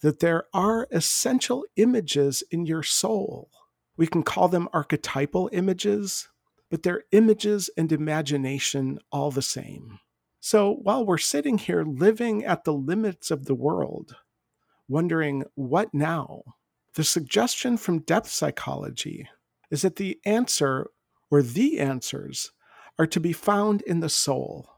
that 0.00 0.20
there 0.20 0.44
are 0.54 0.86
essential 0.92 1.64
images 1.74 2.44
in 2.52 2.66
your 2.66 2.84
soul. 2.84 3.50
We 3.96 4.06
can 4.06 4.22
call 4.22 4.48
them 4.48 4.68
archetypal 4.72 5.50
images, 5.52 6.28
but 6.72 6.84
they're 6.84 7.04
images 7.12 7.68
and 7.76 7.92
imagination 7.92 8.98
all 9.12 9.30
the 9.30 9.42
same. 9.42 9.98
So 10.40 10.78
while 10.82 11.04
we're 11.04 11.18
sitting 11.18 11.58
here 11.58 11.84
living 11.84 12.46
at 12.46 12.64
the 12.64 12.72
limits 12.72 13.30
of 13.30 13.44
the 13.44 13.54
world, 13.54 14.16
wondering 14.88 15.44
what 15.54 15.92
now, 15.92 16.40
the 16.94 17.04
suggestion 17.04 17.76
from 17.76 17.98
depth 17.98 18.30
psychology 18.30 19.28
is 19.70 19.82
that 19.82 19.96
the 19.96 20.18
answer 20.24 20.86
or 21.30 21.42
the 21.42 21.78
answers 21.78 22.52
are 22.98 23.06
to 23.06 23.20
be 23.20 23.34
found 23.34 23.82
in 23.82 24.00
the 24.00 24.08
soul. 24.08 24.70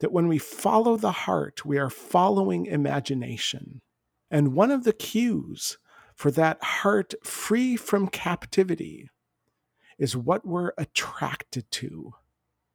That 0.00 0.12
when 0.12 0.28
we 0.28 0.38
follow 0.38 0.96
the 0.96 1.12
heart, 1.12 1.66
we 1.66 1.76
are 1.76 1.90
following 1.90 2.64
imagination. 2.64 3.82
And 4.30 4.54
one 4.54 4.70
of 4.70 4.84
the 4.84 4.94
cues 4.94 5.76
for 6.14 6.30
that 6.30 6.64
heart 6.64 7.12
free 7.22 7.76
from 7.76 8.08
captivity 8.08 9.10
is 9.98 10.16
what 10.16 10.46
we're 10.46 10.72
attracted 10.78 11.70
to, 11.72 12.14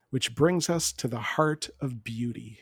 which 0.10 0.36
brings 0.36 0.70
us 0.70 0.92
to 0.94 1.08
the 1.08 1.20
heart 1.20 1.70
of 1.80 2.04
beauty. 2.04 2.60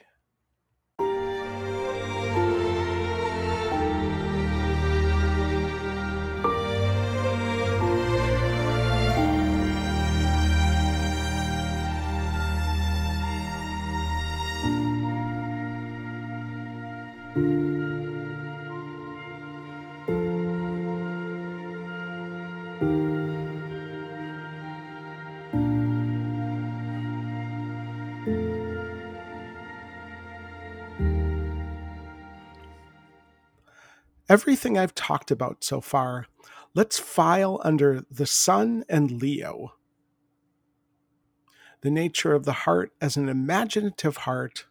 Everything 34.29 34.77
I've 34.77 34.95
talked 34.95 35.31
about 35.31 35.63
so 35.63 35.81
far, 35.81 36.27
let's 36.73 36.99
file 36.99 37.61
under 37.63 38.05
the 38.09 38.25
Sun 38.25 38.83
and 38.89 39.11
Leo. 39.11 39.73
The 41.81 41.91
nature 41.91 42.33
of 42.33 42.45
the 42.45 42.53
heart 42.53 42.91
as 42.99 43.17
an 43.17 43.29
imaginative 43.29 44.17
heart, 44.17 44.65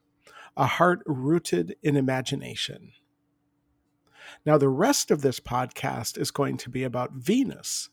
a 0.57 0.67
heart 0.67 1.03
rooted 1.07 1.77
in 1.83 1.97
imagination. 1.97 2.93
Now, 4.45 4.59
the 4.59 4.69
rest 4.69 5.11
of 5.11 5.23
this 5.23 5.41
podcast 5.41 6.19
is 6.19 6.31
going 6.31 6.57
to 6.59 6.71
be 6.71 6.83
about 6.83 7.13
Venus 7.13 7.91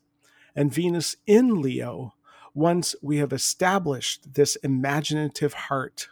and 0.55 0.73
Venus 0.73 1.15
in 1.25 1.61
Leo 1.61 2.13
once 2.53 2.95
we 3.01 3.17
have 3.17 3.33
established 3.33 4.33
this 4.35 4.55
imaginative 4.57 5.53
heart, 5.53 6.09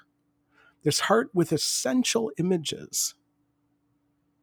this 0.83 1.01
heart 1.01 1.29
with 1.33 1.51
essential 1.51 2.31
images 2.37 3.15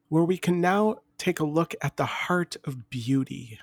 where 0.08 0.24
we 0.24 0.38
can 0.38 0.60
now 0.60 0.96
take 1.16 1.40
a 1.40 1.44
look 1.44 1.74
at 1.82 1.96
the 1.96 2.06
heart 2.06 2.56
of 2.64 2.90
beauty. 2.90 3.58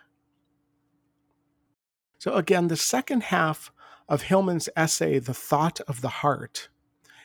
So, 2.19 2.33
again, 2.33 2.67
the 2.67 2.77
second 2.77 3.23
half 3.23 3.71
of 4.07 4.23
Hillman's 4.23 4.69
essay, 4.75 5.19
The 5.19 5.33
Thought 5.33 5.79
of 5.81 6.01
the 6.01 6.09
Heart, 6.09 6.69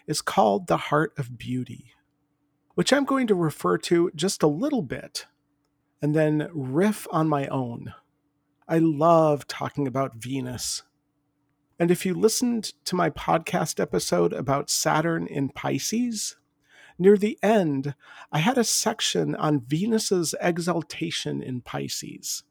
is 0.06 0.22
called 0.22 0.66
The 0.66 0.76
Heart 0.76 1.12
of 1.18 1.38
Beauty, 1.38 1.92
which 2.74 2.92
I'm 2.92 3.04
going 3.04 3.26
to 3.26 3.34
refer 3.34 3.78
to 3.78 4.10
just 4.14 4.42
a 4.42 4.48
little 4.48 4.82
bit 4.82 5.26
and 6.02 6.14
then 6.14 6.48
riff 6.52 7.06
on 7.10 7.28
my 7.28 7.46
own. 7.48 7.94
I 8.66 8.78
love 8.78 9.46
talking 9.46 9.86
about 9.86 10.16
Venus. 10.16 10.82
And 11.78 11.90
if 11.90 12.04
you 12.04 12.14
listened 12.14 12.72
to 12.84 12.94
my 12.94 13.10
podcast 13.10 13.80
episode 13.80 14.32
about 14.32 14.70
Saturn 14.70 15.26
in 15.26 15.48
Pisces, 15.48 16.36
Near 17.00 17.16
the 17.16 17.38
end, 17.42 17.94
I 18.30 18.40
had 18.40 18.58
a 18.58 18.62
section 18.62 19.34
on 19.34 19.62
Venus's 19.62 20.34
exaltation 20.38 21.42
in 21.42 21.62
Pisces, 21.62 22.42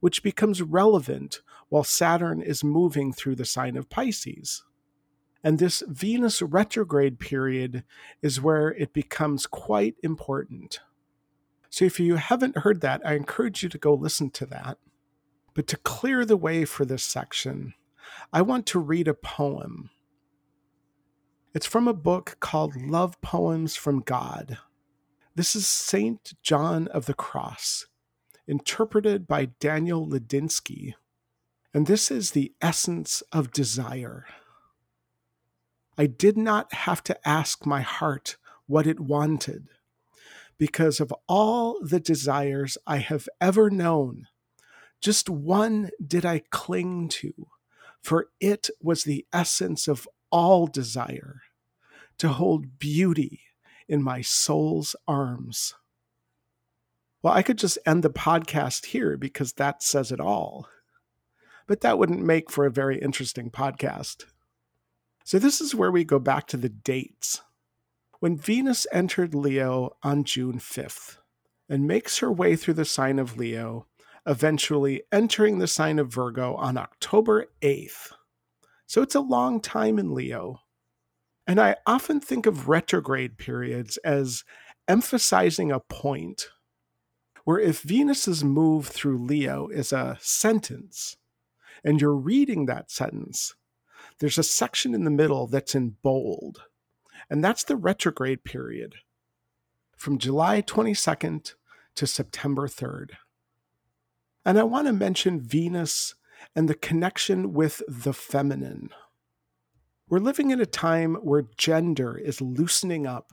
which 0.00 0.22
becomes 0.22 0.60
relevant 0.60 1.40
while 1.70 1.84
Saturn 1.84 2.42
is 2.42 2.62
moving 2.62 3.14
through 3.14 3.36
the 3.36 3.46
sign 3.46 3.78
of 3.78 3.88
Pisces. 3.88 4.62
And 5.42 5.58
this 5.58 5.82
Venus 5.88 6.42
retrograde 6.42 7.18
period 7.18 7.82
is 8.20 8.42
where 8.42 8.74
it 8.74 8.92
becomes 8.92 9.46
quite 9.46 9.96
important. 10.02 10.80
So 11.70 11.86
if 11.86 11.98
you 11.98 12.16
haven't 12.16 12.58
heard 12.58 12.82
that, 12.82 13.00
I 13.06 13.14
encourage 13.14 13.62
you 13.62 13.70
to 13.70 13.78
go 13.78 13.94
listen 13.94 14.28
to 14.32 14.44
that. 14.46 14.76
But 15.54 15.66
to 15.68 15.78
clear 15.78 16.26
the 16.26 16.36
way 16.36 16.66
for 16.66 16.84
this 16.84 17.04
section, 17.04 17.72
I 18.34 18.42
want 18.42 18.66
to 18.66 18.78
read 18.78 19.08
a 19.08 19.14
poem 19.14 19.88
it's 21.54 21.66
from 21.66 21.86
a 21.86 21.94
book 21.94 22.36
called 22.40 22.74
Love 22.74 23.20
Poems 23.20 23.76
from 23.76 24.00
God. 24.00 24.58
This 25.36 25.54
is 25.54 25.68
St. 25.68 26.34
John 26.42 26.88
of 26.88 27.06
the 27.06 27.14
Cross, 27.14 27.86
interpreted 28.48 29.28
by 29.28 29.46
Daniel 29.60 30.04
Ladinsky. 30.04 30.94
And 31.72 31.86
this 31.86 32.10
is 32.10 32.32
the 32.32 32.52
essence 32.60 33.22
of 33.30 33.52
desire. 33.52 34.26
I 35.96 36.06
did 36.06 36.36
not 36.36 36.74
have 36.74 37.04
to 37.04 37.28
ask 37.28 37.64
my 37.64 37.82
heart 37.82 38.36
what 38.66 38.88
it 38.88 38.98
wanted, 38.98 39.68
because 40.58 40.98
of 40.98 41.14
all 41.28 41.78
the 41.80 42.00
desires 42.00 42.76
I 42.84 42.96
have 42.96 43.28
ever 43.40 43.70
known, 43.70 44.26
just 45.00 45.30
one 45.30 45.90
did 46.04 46.26
I 46.26 46.42
cling 46.50 47.08
to, 47.10 47.32
for 48.02 48.26
it 48.40 48.70
was 48.80 49.04
the 49.04 49.24
essence 49.32 49.86
of 49.86 50.08
all 50.34 50.66
desire, 50.66 51.42
to 52.18 52.28
hold 52.28 52.80
beauty 52.80 53.42
in 53.88 54.02
my 54.02 54.20
soul's 54.20 54.96
arms. 55.06 55.74
Well, 57.22 57.32
I 57.32 57.42
could 57.42 57.56
just 57.56 57.78
end 57.86 58.02
the 58.02 58.10
podcast 58.10 58.86
here 58.86 59.16
because 59.16 59.52
that 59.52 59.80
says 59.80 60.10
it 60.10 60.18
all. 60.18 60.68
But 61.68 61.82
that 61.82 61.98
wouldn't 61.98 62.20
make 62.20 62.50
for 62.50 62.66
a 62.66 62.70
very 62.70 62.98
interesting 62.98 63.48
podcast. 63.48 64.24
So, 65.24 65.38
this 65.38 65.60
is 65.60 65.74
where 65.74 65.92
we 65.92 66.04
go 66.04 66.18
back 66.18 66.48
to 66.48 66.56
the 66.56 66.68
dates. 66.68 67.40
When 68.18 68.36
Venus 68.36 68.88
entered 68.92 69.34
Leo 69.34 69.96
on 70.02 70.24
June 70.24 70.58
5th 70.58 71.18
and 71.68 71.86
makes 71.86 72.18
her 72.18 72.32
way 72.32 72.56
through 72.56 72.74
the 72.74 72.84
sign 72.84 73.20
of 73.20 73.36
Leo, 73.36 73.86
eventually 74.26 75.04
entering 75.12 75.58
the 75.58 75.68
sign 75.68 76.00
of 76.00 76.12
Virgo 76.12 76.54
on 76.56 76.76
October 76.76 77.46
8th. 77.62 78.12
So 78.86 79.02
it's 79.02 79.14
a 79.14 79.20
long 79.20 79.60
time 79.60 79.98
in 79.98 80.14
Leo. 80.14 80.60
And 81.46 81.60
I 81.60 81.76
often 81.86 82.20
think 82.20 82.46
of 82.46 82.68
retrograde 82.68 83.38
periods 83.38 83.96
as 83.98 84.44
emphasizing 84.88 85.70
a 85.70 85.80
point 85.80 86.48
where 87.44 87.58
if 87.58 87.82
Venus's 87.82 88.42
move 88.42 88.86
through 88.86 89.18
Leo 89.18 89.68
is 89.68 89.92
a 89.92 90.16
sentence 90.20 91.16
and 91.84 92.00
you're 92.00 92.14
reading 92.14 92.66
that 92.66 92.90
sentence, 92.90 93.54
there's 94.18 94.38
a 94.38 94.42
section 94.42 94.94
in 94.94 95.04
the 95.04 95.10
middle 95.10 95.46
that's 95.46 95.74
in 95.74 95.96
bold, 96.02 96.62
and 97.28 97.44
that's 97.44 97.64
the 97.64 97.76
retrograde 97.76 98.44
period 98.44 98.96
from 99.96 100.18
July 100.18 100.62
22nd 100.62 101.54
to 101.94 102.06
September 102.06 102.68
3rd. 102.68 103.12
And 104.44 104.58
I 104.58 104.62
want 104.62 104.86
to 104.86 104.92
mention 104.92 105.40
Venus 105.40 106.14
and 106.54 106.68
the 106.68 106.74
connection 106.74 107.52
with 107.52 107.82
the 107.88 108.12
feminine. 108.12 108.90
We're 110.08 110.18
living 110.18 110.50
in 110.50 110.60
a 110.60 110.66
time 110.66 111.14
where 111.16 111.46
gender 111.56 112.16
is 112.16 112.40
loosening 112.40 113.06
up. 113.06 113.32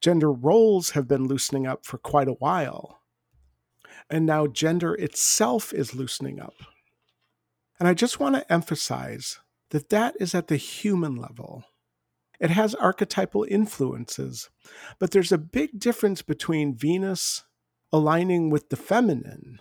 Gender 0.00 0.32
roles 0.32 0.90
have 0.90 1.06
been 1.06 1.26
loosening 1.26 1.66
up 1.66 1.86
for 1.86 1.98
quite 1.98 2.28
a 2.28 2.32
while. 2.32 3.00
And 4.10 4.26
now 4.26 4.46
gender 4.46 4.94
itself 4.94 5.72
is 5.72 5.94
loosening 5.94 6.40
up. 6.40 6.54
And 7.78 7.88
I 7.88 7.94
just 7.94 8.20
want 8.20 8.34
to 8.36 8.52
emphasize 8.52 9.38
that 9.70 9.90
that 9.90 10.14
is 10.20 10.34
at 10.34 10.48
the 10.48 10.56
human 10.56 11.16
level. 11.16 11.64
It 12.38 12.50
has 12.50 12.74
archetypal 12.74 13.46
influences, 13.48 14.50
but 14.98 15.10
there's 15.10 15.32
a 15.32 15.38
big 15.38 15.78
difference 15.78 16.22
between 16.22 16.76
Venus 16.76 17.44
aligning 17.92 18.50
with 18.50 18.68
the 18.68 18.76
feminine 18.76 19.60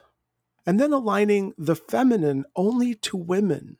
and 0.65 0.79
then 0.79 0.93
aligning 0.93 1.53
the 1.57 1.75
feminine 1.75 2.45
only 2.55 2.95
to 2.95 3.17
women, 3.17 3.77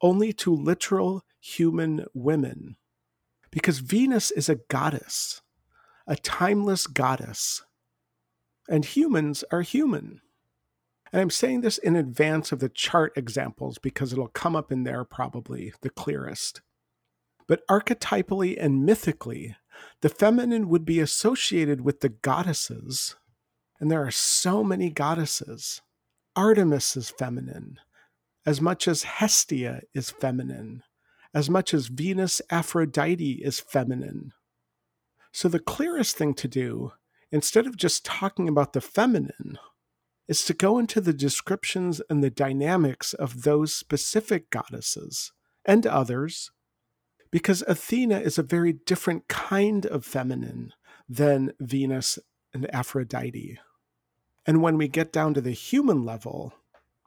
only 0.00 0.32
to 0.32 0.54
literal 0.54 1.24
human 1.40 2.04
women. 2.14 2.76
Because 3.50 3.78
Venus 3.78 4.30
is 4.30 4.48
a 4.48 4.60
goddess, 4.68 5.42
a 6.06 6.16
timeless 6.16 6.86
goddess, 6.86 7.62
and 8.68 8.84
humans 8.84 9.42
are 9.50 9.62
human. 9.62 10.20
And 11.12 11.22
I'm 11.22 11.30
saying 11.30 11.62
this 11.62 11.78
in 11.78 11.96
advance 11.96 12.52
of 12.52 12.60
the 12.60 12.68
chart 12.68 13.14
examples 13.16 13.78
because 13.78 14.12
it'll 14.12 14.28
come 14.28 14.54
up 14.54 14.70
in 14.70 14.84
there 14.84 15.04
probably 15.04 15.72
the 15.80 15.90
clearest. 15.90 16.60
But 17.46 17.66
archetypally 17.66 18.62
and 18.62 18.84
mythically, 18.84 19.56
the 20.02 20.10
feminine 20.10 20.68
would 20.68 20.84
be 20.84 21.00
associated 21.00 21.80
with 21.80 22.00
the 22.00 22.10
goddesses. 22.10 23.16
And 23.80 23.90
there 23.90 24.04
are 24.04 24.10
so 24.10 24.62
many 24.62 24.90
goddesses. 24.90 25.80
Artemis 26.36 26.96
is 26.96 27.10
feminine, 27.10 27.78
as 28.46 28.60
much 28.60 28.86
as 28.86 29.02
Hestia 29.02 29.82
is 29.94 30.10
feminine, 30.10 30.82
as 31.34 31.50
much 31.50 31.74
as 31.74 31.88
Venus 31.88 32.40
Aphrodite 32.50 33.40
is 33.42 33.60
feminine. 33.60 34.32
So 35.32 35.48
the 35.48 35.58
clearest 35.58 36.16
thing 36.16 36.34
to 36.34 36.48
do, 36.48 36.92
instead 37.30 37.66
of 37.66 37.76
just 37.76 38.04
talking 38.04 38.48
about 38.48 38.72
the 38.72 38.80
feminine, 38.80 39.58
is 40.26 40.44
to 40.44 40.54
go 40.54 40.78
into 40.78 41.00
the 41.00 41.12
descriptions 41.12 42.00
and 42.08 42.22
the 42.22 42.30
dynamics 42.30 43.14
of 43.14 43.42
those 43.42 43.74
specific 43.74 44.50
goddesses 44.50 45.32
and 45.64 45.86
others, 45.86 46.50
because 47.30 47.62
Athena 47.66 48.20
is 48.20 48.38
a 48.38 48.42
very 48.42 48.72
different 48.72 49.28
kind 49.28 49.84
of 49.86 50.04
feminine 50.04 50.72
than 51.08 51.52
Venus 51.60 52.18
and 52.54 52.72
Aphrodite. 52.74 53.58
And 54.48 54.62
when 54.62 54.78
we 54.78 54.88
get 54.88 55.12
down 55.12 55.34
to 55.34 55.42
the 55.42 55.52
human 55.52 56.06
level, 56.06 56.54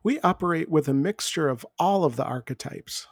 we 0.03 0.19
operate 0.19 0.69
with 0.69 0.87
a 0.87 0.93
mixture 0.93 1.49
of 1.49 1.65
all 1.79 2.03
of 2.03 2.15
the 2.15 2.23
archetypes. 2.23 3.07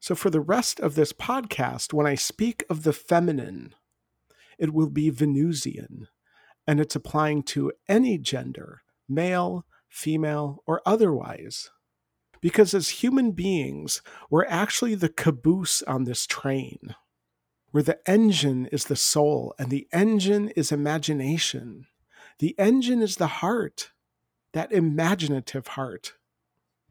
So, 0.00 0.16
for 0.16 0.28
the 0.28 0.40
rest 0.40 0.80
of 0.80 0.96
this 0.96 1.12
podcast, 1.12 1.92
when 1.92 2.04
I 2.04 2.16
speak 2.16 2.64
of 2.68 2.82
the 2.82 2.92
feminine, 2.92 3.76
it 4.58 4.74
will 4.74 4.90
be 4.90 5.10
Venusian, 5.10 6.08
and 6.66 6.80
it's 6.80 6.96
applying 6.96 7.44
to 7.44 7.70
any 7.88 8.18
gender, 8.18 8.82
male, 9.08 9.64
female, 9.88 10.64
or 10.66 10.82
otherwise. 10.84 11.70
Because 12.40 12.74
as 12.74 12.88
human 12.88 13.30
beings, 13.30 14.02
we're 14.30 14.46
actually 14.46 14.96
the 14.96 15.08
caboose 15.08 15.82
on 15.84 16.04
this 16.04 16.26
train, 16.26 16.96
where 17.70 17.84
the 17.84 18.00
engine 18.04 18.66
is 18.72 18.86
the 18.86 18.96
soul 18.96 19.54
and 19.60 19.70
the 19.70 19.86
engine 19.92 20.48
is 20.56 20.72
imagination. 20.72 21.86
The 22.38 22.54
engine 22.58 23.02
is 23.02 23.16
the 23.16 23.26
heart, 23.26 23.90
that 24.52 24.72
imaginative 24.72 25.68
heart. 25.68 26.14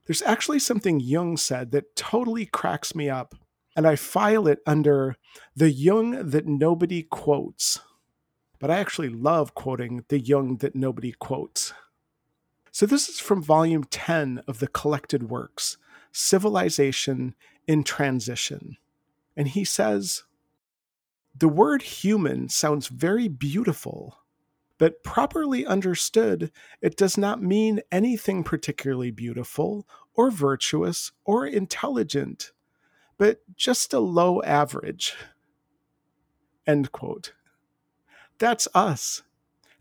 There's 0.05 0.21
actually 0.21 0.59
something 0.59 0.99
Jung 0.99 1.37
said 1.37 1.71
that 1.71 1.95
totally 1.95 2.45
cracks 2.45 2.93
me 2.93 3.09
up, 3.09 3.35
and 3.75 3.87
I 3.87 3.95
file 3.95 4.47
it 4.47 4.59
under 4.65 5.15
the 5.55 5.71
Jung 5.71 6.29
that 6.29 6.47
nobody 6.47 7.03
quotes. 7.03 7.79
But 8.59 8.71
I 8.71 8.79
actually 8.79 9.09
love 9.09 9.53
quoting 9.53 10.03
the 10.09 10.19
Jung 10.19 10.57
that 10.57 10.75
nobody 10.75 11.13
quotes. 11.13 11.73
So, 12.71 12.85
this 12.85 13.07
is 13.07 13.19
from 13.19 13.41
volume 13.41 13.85
10 13.85 14.43
of 14.47 14.59
the 14.59 14.67
collected 14.67 15.29
works, 15.29 15.77
Civilization 16.11 17.35
in 17.67 17.83
Transition. 17.83 18.77
And 19.35 19.47
he 19.47 19.63
says, 19.63 20.23
The 21.35 21.47
word 21.47 21.83
human 21.83 22.49
sounds 22.49 22.87
very 22.87 23.27
beautiful 23.27 24.17
but 24.77 25.03
properly 25.03 25.65
understood, 25.65 26.51
it 26.81 26.95
does 26.95 27.17
not 27.17 27.41
mean 27.41 27.81
anything 27.91 28.43
particularly 28.43 29.11
beautiful 29.11 29.87
or 30.13 30.29
virtuous 30.29 31.11
or 31.25 31.45
intelligent, 31.45 32.51
but 33.17 33.41
just 33.55 33.93
a 33.93 33.99
low 33.99 34.41
average. 34.43 35.15
End 36.65 36.91
quote. 36.91 37.33
That's 38.37 38.67
us, 38.75 39.23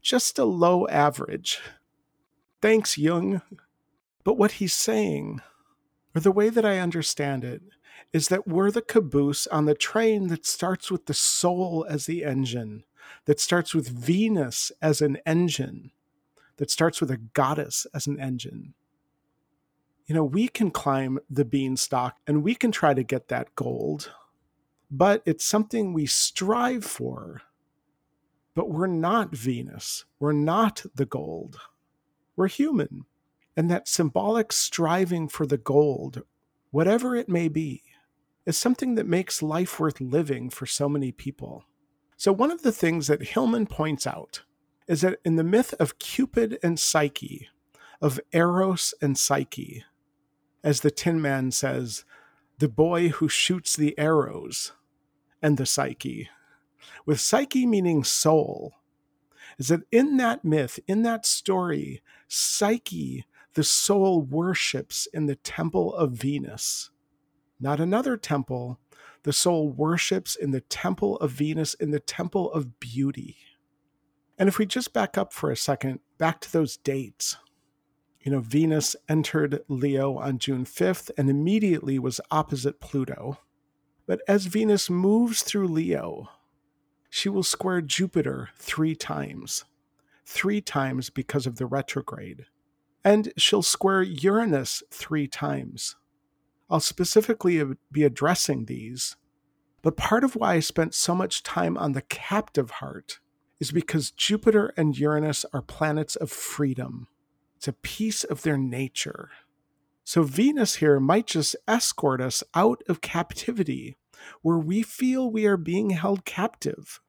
just 0.01 0.39
a 0.39 0.45
low 0.45 0.87
average. 0.89 1.61
Thanks, 2.63 2.97
Jung. 2.97 3.43
But 4.25 4.39
what 4.39 4.53
he's 4.53 4.73
saying, 4.73 5.41
or 6.15 6.21
the 6.21 6.33
way 6.33 6.49
that 6.49 6.65
I 6.65 6.79
understand 6.79 7.45
it, 7.45 7.63
is 8.13 8.29
that 8.29 8.49
we're 8.49 8.71
the 8.71 8.83
caboose 8.83 9.47
on 9.49 9.67
the 9.67 9.75
train 9.75 10.29
that 10.29 10.47
starts 10.47 10.91
with 10.91 11.07
the 11.07 11.15
soul 11.15 11.87
as 11.89 12.07
the 12.07 12.25
engine 12.25 12.85
that 13.27 13.41
starts 13.41 13.75
with 13.75 13.89
Venus 13.89 14.73
as 14.81 15.01
an 15.01 15.19
engine, 15.27 15.91
that 16.57 16.71
starts 16.71 17.01
with 17.01 17.11
a 17.11 17.17
goddess 17.17 17.87
as 17.95 18.07
an 18.07 18.19
engine. 18.21 18.75
You 20.07 20.15
know, 20.15 20.25
we 20.25 20.49
can 20.49 20.71
climb 20.71 21.19
the 21.29 21.45
beanstalk 21.45 22.17
and 22.27 22.43
we 22.43 22.55
can 22.55 22.71
try 22.71 22.95
to 22.95 23.03
get 23.03 23.29
that 23.29 23.55
gold, 23.57 24.13
but 24.91 25.23
it's 25.27 25.45
something 25.45 25.93
we 25.93 26.07
strive 26.07 26.85
for. 26.85 27.43
But 28.55 28.71
we're 28.71 28.87
not 28.87 29.35
Venus. 29.35 30.05
We're 30.19 30.33
not 30.33 30.85
the 30.95 31.05
gold. 31.05 31.59
We're 32.37 32.49
human. 32.49 33.05
And 33.57 33.71
that 33.71 33.89
symbolic 33.89 34.53
striving 34.53 35.29
for 35.29 35.45
the 35.45 35.59
gold, 35.59 36.23
whatever 36.71 37.17
it 37.17 37.29
may 37.29 37.49
be, 37.49 37.83
is 38.47 38.57
something 38.57 38.95
that 38.95 39.07
makes 39.07 39.43
life 39.43 39.81
worth 39.81 40.01
living 40.01 40.49
for 40.49 40.67
so 40.67 40.89
many 40.89 41.11
people. 41.11 41.65
So, 42.17 42.33
one 42.33 42.51
of 42.51 42.63
the 42.63 42.73
things 42.73 43.09
that 43.09 43.23
Hillman 43.23 43.67
points 43.67 44.07
out 44.07 44.43
is 44.89 45.03
that 45.03 45.19
in 45.25 45.37
the 45.37 45.45
myth 45.45 45.75
of 45.79 45.99
Cupid 45.99 46.59
and 46.63 46.81
Psyche, 46.81 47.49
of 48.01 48.21
Eros 48.33 48.95
and 49.03 49.19
Psyche, 49.19 49.85
as 50.65 50.81
the 50.81 50.91
Tin 50.91 51.21
Man 51.21 51.51
says, 51.51 52.05
the 52.59 52.69
boy 52.69 53.09
who 53.09 53.29
shoots 53.29 53.77
the 53.77 53.97
arrows 53.99 54.73
and 55.43 55.59
the 55.59 55.67
Psyche, 55.67 56.31
with 57.05 57.21
Psyche 57.21 57.67
meaning 57.67 58.03
soul, 58.03 58.73
is 59.59 59.69
that 59.69 59.83
in 59.93 60.17
that 60.17 60.45
myth, 60.45 60.79
in 60.87 61.03
that 61.03 61.27
story, 61.27 62.03
Psyche, 62.29 63.27
the 63.55 63.65
soul, 63.65 64.23
worships 64.23 65.07
in 65.13 65.27
the 65.27 65.37
temple 65.37 65.95
of 65.95 66.13
Venus, 66.13 66.91
not 67.61 67.79
another 67.79 68.17
temple, 68.17 68.79
the 69.27 69.33
soul 69.33 69.69
worships 69.69 70.37
in 70.37 70.53
the 70.53 70.61
temple 70.61 71.17
of 71.17 71.33
Venus, 71.33 71.75
in 71.75 71.91
the 71.91 71.99
temple 71.99 72.49
of 72.53 72.79
beauty. 72.79 73.37
And 74.39 74.49
if 74.49 74.57
we 74.57 74.67
just 74.67 74.93
back 74.93 75.19
up 75.19 75.33
for 75.33 75.51
a 75.51 75.57
second, 75.57 75.99
back 76.17 76.41
to 76.43 76.53
those 76.53 76.77
dates, 76.77 77.37
you 78.21 78.31
know, 78.31 78.39
Venus 78.39 78.95
entered 79.09 79.65
Leo 79.67 80.17
on 80.17 80.39
June 80.39 80.65
5th 80.65 81.11
and 81.19 81.29
immediately 81.29 81.99
was 81.99 82.21
opposite 82.31 82.79
Pluto. 82.79 83.39
But 84.07 84.21
as 84.29 84.47
Venus 84.47 84.89
moves 84.89 85.43
through 85.43 85.67
Leo, 85.67 86.29
she 87.11 87.29
will 87.29 87.43
square 87.43 87.81
Jupiter 87.81 88.51
three 88.57 88.95
times, 88.95 89.65
three 90.25 90.61
times 90.61 91.11
because 91.11 91.49
of 91.49 91.57
the 91.57 91.67
retrograde. 91.67 92.47
And 93.05 93.33
she'll 93.37 93.63
square 93.63 94.05
Uranus 94.05 94.85
three 94.93 95.27
times. 95.27 95.97
I'll 96.69 96.81
specifically 96.81 97.63
be 97.93 98.03
addressing 98.05 98.65
these. 98.65 99.17
But 99.83 99.97
part 99.97 100.25
of 100.25 100.35
why 100.35 100.55
I 100.55 100.61
spent 100.61 100.95
so 100.95 101.15
much 101.15 101.43
time 101.43 101.79
on 101.79 101.93
the 101.93 102.03
captive 102.03 102.71
heart 102.73 103.21
is 103.61 103.71
because 103.73 104.11
Jupiter 104.11 104.73
and 104.77 104.99
Uranus 104.99 105.45
are 105.53 105.63
planets 105.63 106.17
of 106.17 106.31
freedom. 106.31 107.09
It's 107.57 107.69
a 107.69 107.73
piece 107.73 108.25
of 108.25 108.43
their 108.43 108.59
nature. 108.59 109.31
So 110.05 110.23
Venus 110.23 110.77
here 110.77 111.01
might 111.01 111.27
just 111.27 111.57
escort 111.67 112.21
us 112.21 112.43
out 112.55 112.83
of 112.89 113.01
captivity 113.01 113.97
where 114.43 114.59
we 114.59 114.83
feel 114.83 115.31
we 115.31 115.47
are 115.47 115.57
being 115.57 115.91
held 115.91 116.25
captive. 116.25 117.01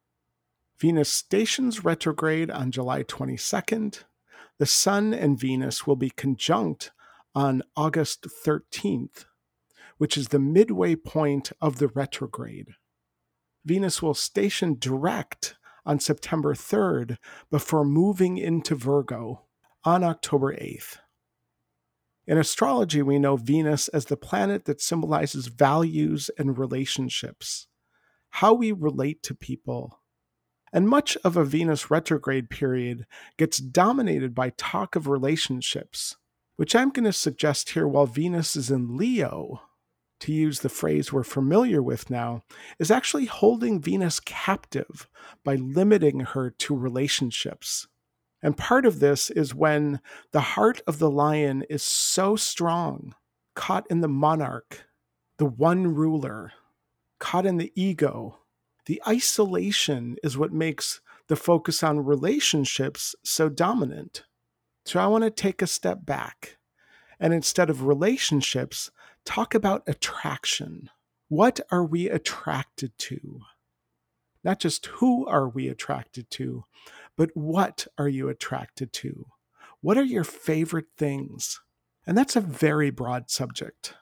Venus 0.78 1.08
stations 1.08 1.84
retrograde 1.84 2.50
on 2.50 2.70
July 2.70 3.02
22nd. 3.02 4.04
The 4.58 4.66
Sun 4.66 5.14
and 5.14 5.38
Venus 5.38 5.86
will 5.86 5.96
be 5.96 6.10
conjunct 6.10 6.92
on 7.34 7.62
August 7.76 8.26
13th, 8.44 9.26
which 9.98 10.16
is 10.16 10.28
the 10.28 10.38
midway 10.38 10.96
point 10.96 11.52
of 11.60 11.78
the 11.78 11.88
retrograde. 11.88 12.68
Venus 13.64 14.00
will 14.00 14.14
station 14.14 14.76
direct 14.78 15.56
on 15.84 16.00
September 16.00 16.54
3rd 16.54 17.16
before 17.50 17.84
moving 17.84 18.38
into 18.38 18.74
Virgo 18.74 19.44
on 19.84 20.02
October 20.02 20.54
8th. 20.54 20.98
In 22.26 22.36
astrology, 22.36 23.00
we 23.00 23.18
know 23.18 23.36
Venus 23.36 23.88
as 23.88 24.04
the 24.04 24.16
planet 24.16 24.66
that 24.66 24.82
symbolizes 24.82 25.46
values 25.46 26.30
and 26.38 26.58
relationships, 26.58 27.68
how 28.28 28.52
we 28.52 28.70
relate 28.70 29.22
to 29.22 29.34
people. 29.34 30.00
And 30.70 30.86
much 30.86 31.16
of 31.24 31.38
a 31.38 31.44
Venus 31.44 31.90
retrograde 31.90 32.50
period 32.50 33.06
gets 33.38 33.56
dominated 33.56 34.34
by 34.34 34.50
talk 34.50 34.94
of 34.94 35.08
relationships, 35.08 36.16
which 36.56 36.74
I'm 36.74 36.90
going 36.90 37.06
to 37.06 37.12
suggest 37.14 37.70
here 37.70 37.88
while 37.88 38.04
Venus 38.04 38.56
is 38.56 38.70
in 38.70 38.98
Leo, 38.98 39.62
to 40.20 40.32
use 40.32 40.60
the 40.60 40.68
phrase 40.68 41.12
we're 41.12 41.22
familiar 41.22 41.82
with 41.82 42.10
now, 42.10 42.42
is 42.78 42.90
actually 42.90 43.26
holding 43.26 43.80
Venus 43.80 44.20
captive 44.20 45.08
by 45.44 45.54
limiting 45.54 46.20
her 46.20 46.50
to 46.50 46.76
relationships. 46.76 47.86
And 48.42 48.56
part 48.56 48.86
of 48.86 49.00
this 49.00 49.30
is 49.30 49.54
when 49.54 50.00
the 50.32 50.40
heart 50.40 50.80
of 50.86 50.98
the 50.98 51.10
lion 51.10 51.64
is 51.68 51.82
so 51.82 52.36
strong, 52.36 53.14
caught 53.54 53.86
in 53.90 54.00
the 54.00 54.08
monarch, 54.08 54.84
the 55.38 55.46
one 55.46 55.94
ruler, 55.94 56.52
caught 57.18 57.46
in 57.46 57.56
the 57.56 57.72
ego. 57.74 58.38
The 58.86 59.02
isolation 59.06 60.16
is 60.22 60.38
what 60.38 60.52
makes 60.52 61.00
the 61.26 61.36
focus 61.36 61.82
on 61.82 62.04
relationships 62.04 63.14
so 63.24 63.48
dominant. 63.48 64.24
So 64.84 65.00
I 65.00 65.06
want 65.06 65.24
to 65.24 65.30
take 65.30 65.60
a 65.60 65.66
step 65.66 66.06
back 66.06 66.58
and 67.20 67.34
instead 67.34 67.70
of 67.70 67.86
relationships, 67.86 68.90
talk 69.28 69.54
about 69.54 69.82
attraction. 69.86 70.88
What 71.28 71.60
are 71.70 71.84
we 71.84 72.08
attracted 72.08 72.96
to? 72.96 73.42
Not 74.42 74.58
just 74.58 74.86
who 74.86 75.26
are 75.26 75.46
we 75.46 75.68
attracted 75.68 76.30
to, 76.30 76.64
but 77.14 77.30
what 77.34 77.86
are 77.98 78.08
you 78.08 78.30
attracted 78.30 78.90
to? 78.94 79.26
What 79.82 79.98
are 79.98 80.04
your 80.04 80.24
favorite 80.24 80.86
things? 80.96 81.60
And 82.06 82.16
that's 82.16 82.36
a 82.36 82.40
very 82.40 82.88
broad 82.88 83.28
subject. 83.28 83.92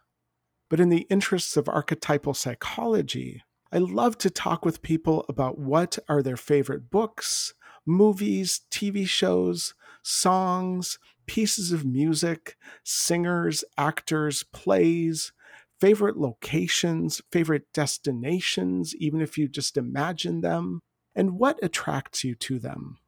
But 0.69 0.79
in 0.79 0.91
the 0.91 1.09
interests 1.11 1.57
of 1.57 1.69
archetypal 1.69 2.35
psychology, 2.35 3.43
I 3.73 3.79
love 3.79 4.19
to 4.19 4.31
talk 4.31 4.65
with 4.65 4.81
people 4.81 5.25
about 5.29 5.59
what 5.59 5.99
are 6.09 6.23
their 6.23 6.37
favorite 6.37 6.89
books, 6.89 7.53
movies, 7.85 8.61
TV 8.71 9.09
shows, 9.09 9.75
songs, 10.05 11.01
pieces 11.27 11.73
of 11.73 11.85
music, 11.85 12.57
singers, 12.85 13.65
actors, 13.77 14.45
plays, 14.53 15.33
favorite 15.81 16.17
locations, 16.17 17.21
favorite 17.31 17.65
destinations, 17.75 18.95
even 18.97 19.21
if 19.21 19.37
you 19.37 19.49
just 19.49 19.77
imagine 19.77 20.41
them, 20.41 20.81
and 21.15 21.39
what 21.39 21.59
attracts 21.63 22.25
you 22.25 22.35
to 22.35 22.59
them. 22.59 22.99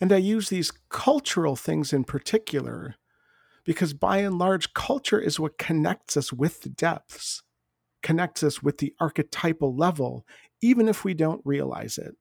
And 0.00 0.12
I 0.12 0.16
use 0.16 0.48
these 0.48 0.72
cultural 0.88 1.56
things 1.56 1.92
in 1.92 2.04
particular 2.04 2.96
because 3.64 3.92
by 3.92 4.18
and 4.18 4.38
large, 4.38 4.72
culture 4.72 5.20
is 5.20 5.38
what 5.38 5.58
connects 5.58 6.16
us 6.16 6.32
with 6.32 6.62
the 6.62 6.70
depths, 6.70 7.42
connects 8.02 8.42
us 8.42 8.62
with 8.62 8.78
the 8.78 8.94
archetypal 8.98 9.76
level, 9.76 10.26
even 10.62 10.88
if 10.88 11.04
we 11.04 11.14
don't 11.14 11.42
realize 11.44 11.98
it. 11.98 12.16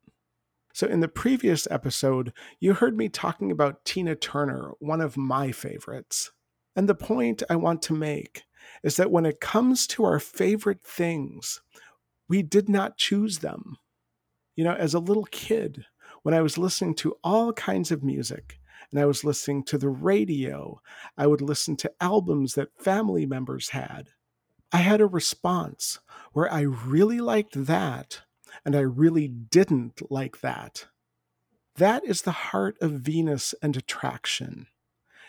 So, 0.73 0.87
in 0.87 0.99
the 0.99 1.07
previous 1.07 1.67
episode, 1.71 2.31
you 2.59 2.73
heard 2.73 2.95
me 2.95 3.09
talking 3.09 3.51
about 3.51 3.83
Tina 3.85 4.15
Turner, 4.15 4.73
one 4.79 5.01
of 5.01 5.17
my 5.17 5.51
favorites. 5.51 6.31
And 6.75 6.87
the 6.87 6.95
point 6.95 7.43
I 7.49 7.55
want 7.55 7.81
to 7.83 7.93
make 7.93 8.43
is 8.83 8.95
that 8.97 9.11
when 9.11 9.25
it 9.25 9.41
comes 9.41 9.87
to 9.87 10.05
our 10.05 10.19
favorite 10.19 10.83
things, 10.83 11.61
we 12.27 12.43
did 12.43 12.69
not 12.69 12.97
choose 12.97 13.39
them. 13.39 13.77
You 14.55 14.63
know, 14.63 14.73
as 14.73 14.93
a 14.93 14.99
little 14.99 15.25
kid, 15.25 15.85
when 16.23 16.33
I 16.33 16.41
was 16.41 16.57
listening 16.57 16.95
to 16.95 17.17
all 17.23 17.53
kinds 17.53 17.91
of 17.91 18.03
music 18.03 18.59
and 18.91 18.99
I 18.99 19.05
was 19.05 19.23
listening 19.23 19.63
to 19.65 19.77
the 19.77 19.89
radio, 19.89 20.79
I 21.17 21.27
would 21.27 21.41
listen 21.41 21.75
to 21.77 21.91
albums 21.99 22.53
that 22.55 22.77
family 22.77 23.25
members 23.25 23.69
had. 23.69 24.09
I 24.71 24.77
had 24.77 25.01
a 25.01 25.07
response 25.07 25.99
where 26.33 26.51
I 26.51 26.61
really 26.61 27.19
liked 27.19 27.65
that 27.65 28.21
and 28.65 28.75
I 28.75 28.81
really 28.81 29.27
didn't 29.27 30.11
like 30.11 30.41
that. 30.41 30.87
That 31.75 32.03
is 32.03 32.23
the 32.23 32.31
heart 32.31 32.77
of 32.81 32.91
Venus 32.91 33.55
and 33.61 33.75
attraction, 33.77 34.67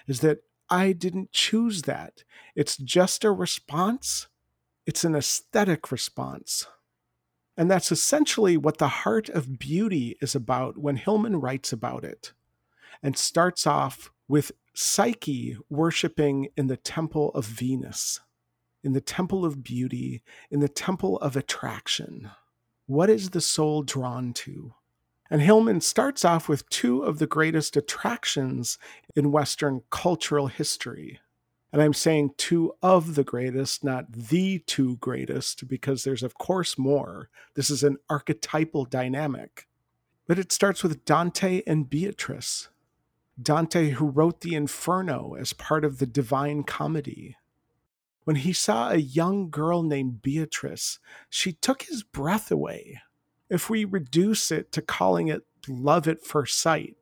is 0.06 0.20
that 0.20 0.42
I 0.68 0.92
didn't 0.92 1.32
choose 1.32 1.82
that. 1.82 2.24
It's 2.54 2.76
just 2.76 3.24
a 3.24 3.30
response, 3.30 4.28
it's 4.86 5.04
an 5.04 5.14
aesthetic 5.14 5.92
response. 5.92 6.66
And 7.56 7.70
that's 7.70 7.92
essentially 7.92 8.56
what 8.56 8.78
the 8.78 8.88
heart 8.88 9.28
of 9.28 9.58
beauty 9.58 10.16
is 10.20 10.34
about 10.34 10.78
when 10.78 10.96
Hillman 10.96 11.40
writes 11.40 11.72
about 11.72 12.04
it 12.04 12.32
and 13.02 13.16
starts 13.16 13.66
off 13.66 14.10
with 14.28 14.52
Psyche 14.72 15.56
worshiping 15.68 16.48
in 16.56 16.68
the 16.68 16.76
temple 16.76 17.30
of 17.32 17.44
Venus, 17.44 18.20
in 18.82 18.92
the 18.92 19.00
temple 19.00 19.44
of 19.44 19.62
beauty, 19.62 20.22
in 20.50 20.60
the 20.60 20.68
temple 20.68 21.18
of 21.18 21.36
attraction. 21.36 22.30
What 22.90 23.08
is 23.08 23.30
the 23.30 23.40
soul 23.40 23.82
drawn 23.82 24.32
to? 24.34 24.74
And 25.30 25.40
Hillman 25.40 25.80
starts 25.80 26.24
off 26.24 26.48
with 26.48 26.68
two 26.70 27.02
of 27.02 27.18
the 27.18 27.26
greatest 27.26 27.76
attractions 27.76 28.78
in 29.14 29.30
Western 29.30 29.82
cultural 29.90 30.48
history 30.48 31.20
and 31.72 31.80
I'm 31.80 31.94
saying 31.94 32.32
two 32.36 32.74
of 32.82 33.14
the 33.14 33.22
greatest, 33.24 33.84
not 33.84 34.10
the 34.12 34.58
two 34.58 34.96
greatest, 34.96 35.68
because 35.68 36.02
there's, 36.02 36.22
of 36.22 36.34
course, 36.34 36.76
more. 36.76 37.28
This 37.54 37.70
is 37.70 37.84
an 37.84 37.98
archetypal 38.08 38.84
dynamic. 38.86 39.68
But 40.26 40.38
it 40.38 40.52
starts 40.52 40.82
with 40.82 41.04
Dante 41.04 41.62
and 41.66 41.88
Beatrice. 41.88 42.68
Dante, 43.40 43.90
who 43.90 44.10
wrote 44.10 44.40
the 44.40 44.54
Inferno 44.54 45.34
as 45.38 45.52
part 45.52 45.84
of 45.84 45.98
the 45.98 46.06
Divine 46.06 46.64
Comedy. 46.64 47.36
When 48.30 48.36
he 48.36 48.52
saw 48.52 48.90
a 48.90 48.96
young 48.96 49.50
girl 49.50 49.82
named 49.82 50.22
Beatrice, 50.22 51.00
she 51.28 51.52
took 51.52 51.82
his 51.82 52.04
breath 52.04 52.52
away. 52.52 53.00
If 53.48 53.68
we 53.68 53.84
reduce 53.84 54.52
it 54.52 54.70
to 54.70 54.82
calling 54.82 55.26
it 55.26 55.42
love 55.66 56.06
at 56.06 56.24
first 56.24 56.60
sight, 56.60 56.96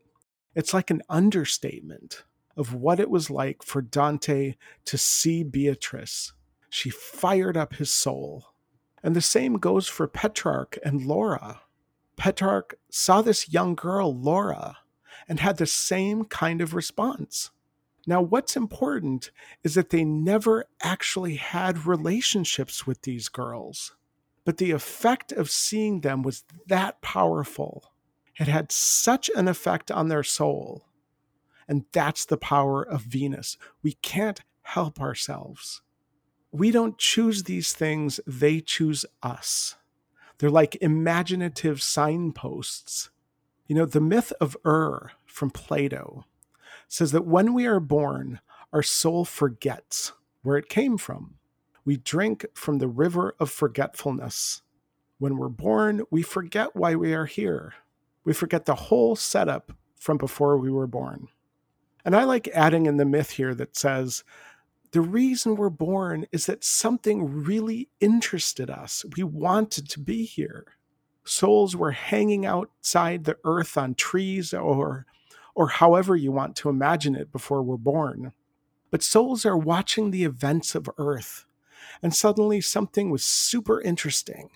it's 0.55 0.73
like 0.73 0.91
an 0.91 1.03
understatement 1.11 2.25
of 2.57 2.73
what 2.73 2.99
it 2.99 3.11
was 3.11 3.29
like 3.29 3.63
for 3.63 3.83
Dante 3.83 4.55
to 4.87 4.97
see 4.97 5.43
Beatrice. 5.43 6.33
She 6.71 6.89
fired 6.89 7.59
up 7.59 7.75
his 7.75 7.93
soul. 7.93 8.47
And 9.03 9.15
the 9.15 9.21
same 9.21 9.59
goes 9.59 9.87
for 9.87 10.09
Petrarch 10.09 10.79
and 10.83 11.05
Laura. 11.05 11.61
Petrarch 12.17 12.79
saw 12.91 13.21
this 13.21 13.53
young 13.53 13.75
girl, 13.75 14.19
Laura, 14.19 14.79
and 15.29 15.41
had 15.41 15.59
the 15.59 15.67
same 15.67 16.25
kind 16.25 16.63
of 16.63 16.73
response. 16.73 17.51
Now, 18.09 18.23
what's 18.23 18.57
important 18.57 19.31
is 19.63 19.75
that 19.75 19.91
they 19.91 20.05
never 20.05 20.65
actually 20.83 21.37
had 21.37 21.87
relationships 21.87 22.87
with 22.87 23.03
these 23.03 23.29
girls, 23.29 23.95
but 24.45 24.57
the 24.57 24.71
effect 24.71 25.31
of 25.31 25.51
seeing 25.51 26.01
them 26.01 26.23
was 26.23 26.45
that 26.67 27.01
powerful. 27.03 27.93
It 28.39 28.49
had 28.49 28.73
such 28.73 29.31
an 29.37 29.47
effect 29.47 29.91
on 29.91 30.09
their 30.09 30.23
soul 30.23 30.89
and 31.69 31.85
that's 31.93 32.25
the 32.25 32.39
power 32.39 32.83
of 32.83 33.03
Venus. 33.03 33.59
We 33.83 33.93
can't 33.93 34.41
help 34.63 35.01
ourselves. 35.01 35.83
We 36.51 36.71
don't 36.71 36.97
choose 36.97 37.43
these 37.43 37.75
things, 37.75 38.21
they 38.27 38.61
choose 38.61 39.05
us. 39.23 39.77
They're 40.39 40.49
like 40.49 40.79
imaginative 40.81 41.83
signposts. 41.83 43.11
You 43.67 43.75
know, 43.75 43.85
the 43.85 44.01
myth 44.01 44.33
of 44.41 44.57
Ur 44.65 45.13
from 45.27 45.51
Plato 45.51 46.25
says 46.89 47.13
that 47.13 47.27
when 47.27 47.55
we 47.55 47.67
are 47.67 47.81
born, 47.81 48.41
our 48.73 48.83
soul 48.83 49.25
forgets 49.25 50.13
where 50.43 50.57
it 50.57 50.69
came 50.69 50.99
from. 50.99 51.35
We 51.85 51.97
drink 51.97 52.47
from 52.55 52.79
the 52.79 52.89
river 52.89 53.35
of 53.39 53.51
forgetfulness. 53.51 54.63
When 55.19 55.37
we're 55.37 55.49
born, 55.49 56.03
we 56.11 56.23
forget 56.23 56.75
why 56.75 56.95
we 56.95 57.15
are 57.15 57.27
here. 57.27 57.75
We 58.25 58.33
forget 58.33 58.67
the 58.67 58.75
whole 58.75 59.17
setup 59.17 59.73
from 59.99 60.19
before 60.19 60.59
we 60.59 60.71
were 60.71 60.87
born. 60.87 61.29
And 62.05 62.15
I 62.15 62.25
like 62.25 62.49
adding 62.49 62.87
in 62.87 62.97
the 62.97 63.05
myth 63.05 63.31
here 63.31 63.55
that 63.55 63.77
says 63.77 64.25
the 64.93 65.01
reason 65.01 65.57
we're 65.57 65.71
born 65.71 66.27
is 66.33 66.47
that 66.47 66.65
something 66.65 67.45
really 67.45 67.89
interested 68.01 68.71
us. 68.71 69.05
We 69.17 69.23
wanted 69.23 69.89
to 69.91 70.01
be 70.01 70.25
here. 70.25 70.65
Souls 71.25 71.77
were 71.77 71.91
hanging 71.91 72.47
outside 72.47 73.25
the 73.25 73.37
earth 73.45 73.77
on 73.77 73.95
trees 73.95 74.55
or 74.55 75.05
or 75.59 75.69
however 75.69 76.17
you 76.17 76.33
want 76.33 76.57
to 76.57 76.71
imagine 76.71 77.17
it 77.17 77.33
before 77.33 77.63
we're 77.63 77.77
born. 77.77 78.33
But 78.93 79.03
souls 79.03 79.45
are 79.45 79.59
watching 79.59 80.13
the 80.13 80.25
events 80.25 80.75
of 80.77 80.89
earth 80.99 81.47
and 82.03 82.15
suddenly 82.15 82.61
something 82.61 83.11
was 83.11 83.25
super 83.25 83.81
interesting 83.83 84.51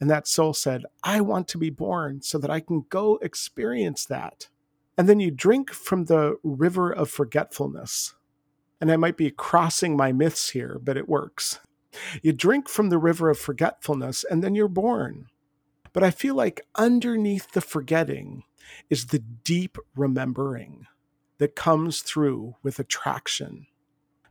And 0.00 0.10
that 0.10 0.26
soul 0.28 0.52
said, 0.54 0.84
I 1.02 1.20
want 1.20 1.48
to 1.48 1.58
be 1.58 1.70
born 1.70 2.22
so 2.22 2.38
that 2.38 2.50
I 2.50 2.60
can 2.60 2.84
go 2.88 3.16
experience 3.22 4.04
that. 4.06 4.48
And 4.98 5.08
then 5.08 5.20
you 5.20 5.30
drink 5.30 5.72
from 5.72 6.04
the 6.04 6.36
river 6.42 6.92
of 6.92 7.10
forgetfulness. 7.10 8.14
And 8.80 8.92
I 8.92 8.96
might 8.96 9.16
be 9.16 9.30
crossing 9.30 9.96
my 9.96 10.12
myths 10.12 10.50
here, 10.50 10.78
but 10.82 10.96
it 10.96 11.08
works. 11.08 11.60
You 12.22 12.32
drink 12.32 12.68
from 12.68 12.90
the 12.90 12.98
river 12.98 13.30
of 13.30 13.38
forgetfulness, 13.38 14.24
and 14.28 14.42
then 14.42 14.54
you're 14.54 14.68
born. 14.68 15.28
But 15.92 16.02
I 16.02 16.10
feel 16.10 16.34
like 16.34 16.66
underneath 16.74 17.52
the 17.52 17.60
forgetting 17.60 18.42
is 18.90 19.06
the 19.06 19.18
deep 19.18 19.78
remembering 19.96 20.86
that 21.38 21.56
comes 21.56 22.00
through 22.00 22.56
with 22.62 22.78
attraction. 22.78 23.66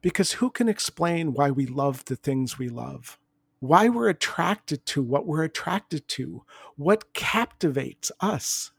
Because 0.01 0.33
who 0.33 0.49
can 0.49 0.67
explain 0.67 1.33
why 1.33 1.51
we 1.51 1.65
love 1.65 2.05
the 2.05 2.15
things 2.15 2.57
we 2.57 2.69
love? 2.69 3.17
Why 3.59 3.87
we're 3.87 4.09
attracted 4.09 4.85
to 4.87 5.01
what 5.01 5.25
we're 5.25 5.43
attracted 5.43 6.07
to? 6.09 6.43
What 6.75 7.13
captivates 7.13 8.11
us? 8.19 8.71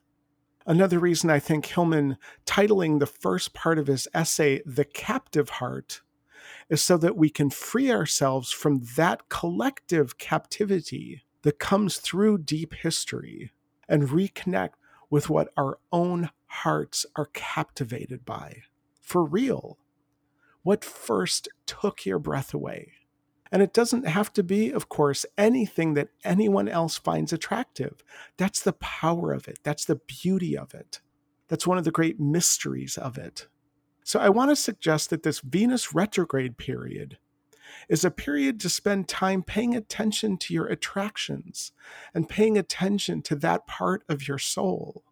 Another 0.66 0.98
reason 0.98 1.30
I 1.30 1.38
think 1.38 1.66
Hillman 1.66 2.18
titling 2.46 2.98
the 2.98 3.06
first 3.06 3.54
part 3.54 3.78
of 3.78 3.86
his 3.86 4.08
essay, 4.14 4.62
The 4.64 4.84
Captive 4.84 5.48
Heart, 5.48 6.02
is 6.68 6.82
so 6.82 6.96
that 6.98 7.16
we 7.16 7.30
can 7.30 7.50
free 7.50 7.90
ourselves 7.90 8.50
from 8.50 8.82
that 8.96 9.28
collective 9.28 10.18
captivity 10.18 11.24
that 11.42 11.58
comes 11.58 11.98
through 11.98 12.38
deep 12.38 12.74
history 12.74 13.52
and 13.88 14.08
reconnect 14.08 14.72
with 15.14 15.30
what 15.30 15.48
our 15.56 15.78
own 15.92 16.28
hearts 16.46 17.06
are 17.14 17.28
captivated 17.32 18.24
by. 18.24 18.62
For 19.00 19.24
real. 19.24 19.78
What 20.64 20.84
first 20.84 21.46
took 21.66 22.04
your 22.04 22.18
breath 22.18 22.52
away? 22.52 22.94
And 23.52 23.62
it 23.62 23.72
doesn't 23.72 24.08
have 24.08 24.32
to 24.32 24.42
be, 24.42 24.72
of 24.72 24.88
course, 24.88 25.24
anything 25.38 25.94
that 25.94 26.08
anyone 26.24 26.66
else 26.66 26.98
finds 26.98 27.32
attractive. 27.32 28.02
That's 28.38 28.60
the 28.60 28.72
power 28.72 29.32
of 29.32 29.46
it. 29.46 29.60
That's 29.62 29.84
the 29.84 30.00
beauty 30.04 30.58
of 30.58 30.74
it. 30.74 31.00
That's 31.46 31.64
one 31.64 31.78
of 31.78 31.84
the 31.84 31.92
great 31.92 32.18
mysteries 32.18 32.98
of 32.98 33.16
it. 33.16 33.46
So 34.02 34.18
I 34.18 34.30
want 34.30 34.50
to 34.50 34.56
suggest 34.56 35.10
that 35.10 35.22
this 35.22 35.38
Venus 35.38 35.94
retrograde 35.94 36.58
period 36.58 37.18
is 37.88 38.04
a 38.04 38.10
period 38.10 38.60
to 38.60 38.68
spend 38.68 39.08
time 39.08 39.42
paying 39.42 39.74
attention 39.74 40.36
to 40.38 40.54
your 40.54 40.66
attractions 40.66 41.72
and 42.12 42.28
paying 42.28 42.58
attention 42.58 43.22
to 43.22 43.36
that 43.36 43.66
part 43.66 44.02
of 44.08 44.28
your 44.28 44.38
soul. 44.38 45.04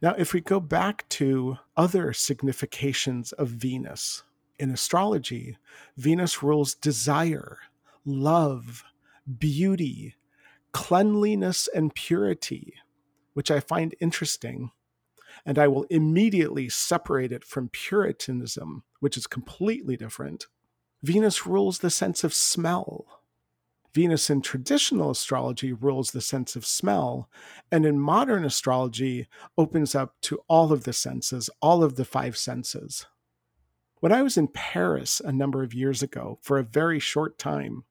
Now, 0.00 0.14
if 0.18 0.32
we 0.32 0.40
go 0.40 0.58
back 0.58 1.08
to 1.10 1.58
other 1.76 2.12
significations 2.12 3.32
of 3.32 3.48
Venus 3.48 4.24
in 4.58 4.70
astrology, 4.70 5.58
Venus 5.96 6.42
rules 6.42 6.74
desire, 6.74 7.58
love, 8.04 8.84
beauty, 9.38 10.16
cleanliness, 10.72 11.68
and 11.72 11.94
purity, 11.94 12.74
which 13.34 13.50
I 13.50 13.60
find 13.60 13.94
interesting. 14.00 14.72
And 15.46 15.58
I 15.58 15.68
will 15.68 15.84
immediately 15.84 16.68
separate 16.68 17.32
it 17.32 17.44
from 17.44 17.68
Puritanism, 17.68 18.82
which 19.00 19.16
is 19.16 19.26
completely 19.26 19.96
different. 19.96 20.46
Venus 21.02 21.46
rules 21.46 21.78
the 21.78 21.90
sense 21.90 22.22
of 22.22 22.32
smell. 22.32 23.22
Venus 23.92 24.30
in 24.30 24.40
traditional 24.40 25.10
astrology 25.10 25.72
rules 25.72 26.12
the 26.12 26.20
sense 26.20 26.56
of 26.56 26.64
smell, 26.64 27.28
and 27.70 27.84
in 27.84 27.98
modern 27.98 28.44
astrology 28.44 29.28
opens 29.58 29.94
up 29.94 30.14
to 30.22 30.40
all 30.48 30.72
of 30.72 30.84
the 30.84 30.92
senses, 30.92 31.50
all 31.60 31.82
of 31.82 31.96
the 31.96 32.04
five 32.04 32.36
senses. 32.36 33.06
When 34.00 34.12
I 34.12 34.22
was 34.22 34.36
in 34.36 34.48
Paris 34.48 35.20
a 35.20 35.32
number 35.32 35.62
of 35.62 35.74
years 35.74 36.02
ago 36.02 36.38
for 36.40 36.58
a 36.58 36.64
very 36.64 36.98
short 36.98 37.38
time, 37.38 37.84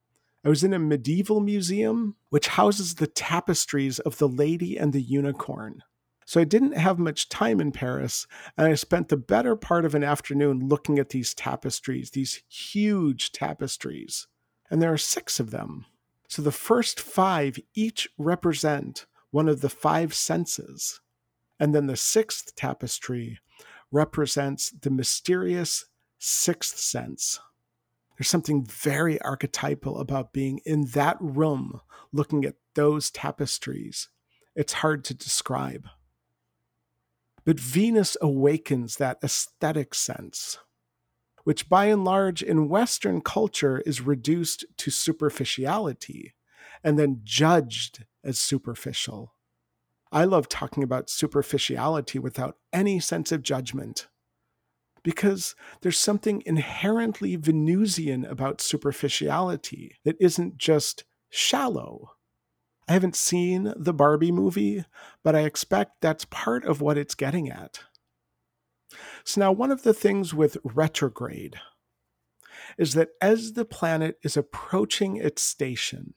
I 0.44 0.50
was 0.50 0.64
in 0.64 0.74
a 0.74 0.80
medieval 0.80 1.40
museum 1.40 2.16
which 2.30 2.48
houses 2.48 2.96
the 2.96 3.08
tapestries 3.08 4.00
of 4.00 4.18
the 4.18 4.28
Lady 4.28 4.78
and 4.78 4.92
the 4.92 5.02
Unicorn. 5.02 5.84
So 6.32 6.40
I 6.40 6.46
didn't 6.46 6.78
have 6.78 6.98
much 6.98 7.28
time 7.28 7.60
in 7.60 7.74
Paris, 7.74 8.26
and 8.56 8.66
I 8.66 8.76
spent 8.76 9.10
the 9.10 9.18
better 9.18 9.58
part 9.58 9.84
of 9.84 9.94
an 9.94 10.04
afternoon 10.06 10.66
looking 10.66 10.98
at 10.98 11.10
these 11.10 11.34
tapestries, 11.34 12.12
these 12.12 12.42
huge 12.48 13.34
tapestries. 13.34 14.28
And 14.70 14.82
there 14.82 14.94
are 14.94 14.98
six 14.98 15.42
of 15.42 15.52
them. 15.52 15.88
So 16.30 16.42
the 16.42 16.54
first 16.54 17.02
five 17.02 17.60
each 17.76 18.08
represent 18.18 19.08
one 19.32 19.50
of 19.50 19.60
the 19.60 19.68
five 19.68 20.14
senses. 20.14 21.02
And 21.60 21.76
then 21.76 21.88
the 21.88 21.98
sixth 21.98 22.56
tapestry 22.56 23.40
represents 23.92 24.70
the 24.70 24.90
mysterious 24.90 25.84
sixth 26.18 26.78
sense. 26.78 27.42
There's 28.18 28.30
something 28.30 28.64
very 28.64 29.22
archetypal 29.22 30.00
about 30.00 30.32
being 30.32 30.62
in 30.66 30.86
that 30.94 31.18
room 31.20 31.82
looking 32.14 32.46
at 32.46 32.56
those 32.76 33.12
tapestries. 33.12 34.08
It's 34.56 34.72
hard 34.72 35.04
to 35.04 35.14
describe. 35.14 35.90
But 37.44 37.60
Venus 37.60 38.16
awakens 38.22 38.98
that 38.98 39.20
aesthetic 39.24 39.96
sense, 39.96 40.60
which 41.44 41.70
by 41.70 41.86
and 41.86 42.04
large 42.04 42.44
in 42.44 42.70
Western 42.70 43.22
culture 43.22 43.82
is 43.86 44.02
reduced 44.02 44.66
to 44.78 44.92
superficiality 44.92 46.36
and 46.84 47.00
then 47.00 47.22
judged 47.24 48.06
as 48.24 48.40
superficial. 48.40 49.34
I 50.12 50.26
love 50.26 50.50
talking 50.50 50.84
about 50.84 51.10
superficiality 51.10 52.20
without 52.20 52.58
any 52.74 53.00
sense 53.00 53.32
of 53.32 53.44
judgment 53.44 54.08
because 55.04 55.56
there's 55.82 55.98
something 55.98 56.44
inherently 56.46 57.36
Venusian 57.36 58.26
about 58.26 58.62
superficiality 58.62 59.96
that 60.04 60.18
isn't 60.20 60.58
just 60.58 61.06
shallow. 61.30 62.12
I 62.88 62.94
haven't 62.94 63.16
seen 63.16 63.74
the 63.76 63.94
Barbie 63.94 64.32
movie, 64.32 64.84
but 65.24 65.36
I 65.36 65.42
expect 65.42 66.02
that's 66.02 66.26
part 66.26 66.66
of 66.66 66.82
what 66.82 66.98
it's 66.98 67.16
getting 67.16 67.50
at. 67.50 67.80
So, 69.24 69.40
now 69.40 69.52
one 69.52 69.72
of 69.72 69.84
the 69.84 69.94
things 69.94 70.34
with 70.34 70.58
retrograde 70.64 71.60
is 72.78 72.94
that 72.94 73.10
as 73.22 73.54
the 73.54 73.66
planet 73.66 74.18
is 74.24 74.36
approaching 74.36 75.16
its 75.18 75.42
station, 75.42 76.14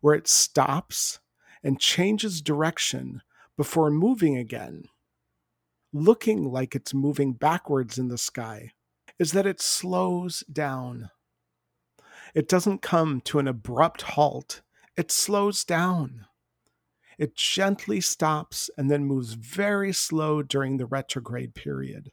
where 0.00 0.14
it 0.14 0.28
stops 0.28 1.20
and 1.62 1.80
changes 1.80 2.40
direction 2.40 3.22
before 3.56 3.90
moving 3.90 4.36
again, 4.36 4.84
looking 5.92 6.44
like 6.50 6.74
it's 6.74 6.94
moving 6.94 7.32
backwards 7.32 7.98
in 7.98 8.08
the 8.08 8.18
sky, 8.18 8.70
is 9.18 9.32
that 9.32 9.46
it 9.46 9.60
slows 9.60 10.44
down. 10.52 11.10
It 12.34 12.48
doesn't 12.48 12.82
come 12.82 13.20
to 13.22 13.38
an 13.38 13.48
abrupt 13.48 14.02
halt 14.02 14.62
it 14.96 15.10
slows 15.10 15.64
down. 15.64 16.26
It 17.18 17.36
gently 17.36 18.00
stops 18.00 18.70
and 18.76 18.90
then 18.90 19.04
moves 19.04 19.32
very 19.34 19.92
slow 19.92 20.42
during 20.42 20.76
the 20.76 20.86
retrograde 20.86 21.54
period, 21.54 22.12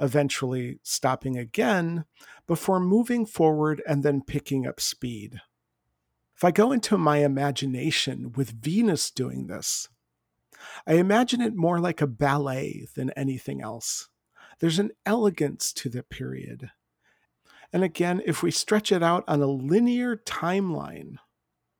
eventually 0.00 0.80
stopping 0.82 1.36
again 1.36 2.04
before 2.46 2.80
moving 2.80 3.26
forward 3.26 3.82
and 3.86 4.02
then 4.02 4.22
picking 4.22 4.66
up 4.66 4.80
speed. 4.80 5.40
If 6.36 6.44
I 6.44 6.50
go 6.50 6.72
into 6.72 6.98
my 6.98 7.18
imagination 7.18 8.32
with 8.32 8.50
Venus 8.50 9.10
doing 9.10 9.46
this, 9.46 9.88
I 10.86 10.94
imagine 10.94 11.40
it 11.40 11.54
more 11.54 11.78
like 11.78 12.00
a 12.00 12.06
ballet 12.06 12.86
than 12.94 13.10
anything 13.10 13.62
else. 13.62 14.08
There's 14.58 14.78
an 14.78 14.90
elegance 15.04 15.72
to 15.74 15.88
the 15.88 16.02
period. 16.02 16.70
And 17.72 17.84
again, 17.84 18.22
if 18.24 18.42
we 18.42 18.50
stretch 18.50 18.90
it 18.92 19.02
out 19.02 19.24
on 19.28 19.42
a 19.42 19.46
linear 19.46 20.16
timeline, 20.16 21.16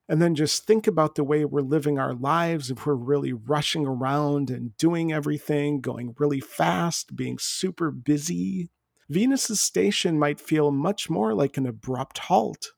and 0.08 0.22
then 0.22 0.34
just 0.34 0.66
think 0.66 0.86
about 0.86 1.14
the 1.16 1.24
way 1.24 1.44
we're 1.44 1.60
living 1.60 1.98
our 1.98 2.14
lives 2.14 2.70
if 2.70 2.86
we're 2.86 2.94
really 2.94 3.32
rushing 3.32 3.86
around 3.86 4.50
and 4.50 4.76
doing 4.76 5.12
everything, 5.12 5.80
going 5.80 6.14
really 6.18 6.40
fast, 6.40 7.16
being 7.16 7.38
super 7.38 7.90
busy. 7.90 8.70
Venus's 9.08 9.60
station 9.60 10.18
might 10.18 10.40
feel 10.40 10.70
much 10.70 11.10
more 11.10 11.34
like 11.34 11.56
an 11.56 11.66
abrupt 11.66 12.18
halt, 12.18 12.72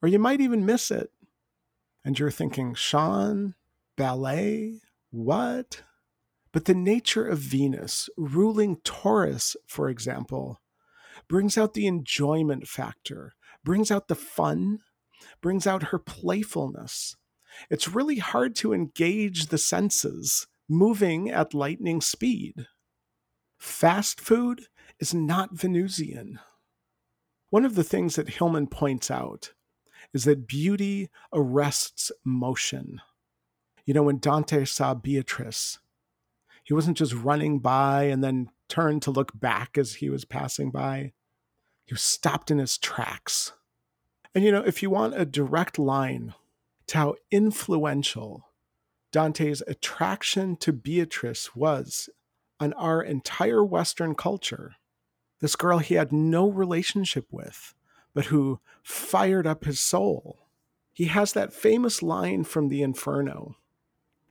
or 0.00 0.08
you 0.08 0.18
might 0.18 0.40
even 0.40 0.66
miss 0.66 0.90
it. 0.90 1.10
And 2.04 2.18
you're 2.18 2.30
thinking, 2.30 2.74
Shawn, 2.74 3.54
ballet, 3.96 4.80
what? 5.10 5.82
But 6.52 6.64
the 6.64 6.74
nature 6.74 7.26
of 7.26 7.38
Venus, 7.38 8.10
ruling 8.16 8.76
Taurus, 8.84 9.56
for 9.66 9.88
example, 9.88 10.60
brings 11.28 11.56
out 11.56 11.74
the 11.74 11.86
enjoyment 11.86 12.66
factor, 12.66 13.34
brings 13.64 13.90
out 13.90 14.08
the 14.08 14.14
fun, 14.14 14.80
brings 15.42 15.66
out 15.66 15.84
her 15.84 15.98
playfulness. 15.98 17.16
It's 17.68 17.88
really 17.88 18.18
hard 18.18 18.54
to 18.56 18.72
engage 18.72 19.46
the 19.46 19.58
senses 19.58 20.46
moving 20.68 21.30
at 21.30 21.52
lightning 21.52 22.00
speed. 22.00 22.66
Fast 23.58 24.20
food 24.20 24.66
is 24.98 25.12
not 25.12 25.54
Venusian. 25.56 26.38
One 27.50 27.64
of 27.64 27.74
the 27.74 27.84
things 27.84 28.16
that 28.16 28.30
Hillman 28.30 28.68
points 28.68 29.10
out 29.10 29.52
is 30.14 30.24
that 30.24 30.46
beauty 30.46 31.10
arrests 31.32 32.10
motion. 32.24 33.00
You 33.84 33.94
know, 33.94 34.04
when 34.04 34.18
Dante 34.18 34.64
saw 34.64 34.94
Beatrice, 34.94 35.78
he 36.64 36.72
wasn't 36.72 36.96
just 36.96 37.14
running 37.14 37.58
by 37.58 38.04
and 38.04 38.22
then 38.22 38.50
turned 38.68 39.02
to 39.02 39.10
look 39.10 39.32
back 39.38 39.76
as 39.76 39.96
he 39.96 40.08
was 40.08 40.24
passing 40.24 40.70
by. 40.70 41.12
He 41.84 41.94
was 41.94 42.02
stopped 42.02 42.50
in 42.50 42.58
his 42.58 42.78
tracks. 42.78 43.52
And 44.34 44.44
you 44.44 44.52
know, 44.52 44.62
if 44.62 44.82
you 44.82 44.90
want 44.90 45.20
a 45.20 45.24
direct 45.24 45.78
line 45.78 46.34
to 46.88 46.98
how 46.98 47.14
influential 47.30 48.48
Dante's 49.12 49.62
attraction 49.66 50.56
to 50.56 50.72
Beatrice 50.72 51.54
was 51.54 52.08
on 52.58 52.72
our 52.74 53.02
entire 53.02 53.62
Western 53.62 54.14
culture. 54.14 54.76
This 55.40 55.54
girl 55.54 55.78
he 55.78 55.96
had 55.96 56.12
no 56.12 56.48
relationship 56.48 57.26
with, 57.30 57.74
but 58.14 58.26
who 58.26 58.60
fired 58.82 59.46
up 59.46 59.64
his 59.64 59.80
soul. 59.80 60.46
He 60.92 61.06
has 61.06 61.32
that 61.32 61.52
famous 61.52 62.02
line 62.02 62.44
from 62.44 62.68
the 62.68 62.82
Inferno 62.82 63.56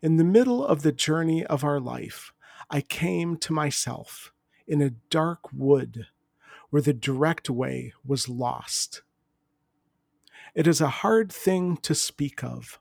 In 0.02 0.18
the 0.18 0.24
middle 0.24 0.66
of 0.66 0.82
the 0.82 0.92
journey 0.92 1.46
of 1.46 1.64
our 1.64 1.80
life, 1.80 2.34
I 2.70 2.82
came 2.82 3.38
to 3.38 3.54
myself 3.54 4.32
in 4.68 4.82
a 4.82 4.96
dark 5.10 5.52
wood 5.54 6.08
where 6.72 6.82
the 6.82 6.94
direct 6.94 7.50
way 7.50 7.94
was 8.06 8.30
lost. 8.30 9.04
It 10.54 10.68
is 10.68 10.82
a 10.82 10.90
hard 10.90 11.32
thing 11.32 11.78
to 11.78 11.96
speak 11.96 12.44
of, 12.44 12.80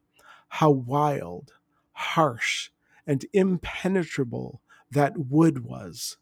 how 0.48 0.70
wild, 0.70 1.52
harsh, 1.92 2.70
and 3.06 3.24
impenetrable 3.32 4.60
that 4.90 5.16
wood 5.16 5.64
was, 5.64 6.16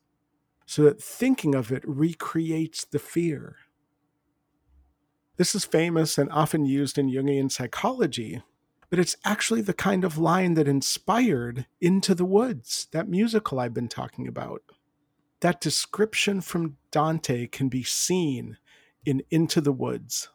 so 0.66 0.83
that 0.83 1.03
thinking 1.03 1.55
of 1.55 1.73
it 1.73 1.83
recreates 1.87 2.85
the 2.85 2.99
fear. 2.99 3.57
This 5.37 5.55
is 5.55 5.65
famous 5.65 6.19
and 6.19 6.31
often 6.31 6.66
used 6.66 6.99
in 6.99 7.11
Jungian 7.11 7.51
psychology, 7.51 8.43
but 8.91 8.99
it's 8.99 9.16
actually 9.25 9.62
the 9.62 9.73
kind 9.73 10.05
of 10.05 10.19
line 10.19 10.55
that 10.55 10.69
inspired 10.69 11.66
Into 11.81 12.15
the 12.15 12.25
Woods, 12.25 12.89
that 12.93 13.09
musical 13.09 13.61
I've 13.61 13.75
been 13.75 13.89
talking 13.89 14.27
about. 14.27 14.62
That 15.41 15.61
description 15.61 16.41
from 16.41 16.77
Dante 16.91 17.47
can 17.47 17.69
be 17.69 17.83
seen 17.83 18.59
in 19.07 19.23
Into 19.31 19.61
the 19.61 19.73
Woods, 19.73 20.29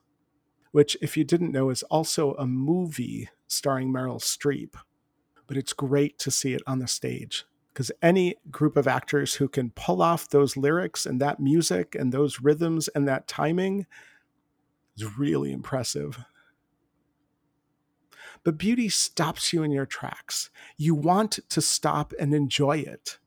which, 0.74 0.98
if 1.02 1.16
you 1.16 1.24
didn't 1.24 1.52
know, 1.52 1.70
is 1.70 1.84
also 1.84 2.34
a 2.34 2.48
movie 2.48 3.30
starring 3.48 3.94
Meryl 3.94 4.20
Streep. 4.20 4.74
But 5.46 5.56
it's 5.56 5.72
great 5.72 6.18
to 6.20 6.32
see 6.32 6.54
it 6.54 6.64
on 6.66 6.80
the 6.80 6.88
stage 6.88 7.46
because 7.72 7.92
any 8.02 8.36
group 8.50 8.76
of 8.76 8.88
actors 8.88 9.36
who 9.36 9.48
can 9.48 9.70
pull 9.70 10.02
off 10.02 10.30
those 10.30 10.58
lyrics 10.58 11.06
and 11.06 11.22
that 11.22 11.40
music 11.40 11.96
and 11.96 12.12
those 12.12 12.40
rhythms 12.40 12.88
and 12.90 13.08
that 13.08 13.28
timing 13.28 13.86
is 14.98 15.18
really 15.18 15.52
impressive. 15.52 16.18
But 18.44 18.58
beauty 18.58 18.90
stops 18.90 19.54
you 19.54 19.62
in 19.62 19.72
your 19.72 19.86
tracks. 19.86 20.50
You 20.76 20.96
want 20.96 21.40
to 21.50 21.62
stop 21.62 22.14
and 22.20 22.34
enjoy 22.34 22.78
it. 22.78 23.20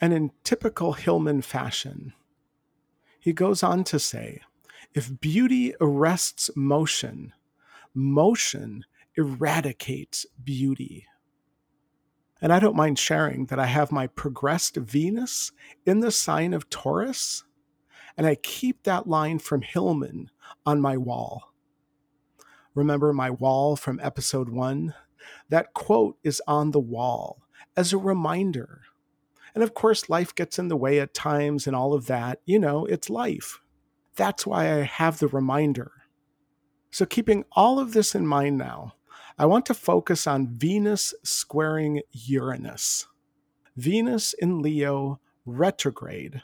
And 0.00 0.14
in 0.14 0.32
typical 0.42 0.94
Hillman 0.94 1.42
fashion, 1.42 2.14
he 3.20 3.34
goes 3.34 3.62
on 3.62 3.84
to 3.84 3.98
say 3.98 4.40
if 4.94 5.20
beauty 5.20 5.74
arrests 5.80 6.50
motion, 6.54 7.32
motion 7.92 8.84
eradicates 9.16 10.24
beauty. 10.42 11.06
And 12.40 12.52
I 12.52 12.60
don't 12.60 12.76
mind 12.76 12.98
sharing 12.98 13.46
that 13.46 13.58
I 13.58 13.66
have 13.66 13.90
my 13.90 14.06
progressed 14.06 14.76
Venus 14.76 15.50
in 15.84 16.00
the 16.00 16.10
sign 16.10 16.54
of 16.54 16.70
Taurus, 16.70 17.44
and 18.16 18.26
I 18.26 18.36
keep 18.36 18.84
that 18.84 19.08
line 19.08 19.40
from 19.40 19.62
Hillman 19.62 20.30
on 20.64 20.80
my 20.80 20.96
wall. 20.96 21.52
Remember 22.74 23.12
my 23.12 23.30
wall 23.30 23.76
from 23.76 23.98
episode 24.00 24.48
one? 24.48 24.94
That 25.48 25.74
quote 25.74 26.18
is 26.22 26.40
on 26.46 26.70
the 26.70 26.80
wall 26.80 27.42
as 27.76 27.92
a 27.92 27.98
reminder. 27.98 28.82
And 29.54 29.64
of 29.64 29.74
course, 29.74 30.08
life 30.08 30.34
gets 30.34 30.58
in 30.58 30.68
the 30.68 30.76
way 30.76 31.00
at 31.00 31.14
times 31.14 31.66
and 31.66 31.74
all 31.74 31.94
of 31.94 32.06
that. 32.06 32.40
You 32.44 32.58
know, 32.58 32.84
it's 32.84 33.08
life. 33.08 33.60
That's 34.16 34.46
why 34.46 34.72
I 34.72 34.82
have 34.82 35.18
the 35.18 35.28
reminder. 35.28 35.92
So, 36.90 37.04
keeping 37.04 37.44
all 37.52 37.80
of 37.80 37.92
this 37.92 38.14
in 38.14 38.26
mind 38.26 38.58
now, 38.58 38.94
I 39.36 39.46
want 39.46 39.66
to 39.66 39.74
focus 39.74 40.26
on 40.28 40.46
Venus 40.46 41.12
squaring 41.24 42.02
Uranus. 42.12 43.08
Venus 43.76 44.32
in 44.32 44.62
Leo 44.62 45.20
retrograde, 45.44 46.42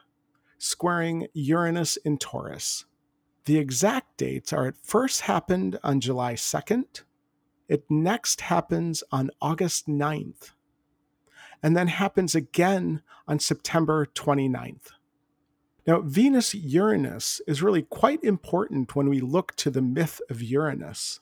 squaring 0.58 1.28
Uranus 1.32 1.96
in 1.98 2.18
Taurus. 2.18 2.84
The 3.44 3.58
exact 3.58 4.16
dates 4.16 4.52
are 4.52 4.66
it 4.66 4.76
first 4.82 5.22
happened 5.22 5.78
on 5.84 6.00
July 6.00 6.34
2nd, 6.34 7.02
it 7.68 7.84
next 7.88 8.40
happens 8.42 9.04
on 9.12 9.30
August 9.40 9.86
9th, 9.86 10.50
and 11.62 11.76
then 11.76 11.86
happens 11.86 12.34
again 12.34 13.02
on 13.28 13.38
September 13.38 14.06
29th. 14.06 14.90
Now, 15.86 16.00
Venus 16.00 16.54
Uranus 16.54 17.40
is 17.46 17.62
really 17.62 17.82
quite 17.82 18.22
important 18.22 18.94
when 18.94 19.08
we 19.08 19.20
look 19.20 19.54
to 19.56 19.70
the 19.70 19.82
myth 19.82 20.20
of 20.28 20.42
Uranus. 20.42 21.20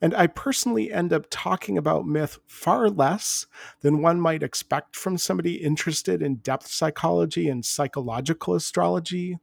And 0.00 0.14
I 0.14 0.26
personally 0.26 0.92
end 0.92 1.12
up 1.12 1.26
talking 1.30 1.78
about 1.78 2.06
myth 2.06 2.38
far 2.46 2.90
less 2.90 3.46
than 3.80 4.02
one 4.02 4.20
might 4.20 4.42
expect 4.42 4.94
from 4.94 5.16
somebody 5.16 5.54
interested 5.54 6.22
in 6.22 6.36
depth 6.36 6.66
psychology 6.66 7.48
and 7.48 7.64
psychological 7.64 8.54
astrology, 8.54 9.38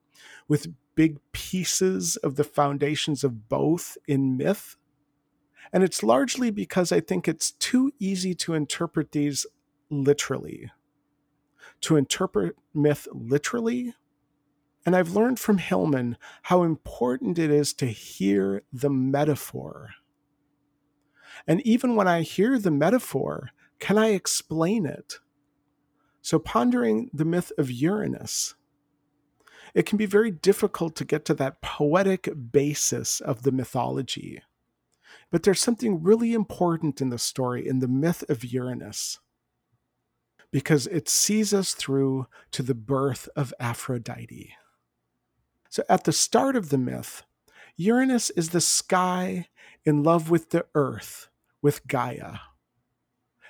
with 0.48 0.74
big 0.96 1.20
pieces 1.32 2.18
of 2.18 2.36
the 2.36 2.44
foundations 2.44 3.24
of 3.24 3.50
both 3.50 3.98
in 4.08 4.38
myth. 4.38 4.76
And 5.74 5.84
it's 5.84 6.04
largely 6.04 6.52
because 6.52 6.92
I 6.92 7.00
think 7.00 7.28
it's 7.28 7.52
too 7.52 7.92
easy 8.00 8.36
to 8.36 8.54
interpret 8.54 9.12
these 9.12 9.46
literally. 9.90 10.72
To 11.82 11.96
interpret 11.96 12.56
myth 12.74 13.08
literally. 13.12 13.94
And 14.86 14.96
I've 14.96 15.16
learned 15.16 15.40
from 15.40 15.60
Hillman 15.60 16.18
how 16.44 16.64
important 16.64 17.38
it 17.38 17.52
is 17.52 17.74
to 17.74 17.86
hear 17.86 18.64
the 18.74 18.90
metaphor. 18.90 19.92
And 21.48 21.62
even 21.62 21.96
when 21.96 22.08
I 22.08 22.22
hear 22.22 22.58
the 22.58 22.72
metaphor, 22.72 23.52
can 23.80 23.98
I 23.98 24.08
explain 24.10 24.86
it? 24.86 25.20
So, 26.22 26.38
pondering 26.38 27.10
the 27.14 27.26
myth 27.26 27.52
of 27.58 27.72
Uranus, 27.72 28.54
it 29.74 29.86
can 29.86 29.98
be 29.98 30.06
very 30.06 30.32
difficult 30.32 30.96
to 30.98 31.06
get 31.06 31.26
to 31.26 31.34
that 31.36 31.62
poetic 31.62 32.30
basis 32.52 33.20
of 33.22 33.44
the 33.44 33.52
mythology. 33.52 34.42
But 35.32 35.44
there's 35.44 35.62
something 35.62 36.04
really 36.04 36.34
important 36.34 37.02
in 37.02 37.10
the 37.10 37.18
story, 37.18 37.68
in 37.68 37.80
the 37.80 37.88
myth 37.88 38.24
of 38.30 38.44
Uranus, 38.44 39.20
because 40.52 40.88
it 40.88 41.08
sees 41.08 41.54
us 41.54 41.74
through 41.74 42.28
to 42.52 42.62
the 42.62 42.76
birth 42.76 43.30
of 43.36 43.54
Aphrodite. 43.60 44.54
So 45.70 45.84
at 45.88 46.04
the 46.04 46.12
start 46.12 46.56
of 46.56 46.70
the 46.70 46.78
myth, 46.78 47.24
Uranus 47.78 48.30
is 48.32 48.50
the 48.50 48.62
sky 48.62 49.48
in 49.86 50.04
love 50.04 50.30
with 50.30 50.50
the 50.50 50.66
earth, 50.76 51.30
with 51.62 51.88
Gaia. 51.88 52.40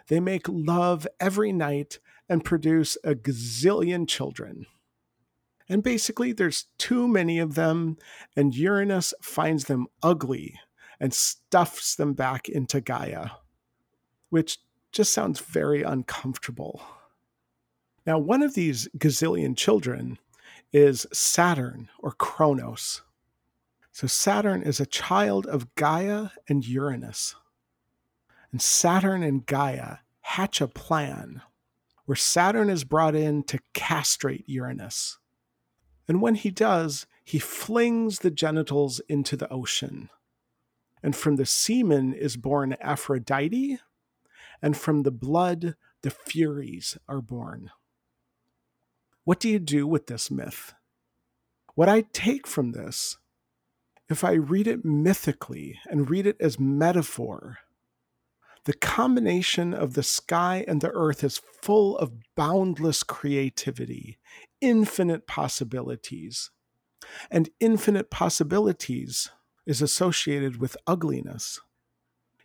They 0.07 0.19
make 0.19 0.48
love 0.48 1.07
every 1.19 1.52
night 1.52 1.99
and 2.30 2.45
produce 2.45 2.98
a 3.03 3.15
gazillion 3.15 4.07
children. 4.07 4.68
And 5.68 5.82
basically, 5.82 6.34
there's 6.34 6.65
too 6.78 7.07
many 7.07 7.40
of 7.40 7.56
them, 7.56 7.98
and 8.36 8.56
Uranus 8.56 9.14
finds 9.22 9.65
them 9.65 9.88
ugly 10.03 10.60
and 10.99 11.14
stuffs 11.14 11.95
them 11.95 12.14
back 12.14 12.48
into 12.48 12.82
Gaia, 12.82 13.32
which 14.30 14.60
just 14.92 15.14
sounds 15.14 15.40
very 15.40 15.84
uncomfortable. 15.84 16.82
Now, 18.06 18.18
one 18.18 18.42
of 18.42 18.56
these 18.56 18.88
gazillion 18.98 19.56
children 19.56 20.18
is 20.74 21.06
Saturn 21.14 21.90
or 22.00 22.12
Kronos. 22.12 23.02
So, 23.92 24.08
Saturn 24.08 24.64
is 24.64 24.80
a 24.80 24.86
child 24.86 25.46
of 25.46 25.74
Gaia 25.76 26.30
and 26.48 26.66
Uranus. 26.66 27.36
And 28.52 28.62
Saturn 28.62 29.24
and 29.24 29.46
Gaia 29.46 29.98
hatch 30.22 30.62
a 30.62 30.68
plan 30.68 31.42
where 32.06 32.16
Saturn 32.16 32.70
is 32.70 32.84
brought 32.84 33.16
in 33.16 33.44
to 33.44 33.60
castrate 33.74 34.48
Uranus. 34.48 35.20
And 36.08 36.22
when 36.22 36.36
he 36.36 36.52
does, 36.52 37.06
he 37.24 37.40
flings 37.40 38.20
the 38.20 38.32
genitals 38.32 39.00
into 39.08 39.38
the 39.38 39.50
ocean. 39.50 40.10
And 41.04 41.16
from 41.16 41.36
the 41.36 41.46
semen 41.46 42.14
is 42.14 42.36
born 42.36 42.76
Aphrodite, 42.82 43.80
and 44.62 44.78
from 44.78 45.04
the 45.04 45.12
blood, 45.12 45.76
the 46.04 46.12
Furies 46.12 46.98
are 47.08 47.22
born. 47.22 47.72
What 49.24 49.40
do 49.40 49.50
you 49.50 49.60
do 49.60 49.86
with 49.88 50.08
this 50.08 50.32
myth? 50.32 50.74
What 51.76 51.90
I 51.90 52.02
take 52.14 52.48
from 52.48 52.72
this, 52.72 53.18
if 54.10 54.24
I 54.24 54.34
read 54.34 54.68
it 54.68 54.84
mythically 54.84 55.80
and 55.90 56.10
read 56.10 56.28
it 56.28 56.38
as 56.40 56.60
metaphor, 56.60 57.60
the 58.66 58.74
combination 58.74 59.74
of 59.74 59.94
the 59.94 60.04
sky 60.04 60.64
and 60.68 60.82
the 60.82 60.92
earth 60.92 61.24
is 61.24 61.42
full 61.62 61.98
of 61.98 62.14
boundless 62.36 63.04
creativity, 63.04 64.20
infinite 64.60 65.26
possibilities. 65.28 66.52
And 67.32 67.50
infinite 67.60 68.12
possibilities 68.12 69.30
is 69.66 69.82
associated 69.82 70.58
with 70.58 70.78
ugliness. 70.86 71.60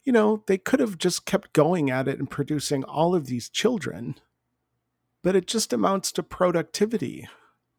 You 0.07 0.13
know, 0.13 0.45
they 0.47 0.57
could 0.57 0.79
have 0.79 0.97
just 0.97 1.27
kept 1.27 1.53
going 1.53 1.91
at 1.91 2.07
it 2.07 2.19
and 2.21 2.31
producing 2.31 2.85
all 2.85 3.15
of 3.15 3.27
these 3.27 3.49
children, 3.49 4.15
but 5.25 5.35
it 5.35 5.49
just 5.49 5.73
amounts 5.73 6.13
to 6.13 6.23
productivity, 6.23 7.29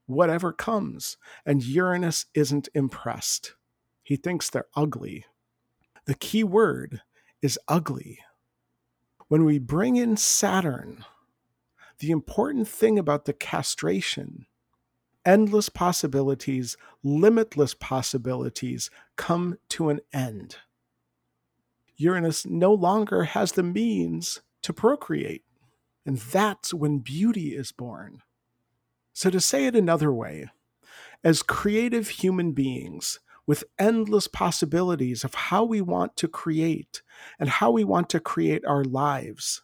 whatever 0.08 0.52
comes. 0.52 1.16
And 1.46 1.64
Uranus 1.64 2.26
isn't 2.34 2.68
impressed. 2.76 3.56
He 4.04 4.18
thinks 4.18 4.50
they're 4.50 4.68
ugly. 4.76 5.26
The 6.06 6.16
key 6.16 6.44
word 6.44 7.02
is 7.42 7.58
ugly. 7.70 8.20
When 9.30 9.46
we 9.46 9.58
bring 9.58 9.96
in 9.96 10.18
Saturn, 10.18 11.06
the 12.00 12.12
important 12.12 12.68
thing 12.68 13.00
about 13.00 13.24
the 13.24 13.34
castration, 13.34 14.48
endless 15.26 15.70
possibilities, 15.70 16.76
limitless 17.04 17.74
possibilities 17.74 18.90
come 19.16 19.58
to 19.70 19.90
an 19.90 20.02
end. 20.14 20.58
Uranus 21.98 22.46
no 22.46 22.74
longer 22.74 23.24
has 23.26 23.54
the 23.54 23.64
means 23.64 24.42
to 24.62 24.74
procreate. 24.74 25.44
And 26.06 26.18
that's 26.18 26.74
when 26.74 27.00
beauty 27.00 27.56
is 27.56 27.72
born. 27.72 28.22
So, 29.14 29.30
to 29.30 29.42
say 29.42 29.66
it 29.66 29.76
another 29.76 30.14
way, 30.14 30.48
as 31.24 31.42
creative 31.42 32.08
human 32.08 32.54
beings 32.54 33.20
with 33.46 33.64
endless 33.80 34.28
possibilities 34.28 35.24
of 35.24 35.34
how 35.34 35.64
we 35.64 35.82
want 35.82 36.16
to 36.18 36.28
create 36.28 37.02
and 37.40 37.50
how 37.50 37.72
we 37.72 37.84
want 37.84 38.10
to 38.12 38.20
create 38.20 38.64
our 38.66 38.84
lives, 38.84 39.64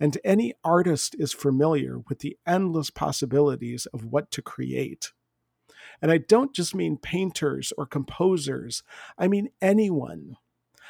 and 0.00 0.16
any 0.24 0.54
artist 0.64 1.14
is 1.18 1.32
familiar 1.32 1.98
with 2.08 2.20
the 2.20 2.36
endless 2.46 2.90
possibilities 2.90 3.86
of 3.86 4.06
what 4.06 4.30
to 4.30 4.42
create. 4.42 5.12
And 6.00 6.10
I 6.10 6.18
don't 6.18 6.54
just 6.54 6.74
mean 6.74 6.96
painters 6.96 7.72
or 7.76 7.86
composers, 7.86 8.82
I 9.18 9.28
mean 9.28 9.50
anyone. 9.60 10.36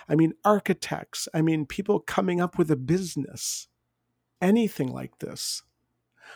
I 0.08 0.14
mean 0.14 0.34
architects, 0.44 1.28
I 1.32 1.42
mean 1.42 1.66
people 1.66 2.00
coming 2.00 2.40
up 2.40 2.58
with 2.58 2.70
a 2.70 2.76
business, 2.76 3.68
anything 4.40 4.92
like 4.92 5.18
this 5.18 5.62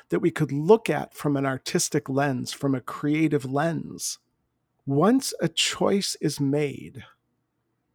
that 0.09 0.21
we 0.21 0.31
could 0.31 0.53
look 0.53 0.89
at 0.89 1.15
from 1.15 1.37
an 1.37 1.45
artistic 1.45 2.09
lens, 2.09 2.53
from 2.53 2.75
a 2.75 2.81
creative 2.81 3.45
lens. 3.45 4.19
Once 4.87 5.35
a 5.41 5.49
choice 5.49 6.17
is 6.21 6.41
made 6.41 7.05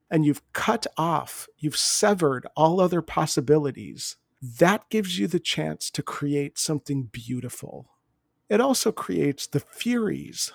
and 0.10 0.26
you've 0.26 0.42
cut 0.54 0.88
off, 0.96 1.48
you've 1.58 1.78
severed 1.78 2.48
all 2.56 2.80
other 2.80 3.02
possibilities, 3.02 4.16
that 4.42 4.90
gives 4.90 5.20
you 5.20 5.28
the 5.28 5.40
chance 5.40 5.90
to 5.92 6.04
create 6.04 6.58
something 6.58 7.04
beautiful. 7.12 7.90
It 8.50 8.62
also 8.62 8.92
creates 8.92 9.48
the 9.48 9.60
Furies, 9.60 10.54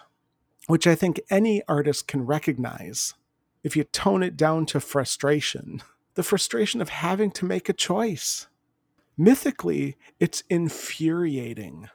which 0.68 0.86
I 0.86 0.94
think 0.94 1.20
any 1.28 1.62
artist 1.68 2.06
can 2.08 2.24
recognize 2.24 3.14
if 3.62 3.76
you 3.76 3.84
tone 3.84 4.22
it 4.22 4.36
down 4.36 4.66
to 4.66 4.80
frustration 4.80 5.82
the 6.14 6.22
frustration 6.22 6.80
of 6.80 6.90
having 6.90 7.30
to 7.32 7.44
make 7.44 7.68
a 7.68 7.72
choice. 7.72 8.46
Mythically, 9.16 9.96
it's 10.20 10.42
infuriating 10.48 11.88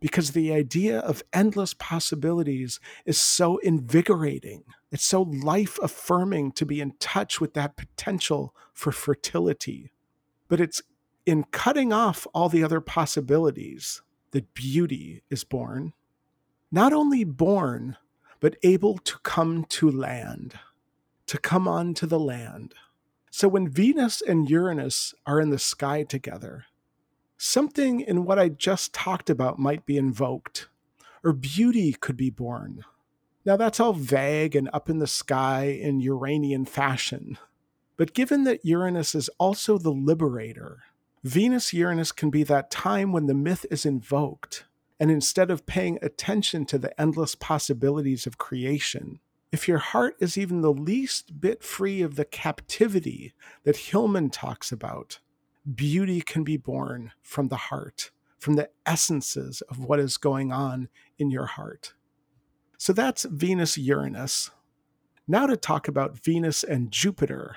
because 0.00 0.30
the 0.30 0.52
idea 0.52 0.98
of 1.00 1.22
endless 1.32 1.74
possibilities 1.74 2.80
is 3.04 3.20
so 3.20 3.58
invigorating. 3.58 4.64
It's 4.90 5.04
so 5.04 5.22
life 5.22 5.78
affirming 5.82 6.52
to 6.52 6.66
be 6.66 6.80
in 6.80 6.94
touch 6.98 7.40
with 7.40 7.54
that 7.54 7.76
potential 7.76 8.54
for 8.72 8.92
fertility. 8.92 9.92
But 10.48 10.60
it's 10.60 10.82
in 11.26 11.44
cutting 11.44 11.92
off 11.92 12.26
all 12.32 12.48
the 12.48 12.64
other 12.64 12.80
possibilities 12.80 14.00
that 14.30 14.54
beauty 14.54 15.22
is 15.28 15.44
born. 15.44 15.92
Not 16.72 16.92
only 16.92 17.24
born, 17.24 17.96
but 18.40 18.56
able 18.62 18.98
to 18.98 19.18
come 19.18 19.64
to 19.64 19.90
land, 19.90 20.58
to 21.30 21.38
come 21.38 21.68
onto 21.68 22.06
the 22.06 22.18
land. 22.18 22.74
So 23.30 23.46
when 23.46 23.68
Venus 23.68 24.20
and 24.20 24.50
Uranus 24.50 25.14
are 25.26 25.40
in 25.40 25.50
the 25.50 25.60
sky 25.60 26.02
together, 26.02 26.64
something 27.38 28.00
in 28.00 28.24
what 28.24 28.40
I 28.40 28.48
just 28.48 28.92
talked 28.92 29.30
about 29.30 29.56
might 29.56 29.86
be 29.86 29.96
invoked, 29.96 30.66
or 31.22 31.32
beauty 31.32 31.92
could 31.92 32.16
be 32.16 32.30
born. 32.30 32.84
Now, 33.44 33.56
that's 33.56 33.78
all 33.78 33.92
vague 33.92 34.56
and 34.56 34.68
up 34.72 34.90
in 34.90 34.98
the 34.98 35.06
sky 35.06 35.66
in 35.66 36.00
Uranian 36.00 36.64
fashion. 36.64 37.38
But 37.96 38.12
given 38.12 38.42
that 38.42 38.64
Uranus 38.64 39.14
is 39.14 39.30
also 39.38 39.78
the 39.78 39.92
liberator, 39.92 40.82
Venus 41.22 41.72
Uranus 41.72 42.10
can 42.10 42.30
be 42.30 42.42
that 42.42 42.72
time 42.72 43.12
when 43.12 43.26
the 43.26 43.34
myth 43.34 43.64
is 43.70 43.86
invoked. 43.86 44.64
And 44.98 45.12
instead 45.12 45.48
of 45.48 45.64
paying 45.64 46.00
attention 46.02 46.66
to 46.66 46.78
the 46.78 47.00
endless 47.00 47.36
possibilities 47.36 48.26
of 48.26 48.36
creation, 48.36 49.20
if 49.52 49.66
your 49.66 49.78
heart 49.78 50.16
is 50.20 50.38
even 50.38 50.60
the 50.60 50.72
least 50.72 51.40
bit 51.40 51.62
free 51.62 52.02
of 52.02 52.14
the 52.14 52.24
captivity 52.24 53.32
that 53.64 53.76
Hillman 53.76 54.30
talks 54.30 54.70
about, 54.70 55.18
beauty 55.74 56.20
can 56.20 56.44
be 56.44 56.56
born 56.56 57.12
from 57.22 57.48
the 57.48 57.56
heart, 57.56 58.10
from 58.38 58.54
the 58.54 58.70
essences 58.86 59.60
of 59.62 59.80
what 59.80 59.98
is 59.98 60.16
going 60.16 60.52
on 60.52 60.88
in 61.18 61.30
your 61.30 61.46
heart. 61.46 61.94
So 62.78 62.92
that's 62.92 63.24
Venus 63.24 63.76
Uranus. 63.76 64.50
Now 65.26 65.46
to 65.46 65.56
talk 65.56 65.88
about 65.88 66.18
Venus 66.18 66.64
and 66.64 66.90
Jupiter. 66.90 67.56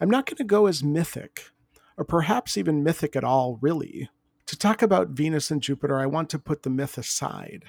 I'm 0.00 0.10
not 0.10 0.26
going 0.26 0.36
to 0.38 0.44
go 0.44 0.66
as 0.66 0.82
mythic 0.82 1.50
or 1.96 2.04
perhaps 2.04 2.56
even 2.56 2.82
mythic 2.82 3.14
at 3.16 3.24
all, 3.24 3.58
really. 3.60 4.10
To 4.46 4.58
talk 4.58 4.82
about 4.82 5.10
Venus 5.10 5.50
and 5.50 5.62
Jupiter, 5.62 5.98
I 5.98 6.06
want 6.06 6.28
to 6.30 6.38
put 6.38 6.62
the 6.62 6.70
myth 6.70 6.98
aside. 6.98 7.64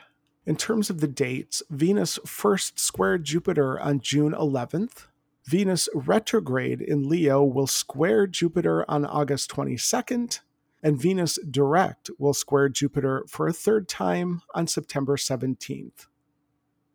In 0.46 0.56
terms 0.56 0.92
of 0.92 1.02
the 1.02 1.08
dates, 1.08 1.64
Venus 1.72 2.20
first 2.24 2.80
squared 2.80 3.24
Jupiter 3.24 3.80
on 3.80 4.00
June 4.00 4.34
11th. 4.34 5.08
Venus 5.46 5.90
retrograde 5.94 6.82
in 6.82 7.10
Leo 7.10 7.44
will 7.44 7.68
square 7.68 8.28
Jupiter 8.28 8.86
on 8.90 9.06
August 9.06 9.50
22nd, 9.50 10.40
and 10.84 11.02
Venus 11.02 11.40
direct 11.50 12.12
will 12.20 12.34
square 12.34 12.70
Jupiter 12.70 13.26
for 13.28 13.48
a 13.48 13.54
third 13.54 13.88
time 13.88 14.44
on 14.54 14.68
September 14.68 15.18
17th. 15.18 16.08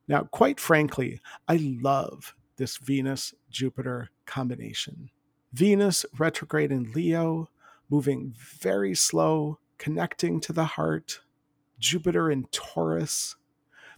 Now, 0.07 0.23
quite 0.25 0.61
frankly, 0.61 1.21
I 1.49 1.57
love 1.83 2.37
this 2.57 2.77
Venus 2.77 3.35
Jupiter 3.51 4.11
combination. 4.27 5.11
Venus 5.53 6.07
retrograde 6.19 6.71
in 6.71 6.93
Leo, 6.93 7.49
moving 7.89 8.33
very 8.37 8.95
slow, 8.95 9.59
connecting 9.79 10.41
to 10.41 10.53
the 10.53 10.65
heart. 10.65 11.21
Jupiter 11.81 12.31
in 12.31 12.45
Taurus. 12.53 13.37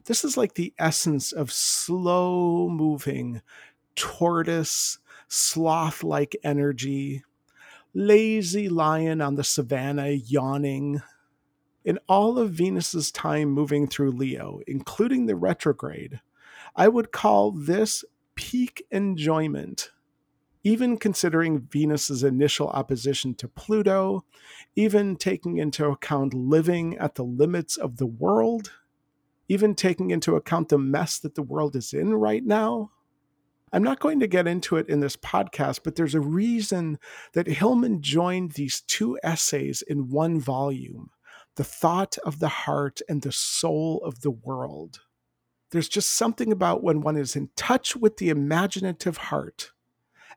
This 0.04 0.24
is 0.24 0.36
like 0.36 0.54
the 0.54 0.72
essence 0.78 1.32
of 1.32 1.52
slow 1.52 2.68
moving, 2.68 3.42
tortoise, 3.94 4.98
sloth 5.28 6.02
like 6.02 6.36
energy. 6.42 7.22
Lazy 7.94 8.68
lion 8.68 9.20
on 9.20 9.34
the 9.34 9.44
savannah 9.44 10.08
yawning. 10.10 11.02
In 11.84 11.98
all 12.08 12.38
of 12.38 12.52
Venus's 12.52 13.10
time 13.10 13.50
moving 13.50 13.86
through 13.86 14.12
Leo, 14.12 14.60
including 14.66 15.26
the 15.26 15.36
retrograde, 15.36 16.20
I 16.74 16.88
would 16.88 17.12
call 17.12 17.50
this 17.50 18.04
peak 18.34 18.86
enjoyment 18.90 19.90
even 20.64 20.96
considering 20.96 21.60
Venus's 21.60 22.22
initial 22.22 22.68
opposition 22.68 23.34
to 23.34 23.48
Pluto, 23.48 24.24
even 24.76 25.16
taking 25.16 25.58
into 25.58 25.86
account 25.86 26.34
living 26.34 26.96
at 26.98 27.16
the 27.16 27.24
limits 27.24 27.76
of 27.76 27.96
the 27.96 28.06
world, 28.06 28.70
even 29.52 29.74
taking 29.74 30.10
into 30.10 30.34
account 30.34 30.70
the 30.70 30.78
mess 30.78 31.18
that 31.18 31.34
the 31.34 31.42
world 31.42 31.76
is 31.76 31.92
in 31.92 32.14
right 32.14 32.42
now. 32.42 32.90
I'm 33.70 33.82
not 33.82 34.00
going 34.00 34.18
to 34.20 34.26
get 34.26 34.46
into 34.46 34.76
it 34.76 34.88
in 34.88 35.00
this 35.00 35.16
podcast, 35.16 35.80
but 35.84 35.94
there's 35.94 36.14
a 36.14 36.20
reason 36.20 36.98
that 37.34 37.46
Hillman 37.46 38.00
joined 38.00 38.52
these 38.52 38.80
two 38.80 39.18
essays 39.22 39.82
in 39.82 40.08
one 40.08 40.40
volume 40.40 41.10
The 41.56 41.64
Thought 41.64 42.16
of 42.24 42.38
the 42.38 42.48
Heart 42.48 43.00
and 43.10 43.20
the 43.20 43.32
Soul 43.32 44.00
of 44.02 44.22
the 44.22 44.30
World. 44.30 45.00
There's 45.70 45.88
just 45.88 46.12
something 46.12 46.50
about 46.50 46.82
when 46.82 47.02
one 47.02 47.18
is 47.18 47.36
in 47.36 47.50
touch 47.54 47.94
with 47.94 48.16
the 48.16 48.30
imaginative 48.30 49.18
heart 49.18 49.72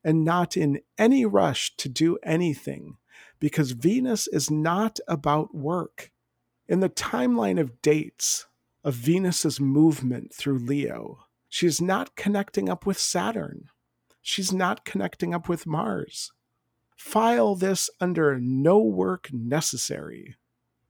and 0.04 0.26
not 0.26 0.58
in 0.58 0.82
any 0.98 1.26
rush 1.26 1.74
to 1.78 1.88
do 1.88 2.18
anything 2.22 2.98
because 3.40 3.72
Venus 3.72 4.28
is 4.28 4.52
not 4.52 5.00
about 5.08 5.56
work. 5.56 6.12
In 6.68 6.82
the 6.82 6.90
timeline 6.90 7.62
of 7.62 7.82
dates 7.82 8.48
of 8.86 8.94
Venus's 8.94 9.60
movement 9.60 10.32
through 10.32 10.60
Leo, 10.60 11.26
she's 11.50 11.82
not 11.82 12.16
connecting 12.16 12.70
up 12.70 12.86
with 12.86 13.00
Saturn. 13.00 13.66
She's 14.22 14.54
not 14.54 14.86
connecting 14.86 15.34
up 15.34 15.50
with 15.50 15.66
Mars. 15.66 16.32
File 16.96 17.56
this 17.56 17.90
under 18.00 18.40
no 18.40 18.80
work 18.80 19.30
necessary. 19.34 20.36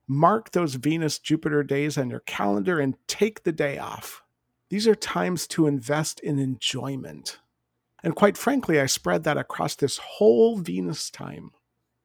Mark 0.07 0.51
those 0.51 0.75
Venus 0.75 1.17
Jupiter 1.19 1.63
days 1.63 1.97
on 1.97 2.09
your 2.09 2.19
calendar 2.19 2.79
and 2.79 2.95
take 3.07 3.43
the 3.43 3.53
day 3.53 3.77
off. 3.77 4.21
These 4.69 4.87
are 4.87 4.95
times 4.95 5.47
to 5.47 5.65
invest 5.65 6.19
in 6.19 6.37
enjoyment. 6.37 7.39
And 8.03 8.13
quite 8.13 8.37
frankly, 8.37 8.79
I 8.79 8.87
spread 8.87 9.23
that 9.23 9.37
across 9.37 9.75
this 9.75 9.97
whole 9.97 10.57
Venus 10.57 11.09
time. 11.09 11.51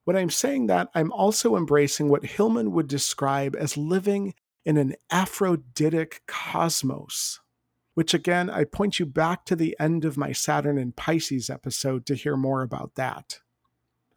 When 0.04 0.16
I'm 0.16 0.30
saying 0.30 0.68
that, 0.68 0.88
I'm 0.94 1.12
also 1.12 1.56
embracing 1.56 2.08
what 2.08 2.24
Hillman 2.24 2.70
would 2.72 2.86
describe 2.86 3.56
as 3.56 3.76
living 3.76 4.34
in 4.64 4.76
an 4.76 4.94
Aphroditic 5.10 6.20
cosmos, 6.26 7.40
which 7.94 8.14
again, 8.14 8.50
I 8.50 8.64
point 8.64 8.98
you 8.98 9.06
back 9.06 9.44
to 9.46 9.56
the 9.56 9.76
end 9.80 10.04
of 10.04 10.16
my 10.16 10.32
Saturn 10.32 10.78
and 10.78 10.96
Pisces 10.96 11.50
episode 11.50 12.06
to 12.06 12.14
hear 12.14 12.36
more 12.36 12.62
about 12.62 12.94
that. 12.96 13.40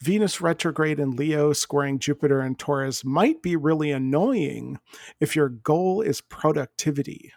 Venus 0.01 0.41
retrograde 0.41 0.99
in 0.99 1.15
Leo 1.15 1.53
squaring 1.53 1.99
Jupiter 1.99 2.41
and 2.41 2.59
Taurus 2.59 3.05
might 3.05 3.41
be 3.41 3.55
really 3.55 3.91
annoying 3.91 4.79
if 5.19 5.35
your 5.35 5.49
goal 5.49 6.01
is 6.01 6.21
productivity 6.21 7.31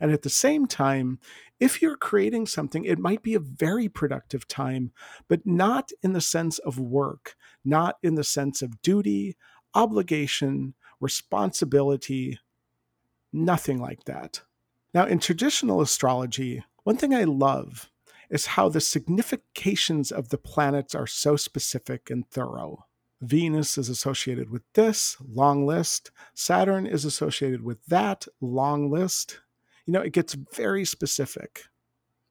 And 0.00 0.12
at 0.12 0.22
the 0.22 0.30
same 0.30 0.66
time, 0.66 1.18
if 1.60 1.80
you're 1.80 1.96
creating 1.96 2.46
something, 2.46 2.84
it 2.84 2.98
might 2.98 3.22
be 3.22 3.34
a 3.34 3.40
very 3.40 3.88
productive 3.88 4.48
time, 4.48 4.92
but 5.28 5.46
not 5.46 5.92
in 6.02 6.12
the 6.12 6.20
sense 6.20 6.58
of 6.58 6.78
work, 6.78 7.36
not 7.64 7.96
in 8.02 8.16
the 8.16 8.24
sense 8.24 8.62
of 8.62 8.82
duty, 8.82 9.36
obligation, 9.74 10.74
responsibility, 11.02 12.38
nothing 13.32 13.78
like 13.78 14.04
that. 14.04 14.42
Now, 14.94 15.04
in 15.04 15.18
traditional 15.18 15.80
astrology, 15.80 16.64
one 16.84 16.96
thing 16.96 17.14
I 17.14 17.24
love 17.24 17.90
is 18.30 18.46
how 18.46 18.68
the 18.68 18.80
significations 18.80 20.10
of 20.10 20.30
the 20.30 20.38
planets 20.38 20.94
are 20.94 21.06
so 21.06 21.36
specific 21.36 22.08
and 22.08 22.28
thorough. 22.30 22.86
Venus 23.20 23.76
is 23.76 23.88
associated 23.88 24.50
with 24.50 24.62
this 24.74 25.16
long 25.20 25.66
list, 25.66 26.10
Saturn 26.34 26.86
is 26.86 27.04
associated 27.04 27.62
with 27.62 27.84
that 27.86 28.26
long 28.40 28.90
list. 28.90 29.40
You 29.86 29.92
know, 29.92 30.00
it 30.00 30.12
gets 30.12 30.34
very 30.34 30.84
specific. 30.84 31.64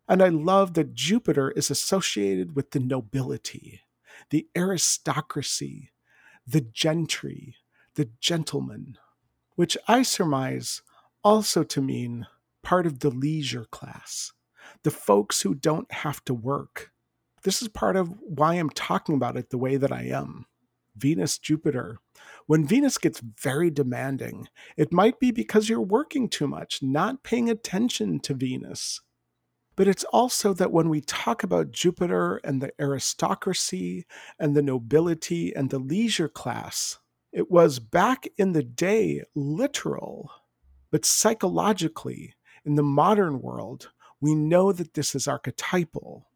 And 0.07 0.22
I 0.22 0.30
love 0.30 0.73
that 0.73 0.93
Jupiter 0.93 1.52
is 1.52 1.69
associated 1.69 2.56
with 2.56 2.72
the 2.72 2.80
nobility, 2.80 3.81
the 4.30 4.48
aristocracy, 4.57 5.91
the 6.45 6.61
gentry, 6.61 7.56
the 7.95 8.09
gentleman, 8.19 8.97
which 9.55 9.77
I 9.88 10.03
surmise 10.03 10.81
also 11.23 11.63
to 11.63 11.81
mean 11.81 12.27
part 12.63 12.85
of 12.85 12.99
the 12.99 13.09
leisure 13.09 13.65
class, 13.65 14.34
the 14.84 14.91
folks 14.91 15.41
who 15.41 15.53
don't 15.53 15.91
have 15.91 16.23
to 16.26 16.34
work. 16.34 16.91
This 17.43 17.61
is 17.61 17.68
part 17.68 17.95
of 17.95 18.13
why 18.22 18.55
I'm 18.55 18.69
talking 18.69 19.15
about 19.15 19.38
it 19.38 19.49
the 19.49 19.57
way 19.57 19.77
that 19.77 19.91
I 19.91 20.03
am. 20.03 20.45
Venus, 20.95 21.38
Jupiter. 21.38 21.97
When 22.45 22.65
Venus 22.65 22.97
gets 22.97 23.22
very 23.22 23.69
demanding, 23.69 24.47
it 24.77 24.91
might 24.91 25.19
be 25.19 25.31
because 25.31 25.69
you're 25.69 25.81
working 25.81 26.27
too 26.30 26.47
much, 26.47 26.84
not 26.84 27.23
paying 27.23 27.49
attention 27.49 28.19
to 28.22 28.34
Venus. 28.34 29.01
But 29.76 29.88
it's 29.88 30.03
also 30.05 30.53
that 30.53 30.72
when 30.72 30.89
we 30.89 31.01
talk 31.01 31.43
about 31.43 31.72
Jupiter 31.72 32.38
and 32.43 32.61
the 32.61 32.73
aristocracy 32.80 34.05
and 34.38 34.55
the 34.55 34.61
nobility 34.61 35.55
and 35.55 35.69
the 35.69 35.80
leisure 35.80 36.30
class, 36.30 36.99
it 37.31 37.49
was 37.49 37.79
back 37.79 38.27
in 38.37 38.51
the 38.51 38.63
day 38.63 39.23
literal. 39.35 40.31
But 40.91 41.05
psychologically, 41.05 42.35
in 42.65 42.75
the 42.75 42.83
modern 42.83 43.41
world, 43.41 43.91
we 44.19 44.35
know 44.35 44.71
that 44.71 44.93
this 44.93 45.15
is 45.15 45.27
archetypal. 45.27 46.27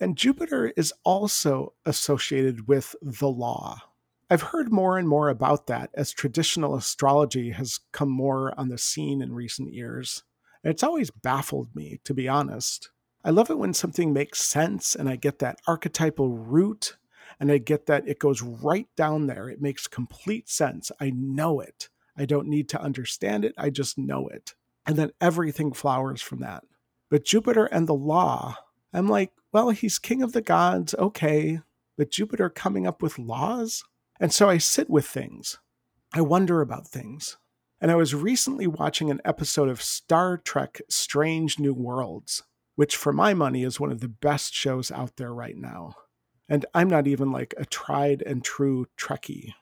And 0.00 0.16
Jupiter 0.16 0.72
is 0.76 0.92
also 1.04 1.74
associated 1.86 2.66
with 2.66 2.96
the 3.00 3.28
law. 3.28 3.82
I've 4.28 4.42
heard 4.42 4.72
more 4.72 4.98
and 4.98 5.08
more 5.08 5.28
about 5.28 5.66
that 5.66 5.90
as 5.94 6.12
traditional 6.12 6.74
astrology 6.74 7.50
has 7.50 7.80
come 7.92 8.10
more 8.10 8.58
on 8.58 8.68
the 8.68 8.78
scene 8.78 9.22
in 9.22 9.32
recent 9.32 9.72
years. 9.72 10.22
And 10.62 10.70
it's 10.70 10.82
always 10.82 11.10
baffled 11.10 11.74
me, 11.74 12.00
to 12.04 12.14
be 12.14 12.28
honest. 12.28 12.90
I 13.24 13.30
love 13.30 13.50
it 13.50 13.58
when 13.58 13.74
something 13.74 14.12
makes 14.12 14.40
sense 14.40 14.94
and 14.94 15.08
I 15.08 15.16
get 15.16 15.40
that 15.40 15.60
archetypal 15.66 16.30
root 16.30 16.96
and 17.40 17.50
I 17.50 17.58
get 17.58 17.86
that 17.86 18.06
it 18.06 18.18
goes 18.18 18.42
right 18.42 18.86
down 18.96 19.26
there. 19.26 19.48
It 19.48 19.62
makes 19.62 19.88
complete 19.88 20.48
sense. 20.48 20.92
I 21.00 21.10
know 21.10 21.58
it. 21.58 21.88
I 22.16 22.26
don't 22.26 22.48
need 22.48 22.68
to 22.68 22.80
understand 22.80 23.46
it. 23.46 23.54
I 23.56 23.70
just 23.70 23.96
know 23.96 24.28
it. 24.28 24.54
And 24.86 24.96
then 24.96 25.12
everything 25.20 25.72
flowers 25.72 26.20
from 26.20 26.40
that. 26.40 26.64
But 27.10 27.24
Jupiter 27.24 27.64
and 27.64 27.88
the 27.88 27.94
law, 27.94 28.56
I'm 28.92 29.08
like, 29.08 29.32
well, 29.52 29.70
he's 29.70 29.98
king 29.98 30.22
of 30.22 30.32
the 30.32 30.42
gods. 30.42 30.94
Okay. 30.94 31.60
But 31.96 32.10
Jupiter 32.10 32.50
coming 32.50 32.86
up 32.86 33.02
with 33.02 33.18
laws? 33.18 33.84
And 34.20 34.32
so 34.32 34.48
I 34.48 34.58
sit 34.58 34.90
with 34.90 35.06
things. 35.06 35.58
I 36.12 36.20
wonder 36.20 36.60
about 36.60 36.86
things. 36.86 37.38
And 37.80 37.90
I 37.90 37.94
was 37.94 38.14
recently 38.14 38.66
watching 38.66 39.10
an 39.10 39.22
episode 39.24 39.70
of 39.70 39.80
Star 39.80 40.36
Trek 40.36 40.82
Strange 40.90 41.58
New 41.58 41.72
Worlds, 41.72 42.42
which 42.74 42.96
for 42.96 43.12
my 43.12 43.32
money 43.32 43.62
is 43.62 43.80
one 43.80 43.90
of 43.90 44.00
the 44.00 44.08
best 44.08 44.52
shows 44.52 44.90
out 44.90 45.16
there 45.16 45.32
right 45.32 45.56
now. 45.56 45.94
And 46.50 46.66
I'm 46.74 46.90
not 46.90 47.06
even 47.06 47.32
like 47.32 47.54
a 47.56 47.64
tried 47.64 48.22
and 48.22 48.44
true 48.44 48.86
Trekkie. 48.98 49.54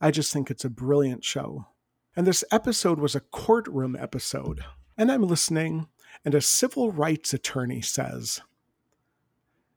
I 0.00 0.12
just 0.12 0.32
think 0.32 0.48
it's 0.48 0.64
a 0.64 0.70
brilliant 0.70 1.24
show. 1.24 1.66
And 2.14 2.24
this 2.26 2.44
episode 2.52 3.00
was 3.00 3.16
a 3.16 3.20
courtroom 3.20 3.96
episode. 3.96 4.64
And 4.96 5.10
I'm 5.10 5.24
listening, 5.26 5.88
and 6.24 6.34
a 6.34 6.40
civil 6.40 6.92
rights 6.92 7.34
attorney 7.34 7.80
says, 7.80 8.40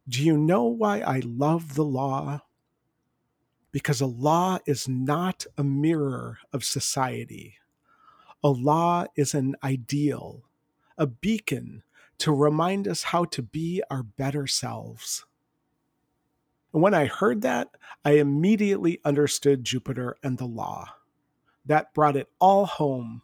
Do 0.07 0.23
you 0.23 0.37
know 0.37 0.65
why 0.65 0.99
I 0.99 1.23
love 1.25 1.73
the 1.73 1.85
law? 1.85 2.41
because 3.77 4.01
a 4.01 4.07
law 4.07 4.57
is 4.65 4.87
not 4.87 5.45
a 5.55 5.63
mirror 5.63 6.39
of 6.51 6.63
society. 6.63 7.59
A 8.43 8.49
law 8.49 9.05
is 9.15 9.35
an 9.35 9.55
ideal, 9.63 10.45
a 10.97 11.05
beacon 11.05 11.83
to 12.17 12.31
remind 12.31 12.87
us 12.87 13.03
how 13.03 13.25
to 13.25 13.43
be 13.43 13.83
our 13.91 14.01
better 14.01 14.47
selves. 14.47 15.26
And 16.77 16.83
when 16.83 16.93
I 16.93 17.05
heard 17.05 17.41
that, 17.41 17.69
I 18.05 18.19
immediately 18.19 19.01
understood 19.03 19.63
Jupiter 19.63 20.15
and 20.21 20.37
the 20.37 20.45
law. 20.45 20.93
That 21.65 21.91
brought 21.95 22.15
it 22.15 22.29
all 22.37 22.67
home 22.67 23.23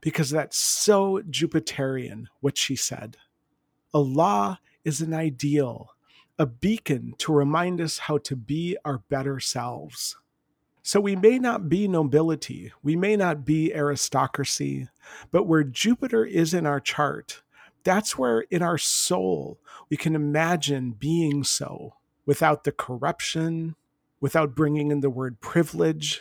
because 0.00 0.30
that's 0.30 0.56
so 0.56 1.20
Jupiterian, 1.28 2.28
what 2.40 2.56
she 2.56 2.76
said. 2.76 3.18
A 3.92 3.98
law 3.98 4.60
is 4.82 5.02
an 5.02 5.12
ideal, 5.12 5.90
a 6.38 6.46
beacon 6.46 7.16
to 7.18 7.34
remind 7.34 7.82
us 7.82 7.98
how 7.98 8.16
to 8.16 8.34
be 8.34 8.78
our 8.82 9.02
better 9.10 9.40
selves. 9.40 10.16
So 10.82 11.02
we 11.02 11.16
may 11.16 11.38
not 11.38 11.68
be 11.68 11.86
nobility, 11.86 12.72
we 12.82 12.96
may 12.96 13.14
not 13.14 13.44
be 13.44 13.74
aristocracy, 13.74 14.88
but 15.30 15.44
where 15.44 15.64
Jupiter 15.64 16.24
is 16.24 16.54
in 16.54 16.64
our 16.64 16.80
chart, 16.80 17.42
that's 17.84 18.16
where 18.16 18.40
in 18.50 18.62
our 18.62 18.78
soul 18.78 19.58
we 19.90 19.98
can 19.98 20.14
imagine 20.14 20.92
being 20.92 21.44
so 21.44 21.96
without 22.30 22.62
the 22.62 22.70
corruption, 22.70 23.74
without 24.20 24.54
bringing 24.54 24.92
in 24.92 25.00
the 25.00 25.10
word 25.10 25.40
privilege. 25.40 26.20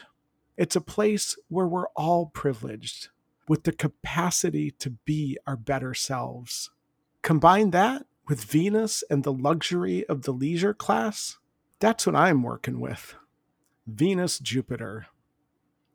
It's 0.58 0.76
a 0.76 0.82
place 0.82 1.38
where 1.50 1.68
we're 1.68 1.90
all 1.90 2.26
privileged 2.26 3.10
with 3.48 3.62
the 3.62 3.72
capacity 3.72 4.72
to 4.72 4.90
be 5.06 5.38
our 5.46 5.56
better 5.56 5.94
selves. 5.94 6.72
Combine 7.22 7.70
that 7.70 8.08
with 8.28 8.44
Venus 8.44 9.04
and 9.12 9.24
the 9.24 9.32
luxury 9.32 10.04
of 10.08 10.24
the 10.24 10.32
leisure 10.32 10.74
class, 10.74 11.38
that's 11.78 12.08
what 12.08 12.16
I'm 12.16 12.42
working 12.42 12.80
with. 12.80 13.14
Venus 13.86 14.40
Jupiter. 14.40 15.06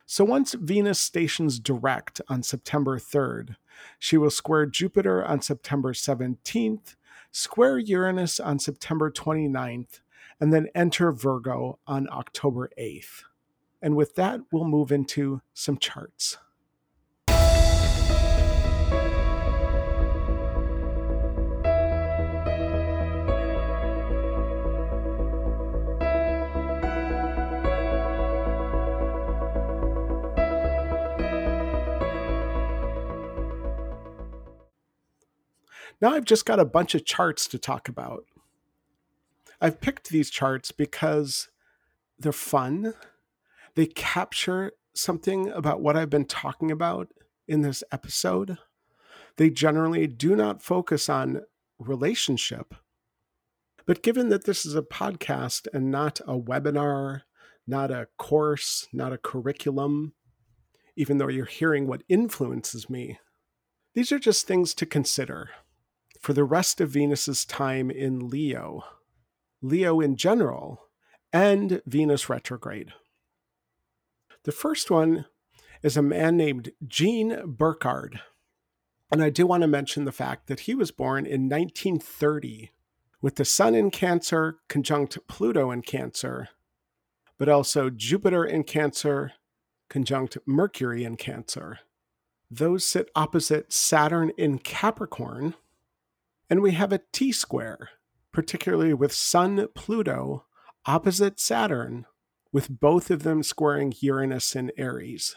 So 0.06 0.24
once 0.24 0.54
Venus 0.54 1.00
stations 1.00 1.58
direct 1.58 2.20
on 2.28 2.44
September 2.44 3.00
3rd, 3.00 3.56
she 3.98 4.16
will 4.16 4.30
square 4.30 4.66
Jupiter 4.66 5.24
on 5.24 5.42
September 5.42 5.92
17th, 5.92 6.94
square 7.32 7.78
Uranus 7.78 8.38
on 8.38 8.60
September 8.60 9.10
29th, 9.10 9.98
and 10.40 10.52
then 10.52 10.68
enter 10.74 11.12
Virgo 11.12 11.78
on 11.86 12.08
October 12.10 12.70
8th. 12.78 13.22
And 13.80 13.96
with 13.96 14.14
that, 14.14 14.40
we'll 14.50 14.64
move 14.64 14.90
into 14.92 15.42
some 15.52 15.78
charts. 15.78 16.38
Now 36.00 36.12
I've 36.12 36.24
just 36.24 36.44
got 36.44 36.60
a 36.60 36.64
bunch 36.66 36.94
of 36.94 37.04
charts 37.06 37.46
to 37.48 37.58
talk 37.58 37.88
about. 37.88 38.24
I've 39.60 39.80
picked 39.80 40.08
these 40.08 40.30
charts 40.30 40.72
because 40.72 41.48
they're 42.18 42.32
fun. 42.32 42.94
They 43.74 43.86
capture 43.86 44.72
something 44.94 45.50
about 45.50 45.80
what 45.80 45.96
I've 45.96 46.10
been 46.10 46.26
talking 46.26 46.70
about 46.70 47.08
in 47.46 47.62
this 47.62 47.82
episode. 47.90 48.58
They 49.36 49.50
generally 49.50 50.06
do 50.06 50.36
not 50.36 50.62
focus 50.62 51.08
on 51.08 51.42
relationship. 51.78 52.74
But 53.86 54.02
given 54.02 54.28
that 54.30 54.44
this 54.44 54.64
is 54.64 54.74
a 54.74 54.82
podcast 54.82 55.66
and 55.74 55.90
not 55.90 56.20
a 56.20 56.38
webinar, 56.38 57.22
not 57.66 57.90
a 57.90 58.08
course, 58.16 58.86
not 58.92 59.12
a 59.12 59.18
curriculum, 59.18 60.14
even 60.96 61.18
though 61.18 61.28
you're 61.28 61.44
hearing 61.44 61.86
what 61.86 62.04
influences 62.08 62.88
me, 62.88 63.18
these 63.94 64.10
are 64.10 64.18
just 64.18 64.46
things 64.46 64.74
to 64.74 64.86
consider 64.86 65.50
for 66.20 66.32
the 66.32 66.44
rest 66.44 66.80
of 66.80 66.90
Venus's 66.90 67.44
time 67.44 67.90
in 67.90 68.28
Leo, 68.30 68.82
Leo 69.64 69.98
in 69.98 70.14
general, 70.14 70.82
and 71.32 71.80
Venus 71.86 72.28
retrograde. 72.28 72.92
The 74.44 74.52
first 74.52 74.90
one 74.90 75.24
is 75.82 75.96
a 75.96 76.02
man 76.02 76.36
named 76.36 76.70
Gene 76.86 77.40
Burkhardt. 77.46 78.16
And 79.10 79.22
I 79.22 79.30
do 79.30 79.46
want 79.46 79.62
to 79.62 79.66
mention 79.66 80.04
the 80.04 80.12
fact 80.12 80.48
that 80.48 80.60
he 80.60 80.74
was 80.74 80.90
born 80.90 81.24
in 81.24 81.48
1930 81.48 82.72
with 83.22 83.36
the 83.36 83.44
Sun 83.44 83.74
in 83.74 83.90
Cancer 83.90 84.58
conjunct 84.68 85.18
Pluto 85.28 85.70
in 85.70 85.80
Cancer, 85.80 86.50
but 87.38 87.48
also 87.48 87.88
Jupiter 87.88 88.44
in 88.44 88.64
Cancer 88.64 89.32
conjunct 89.88 90.36
Mercury 90.44 91.04
in 91.04 91.16
Cancer. 91.16 91.78
Those 92.50 92.84
sit 92.84 93.10
opposite 93.16 93.72
Saturn 93.72 94.30
in 94.36 94.58
Capricorn. 94.58 95.54
And 96.50 96.60
we 96.60 96.72
have 96.72 96.92
a 96.92 97.00
T 97.12 97.32
square, 97.32 97.88
particularly 98.34 98.92
with 98.92 99.12
Sun 99.12 99.68
Pluto 99.74 100.44
opposite 100.86 101.38
Saturn, 101.40 102.04
with 102.52 102.80
both 102.80 103.10
of 103.10 103.22
them 103.22 103.42
squaring 103.42 103.94
Uranus 104.00 104.54
in 104.54 104.72
Aries. 104.76 105.36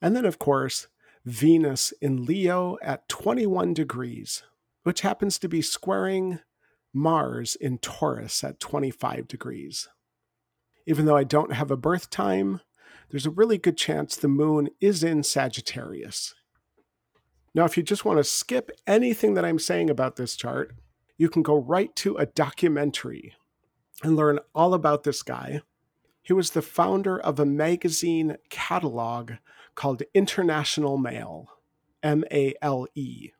And 0.00 0.16
then, 0.16 0.24
of 0.24 0.38
course, 0.38 0.88
Venus 1.24 1.92
in 2.00 2.24
Leo 2.24 2.78
at 2.82 3.08
21 3.08 3.74
degrees, 3.74 4.42
which 4.82 5.02
happens 5.02 5.38
to 5.38 5.48
be 5.48 5.60
squaring 5.60 6.40
Mars 6.92 7.54
in 7.54 7.78
Taurus 7.78 8.42
at 8.42 8.60
25 8.60 9.28
degrees. 9.28 9.88
Even 10.86 11.04
though 11.04 11.16
I 11.16 11.24
don't 11.24 11.52
have 11.52 11.70
a 11.70 11.76
birth 11.76 12.08
time, 12.08 12.60
there's 13.10 13.26
a 13.26 13.30
really 13.30 13.58
good 13.58 13.76
chance 13.76 14.16
the 14.16 14.28
moon 14.28 14.70
is 14.80 15.04
in 15.04 15.22
Sagittarius. 15.22 16.34
Now, 17.54 17.64
if 17.64 17.76
you 17.76 17.82
just 17.82 18.04
want 18.04 18.18
to 18.18 18.24
skip 18.24 18.70
anything 18.86 19.34
that 19.34 19.44
I'm 19.44 19.58
saying 19.58 19.90
about 19.90 20.16
this 20.16 20.34
chart, 20.34 20.74
you 21.16 21.28
can 21.28 21.42
go 21.42 21.56
right 21.56 21.94
to 21.96 22.16
a 22.16 22.26
documentary 22.26 23.34
and 24.02 24.16
learn 24.16 24.38
all 24.54 24.74
about 24.74 25.04
this 25.04 25.22
guy. 25.22 25.60
He 26.22 26.32
was 26.32 26.50
the 26.50 26.62
founder 26.62 27.18
of 27.18 27.38
a 27.38 27.46
magazine 27.46 28.36
catalog 28.50 29.32
called 29.74 30.02
International 30.14 30.98
Male, 30.98 31.48
M 32.02 32.24
A 32.32 32.54
L 32.60 32.86
E. 32.94 33.30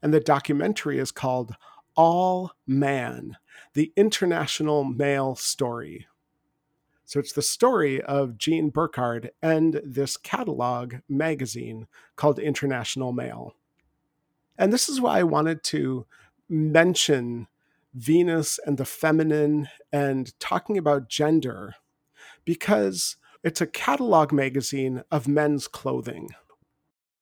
And 0.00 0.14
the 0.14 0.20
documentary 0.20 0.98
is 0.98 1.12
called 1.12 1.54
All 1.96 2.52
Man, 2.66 3.36
the 3.74 3.92
International 3.96 4.84
Male 4.84 5.34
Story. 5.34 6.06
So 7.04 7.20
it's 7.20 7.32
the 7.32 7.42
story 7.42 8.00
of 8.00 8.38
Gene 8.38 8.70
Burkard 8.70 9.32
and 9.42 9.80
this 9.84 10.16
catalog 10.16 10.94
magazine 11.08 11.86
called 12.16 12.38
International 12.38 13.12
Mail. 13.12 13.54
And 14.56 14.72
this 14.72 14.88
is 14.88 15.00
why 15.00 15.18
I 15.18 15.24
wanted 15.24 15.62
to 15.64 16.06
mention 16.48 17.48
Venus 17.94 18.58
and 18.64 18.78
the 18.78 18.84
feminine 18.84 19.68
and 19.92 20.38
talking 20.40 20.78
about 20.78 21.08
gender, 21.08 21.74
because 22.44 23.16
it's 23.42 23.60
a 23.60 23.66
catalog 23.66 24.32
magazine 24.32 25.02
of 25.10 25.28
men's 25.28 25.68
clothing. 25.68 26.30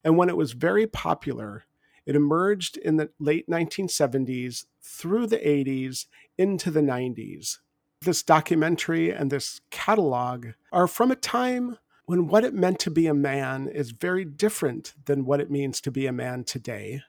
And 0.04 0.16
when 0.16 0.28
it 0.28 0.36
was 0.36 0.52
very 0.52 0.86
popular, 0.86 1.64
it 2.06 2.16
emerged 2.16 2.76
in 2.76 2.96
the 2.96 3.10
late 3.18 3.48
1970s 3.48 4.66
through 4.82 5.26
the 5.26 5.38
80s 5.38 6.06
into 6.38 6.70
the 6.70 6.80
90s. 6.80 7.58
This 8.02 8.22
documentary 8.22 9.12
and 9.12 9.30
this 9.30 9.60
catalog 9.70 10.48
are 10.72 10.86
from 10.86 11.10
a 11.10 11.16
time 11.16 11.76
when 12.06 12.26
what 12.26 12.44
it 12.44 12.54
meant 12.54 12.78
to 12.80 12.90
be 12.90 13.06
a 13.06 13.14
man 13.14 13.68
is 13.68 13.90
very 13.90 14.24
different 14.24 14.94
than 15.04 15.24
what 15.24 15.40
it 15.40 15.50
means 15.50 15.80
to 15.82 15.90
be 15.90 16.06
a 16.06 16.12
man 16.12 16.44
today 16.44 17.02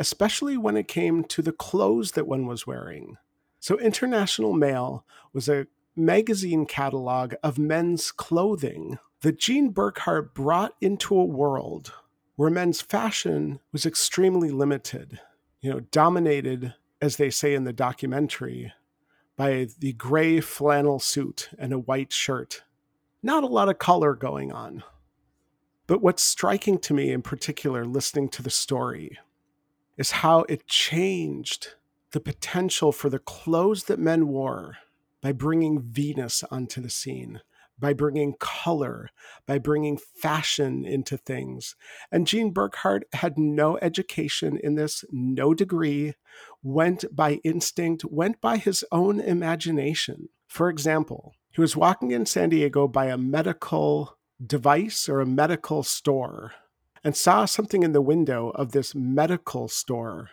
especially 0.00 0.56
when 0.56 0.78
it 0.78 0.88
came 0.88 1.22
to 1.22 1.42
the 1.42 1.52
clothes 1.52 2.12
that 2.12 2.26
one 2.26 2.46
was 2.46 2.66
wearing. 2.66 3.18
So, 3.60 3.78
International 3.78 4.54
Male 4.54 5.04
was 5.34 5.46
a 5.46 5.66
magazine 5.94 6.64
catalog 6.64 7.34
of 7.42 7.58
men's 7.58 8.10
clothing 8.10 8.98
that 9.20 9.38
Gene 9.38 9.68
Burkard 9.68 10.32
brought 10.32 10.72
into 10.80 11.14
a 11.14 11.24
world 11.24 11.92
where 12.36 12.48
men's 12.48 12.80
fashion 12.80 13.60
was 13.72 13.84
extremely 13.84 14.50
limited, 14.50 15.20
you 15.60 15.70
know, 15.70 15.80
dominated, 15.80 16.72
as 17.02 17.16
they 17.16 17.28
say 17.28 17.52
in 17.52 17.64
the 17.64 17.72
documentary, 17.72 18.72
by 19.36 19.68
the 19.80 19.92
gray 19.92 20.40
flannel 20.40 20.98
suit 20.98 21.50
and 21.58 21.74
a 21.74 21.78
white 21.78 22.10
shirt. 22.10 22.62
Not 23.22 23.44
a 23.44 23.48
lot 23.48 23.68
of 23.68 23.78
color 23.78 24.14
going 24.14 24.50
on. 24.50 24.82
But 25.86 26.00
what's 26.00 26.22
striking 26.22 26.78
to 26.78 26.94
me 26.94 27.12
in 27.12 27.20
particular, 27.20 27.84
listening 27.84 28.30
to 28.30 28.42
the 28.42 28.48
story, 28.48 29.18
is 29.96 30.10
how 30.10 30.40
it 30.48 30.66
changed 30.66 31.74
the 32.12 32.20
potential 32.20 32.92
for 32.92 33.08
the 33.08 33.18
clothes 33.18 33.84
that 33.84 33.98
men 33.98 34.28
wore 34.28 34.76
by 35.20 35.32
bringing 35.32 35.80
Venus 35.80 36.42
onto 36.50 36.80
the 36.80 36.90
scene, 36.90 37.40
by 37.78 37.92
bringing 37.92 38.34
color, 38.38 39.10
by 39.46 39.58
bringing 39.58 39.96
fashion 39.98 40.84
into 40.84 41.16
things. 41.16 41.76
And 42.10 42.26
Gene 42.26 42.50
Burkard 42.50 43.04
had 43.12 43.38
no 43.38 43.78
education 43.80 44.58
in 44.62 44.74
this, 44.74 45.04
no 45.10 45.54
degree, 45.54 46.14
went 46.62 47.04
by 47.14 47.40
instinct, 47.44 48.04
went 48.04 48.40
by 48.40 48.56
his 48.56 48.84
own 48.90 49.20
imagination. 49.20 50.28
For 50.48 50.68
example, 50.68 51.34
he 51.50 51.60
was 51.60 51.76
walking 51.76 52.10
in 52.10 52.26
San 52.26 52.48
Diego 52.48 52.88
by 52.88 53.06
a 53.06 53.18
medical 53.18 54.16
device 54.44 55.08
or 55.08 55.20
a 55.20 55.26
medical 55.26 55.82
store 55.82 56.52
and 57.02 57.16
saw 57.16 57.44
something 57.44 57.82
in 57.82 57.92
the 57.92 58.02
window 58.02 58.50
of 58.50 58.72
this 58.72 58.94
medical 58.94 59.68
store. 59.68 60.30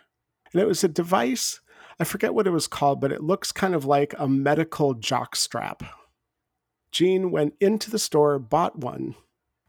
And 0.52 0.60
it 0.60 0.66
was 0.66 0.84
a 0.84 0.88
device, 0.88 1.60
I 2.00 2.04
forget 2.04 2.34
what 2.34 2.46
it 2.46 2.50
was 2.50 2.68
called, 2.68 3.00
but 3.00 3.12
it 3.12 3.22
looks 3.22 3.52
kind 3.52 3.74
of 3.74 3.84
like 3.84 4.14
a 4.18 4.28
medical 4.28 4.94
jock 4.94 5.36
strap. 5.36 5.82
Gene 6.90 7.30
went 7.30 7.54
into 7.60 7.90
the 7.90 7.98
store, 7.98 8.38
bought 8.38 8.78
one, 8.78 9.14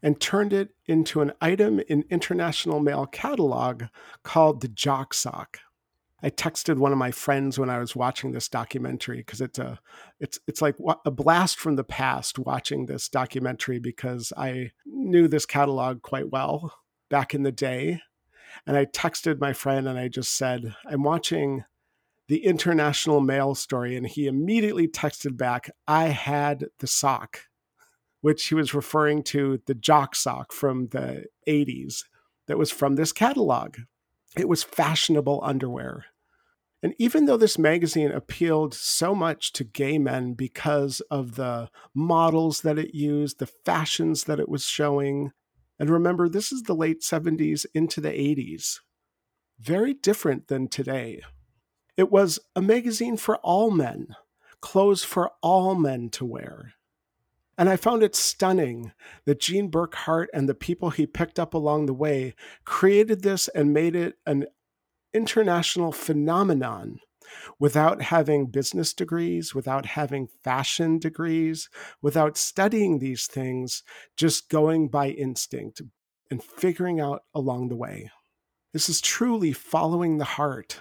and 0.02 0.20
turned 0.20 0.52
it 0.52 0.70
into 0.86 1.20
an 1.20 1.32
item 1.40 1.80
in 1.88 2.04
International 2.10 2.80
Male 2.80 3.06
catalog 3.06 3.84
called 4.22 4.60
the 4.60 4.68
Jock 4.68 5.12
Sock. 5.12 5.58
I 6.22 6.30
texted 6.30 6.76
one 6.76 6.92
of 6.92 6.98
my 6.98 7.10
friends 7.10 7.58
when 7.58 7.70
I 7.70 7.78
was 7.78 7.96
watching 7.96 8.32
this 8.32 8.48
documentary 8.48 9.18
because 9.18 9.40
it's 9.40 9.58
a 9.58 9.80
it's 10.18 10.38
it's 10.46 10.60
like 10.60 10.76
a 11.06 11.10
blast 11.10 11.58
from 11.58 11.76
the 11.76 11.84
past 11.84 12.38
watching 12.38 12.86
this 12.86 13.08
documentary 13.08 13.78
because 13.78 14.30
I 14.36 14.72
knew 14.84 15.28
this 15.28 15.46
catalog 15.46 16.02
quite 16.02 16.30
well 16.30 16.74
back 17.10 17.34
in 17.34 17.42
the 17.42 17.52
day. 17.52 18.00
And 18.66 18.76
I 18.76 18.86
texted 18.86 19.40
my 19.40 19.52
friend 19.52 19.86
and 19.86 19.98
I 19.98 20.08
just 20.08 20.34
said, 20.36 20.74
I'm 20.86 21.02
watching 21.02 21.64
the 22.28 22.44
international 22.44 23.20
male 23.20 23.54
story. 23.54 23.96
And 23.96 24.06
he 24.06 24.26
immediately 24.26 24.88
texted 24.88 25.36
back, 25.36 25.70
I 25.86 26.04
had 26.04 26.66
the 26.78 26.86
sock, 26.86 27.42
which 28.20 28.46
he 28.46 28.54
was 28.54 28.72
referring 28.72 29.22
to 29.24 29.60
the 29.66 29.74
jock 29.74 30.14
sock 30.14 30.52
from 30.52 30.88
the 30.88 31.26
80s 31.48 32.04
that 32.46 32.58
was 32.58 32.70
from 32.70 32.96
this 32.96 33.12
catalog. 33.12 33.76
It 34.36 34.48
was 34.48 34.62
fashionable 34.62 35.40
underwear. 35.42 36.06
And 36.82 36.94
even 36.98 37.26
though 37.26 37.36
this 37.36 37.58
magazine 37.58 38.10
appealed 38.10 38.72
so 38.72 39.14
much 39.14 39.52
to 39.52 39.64
gay 39.64 39.98
men 39.98 40.32
because 40.32 41.00
of 41.10 41.34
the 41.34 41.68
models 41.94 42.62
that 42.62 42.78
it 42.78 42.94
used, 42.94 43.38
the 43.38 43.46
fashions 43.46 44.24
that 44.24 44.40
it 44.40 44.48
was 44.48 44.64
showing, 44.64 45.32
and 45.80 45.88
remember, 45.88 46.28
this 46.28 46.52
is 46.52 46.64
the 46.64 46.74
late 46.74 47.00
70s 47.00 47.64
into 47.72 48.02
the 48.02 48.10
80s. 48.10 48.80
Very 49.58 49.94
different 49.94 50.48
than 50.48 50.68
today. 50.68 51.22
It 51.96 52.12
was 52.12 52.38
a 52.54 52.60
magazine 52.60 53.16
for 53.16 53.38
all 53.38 53.70
men, 53.70 54.14
clothes 54.60 55.04
for 55.04 55.32
all 55.42 55.74
men 55.74 56.10
to 56.10 56.26
wear. 56.26 56.74
And 57.56 57.70
I 57.70 57.76
found 57.76 58.02
it 58.02 58.14
stunning 58.14 58.92
that 59.24 59.40
Gene 59.40 59.68
Burkard 59.68 60.28
and 60.34 60.46
the 60.46 60.54
people 60.54 60.90
he 60.90 61.06
picked 61.06 61.38
up 61.38 61.54
along 61.54 61.86
the 61.86 61.94
way 61.94 62.34
created 62.64 63.22
this 63.22 63.48
and 63.48 63.72
made 63.72 63.96
it 63.96 64.18
an 64.26 64.46
international 65.14 65.92
phenomenon 65.92 67.00
without 67.58 68.02
having 68.02 68.46
business 68.46 68.92
degrees, 68.92 69.54
without 69.54 69.86
having 69.86 70.28
fashion 70.42 70.98
degrees, 70.98 71.68
without 72.02 72.36
studying 72.36 72.98
these 72.98 73.26
things, 73.26 73.82
just 74.16 74.48
going 74.48 74.88
by 74.88 75.08
instinct 75.08 75.82
and 76.30 76.42
figuring 76.42 77.00
out 77.00 77.22
along 77.34 77.68
the 77.68 77.76
way. 77.76 78.10
This 78.72 78.88
is 78.88 79.00
truly 79.00 79.52
following 79.52 80.18
the 80.18 80.24
heart. 80.24 80.80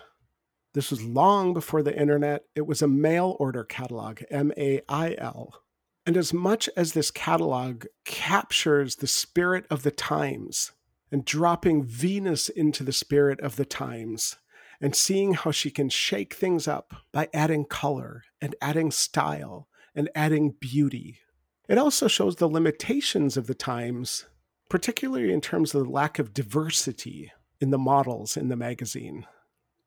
This 0.76 0.91
was 0.91 1.03
long 1.03 1.53
before 1.53 1.81
the 1.81 1.99
internet. 1.99 2.43
It 2.55 2.67
was 2.67 2.81
a 2.84 2.88
mail 2.88 3.35
order 3.39 3.63
catalog, 3.63 4.21
M 4.30 4.51
A 4.55 4.81
I 4.88 5.15
L. 5.17 5.63
And 6.05 6.15
as 6.15 6.34
much 6.34 6.69
as 6.77 6.93
this 6.93 7.11
catalog 7.11 7.85
captures 8.05 8.97
the 8.97 9.07
spirit 9.07 9.65
of 9.69 9.84
the 9.84 9.91
times 9.91 10.71
and 11.11 11.26
dropping 11.26 11.84
Venus 11.84 12.49
into 12.49 12.84
the 12.84 12.93
spirit 12.93 13.39
of 13.41 13.55
the 13.55 13.65
times, 13.65 14.38
and 14.81 14.95
seeing 14.95 15.34
how 15.34 15.51
she 15.51 15.69
can 15.69 15.89
shake 15.89 16.34
things 16.34 16.68
up 16.68 16.93
by 17.11 17.30
adding 17.34 17.65
color 17.65 18.23
and 18.41 18.56
adding 18.61 18.91
style 18.91 19.68
and 19.93 20.10
adding 20.15 20.51
beauty. 20.60 21.19
It 21.68 21.77
also 21.77 22.07
shows 22.07 22.38
the 22.38 22.47
limitations 22.47 23.38
of 23.38 23.47
the 23.47 23.53
times, 23.53 24.26
particularly 24.69 25.34
in 25.34 25.41
terms 25.41 25.76
of 25.76 25.84
the 25.84 25.89
lack 25.89 26.18
of 26.18 26.34
diversity 26.34 27.31
in 27.60 27.72
the 27.72 27.77
models 27.77 28.38
in 28.38 28.47
the 28.47 28.56
magazine. 28.56 29.26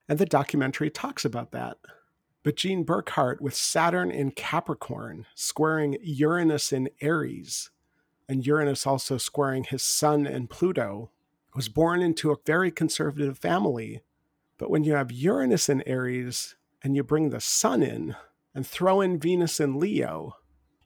And 0.08 0.18
the 0.18 0.26
documentary 0.26 0.90
talks 0.90 1.24
about 1.24 1.52
that. 1.52 1.78
But 2.42 2.56
Gene 2.56 2.82
Burkard, 2.82 3.40
with 3.40 3.54
Saturn 3.54 4.10
in 4.10 4.32
Capricorn, 4.32 5.26
squaring 5.34 5.96
Uranus 6.02 6.72
in 6.72 6.90
Aries, 7.00 7.70
and 8.28 8.44
Uranus 8.46 8.86
also 8.86 9.16
squaring 9.16 9.64
his 9.64 9.82
Sun 9.82 10.26
and 10.26 10.50
Pluto, 10.50 11.10
was 11.54 11.68
born 11.68 12.02
into 12.02 12.30
a 12.30 12.36
very 12.44 12.70
conservative 12.70 13.38
family 13.38 14.02
but 14.62 14.70
when 14.70 14.84
you 14.84 14.92
have 14.94 15.10
Uranus 15.10 15.68
in 15.68 15.82
Aries 15.88 16.54
and 16.84 16.94
you 16.94 17.02
bring 17.02 17.30
the 17.30 17.40
sun 17.40 17.82
in 17.82 18.14
and 18.54 18.64
throw 18.64 19.00
in 19.00 19.18
Venus 19.18 19.58
in 19.58 19.80
Leo, 19.80 20.36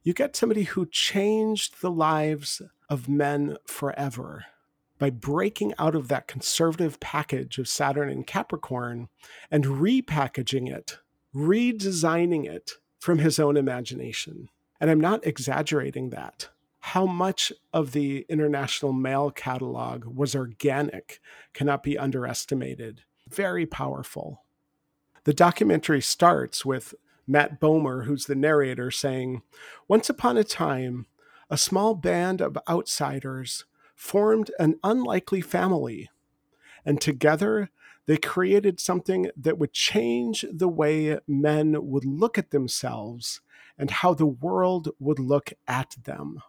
you 0.02 0.14
get 0.14 0.34
somebody 0.34 0.62
who 0.62 0.86
changed 0.86 1.82
the 1.82 1.90
lives 1.90 2.62
of 2.88 3.06
men 3.06 3.58
forever. 3.66 4.46
by 4.98 5.10
breaking 5.10 5.74
out 5.78 5.94
of 5.94 6.08
that 6.08 6.26
conservative 6.26 6.98
package 7.00 7.58
of 7.58 7.68
Saturn 7.68 8.08
and 8.08 8.26
Capricorn 8.26 9.08
and 9.50 9.64
repackaging 9.64 10.70
it, 10.70 10.98
redesigning 11.34 12.46
it 12.46 12.72
from 12.98 13.18
his 13.18 13.38
own 13.38 13.56
imagination. 13.56 14.48
And 14.80 14.90
I'm 14.90 15.00
not 15.00 15.26
exaggerating 15.26 16.10
that. 16.10 16.48
How 16.80 17.06
much 17.06 17.52
of 17.72 17.92
the 17.92 18.24
International 18.28 18.92
Male 18.92 19.32
catalog 19.32 20.04
was 20.04 20.36
organic 20.36 21.20
cannot 21.52 21.82
be 21.82 21.98
underestimated. 21.98 23.02
Very 23.28 23.66
powerful. 23.66 24.44
The 25.24 25.34
documentary 25.34 26.00
starts 26.00 26.64
with 26.64 26.94
Matt 27.26 27.60
Bomer, 27.60 28.04
who's 28.04 28.26
the 28.26 28.36
narrator, 28.36 28.90
saying, 28.90 29.42
Once 29.88 30.08
upon 30.08 30.36
a 30.36 30.44
time, 30.44 31.06
a 31.50 31.58
small 31.58 31.94
band 31.94 32.40
of 32.40 32.58
outsiders 32.68 33.64
formed 33.94 34.50
an 34.58 34.78
unlikely 34.84 35.40
family, 35.40 36.10
and 36.84 37.00
together 37.00 37.70
they 38.06 38.16
created 38.16 38.78
something 38.78 39.30
that 39.36 39.58
would 39.58 39.72
change 39.72 40.44
the 40.52 40.68
way 40.68 41.18
men 41.26 41.88
would 41.88 42.04
look 42.04 42.38
at 42.38 42.50
themselves 42.50 43.40
and 43.76 43.90
how 43.90 44.14
the 44.14 44.26
world 44.26 44.90
would 45.00 45.18
look 45.18 45.52
at 45.66 45.96
them. 46.04 46.40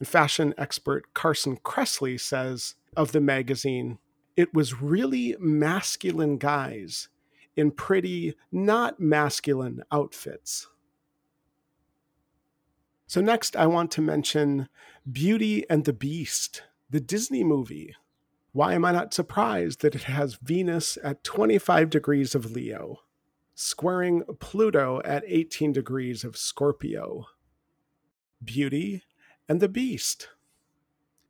And 0.00 0.08
fashion 0.08 0.54
expert 0.58 1.14
Carson 1.14 1.58
Kressley 1.58 2.20
says 2.20 2.74
of 2.96 3.12
the 3.12 3.20
magazine, 3.20 3.98
it 4.36 4.52
was 4.52 4.80
really 4.80 5.36
masculine 5.38 6.38
guys 6.38 7.08
in 7.56 7.70
pretty, 7.70 8.34
not 8.50 8.98
masculine 8.98 9.82
outfits. 9.92 10.68
So, 13.06 13.20
next, 13.20 13.54
I 13.54 13.66
want 13.66 13.90
to 13.92 14.02
mention 14.02 14.68
Beauty 15.10 15.68
and 15.70 15.84
the 15.84 15.92
Beast, 15.92 16.62
the 16.90 17.00
Disney 17.00 17.44
movie. 17.44 17.94
Why 18.52 18.74
am 18.74 18.84
I 18.84 18.92
not 18.92 19.14
surprised 19.14 19.82
that 19.82 19.94
it 19.94 20.04
has 20.04 20.36
Venus 20.36 20.96
at 21.02 21.24
25 21.24 21.90
degrees 21.90 22.34
of 22.34 22.52
Leo, 22.52 23.00
squaring 23.54 24.22
Pluto 24.40 25.00
at 25.04 25.24
18 25.26 25.72
degrees 25.72 26.24
of 26.24 26.36
Scorpio? 26.36 27.26
Beauty 28.42 29.02
and 29.48 29.60
the 29.60 29.68
Beast, 29.68 30.28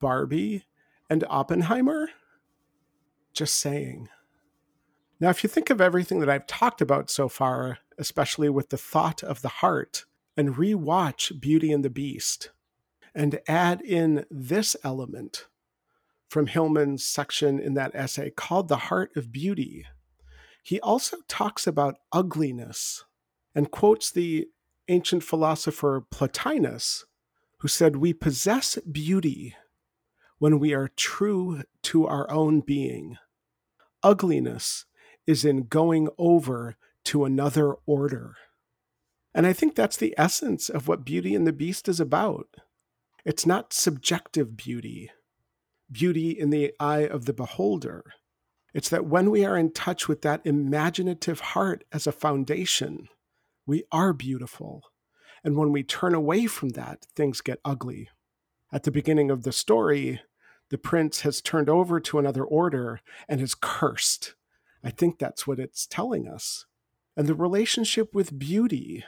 Barbie 0.01 0.65
and 1.11 1.25
Oppenheimer? 1.29 2.11
Just 3.35 3.57
saying. 3.57 4.09
Now, 5.21 5.31
if 5.31 5.43
you 5.43 5.49
think 5.49 5.71
of 5.71 5.81
everything 5.81 6.21
that 6.21 6.31
I've 6.31 6.47
talked 6.47 6.81
about 6.81 7.11
so 7.11 7.29
far, 7.29 7.79
especially 7.99 8.49
with 8.49 8.71
the 8.71 8.79
thought 8.79 9.23
of 9.23 9.43
the 9.43 9.49
heart, 9.49 10.05
and 10.37 10.57
rewatch 10.57 11.41
Beauty 11.41 11.73
and 11.73 11.85
the 11.85 11.91
Beast, 11.91 12.51
and 13.15 13.41
add 13.47 13.81
in 13.81 14.25
this 14.31 14.77
element 14.83 15.47
from 16.29 16.47
Hillman's 16.47 17.05
section 17.05 17.61
in 17.61 17.75
that 17.75 17.95
essay 17.95 18.31
called 18.31 18.69
The 18.69 18.77
Heart 18.77 19.17
of 19.17 19.33
Beauty, 19.33 19.87
he 20.63 20.81
also 20.81 21.19
talks 21.29 21.67
about 21.67 21.99
ugliness 22.13 23.05
and 23.55 23.71
quotes 23.71 24.11
the 24.11 24.49
ancient 24.89 25.23
philosopher 25.23 26.05
Plotinus, 26.11 27.05
who 27.59 27.69
said, 27.69 27.97
We 27.97 28.13
possess 28.13 28.79
beauty 28.91 29.55
when 30.39 30.59
we 30.59 30.75
are 30.75 30.89
true 30.97 31.63
to 31.83 32.07
our 32.07 32.31
own 32.31 32.61
being. 32.61 33.17
Ugliness 34.03 34.85
is 35.27 35.45
in 35.45 35.65
going 35.65 36.09
over 36.19 36.77
to 37.05 37.25
another 37.25 37.75
order. 37.87 38.37
And 39.35 39.47
I 39.47 39.53
think 39.53 39.75
that's 39.75 39.97
the 39.97 40.15
essence 40.17 40.69
of 40.69 40.87
what 40.87 41.05
Beauty 41.05 41.35
and 41.35 41.47
the 41.47 41.53
Beast 41.53 41.89
is 41.89 42.01
about. 42.01 42.49
It's 43.25 43.47
not 43.47 43.73
subjective 43.73 44.57
beauty, 44.57 45.11
beauty 45.91 46.31
in 46.31 46.51
the 46.51 46.73
eye 46.79 47.07
of 47.07 47.25
the 47.25 47.33
beholder. 47.33 48.05
It's 48.75 48.89
that 48.91 49.07
when 49.07 49.31
we 49.31 49.45
are 49.45 49.57
in 49.57 49.73
touch 49.73 50.09
with 50.09 50.23
that 50.23 50.43
imaginative 50.45 51.41
heart 51.41 51.85
as 51.93 52.07
a 52.07 52.13
foundation, 52.13 53.09
we 53.67 53.85
are 53.91 54.13
beautiful. 54.13 54.83
And 55.43 55.57
when 55.57 55.73
we 55.73 55.83
turn 55.83 56.15
away 56.15 56.47
from 56.47 56.71
that, 56.71 57.07
things 57.15 57.41
get 57.41 57.61
ugly. 57.65 58.09
At 58.75 58.83
the 58.83 58.91
beginning 58.91 59.31
of 59.31 59.45
the 59.45 59.53
story, 59.53 60.21
the 60.69 60.77
prince 60.77 61.21
has 61.21 61.41
turned 61.41 61.71
over 61.71 62.01
to 62.01 62.19
another 62.19 62.45
order 62.45 63.01
and 63.29 63.41
is 63.41 63.55
cursed 63.55 64.35
I 64.85 64.91
think 64.91 65.19
that's 65.19 65.47
what 65.47 65.59
it's 65.59 65.87
telling 65.87 66.29
us. 66.29 66.67
And 67.17 67.27
the 67.27 67.35
relationship 67.35 68.15
with 68.15 68.39
beauty 68.39 69.03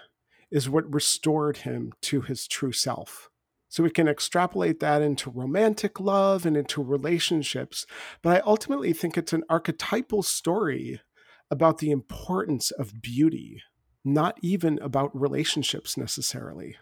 is 0.50 0.70
what 0.70 0.92
restored 0.92 1.58
him 1.58 1.92
to 2.00 2.22
his 2.22 2.48
true 2.48 2.72
self. 2.72 3.28
So 3.68 3.82
we 3.82 3.90
can 3.90 4.08
extrapolate 4.08 4.80
that 4.80 5.02
into 5.02 5.28
romantic 5.28 6.00
love 6.00 6.46
and 6.46 6.56
into 6.56 6.82
relationships. 6.82 7.84
But 8.22 8.36
I 8.36 8.40
ultimately 8.46 8.94
think 8.94 9.18
it's 9.18 9.34
an 9.34 9.44
archetypal 9.50 10.22
story 10.22 11.00
about 11.50 11.78
the 11.78 11.90
importance 11.90 12.70
of 12.70 13.02
beauty, 13.02 13.60
not 14.02 14.38
even 14.40 14.78
about 14.78 15.20
relationships 15.20 15.96
necessarily. 15.98 16.76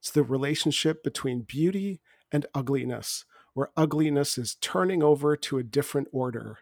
It's 0.00 0.10
the 0.10 0.24
relationship 0.24 1.04
between 1.04 1.42
beauty 1.42 2.00
and 2.32 2.46
ugliness, 2.54 3.24
where 3.54 3.70
ugliness 3.76 4.38
is 4.38 4.56
turning 4.56 5.02
over 5.02 5.36
to 5.36 5.58
a 5.58 5.62
different 5.62 6.08
order 6.10 6.58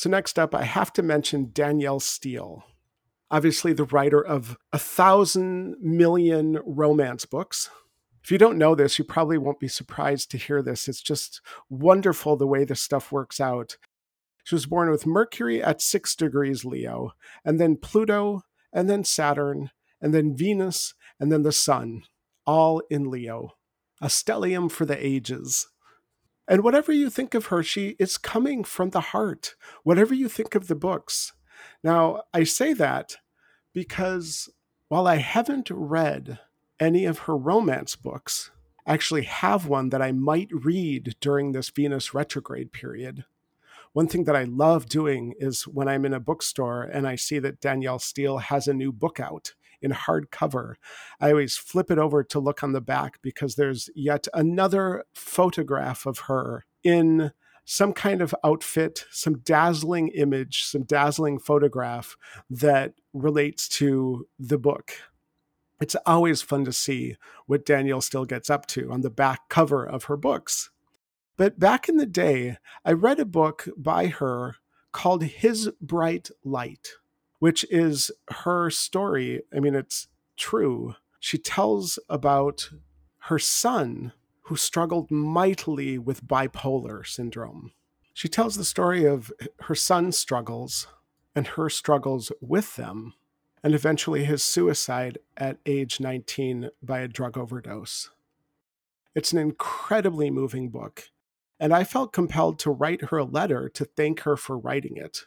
so, 0.00 0.08
next 0.08 0.38
up, 0.38 0.54
I 0.54 0.64
have 0.64 0.94
to 0.94 1.02
mention 1.02 1.50
Danielle 1.52 2.00
Steel. 2.00 2.64
obviously 3.30 3.74
the 3.74 3.84
writer 3.84 4.24
of 4.24 4.56
a 4.72 4.78
thousand 4.78 5.76
million 5.78 6.58
romance 6.64 7.26
books. 7.26 7.68
If 8.24 8.30
you 8.30 8.38
don't 8.38 8.56
know 8.56 8.74
this, 8.74 8.98
you 8.98 9.04
probably 9.04 9.36
won't 9.36 9.60
be 9.60 9.68
surprised 9.68 10.30
to 10.30 10.38
hear 10.38 10.62
this. 10.62 10.88
It's 10.88 11.02
just 11.02 11.42
wonderful 11.68 12.38
the 12.38 12.46
way 12.46 12.64
this 12.64 12.80
stuff 12.80 13.12
works 13.12 13.40
out. 13.40 13.76
She 14.42 14.54
was 14.54 14.64
born 14.64 14.90
with 14.90 15.06
Mercury 15.06 15.62
at 15.62 15.82
six 15.82 16.16
degrees 16.16 16.64
Leo, 16.64 17.12
and 17.44 17.60
then 17.60 17.76
Pluto, 17.76 18.40
and 18.72 18.88
then 18.88 19.04
Saturn, 19.04 19.70
and 20.00 20.14
then 20.14 20.34
Venus, 20.34 20.94
and 21.20 21.30
then 21.30 21.42
the 21.42 21.52
Sun, 21.52 22.04
all 22.46 22.80
in 22.88 23.10
Leo. 23.10 23.52
A 24.00 24.06
stellium 24.06 24.70
for 24.70 24.84
the 24.84 25.04
ages. 25.04 25.68
And 26.48 26.64
whatever 26.64 26.92
you 26.92 27.10
think 27.10 27.34
of 27.34 27.46
her, 27.46 27.62
she 27.62 27.96
is 27.98 28.18
coming 28.18 28.64
from 28.64 28.90
the 28.90 29.00
heart. 29.00 29.54
Whatever 29.84 30.14
you 30.14 30.28
think 30.28 30.54
of 30.54 30.66
the 30.66 30.74
books. 30.74 31.32
Now, 31.84 32.22
I 32.34 32.44
say 32.44 32.72
that 32.74 33.16
because 33.72 34.48
while 34.88 35.06
I 35.06 35.16
haven't 35.16 35.70
read 35.70 36.40
any 36.80 37.04
of 37.04 37.20
her 37.20 37.36
romance 37.36 37.94
books, 37.94 38.50
I 38.86 38.94
actually 38.94 39.22
have 39.22 39.68
one 39.68 39.90
that 39.90 40.02
I 40.02 40.10
might 40.10 40.48
read 40.50 41.14
during 41.20 41.52
this 41.52 41.70
Venus 41.70 42.12
retrograde 42.14 42.72
period. 42.72 43.24
One 43.92 44.08
thing 44.08 44.24
that 44.24 44.36
I 44.36 44.44
love 44.44 44.86
doing 44.86 45.34
is 45.38 45.66
when 45.66 45.88
I'm 45.88 46.04
in 46.04 46.14
a 46.14 46.20
bookstore 46.20 46.82
and 46.82 47.06
I 47.06 47.16
see 47.16 47.38
that 47.40 47.60
Danielle 47.60 47.98
Steel 47.98 48.38
has 48.38 48.66
a 48.66 48.74
new 48.74 48.92
book 48.92 49.20
out 49.20 49.54
in 49.82 49.92
hardcover. 49.92 50.74
I 51.20 51.30
always 51.30 51.56
flip 51.56 51.90
it 51.90 51.98
over 51.98 52.22
to 52.24 52.40
look 52.40 52.62
on 52.62 52.72
the 52.72 52.80
back 52.80 53.18
because 53.22 53.54
there's 53.54 53.90
yet 53.94 54.26
another 54.34 55.04
photograph 55.14 56.06
of 56.06 56.20
her 56.20 56.64
in 56.82 57.32
some 57.64 57.92
kind 57.92 58.20
of 58.20 58.34
outfit, 58.42 59.04
some 59.10 59.38
dazzling 59.38 60.08
image, 60.08 60.64
some 60.64 60.82
dazzling 60.82 61.38
photograph 61.38 62.16
that 62.48 62.94
relates 63.12 63.68
to 63.68 64.26
the 64.38 64.58
book. 64.58 64.92
It's 65.80 65.96
always 66.04 66.42
fun 66.42 66.64
to 66.64 66.72
see 66.72 67.16
what 67.46 67.64
Danielle 67.64 68.00
Steel 68.00 68.24
gets 68.24 68.50
up 68.50 68.66
to 68.66 68.90
on 68.90 69.00
the 69.00 69.10
back 69.10 69.48
cover 69.48 69.84
of 69.84 70.04
her 70.04 70.16
books. 70.16 70.70
But 71.36 71.58
back 71.58 71.88
in 71.88 71.96
the 71.96 72.06
day, 72.06 72.58
I 72.84 72.92
read 72.92 73.18
a 73.18 73.24
book 73.24 73.68
by 73.76 74.08
her 74.08 74.56
called 74.92 75.22
His 75.22 75.70
Bright 75.80 76.30
Light 76.44 76.90
which 77.40 77.64
is 77.70 78.12
her 78.28 78.70
story. 78.70 79.42
I 79.54 79.58
mean, 79.58 79.74
it's 79.74 80.06
true. 80.36 80.94
She 81.18 81.38
tells 81.38 81.98
about 82.08 82.70
her 83.24 83.38
son 83.38 84.12
who 84.42 84.56
struggled 84.56 85.10
mightily 85.10 85.98
with 85.98 86.26
bipolar 86.26 87.04
syndrome. 87.06 87.72
She 88.14 88.28
tells 88.28 88.56
the 88.56 88.64
story 88.64 89.04
of 89.04 89.32
her 89.62 89.74
son's 89.74 90.18
struggles 90.18 90.86
and 91.34 91.46
her 91.46 91.70
struggles 91.70 92.30
with 92.40 92.76
them, 92.76 93.14
and 93.62 93.74
eventually 93.74 94.24
his 94.24 94.44
suicide 94.44 95.18
at 95.36 95.58
age 95.64 96.00
19 96.00 96.70
by 96.82 97.00
a 97.00 97.08
drug 97.08 97.38
overdose. 97.38 98.10
It's 99.14 99.32
an 99.32 99.38
incredibly 99.38 100.30
moving 100.30 100.68
book, 100.68 101.10
and 101.58 101.72
I 101.72 101.84
felt 101.84 102.12
compelled 102.12 102.58
to 102.60 102.70
write 102.70 103.04
her 103.06 103.18
a 103.18 103.24
letter 103.24 103.68
to 103.70 103.84
thank 103.84 104.20
her 104.20 104.36
for 104.36 104.58
writing 104.58 104.96
it 104.96 105.24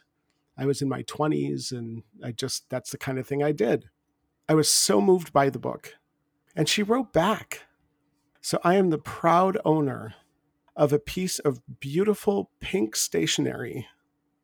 I 0.56 0.66
was 0.66 0.82
in 0.82 0.88
my 0.88 1.02
20s 1.02 1.72
and 1.72 2.02
I 2.22 2.32
just, 2.32 2.68
that's 2.70 2.90
the 2.90 2.98
kind 2.98 3.18
of 3.18 3.26
thing 3.26 3.42
I 3.42 3.52
did. 3.52 3.86
I 4.48 4.54
was 4.54 4.68
so 4.68 5.00
moved 5.00 5.32
by 5.32 5.50
the 5.50 5.58
book. 5.58 5.94
And 6.54 6.68
she 6.68 6.82
wrote 6.82 7.12
back. 7.12 7.62
So 8.40 8.58
I 8.62 8.74
am 8.76 8.90
the 8.90 8.98
proud 8.98 9.58
owner 9.64 10.14
of 10.76 10.92
a 10.92 10.98
piece 10.98 11.38
of 11.38 11.62
beautiful 11.80 12.50
pink 12.60 12.94
stationery, 12.96 13.86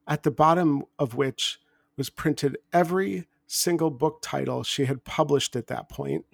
at 0.06 0.22
the 0.22 0.30
bottom 0.30 0.84
of 0.98 1.14
which 1.14 1.60
was 1.96 2.10
printed 2.10 2.56
every 2.72 3.26
single 3.46 3.90
book 3.90 4.20
title 4.22 4.62
she 4.62 4.86
had 4.86 5.04
published 5.04 5.54
at 5.54 5.66
that 5.66 5.88
point. 5.88 6.24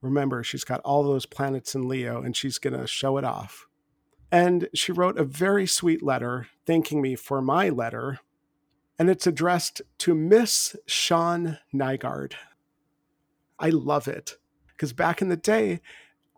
Remember, 0.00 0.44
she's 0.44 0.64
got 0.64 0.80
all 0.80 1.02
those 1.02 1.26
planets 1.26 1.74
in 1.74 1.88
Leo 1.88 2.22
and 2.22 2.36
she's 2.36 2.58
going 2.58 2.78
to 2.78 2.86
show 2.86 3.18
it 3.18 3.24
off. 3.24 3.66
And 4.30 4.68
she 4.74 4.92
wrote 4.92 5.18
a 5.18 5.24
very 5.24 5.66
sweet 5.66 6.02
letter 6.02 6.46
thanking 6.66 7.00
me 7.00 7.16
for 7.16 7.40
my 7.40 7.70
letter. 7.70 8.20
And 8.98 9.08
it's 9.08 9.26
addressed 9.26 9.82
to 9.98 10.14
Miss 10.14 10.74
Shawn 10.86 11.58
Nygaard. 11.72 12.32
I 13.58 13.70
love 13.70 14.08
it 14.08 14.38
because 14.68 14.92
back 14.92 15.22
in 15.22 15.28
the 15.28 15.36
day, 15.36 15.80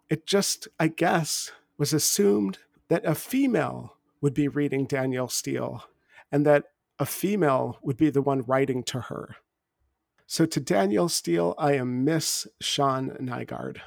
it 0.08 0.26
just, 0.26 0.68
I 0.78 0.88
guess, 0.88 1.52
was 1.78 1.92
assumed 1.92 2.58
that 2.88 3.04
a 3.04 3.14
female 3.14 3.96
would 4.20 4.34
be 4.34 4.48
reading 4.48 4.84
Danielle 4.84 5.28
Steel 5.28 5.84
and 6.30 6.44
that 6.44 6.64
a 6.98 7.06
female 7.06 7.78
would 7.82 7.96
be 7.96 8.10
the 8.10 8.22
one 8.22 8.42
writing 8.42 8.82
to 8.84 9.00
her. 9.00 9.36
So 10.26 10.46
to 10.46 10.60
Danielle 10.60 11.08
Steel, 11.08 11.54
I 11.58 11.72
am 11.72 12.04
Miss 12.04 12.46
Shawn 12.60 13.16
Nygaard. 13.20 13.78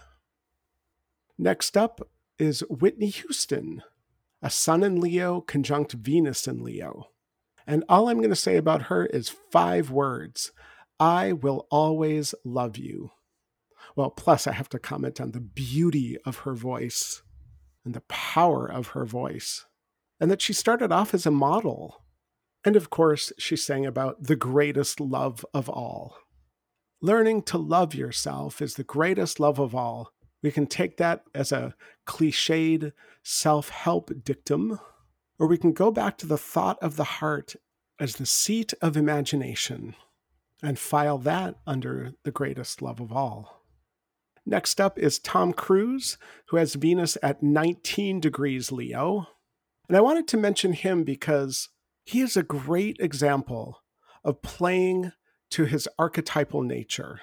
Next 1.37 1.77
up 1.77 2.09
is 2.39 2.61
Whitney 2.69 3.09
Houston, 3.09 3.83
a 4.41 4.49
Sun 4.49 4.83
in 4.83 4.99
Leo 4.99 5.41
conjunct 5.41 5.93
Venus 5.93 6.47
in 6.47 6.63
Leo. 6.63 7.09
And 7.65 7.83
all 7.87 8.09
I'm 8.09 8.17
going 8.17 8.29
to 8.29 8.35
say 8.35 8.57
about 8.57 8.83
her 8.83 9.05
is 9.05 9.29
five 9.51 9.89
words 9.89 10.51
I 10.99 11.33
will 11.33 11.67
always 11.69 12.35
love 12.43 12.77
you. 12.77 13.11
Well, 13.95 14.09
plus, 14.09 14.47
I 14.47 14.53
have 14.53 14.69
to 14.69 14.79
comment 14.79 15.19
on 15.19 15.31
the 15.31 15.39
beauty 15.39 16.17
of 16.25 16.39
her 16.39 16.53
voice 16.53 17.21
and 17.85 17.93
the 17.93 18.01
power 18.01 18.65
of 18.65 18.87
her 18.89 19.05
voice, 19.05 19.65
and 20.19 20.31
that 20.31 20.41
she 20.41 20.53
started 20.53 20.91
off 20.91 21.13
as 21.13 21.25
a 21.25 21.31
model. 21.31 22.03
And 22.63 22.75
of 22.75 22.89
course, 22.89 23.33
she 23.37 23.57
sang 23.57 23.85
about 23.85 24.23
the 24.23 24.37
greatest 24.37 24.99
love 24.99 25.45
of 25.53 25.69
all. 25.69 26.17
Learning 27.01 27.41
to 27.43 27.57
love 27.57 27.93
yourself 27.93 28.61
is 28.61 28.75
the 28.75 28.83
greatest 28.83 29.39
love 29.39 29.59
of 29.59 29.75
all. 29.75 30.13
We 30.41 30.51
can 30.51 30.67
take 30.67 30.97
that 30.97 31.23
as 31.35 31.51
a 31.51 31.75
cliched 32.07 32.93
self 33.23 33.69
help 33.69 34.11
dictum, 34.23 34.79
or 35.43 35.47
we 35.47 35.57
can 35.57 35.73
go 35.73 35.91
back 35.91 36.17
to 36.17 36.25
the 36.25 36.37
thought 36.37 36.77
of 36.81 36.95
the 36.95 37.03
heart 37.03 37.57
as 37.99 38.15
the 38.15 38.25
seat 38.25 38.73
of 38.81 38.95
imagination 38.95 39.93
and 40.63 40.79
file 40.79 41.17
that 41.17 41.55
under 41.67 42.13
the 42.23 42.31
greatest 42.31 42.81
love 42.81 43.01
of 43.01 43.11
all. 43.11 43.65
Next 44.45 44.79
up 44.79 44.97
is 44.97 45.19
Tom 45.19 45.51
Cruise, 45.51 46.17
who 46.47 46.55
has 46.55 46.75
Venus 46.75 47.17
at 47.21 47.43
19 47.43 48.21
degrees 48.21 48.71
Leo. 48.71 49.27
And 49.89 49.97
I 49.97 49.99
wanted 49.99 50.29
to 50.29 50.37
mention 50.37 50.71
him 50.71 51.03
because 51.03 51.67
he 52.05 52.21
is 52.21 52.37
a 52.37 52.43
great 52.43 52.95
example 53.01 53.81
of 54.23 54.41
playing 54.41 55.11
to 55.49 55.65
his 55.65 55.89
archetypal 55.99 56.61
nature. 56.61 57.19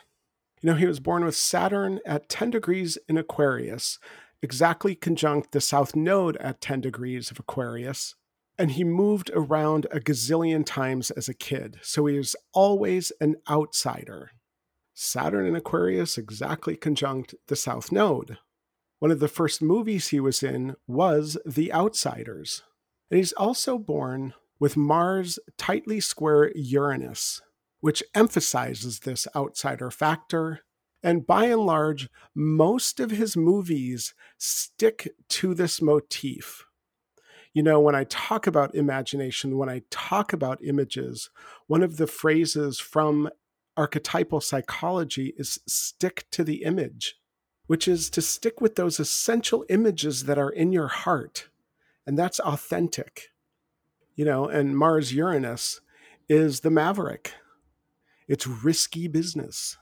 You 0.61 0.67
know, 0.67 0.77
he 0.77 0.85
was 0.85 1.01
born 1.01 1.25
with 1.25 1.37
Saturn 1.37 2.01
at 2.05 2.29
10 2.29 2.51
degrees 2.51 2.99
in 3.09 3.17
Aquarius, 3.17 3.99
exactly 4.43 4.95
conjunct 4.95 5.53
the 5.53 5.61
South 5.61 5.95
Node 5.95 6.37
at 6.39 6.61
10 6.61 6.81
degrees 6.81 7.31
of 7.31 7.39
Aquarius. 7.39 8.15
And 8.59 8.73
he 8.73 8.85
moved 8.85 9.31
around 9.35 9.87
a 9.91 10.01
gazillion 10.01 10.67
times 10.67 11.11
as 11.11 11.29
a 11.29 11.35
kid. 11.35 11.79
So 11.83 12.07
he 12.07 12.19
was 12.19 12.37
always 12.53 13.11
an 13.21 13.37
outsider. 13.49 14.33
Saturn 14.93 15.47
in 15.47 15.57
Aquarius 15.57 16.19
exactly 16.19 16.77
conjunct 16.77 17.35
the 17.49 17.57
South 17.57 17.91
Node. 17.91 18.37
One 18.99 19.11
of 19.11 19.19
the 19.19 19.29
first 19.29 19.63
movies 19.63 20.09
he 20.09 20.21
was 20.21 20.43
in 20.43 20.77
was 20.87 21.39
The 21.47 21.73
Outsiders. 21.73 22.63
And 23.11 23.17
he's 23.17 23.33
also 23.33 23.79
born 23.79 24.35
with 24.59 24.77
Mars 24.77 25.39
tightly 25.57 26.01
square 26.01 26.53
Uranus, 26.55 27.41
which 27.81 28.03
emphasizes 28.15 29.01
this 29.01 29.27
outsider 29.35 29.91
factor. 29.91 30.61
And 31.03 31.27
by 31.27 31.47
and 31.47 31.63
large, 31.63 32.09
most 32.35 33.01
of 33.01 33.11
his 33.11 33.37
movies 33.37 34.15
stick 34.37 35.15
to 35.29 35.55
this 35.55 35.81
motif. 35.81 36.67
You 37.53 37.63
know, 37.63 37.81
when 37.81 37.95
I 37.95 38.05
talk 38.05 38.47
about 38.47 38.75
imagination, 38.75 39.59
when 39.59 39.69
I 39.69 39.83
talk 39.91 40.33
about 40.33 40.63
images, 40.63 41.31
one 41.67 41.83
of 41.83 41.97
the 41.97 42.07
phrases 42.07 42.79
from 42.79 43.29
archetypal 43.77 44.41
psychology 44.41 45.33
is 45.37 45.59
stick 45.67 46.27
to 46.33 46.45
the 46.45 46.63
image, 46.63 47.17
which 47.67 47.89
is 47.89 48.11
to 48.11 48.23
stick 48.23 48.61
with 48.61 48.77
those 48.77 49.01
essential 49.01 49.65
images 49.69 50.25
that 50.25 50.39
are 50.39 50.51
in 50.51 50.73
your 50.73 50.89
heart. 50.89 51.49
And 52.07 52.19
that's 52.19 52.41
authentic. 52.41 53.31
You 54.15 54.25
know, 54.25 54.47
and 54.47 54.77
Mars 54.77 55.15
Uranus 55.15 55.81
is 56.29 56.61
the 56.61 56.71
maverick. 56.71 57.35
It's 58.29 58.47
risky 58.47 59.09
business. 59.09 59.77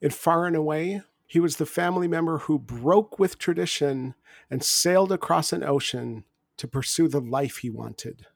In 0.00 0.10
Far 0.10 0.46
and 0.46 0.56
Away, 0.56 1.02
he 1.26 1.40
was 1.40 1.56
the 1.56 1.66
family 1.66 2.06
member 2.06 2.38
who 2.38 2.58
broke 2.58 3.18
with 3.18 3.38
tradition 3.38 4.14
and 4.50 4.62
sailed 4.62 5.10
across 5.10 5.52
an 5.52 5.64
ocean 5.64 6.24
to 6.56 6.68
pursue 6.68 7.08
the 7.08 7.20
life 7.20 7.58
he 7.58 7.70
wanted. 7.70 8.26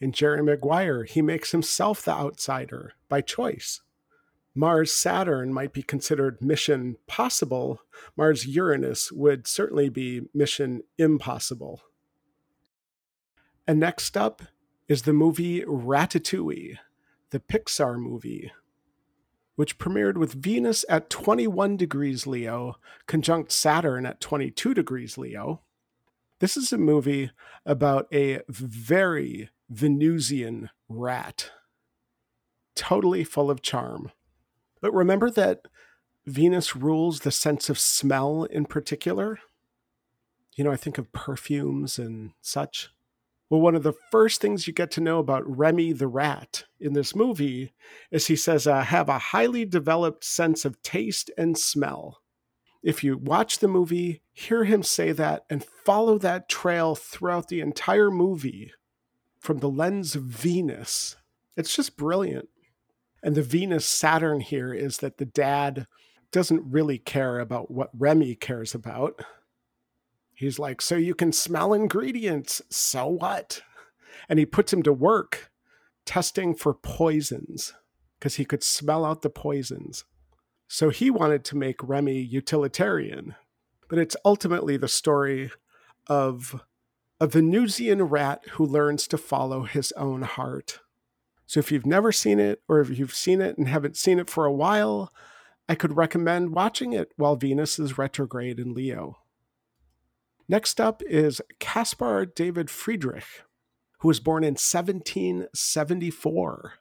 In 0.00 0.12
Jerry 0.12 0.42
Maguire, 0.42 1.04
he 1.04 1.22
makes 1.22 1.52
himself 1.52 2.02
the 2.02 2.12
outsider 2.12 2.92
by 3.08 3.20
choice. 3.20 3.80
Mars 4.54 4.92
Saturn 4.92 5.52
might 5.52 5.72
be 5.72 5.82
considered 5.82 6.42
mission 6.42 6.96
possible, 7.06 7.80
Mars 8.16 8.46
Uranus 8.46 9.12
would 9.12 9.46
certainly 9.46 9.88
be 9.88 10.22
mission 10.34 10.82
impossible. 10.98 11.82
And 13.66 13.78
next 13.78 14.16
up 14.16 14.42
is 14.88 15.02
the 15.02 15.12
movie 15.12 15.62
Ratatouille, 15.62 16.78
the 17.30 17.40
Pixar 17.40 17.98
movie, 17.98 18.50
which 19.58 19.76
premiered 19.76 20.16
with 20.16 20.34
Venus 20.34 20.84
at 20.88 21.10
21 21.10 21.76
degrees 21.76 22.28
Leo, 22.28 22.76
conjunct 23.08 23.50
Saturn 23.50 24.06
at 24.06 24.20
22 24.20 24.72
degrees 24.72 25.18
Leo. 25.18 25.62
This 26.38 26.56
is 26.56 26.72
a 26.72 26.78
movie 26.78 27.32
about 27.66 28.06
a 28.14 28.42
very 28.48 29.50
Venusian 29.68 30.70
rat, 30.88 31.50
totally 32.76 33.24
full 33.24 33.50
of 33.50 33.60
charm. 33.60 34.12
But 34.80 34.94
remember 34.94 35.28
that 35.32 35.62
Venus 36.24 36.76
rules 36.76 37.20
the 37.20 37.32
sense 37.32 37.68
of 37.68 37.80
smell 37.80 38.44
in 38.44 38.64
particular. 38.64 39.40
You 40.54 40.62
know, 40.62 40.70
I 40.70 40.76
think 40.76 40.98
of 40.98 41.10
perfumes 41.10 41.98
and 41.98 42.30
such. 42.40 42.90
Well, 43.50 43.60
one 43.60 43.74
of 43.74 43.82
the 43.82 43.94
first 44.10 44.40
things 44.40 44.66
you 44.66 44.74
get 44.74 44.90
to 44.92 45.00
know 45.00 45.18
about 45.18 45.56
Remy 45.56 45.92
the 45.94 46.06
rat 46.06 46.64
in 46.78 46.92
this 46.92 47.16
movie 47.16 47.72
is 48.10 48.26
he 48.26 48.36
says, 48.36 48.66
uh, 48.66 48.82
have 48.82 49.08
a 49.08 49.18
highly 49.18 49.64
developed 49.64 50.24
sense 50.24 50.64
of 50.66 50.82
taste 50.82 51.30
and 51.38 51.56
smell. 51.56 52.18
If 52.82 53.02
you 53.02 53.16
watch 53.16 53.58
the 53.58 53.68
movie, 53.68 54.22
hear 54.32 54.64
him 54.64 54.82
say 54.82 55.12
that, 55.12 55.44
and 55.48 55.64
follow 55.64 56.18
that 56.18 56.48
trail 56.48 56.94
throughout 56.94 57.48
the 57.48 57.60
entire 57.60 58.10
movie 58.10 58.72
from 59.40 59.58
the 59.58 59.70
lens 59.70 60.14
of 60.14 60.22
Venus, 60.22 61.16
it's 61.56 61.74
just 61.74 61.96
brilliant. 61.96 62.48
And 63.22 63.34
the 63.34 63.42
Venus 63.42 63.86
Saturn 63.86 64.40
here 64.40 64.72
is 64.72 64.98
that 64.98 65.18
the 65.18 65.24
dad 65.24 65.86
doesn't 66.30 66.70
really 66.70 66.98
care 66.98 67.40
about 67.40 67.70
what 67.70 67.90
Remy 67.98 68.36
cares 68.36 68.74
about. 68.74 69.24
He's 70.38 70.60
like, 70.60 70.80
So 70.80 70.94
you 70.94 71.16
can 71.16 71.32
smell 71.32 71.74
ingredients. 71.74 72.62
So 72.70 73.08
what? 73.08 73.60
And 74.28 74.38
he 74.38 74.46
puts 74.46 74.72
him 74.72 74.84
to 74.84 74.92
work 74.92 75.50
testing 76.06 76.54
for 76.54 76.74
poisons 76.74 77.74
because 78.18 78.36
he 78.36 78.44
could 78.44 78.62
smell 78.62 79.04
out 79.04 79.22
the 79.22 79.30
poisons. 79.30 80.04
So 80.68 80.90
he 80.90 81.10
wanted 81.10 81.44
to 81.46 81.56
make 81.56 81.82
Remy 81.82 82.20
utilitarian. 82.20 83.34
But 83.88 83.98
it's 83.98 84.14
ultimately 84.24 84.76
the 84.76 84.86
story 84.86 85.50
of 86.06 86.62
a 87.20 87.26
Venusian 87.26 88.04
rat 88.04 88.44
who 88.52 88.64
learns 88.64 89.08
to 89.08 89.18
follow 89.18 89.64
his 89.64 89.90
own 89.96 90.22
heart. 90.22 90.78
So 91.46 91.58
if 91.58 91.72
you've 91.72 91.84
never 91.84 92.12
seen 92.12 92.38
it, 92.38 92.62
or 92.68 92.80
if 92.80 92.96
you've 92.96 93.14
seen 93.14 93.40
it 93.40 93.58
and 93.58 93.66
haven't 93.66 93.96
seen 93.96 94.20
it 94.20 94.30
for 94.30 94.44
a 94.44 94.52
while, 94.52 95.12
I 95.68 95.74
could 95.74 95.96
recommend 95.96 96.54
watching 96.54 96.92
it 96.92 97.10
while 97.16 97.34
Venus 97.34 97.80
is 97.80 97.98
retrograde 97.98 98.60
in 98.60 98.72
Leo. 98.72 99.16
Next 100.50 100.80
up 100.80 101.02
is 101.02 101.42
Caspar 101.58 102.24
David 102.24 102.70
Friedrich, 102.70 103.42
who 103.98 104.08
was 104.08 104.18
born 104.18 104.42
in 104.42 104.54
1774, 104.54 106.72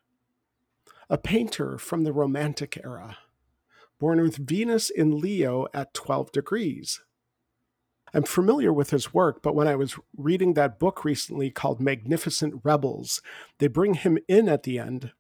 a 1.10 1.18
painter 1.18 1.78
from 1.78 2.06
the 2.06 2.14
Romantic 2.14 2.80
era, 2.82 3.18
born 4.00 4.22
with 4.22 4.38
Venus 4.38 4.90
in 4.90 5.20
Leo 5.20 5.68
at 5.74 5.94
12 5.94 6.32
degrees. 6.32 7.02
I'm 8.14 8.24
familiar 8.24 8.72
with 8.72 8.92
his 8.92 9.14
work, 9.14 9.42
but 9.42 9.54
when 9.54 9.68
I 9.68 9.76
was 9.76 10.00
reading 10.16 10.54
that 10.54 10.80
book 10.80 11.04
recently 11.04 11.52
called 11.52 11.82
Magnificent 11.82 12.62
Rebels, 12.64 13.22
they 13.58 13.68
bring 13.68 13.96
him 13.96 14.18
in 14.30 14.48
at 14.48 14.64
the 14.64 14.80
end 14.80 15.12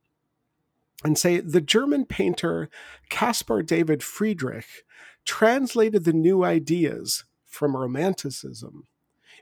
and 1.03 1.18
say 1.18 1.41
the 1.41 1.60
German 1.60 2.06
painter 2.06 2.69
Caspar 3.10 3.61
David 3.61 4.03
Friedrich 4.03 4.86
translated 5.26 6.06
the 6.06 6.14
new 6.14 6.45
ideas 6.45 7.26
from 7.58 7.76
Romanticism 7.76 8.86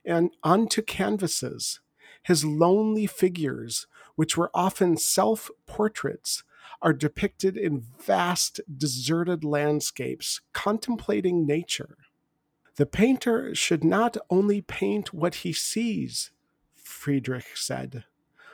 and 0.05 0.31
onto 0.41 0.81
canvases. 0.81 1.81
His 2.23 2.45
lonely 2.45 3.07
figures, 3.07 3.87
which 4.15 4.37
were 4.37 4.49
often 4.53 4.95
self 4.95 5.51
portraits, 5.67 6.43
are 6.81 6.93
depicted 6.93 7.57
in 7.57 7.83
vast, 7.99 8.61
deserted 8.77 9.43
landscapes 9.43 10.39
contemplating 10.53 11.45
nature. 11.45 11.97
The 12.77 12.85
painter 12.85 13.53
should 13.53 13.83
not 13.83 14.15
only 14.29 14.61
paint 14.61 15.13
what 15.13 15.35
he 15.35 15.51
sees, 15.51 16.31
Friedrich 16.73 17.55
said, 17.55 18.05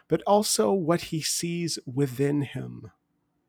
but 0.07 0.23
also 0.25 0.71
what 0.71 1.01
he 1.03 1.21
sees 1.21 1.77
within 1.85 2.41
him. 2.41 2.91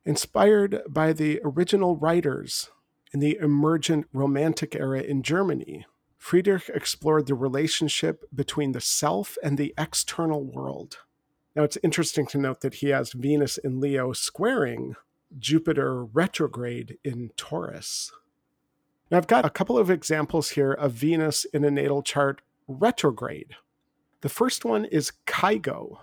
Inspired 0.04 0.82
by 0.88 1.12
the 1.12 1.40
original 1.42 1.96
writers 1.96 2.70
in 3.14 3.20
the 3.20 3.38
emergent 3.38 4.06
Romantic 4.12 4.74
era 4.74 5.00
in 5.00 5.22
Germany, 5.22 5.86
Friedrich 6.22 6.70
explored 6.72 7.26
the 7.26 7.34
relationship 7.34 8.24
between 8.32 8.70
the 8.70 8.80
self 8.80 9.36
and 9.42 9.58
the 9.58 9.74
external 9.76 10.44
world. 10.44 10.98
Now, 11.56 11.64
it's 11.64 11.78
interesting 11.82 12.26
to 12.28 12.38
note 12.38 12.60
that 12.60 12.74
he 12.74 12.90
has 12.90 13.10
Venus 13.10 13.58
in 13.58 13.80
Leo 13.80 14.12
squaring 14.12 14.94
Jupiter 15.36 16.04
retrograde 16.04 16.96
in 17.02 17.32
Taurus. 17.36 18.12
Now, 19.10 19.16
I've 19.16 19.26
got 19.26 19.44
a 19.44 19.50
couple 19.50 19.76
of 19.76 19.90
examples 19.90 20.50
here 20.50 20.70
of 20.70 20.92
Venus 20.92 21.44
in 21.46 21.64
a 21.64 21.72
natal 21.72 22.04
chart 22.04 22.40
retrograde. 22.68 23.56
The 24.20 24.28
first 24.28 24.64
one 24.64 24.84
is 24.84 25.10
Kygo, 25.26 25.98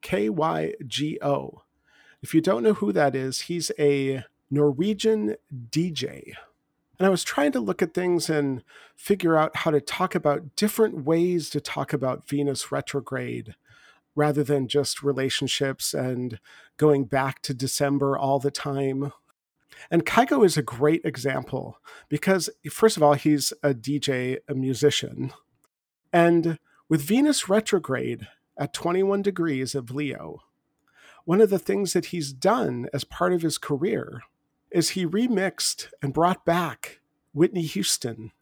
K 0.00 0.28
Y 0.28 0.74
G 0.86 1.18
O. 1.20 1.62
If 2.22 2.34
you 2.34 2.40
don't 2.40 2.62
know 2.62 2.74
who 2.74 2.92
that 2.92 3.16
is, 3.16 3.40
he's 3.42 3.72
a 3.80 4.22
Norwegian 4.48 5.34
DJ. 5.70 6.34
And 6.98 7.06
I 7.06 7.10
was 7.10 7.24
trying 7.24 7.52
to 7.52 7.60
look 7.60 7.82
at 7.82 7.94
things 7.94 8.30
and 8.30 8.62
figure 8.94 9.36
out 9.36 9.56
how 9.56 9.70
to 9.70 9.80
talk 9.80 10.14
about 10.14 10.56
different 10.56 11.04
ways 11.04 11.50
to 11.50 11.60
talk 11.60 11.92
about 11.92 12.28
Venus 12.28 12.72
retrograde 12.72 13.54
rather 14.14 14.42
than 14.42 14.66
just 14.66 15.02
relationships 15.02 15.92
and 15.92 16.40
going 16.78 17.04
back 17.04 17.42
to 17.42 17.52
December 17.52 18.16
all 18.16 18.38
the 18.38 18.50
time. 18.50 19.12
And 19.90 20.06
Kygo 20.06 20.44
is 20.44 20.56
a 20.56 20.62
great 20.62 21.04
example 21.04 21.78
because, 22.08 22.48
first 22.70 22.96
of 22.96 23.02
all, 23.02 23.12
he's 23.12 23.52
a 23.62 23.74
DJ, 23.74 24.38
a 24.48 24.54
musician. 24.54 25.34
And 26.12 26.58
with 26.88 27.02
Venus 27.02 27.48
retrograde 27.48 28.26
at 28.58 28.72
21 28.72 29.20
degrees 29.20 29.74
of 29.74 29.90
Leo, 29.90 30.40
one 31.26 31.42
of 31.42 31.50
the 31.50 31.58
things 31.58 31.92
that 31.92 32.06
he's 32.06 32.32
done 32.32 32.88
as 32.94 33.04
part 33.04 33.34
of 33.34 33.42
his 33.42 33.58
career 33.58 34.22
is 34.70 34.90
he 34.90 35.06
remixed 35.06 35.88
and 36.02 36.12
brought 36.12 36.44
back 36.44 37.00
Whitney 37.32 37.62
Houston 37.62 38.32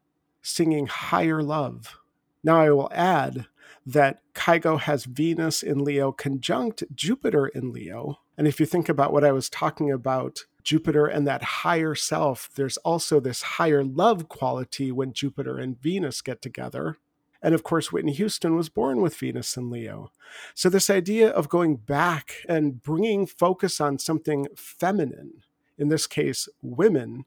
singing 0.43 0.87
Higher 0.87 1.43
Love. 1.43 1.99
Now, 2.43 2.61
I 2.61 2.71
will 2.71 2.91
add 2.93 3.47
that 3.87 4.21
Kygo 4.35 4.79
has 4.81 5.05
Venus 5.05 5.63
in 5.63 5.85
Leo 5.85 6.13
conjunct 6.13 6.85
Jupiter 6.95 7.47
in 7.49 7.73
Leo. 7.73 8.21
And 8.37 8.47
if 8.47 8.59
you 8.61 8.67
think 8.67 8.89
about 8.89 9.13
what 9.13 9.25
I 9.25 9.33
was 9.33 9.49
talking 9.49 9.91
about, 9.91 10.45
Jupiter 10.63 11.07
and 11.07 11.27
that 11.27 11.43
higher 11.43 11.95
self, 11.95 12.49
there's 12.55 12.79
also 12.79 13.21
this 13.21 13.43
higher 13.43 13.85
love 13.85 14.29
quality 14.29 14.91
when 14.91 15.13
Jupiter 15.13 15.59
and 15.59 15.81
Venus 15.81 16.23
get 16.23 16.41
together. 16.41 16.99
And 17.43 17.55
of 17.55 17.63
course, 17.63 17.93
Whitney 17.93 18.15
Houston 18.15 18.57
was 18.57 18.71
born 18.71 19.03
with 19.03 19.17
Venus 19.17 19.57
in 19.59 19.69
Leo. 19.69 20.11
So, 20.55 20.71
this 20.71 20.89
idea 20.89 21.29
of 21.29 21.51
going 21.51 21.77
back 21.77 22.37
and 22.49 22.83
bringing 22.83 23.27
focus 23.27 23.83
on 23.83 23.99
something 23.99 24.47
feminine, 24.57 25.43
in 25.79 25.89
this 25.89 26.07
case, 26.07 26.49
women, 26.63 27.25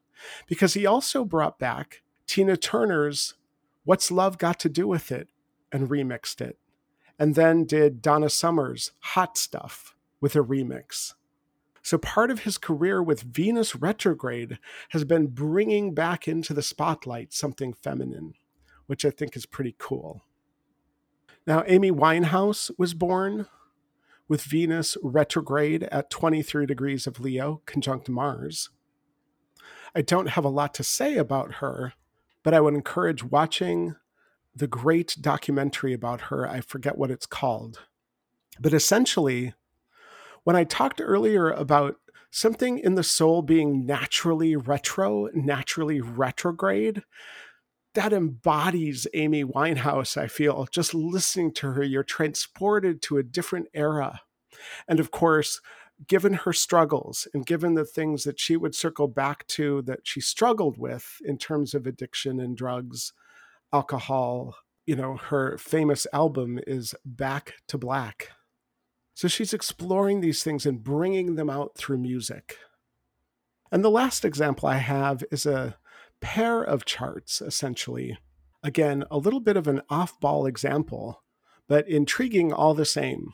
because 0.48 0.74
he 0.74 0.86
also 0.86 1.24
brought 1.24 1.60
back 1.60 2.02
Tina 2.26 2.58
Turner's 2.58 3.36
What's 3.84 4.12
Love 4.12 4.38
Got 4.38 4.60
to 4.62 4.70
Do 4.70 4.88
with 4.88 5.12
It 5.12 5.30
and 5.72 5.90
remixed 5.90 6.42
it. 6.42 6.58
And 7.20 7.36
then 7.36 7.66
did 7.66 8.02
Donna 8.02 8.30
Summer's 8.30 8.92
Hot 9.00 9.38
Stuff 9.38 9.96
with 10.22 10.36
a 10.36 10.44
remix. 10.44 11.14
So 11.82 11.98
part 11.98 12.32
of 12.32 12.42
his 12.42 12.58
career 12.58 13.02
with 13.02 13.22
Venus 13.22 13.76
retrograde 13.76 14.60
has 14.90 15.04
been 15.06 15.28
bringing 15.28 15.94
back 15.94 16.28
into 16.28 16.54
the 16.54 16.62
spotlight 16.62 17.34
something 17.34 17.74
feminine 17.74 18.34
which 18.88 19.06
I 19.06 19.12
think 19.12 19.38
is 19.38 19.46
pretty 19.46 19.76
cool. 19.78 20.24
Now, 21.46 21.64
Amy 21.68 21.92
Winehouse 21.92 22.72
was 22.78 22.94
born 22.94 23.48
with 24.28 24.42
Venus 24.44 24.98
retrograde 25.02 25.84
at 25.84 26.10
23 26.10 26.66
degrees 26.66 27.08
of 27.08 27.20
Leo, 27.20 27.62
conjunct 27.66 28.10
Mars. 28.10 28.70
I 29.96 30.02
don't 30.02 30.30
have 30.30 30.46
a 30.46 30.50
lot 30.50 30.74
to 30.76 30.84
say 30.84 31.18
about 31.18 31.56
her, 31.56 31.94
but 32.44 32.54
I 32.54 32.62
would 32.62 32.74
encourage 32.74 33.24
watching 33.24 33.96
the 34.56 34.68
great 34.68 35.16
documentary 35.22 35.94
about 35.94 36.22
her. 36.22 36.48
I 36.48 36.62
forget 36.62 36.98
what 36.98 37.12
it's 37.12 37.26
called. 37.26 37.82
But 38.60 38.74
essentially, 38.74 39.54
when 40.44 40.56
I 40.56 40.64
talked 40.64 41.02
earlier 41.04 41.52
about 41.52 41.96
something 42.32 42.80
in 42.80 42.96
the 42.96 43.04
soul 43.04 43.42
being 43.42 43.86
naturally 43.86 44.56
retro, 44.56 45.30
naturally 45.34 46.02
retrograde, 46.02 47.04
that 47.98 48.14
embodies 48.14 49.08
Amy 49.16 49.44
Winehouse, 49.44 50.18
I 50.18 50.28
feel. 50.28 50.68
Just 50.70 50.94
listening 50.94 51.52
to 51.54 51.72
her, 51.72 51.84
you're 51.84 52.04
transported 52.04 53.02
to 53.02 53.18
a 53.18 53.24
different 53.24 53.70
era. 53.74 54.22
And 54.88 55.00
of 55.00 55.10
course, 55.10 55.60
given 56.08 56.34
her 56.34 56.54
struggles 56.54 57.28
and 57.34 57.44
given 57.44 57.74
the 57.74 57.86
things 57.86 58.24
that 58.24 58.40
she 58.40 58.56
would 58.56 58.76
circle 58.76 59.08
back 59.08 59.48
to 59.48 59.82
that 59.82 60.02
she 60.04 60.22
struggled 60.22 60.78
with 60.78 61.20
in 61.26 61.40
terms 61.40 61.74
of 61.74 61.88
addiction 61.88 62.40
and 62.40 62.56
drugs, 62.56 63.14
alcohol, 63.74 64.56
you 64.86 64.96
know, 64.96 65.18
her 65.18 65.58
famous 65.58 66.06
album 66.14 66.60
is 66.68 66.94
Back 67.04 67.56
to 67.68 67.80
Black. 67.80 68.30
So 69.16 69.28
she's 69.28 69.54
exploring 69.54 70.22
these 70.22 70.44
things 70.44 70.68
and 70.68 70.84
bringing 70.84 71.34
them 71.34 71.50
out 71.50 71.76
through 71.76 71.98
music. 71.98 72.60
And 73.72 73.84
the 73.84 73.90
last 73.90 74.24
example 74.24 74.70
I 74.70 74.78
have 74.78 75.24
is 75.32 75.48
a 75.48 75.78
pair 76.22 76.62
of 76.64 76.86
charts, 76.86 77.42
essentially. 77.42 78.18
Again, 78.64 79.04
a 79.10 79.18
little 79.18 79.40
bit 79.40 79.58
of 79.58 79.68
an 79.68 79.82
off 79.90 80.20
ball 80.20 80.46
example, 80.46 81.24
but 81.68 81.88
intriguing 81.88 82.52
all 82.52 82.74
the 82.74 82.86
same, 82.86 83.34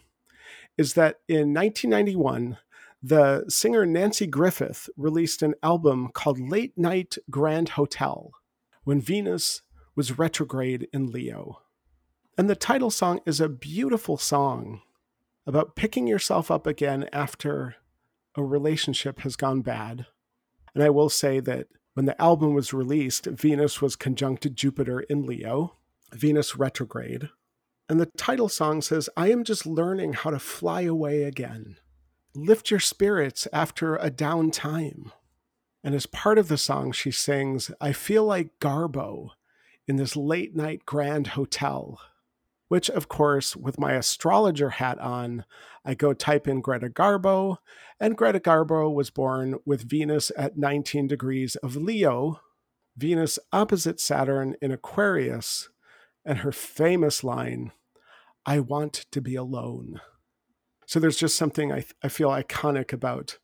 is 0.78 0.94
that 0.94 1.20
in 1.28 1.54
1991, 1.54 2.58
the 3.02 3.44
singer 3.50 3.86
Nanci 3.86 4.30
Griffith 4.30 4.90
released 4.96 5.42
an 5.42 5.56
album 5.62 6.10
called 6.14 6.40
Late 6.40 6.78
Night 6.78 7.18
Grand 7.30 7.70
Hotel 7.70 8.32
when 8.84 9.02
Venus 9.02 9.62
was 9.96 10.18
retrograde 10.18 10.88
in 10.94 11.12
Leo. 11.12 11.60
And 12.38 12.50
the 12.50 12.56
title 12.56 12.90
song 12.90 13.20
is 13.26 13.40
a 13.40 13.50
beautiful 13.50 14.18
song 14.18 14.82
about 15.46 15.76
picking 15.76 16.08
yourself 16.08 16.50
up 16.50 16.66
again 16.66 17.08
after 17.12 17.76
a 18.36 18.44
relationship 18.44 19.20
has 19.20 19.36
gone 19.36 19.62
bad. 19.62 20.08
And 20.74 20.84
I 20.84 20.90
will 20.90 21.10
say 21.10 21.40
that 21.42 21.68
when 21.94 22.06
the 22.06 22.20
album 22.22 22.54
was 22.54 22.74
released, 22.74 23.26
Venus 23.26 23.82
was 23.82 23.96
conjunct 23.96 24.54
Jupiter 24.56 25.02
in 25.02 25.26
Leo, 25.26 25.78
Venus 26.12 26.56
retrograde. 26.56 27.30
And 27.88 28.00
the 28.00 28.10
title 28.18 28.50
song 28.50 28.82
says, 28.82 29.10
I 29.16 29.32
am 29.32 29.44
just 29.44 29.66
learning 29.66 30.14
how 30.14 30.32
to 30.32 30.40
fly 30.40 30.82
away 30.82 31.24
again. 31.24 31.78
Lift 32.34 32.72
your 32.72 32.80
spirits 32.80 33.48
after 33.54 33.96
a 33.98 34.10
down 34.10 34.50
time. 34.50 35.12
And 35.84 35.94
as 35.94 36.06
part 36.06 36.38
of 36.38 36.48
the 36.48 36.58
song, 36.58 36.92
she 36.92 37.12
sings, 37.12 37.70
I 37.80 37.94
feel 37.94 38.24
like 38.24 38.60
Garbo 38.60 39.32
in 39.88 39.98
this 39.98 40.16
late 40.16 40.56
night 40.56 40.86
grand 40.86 41.28
hotel 41.28 42.00
which, 42.74 42.90
of 42.90 43.08
course, 43.08 43.56
with 43.56 43.80
my 43.80 43.92
astrologer 43.92 44.72
hat 44.72 44.98
on, 44.98 45.46
I 45.86 45.94
go 45.94 46.12
type 46.12 46.48
in 46.48 46.60
Greta 46.60 46.90
Garbo, 46.90 47.58
and 48.00 48.18
Greta 48.18 48.40
Garbo 48.40 48.92
was 48.92 49.12
born 49.12 49.60
with 49.64 49.88
Venus 49.88 50.32
at 50.36 50.58
19 50.58 51.06
degrees 51.06 51.56
of 51.58 51.76
Leo, 51.76 52.42
Venus 52.98 53.38
opposite 53.52 54.00
Saturn 54.00 54.56
in 54.60 54.72
Aquarius, 54.72 55.70
and 56.26 56.40
her 56.40 56.52
famous 56.52 57.24
line, 57.24 57.74
I 58.44 58.60
want 58.60 59.06
to 59.12 59.22
be 59.22 59.36
alone. 59.36 60.02
So 60.88 61.00
there's 61.00 61.18
just 61.18 61.38
something 61.38 61.72
I, 61.72 61.86
I 62.02 62.08
feel 62.08 62.30
iconic 62.30 62.92
about 62.92 63.38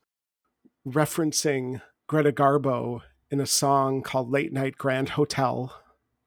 referencing 0.84 1.82
Greta 2.08 2.32
Garbo 2.32 3.02
in 3.30 3.38
a 3.38 3.46
song 3.46 4.02
called 4.02 4.28
Late 4.28 4.52
Night 4.52 4.76
Grand 4.76 5.10
Hotel 5.10 5.80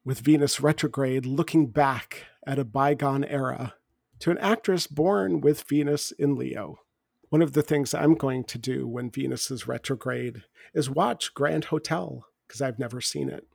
with 0.05 0.21
Venus 0.21 0.61
retrograde 0.61 1.25
looking 1.25 1.67
back 1.67 2.27
at 2.45 2.59
a 2.59 2.65
bygone 2.65 3.23
era 3.23 3.75
to 4.19 4.31
an 4.31 4.37
actress 4.37 4.87
born 4.87 5.41
with 5.41 5.63
Venus 5.63 6.11
in 6.11 6.35
Leo. 6.35 6.79
One 7.29 7.41
of 7.41 7.53
the 7.53 7.63
things 7.63 7.93
I'm 7.93 8.15
going 8.15 8.43
to 8.45 8.57
do 8.57 8.87
when 8.87 9.09
Venus 9.09 9.49
is 9.49 9.67
retrograde 9.67 10.43
is 10.73 10.89
watch 10.89 11.33
Grand 11.33 11.65
Hotel 11.65 12.27
because 12.47 12.61
I've 12.61 12.79
never 12.79 13.01
seen 13.01 13.29
it. 13.29 13.47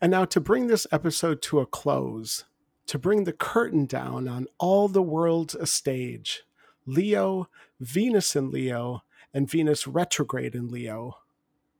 And 0.00 0.10
now, 0.10 0.24
to 0.24 0.40
bring 0.40 0.66
this 0.66 0.86
episode 0.90 1.42
to 1.42 1.60
a 1.60 1.66
close, 1.66 2.44
to 2.86 2.98
bring 2.98 3.24
the 3.24 3.32
curtain 3.32 3.86
down 3.86 4.26
on 4.26 4.48
all 4.58 4.88
the 4.88 5.02
worlds 5.02 5.54
a 5.54 5.66
stage 5.66 6.42
Leo, 6.86 7.48
Venus 7.78 8.34
in 8.34 8.50
Leo, 8.50 9.04
and 9.32 9.48
Venus 9.48 9.86
retrograde 9.86 10.54
in 10.54 10.68
Leo, 10.68 11.18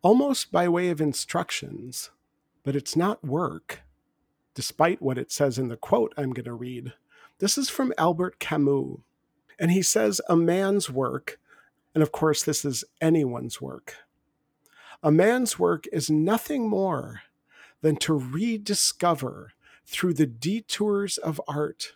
almost 0.02 0.52
by 0.52 0.68
way 0.68 0.88
of 0.88 1.00
instructions, 1.00 2.10
but 2.62 2.76
it's 2.76 2.94
not 2.94 3.24
work 3.24 3.80
despite 4.54 5.02
what 5.02 5.18
it 5.18 5.30
says 5.32 5.58
in 5.58 5.68
the 5.68 5.76
quote 5.76 6.12
I'm 6.16 6.32
going 6.32 6.44
to 6.44 6.52
read. 6.52 6.92
This 7.38 7.56
is 7.56 7.68
from 7.70 7.92
Albert 7.96 8.38
Camus. 8.38 8.98
And 9.58 9.70
he 9.70 9.82
says, 9.82 10.20
A 10.28 10.36
man's 10.36 10.90
work, 10.90 11.38
and 11.94 12.02
of 12.02 12.12
course, 12.12 12.42
this 12.42 12.64
is 12.64 12.84
anyone's 13.00 13.60
work, 13.60 13.96
a 15.02 15.10
man's 15.10 15.58
work 15.58 15.86
is 15.92 16.10
nothing 16.10 16.68
more 16.68 17.22
than 17.80 17.96
to 17.96 18.14
rediscover 18.14 19.52
through 19.86 20.14
the 20.14 20.26
detours 20.26 21.18
of 21.18 21.40
art 21.48 21.94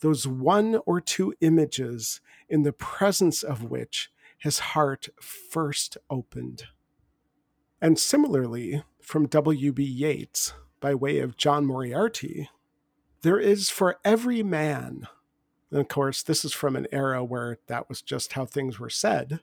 those 0.00 0.26
one 0.26 0.78
or 0.84 1.00
two 1.00 1.34
images 1.40 2.20
in 2.48 2.62
the 2.62 2.72
presence 2.72 3.42
of 3.42 3.64
which 3.64 4.10
his 4.38 4.58
heart 4.58 5.08
first 5.20 5.96
opened. 6.10 6.64
And 7.80 7.98
similarly, 7.98 8.82
from 9.00 9.26
W.B. 9.26 9.82
Yeats, 9.82 10.52
by 10.80 10.94
way 10.94 11.18
of 11.18 11.36
John 11.36 11.66
Moriarty, 11.66 12.50
there 13.22 13.38
is 13.38 13.70
for 13.70 13.98
every 14.04 14.42
man, 14.42 15.08
and 15.70 15.80
of 15.80 15.88
course, 15.88 16.22
this 16.22 16.44
is 16.44 16.52
from 16.52 16.76
an 16.76 16.86
era 16.92 17.24
where 17.24 17.58
that 17.66 17.88
was 17.88 18.02
just 18.02 18.34
how 18.34 18.44
things 18.44 18.78
were 18.78 18.90
said, 18.90 19.40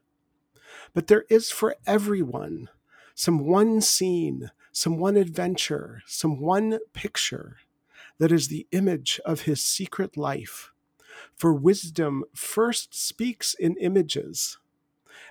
but 0.93 1.07
there 1.07 1.25
is 1.29 1.51
for 1.51 1.75
everyone 1.85 2.69
some 3.15 3.39
one 3.39 3.79
scene, 3.81 4.51
some 4.71 4.97
one 4.97 5.15
adventure, 5.15 6.01
some 6.07 6.39
one 6.39 6.79
picture 6.93 7.57
that 8.17 8.31
is 8.31 8.47
the 8.47 8.67
image 8.71 9.19
of 9.25 9.41
his 9.41 9.63
secret 9.63 10.17
life. 10.17 10.71
For 11.35 11.53
wisdom 11.53 12.23
first 12.33 12.93
speaks 12.93 13.53
in 13.53 13.75
images, 13.77 14.57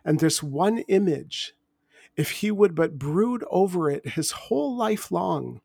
and 0.04 0.20
this 0.20 0.42
one 0.42 0.78
image, 0.88 1.54
if 2.16 2.30
he 2.30 2.50
would 2.50 2.74
but 2.74 2.98
brood 2.98 3.44
over 3.50 3.90
it 3.90 4.10
his 4.10 4.32
whole 4.32 4.76
life 4.76 5.10
long, 5.10 5.60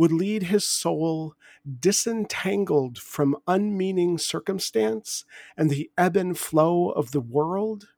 would 0.00 0.12
lead 0.12 0.44
his 0.44 0.66
soul 0.66 1.34
disentangled 1.78 2.96
from 2.96 3.36
unmeaning 3.46 4.16
circumstance 4.16 5.26
and 5.58 5.68
the 5.68 5.90
ebb 5.98 6.16
and 6.16 6.38
flow 6.38 6.88
of 6.88 7.10
the 7.10 7.20
world 7.20 7.90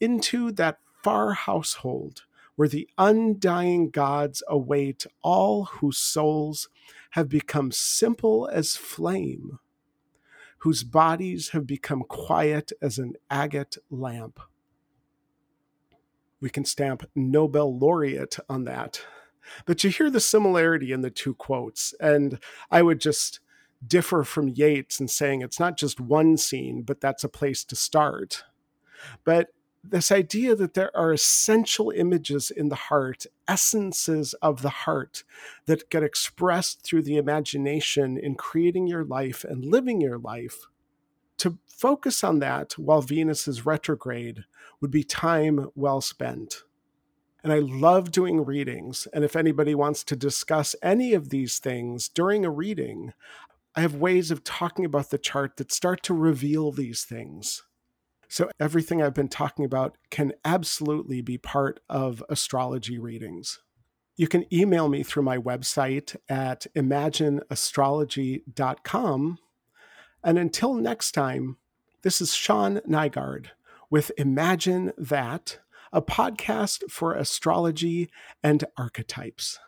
into 0.00 0.50
that 0.50 0.78
far 1.02 1.34
household 1.34 2.22
where 2.56 2.68
the 2.68 2.88
undying 2.96 3.90
gods 3.90 4.42
await 4.48 5.04
all 5.20 5.64
whose 5.64 5.98
souls 5.98 6.70
have 7.10 7.28
become 7.28 7.70
simple 7.70 8.48
as 8.50 8.78
flame, 8.78 9.58
whose 10.60 10.82
bodies 10.82 11.50
have 11.50 11.66
become 11.66 12.02
quiet 12.08 12.72
as 12.80 12.96
an 12.96 13.12
agate 13.30 13.76
lamp. 13.90 14.40
We 16.40 16.48
can 16.48 16.64
stamp 16.64 17.02
Nobel 17.14 17.78
laureate 17.78 18.38
on 18.48 18.64
that. 18.64 19.04
But 19.64 19.82
you 19.84 19.90
hear 19.90 20.10
the 20.10 20.20
similarity 20.20 20.92
in 20.92 21.02
the 21.02 21.10
two 21.10 21.34
quotes, 21.34 21.94
and 22.00 22.38
I 22.70 22.82
would 22.82 23.00
just 23.00 23.40
differ 23.86 24.24
from 24.24 24.48
Yeats 24.48 25.00
in 25.00 25.08
saying 25.08 25.42
it's 25.42 25.60
not 25.60 25.76
just 25.76 26.00
one 26.00 26.36
scene, 26.36 26.82
but 26.82 27.00
that's 27.00 27.24
a 27.24 27.28
place 27.28 27.64
to 27.64 27.76
start. 27.76 28.44
But 29.24 29.48
this 29.84 30.12
idea 30.12 30.54
that 30.54 30.74
there 30.74 30.96
are 30.96 31.12
essential 31.12 31.90
images 31.90 32.50
in 32.50 32.68
the 32.68 32.76
heart, 32.76 33.26
essences 33.48 34.32
of 34.34 34.62
the 34.62 34.70
heart 34.70 35.24
that 35.66 35.90
get 35.90 36.04
expressed 36.04 36.82
through 36.82 37.02
the 37.02 37.16
imagination 37.16 38.16
in 38.16 38.36
creating 38.36 38.86
your 38.86 39.04
life 39.04 39.44
and 39.44 39.64
living 39.64 40.00
your 40.00 40.18
life. 40.18 40.66
To 41.38 41.58
focus 41.66 42.22
on 42.22 42.38
that 42.38 42.78
while 42.78 43.02
Venus 43.02 43.48
is 43.48 43.66
retrograde 43.66 44.44
would 44.80 44.92
be 44.92 45.02
time 45.02 45.68
well 45.74 46.00
spent. 46.00 46.62
And 47.42 47.52
I 47.52 47.58
love 47.58 48.12
doing 48.12 48.44
readings. 48.44 49.08
And 49.12 49.24
if 49.24 49.34
anybody 49.34 49.74
wants 49.74 50.04
to 50.04 50.16
discuss 50.16 50.76
any 50.82 51.12
of 51.12 51.30
these 51.30 51.58
things 51.58 52.08
during 52.08 52.44
a 52.44 52.50
reading, 52.50 53.12
I 53.74 53.80
have 53.80 53.94
ways 53.94 54.30
of 54.30 54.44
talking 54.44 54.84
about 54.84 55.08
the 55.10 55.18
chart 55.18 55.56
that 55.56 55.72
start 55.72 56.02
to 56.04 56.14
reveal 56.14 56.70
these 56.72 57.04
things. 57.04 57.64
So, 58.28 58.48
everything 58.58 59.02
I've 59.02 59.12
been 59.12 59.28
talking 59.28 59.64
about 59.64 59.98
can 60.10 60.32
absolutely 60.44 61.20
be 61.20 61.36
part 61.36 61.80
of 61.88 62.22
astrology 62.30 62.98
readings. 62.98 63.58
You 64.16 64.28
can 64.28 64.46
email 64.52 64.88
me 64.88 65.02
through 65.02 65.24
my 65.24 65.38
website 65.38 66.14
at 66.28 66.66
imagineastrology.com. 66.76 69.38
And 70.24 70.38
until 70.38 70.74
next 70.74 71.10
time, 71.12 71.56
this 72.02 72.20
is 72.20 72.34
Shawn 72.34 72.80
Nygaard 72.88 73.46
with 73.90 74.12
Imagine 74.16 74.92
That, 74.96 75.58
a 75.92 76.02
podcast 76.02 76.90
for 76.90 77.14
astrology 77.14 78.10
and 78.42 78.64
archetypes. 78.76 79.58